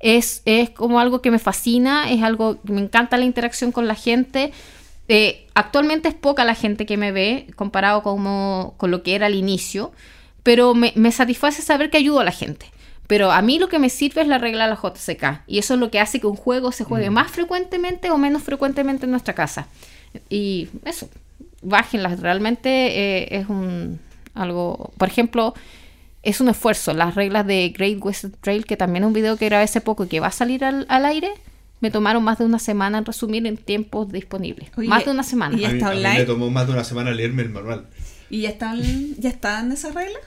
[0.00, 3.86] es, es como algo que me fascina, es algo que me encanta la interacción con
[3.88, 4.52] la gente.
[5.08, 9.26] Eh, actualmente es poca la gente que me ve comparado como- con lo que era
[9.26, 9.92] al inicio,
[10.42, 12.66] pero me, me satisface saber que ayudo a la gente.
[13.06, 15.74] Pero a mí lo que me sirve es la regla de la JCK y eso
[15.74, 19.10] es lo que hace que un juego se juegue más frecuentemente o menos frecuentemente en
[19.10, 19.66] nuestra casa.
[20.30, 21.08] Y eso,
[21.62, 24.00] bájenlas, realmente eh, es un
[24.34, 25.54] algo, por ejemplo,
[26.22, 26.94] es un esfuerzo.
[26.94, 30.04] Las reglas de Great Western Trail, que también es un video que grabé hace poco
[30.04, 31.30] y que va a salir al, al aire,
[31.80, 34.70] me tomaron más de una semana en resumir en tiempos disponibles.
[34.78, 35.56] Oye, más de una semana.
[35.56, 36.18] ¿y ya A mí- está a mí online?
[36.20, 37.86] me tomó más de una semana leerme el manual.
[38.30, 38.80] ¿Y ya están,
[39.18, 40.22] ya están esas reglas?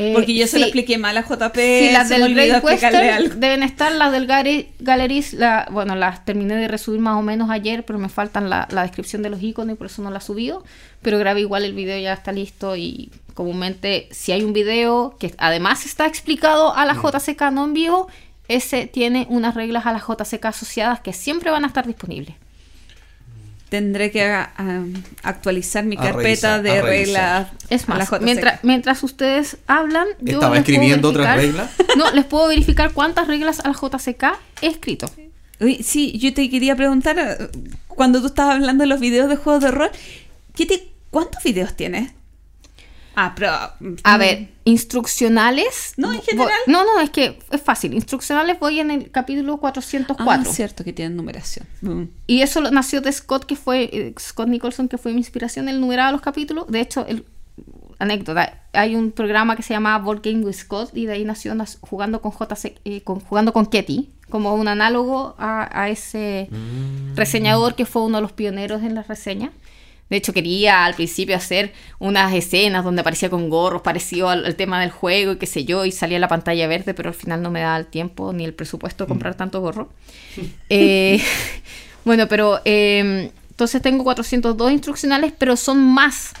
[0.00, 0.58] Eh, Porque yo se sí.
[0.60, 1.54] lo expliqué mal a JP.
[1.56, 3.34] Sí, las se del Great Western algo.
[3.36, 7.50] deben estar, las del Gary- Galleries, la, bueno, las terminé de resubir más o menos
[7.50, 10.18] ayer, pero me faltan la, la descripción de los iconos y por eso no la
[10.18, 10.62] he subido.
[11.02, 15.34] Pero grabé igual el video, ya está listo y comúnmente si hay un video que
[15.38, 18.08] además está explicado a la JCK no en vivo,
[18.46, 22.34] ese tiene unas reglas a la JCK asociadas que siempre van a estar disponibles.
[23.68, 24.50] Tendré que ah,
[25.22, 27.48] actualizar mi A carpeta revisar, de reglas.
[27.70, 31.70] Es más, mientras, mientras ustedes hablan, yo Estaba les puedo escribiendo otras reglas.
[31.96, 34.24] No, les puedo verificar cuántas reglas al JCK
[34.62, 35.10] he escrito.
[35.60, 37.50] Uy, sí, yo te quería preguntar,
[37.88, 39.90] cuando tú estabas hablando de los videos de juegos de rol,
[40.54, 42.12] ¿qué te- ¿cuántos videos tienes?
[43.20, 43.50] Ah, pero...
[43.50, 45.94] A mm, ver, instruccionales.
[45.96, 46.58] No, en voy- general.
[46.66, 47.94] no, no, es que es fácil.
[47.94, 50.52] Instruccionales voy en el capítulo Ah, 404.
[50.52, 51.66] cierto que tienen numeración.
[51.80, 52.02] Mm.
[52.26, 55.68] Y eso lo- nació de Scott, que fue eh, Scott Nicholson, que fue mi inspiración.
[55.68, 56.66] Él numeraba los capítulos.
[56.68, 57.24] De hecho, el,
[57.98, 61.54] anécdota, hay un programa que se llama Board Game with Scott y de ahí nació
[61.54, 66.48] nas- jugando con JC, eh, con, jugando con Ketty, como un análogo a, a ese
[67.16, 69.50] reseñador que fue uno de los pioneros en la reseña.
[70.10, 74.56] De hecho, quería al principio hacer unas escenas donde aparecía con gorros parecido al, al
[74.56, 77.42] tema del juego y qué sé yo, y salía la pantalla verde, pero al final
[77.42, 79.88] no me daba el tiempo ni el presupuesto de comprar tanto gorro.
[80.70, 81.20] Eh,
[82.04, 86.32] bueno, pero eh, entonces tengo 402 instruccionales, pero son más.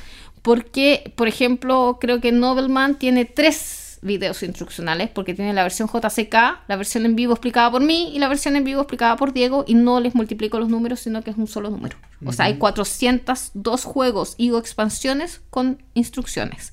[0.42, 6.34] Porque, por ejemplo, creo que Nobleman tiene tres videos instruccionales, porque tiene la versión JCK,
[6.68, 9.64] la versión en vivo explicada por mí y la versión en vivo explicada por Diego,
[9.66, 11.96] y no les multiplico los números, sino que es un solo número.
[12.24, 16.72] O sea, hay 402 juegos y o expansiones con instrucciones.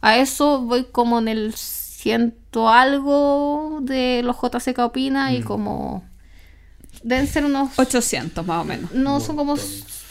[0.00, 6.04] A eso voy como en el ciento algo de los JCK Opina y como...
[7.02, 7.78] Deben ser unos...
[7.78, 8.92] 800 más o menos.
[8.92, 9.56] No, son como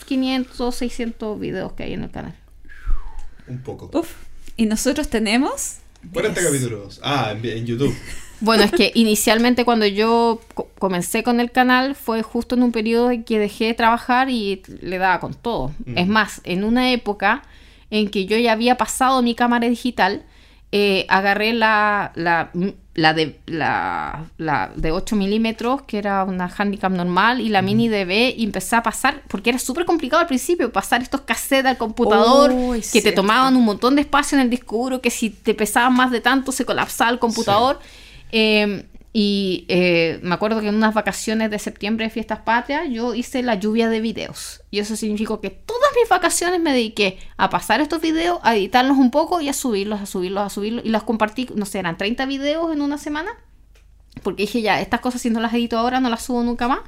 [0.06, 2.34] 500, 600 videos que hay en el canal.
[3.46, 3.90] Un poco.
[3.92, 4.14] Uf.
[4.56, 5.78] Y nosotros tenemos...
[6.12, 6.52] 40 10.
[6.52, 7.00] capítulos.
[7.02, 7.94] Ah, en, en YouTube.
[8.40, 12.70] Bueno, es que inicialmente cuando yo co- comencé con el canal fue justo en un
[12.70, 15.72] periodo en que dejé de trabajar y le daba con todo.
[15.86, 15.98] Mm.
[15.98, 17.42] Es más, en una época
[17.90, 20.22] en que yo ya había pasado mi cámara digital,
[20.70, 22.50] eh, agarré la, la,
[22.98, 27.88] la de, la, la de 8 milímetros, que era una handicap normal, y la mini
[27.88, 31.78] DB, y empecé a pasar, porque era súper complicado al principio, pasar estos cassettes al
[31.78, 35.30] computador, Oh, que te tomaban un montón de espacio en el disco duro, que si
[35.30, 37.78] te pesaban más de tanto se colapsaba el computador.
[38.32, 38.84] Eh,
[39.20, 43.42] y eh, me acuerdo que en unas vacaciones de septiembre de Fiestas Patrias yo hice
[43.42, 44.60] la lluvia de videos.
[44.70, 48.96] Y eso significó que todas mis vacaciones me dediqué a pasar estos videos, a editarlos
[48.96, 50.84] un poco y a subirlos, a subirlos, a subirlos.
[50.84, 53.32] Y los compartí, no sé, eran 30 videos en una semana.
[54.22, 56.82] Porque dije ya, estas cosas si no las edito ahora no las subo nunca más.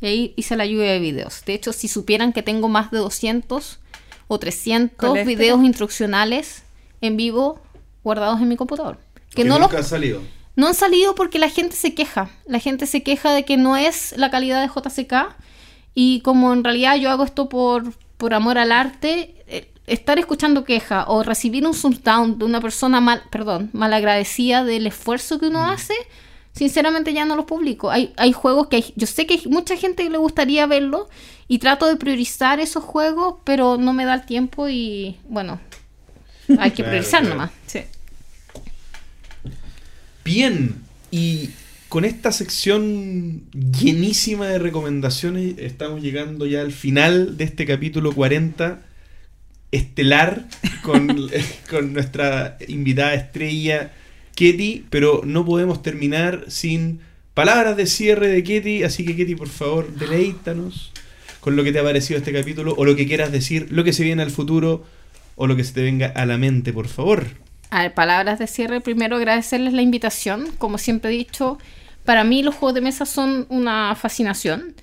[0.00, 1.44] Y ahí hice la lluvia de videos.
[1.44, 3.78] De hecho, si supieran que tengo más de 200
[4.26, 5.28] o 300 Colecta.
[5.28, 6.64] videos instruccionales
[7.00, 7.62] en vivo
[8.02, 8.98] guardados en mi computador.
[9.30, 10.22] Que, no los nunca ha salido.
[10.58, 12.30] No han salido porque la gente se queja.
[12.46, 15.36] La gente se queja de que no es la calidad de JCK.
[15.94, 20.64] Y como en realidad yo hago esto por, por amor al arte, eh, estar escuchando
[20.64, 25.64] queja o recibir un down de una persona mal, perdón, malagradecida del esfuerzo que uno
[25.64, 25.94] hace,
[26.52, 27.90] sinceramente ya no los publico.
[27.90, 31.08] Hay, hay juegos que hay- yo sé que hay mucha gente que le gustaría verlo
[31.46, 35.60] y trato de priorizar esos juegos, pero no me da el tiempo y bueno,
[36.58, 37.34] hay que Claro, priorizar claro.
[37.36, 37.50] nomás.
[37.66, 37.80] Sí.
[40.28, 40.74] Bien,
[41.10, 41.48] y
[41.88, 48.82] con esta sección llenísima de recomendaciones estamos llegando ya al final de este capítulo 40
[49.72, 50.46] estelar
[50.82, 51.08] con,
[51.70, 53.92] con nuestra invitada estrella
[54.36, 57.00] Ketty, pero no podemos terminar sin
[57.32, 60.92] palabras de cierre de Ketty, así que Ketty, por favor, deleítanos
[61.40, 63.94] con lo que te ha parecido este capítulo o lo que quieras decir, lo que
[63.94, 64.84] se viene al futuro
[65.36, 67.47] o lo que se te venga a la mente, por favor.
[67.70, 68.80] A ver, palabras de cierre.
[68.80, 70.46] Primero agradecerles la invitación.
[70.58, 71.58] Como siempre he dicho,
[72.04, 74.74] para mí los juegos de mesa son una fascinación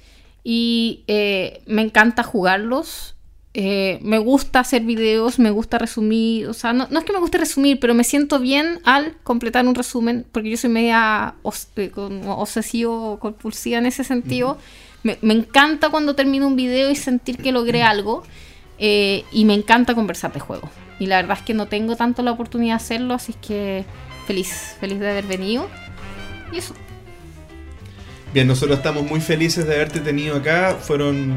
[0.44, 3.16] y eh, me encanta jugarlos.
[3.58, 6.48] Eh, me gusta hacer videos, me gusta resumir.
[6.48, 9.66] O sea, no, no es que me guste resumir, pero me siento bien al completar
[9.66, 11.90] un resumen, porque yo soy media os- eh,
[12.28, 14.58] obsesivo, compulsiva en ese sentido.
[15.04, 18.24] me, me encanta cuando termino un video y sentir que logré algo.
[18.78, 20.70] Eh, y me encanta conversar de juegos.
[21.00, 23.86] Y la verdad es que no tengo tanto la oportunidad de hacerlo, así es que
[24.28, 25.68] feliz, feliz de haber venido.
[26.52, 26.74] Y eso.
[28.34, 30.78] Bien, nosotros estamos muy felices de haberte tenido acá.
[30.80, 31.36] Fueron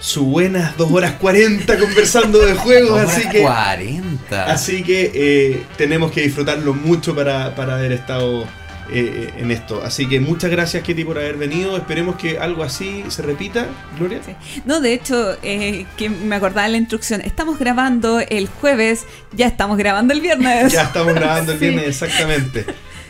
[0.00, 4.44] sus buenas 2 horas 40 conversando de juegos, así que, 40.
[4.44, 8.46] así que eh, tenemos que disfrutarlo mucho para, para haber estado
[8.90, 9.82] eh, en esto.
[9.84, 11.76] Así que muchas gracias, Ketty, por haber venido.
[11.76, 13.66] Esperemos que algo así se repita,
[13.98, 14.20] Gloria.
[14.24, 14.32] Sí.
[14.64, 17.20] No, de hecho, eh, que me acordaba de la instrucción.
[17.20, 20.72] Estamos grabando el jueves, ya estamos grabando el viernes.
[20.72, 21.64] Ya estamos grabando el Sí.
[21.68, 22.64] viernes, exactamente.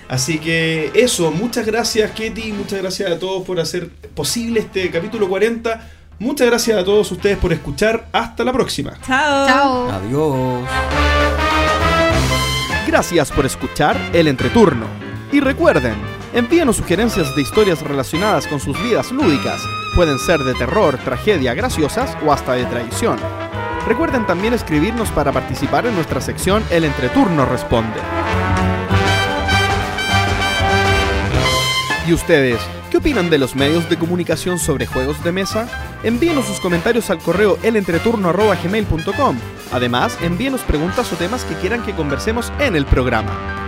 [0.09, 5.29] Así que eso, muchas gracias Ketty, muchas gracias a todos por hacer posible este capítulo
[5.29, 5.87] 40.
[6.19, 8.09] Muchas gracias a todos ustedes por escuchar.
[8.11, 8.95] Hasta la próxima.
[9.07, 9.47] Chao.
[9.47, 9.91] Chao.
[9.93, 10.69] Adiós.
[12.87, 15.08] Gracias por escuchar El Entreturno.
[15.33, 15.95] Y recuerden,
[16.33, 19.61] envíenos sugerencias de historias relacionadas con sus vidas lúdicas
[19.99, 23.19] Pueden ser de terror, tragedia, graciosas o hasta de traición.
[23.85, 27.99] Recuerden también escribirnos para participar en nuestra sección El Entreturno Responde.
[32.07, 32.61] ¿Y ustedes?
[32.93, 35.69] ¿Qué opinan de los medios de comunicación sobre juegos de mesa?
[36.05, 39.37] Envíenos sus comentarios al correo elentreturno.gmail.com.
[39.73, 43.68] Además, envíenos preguntas o temas que quieran que conversemos en el programa.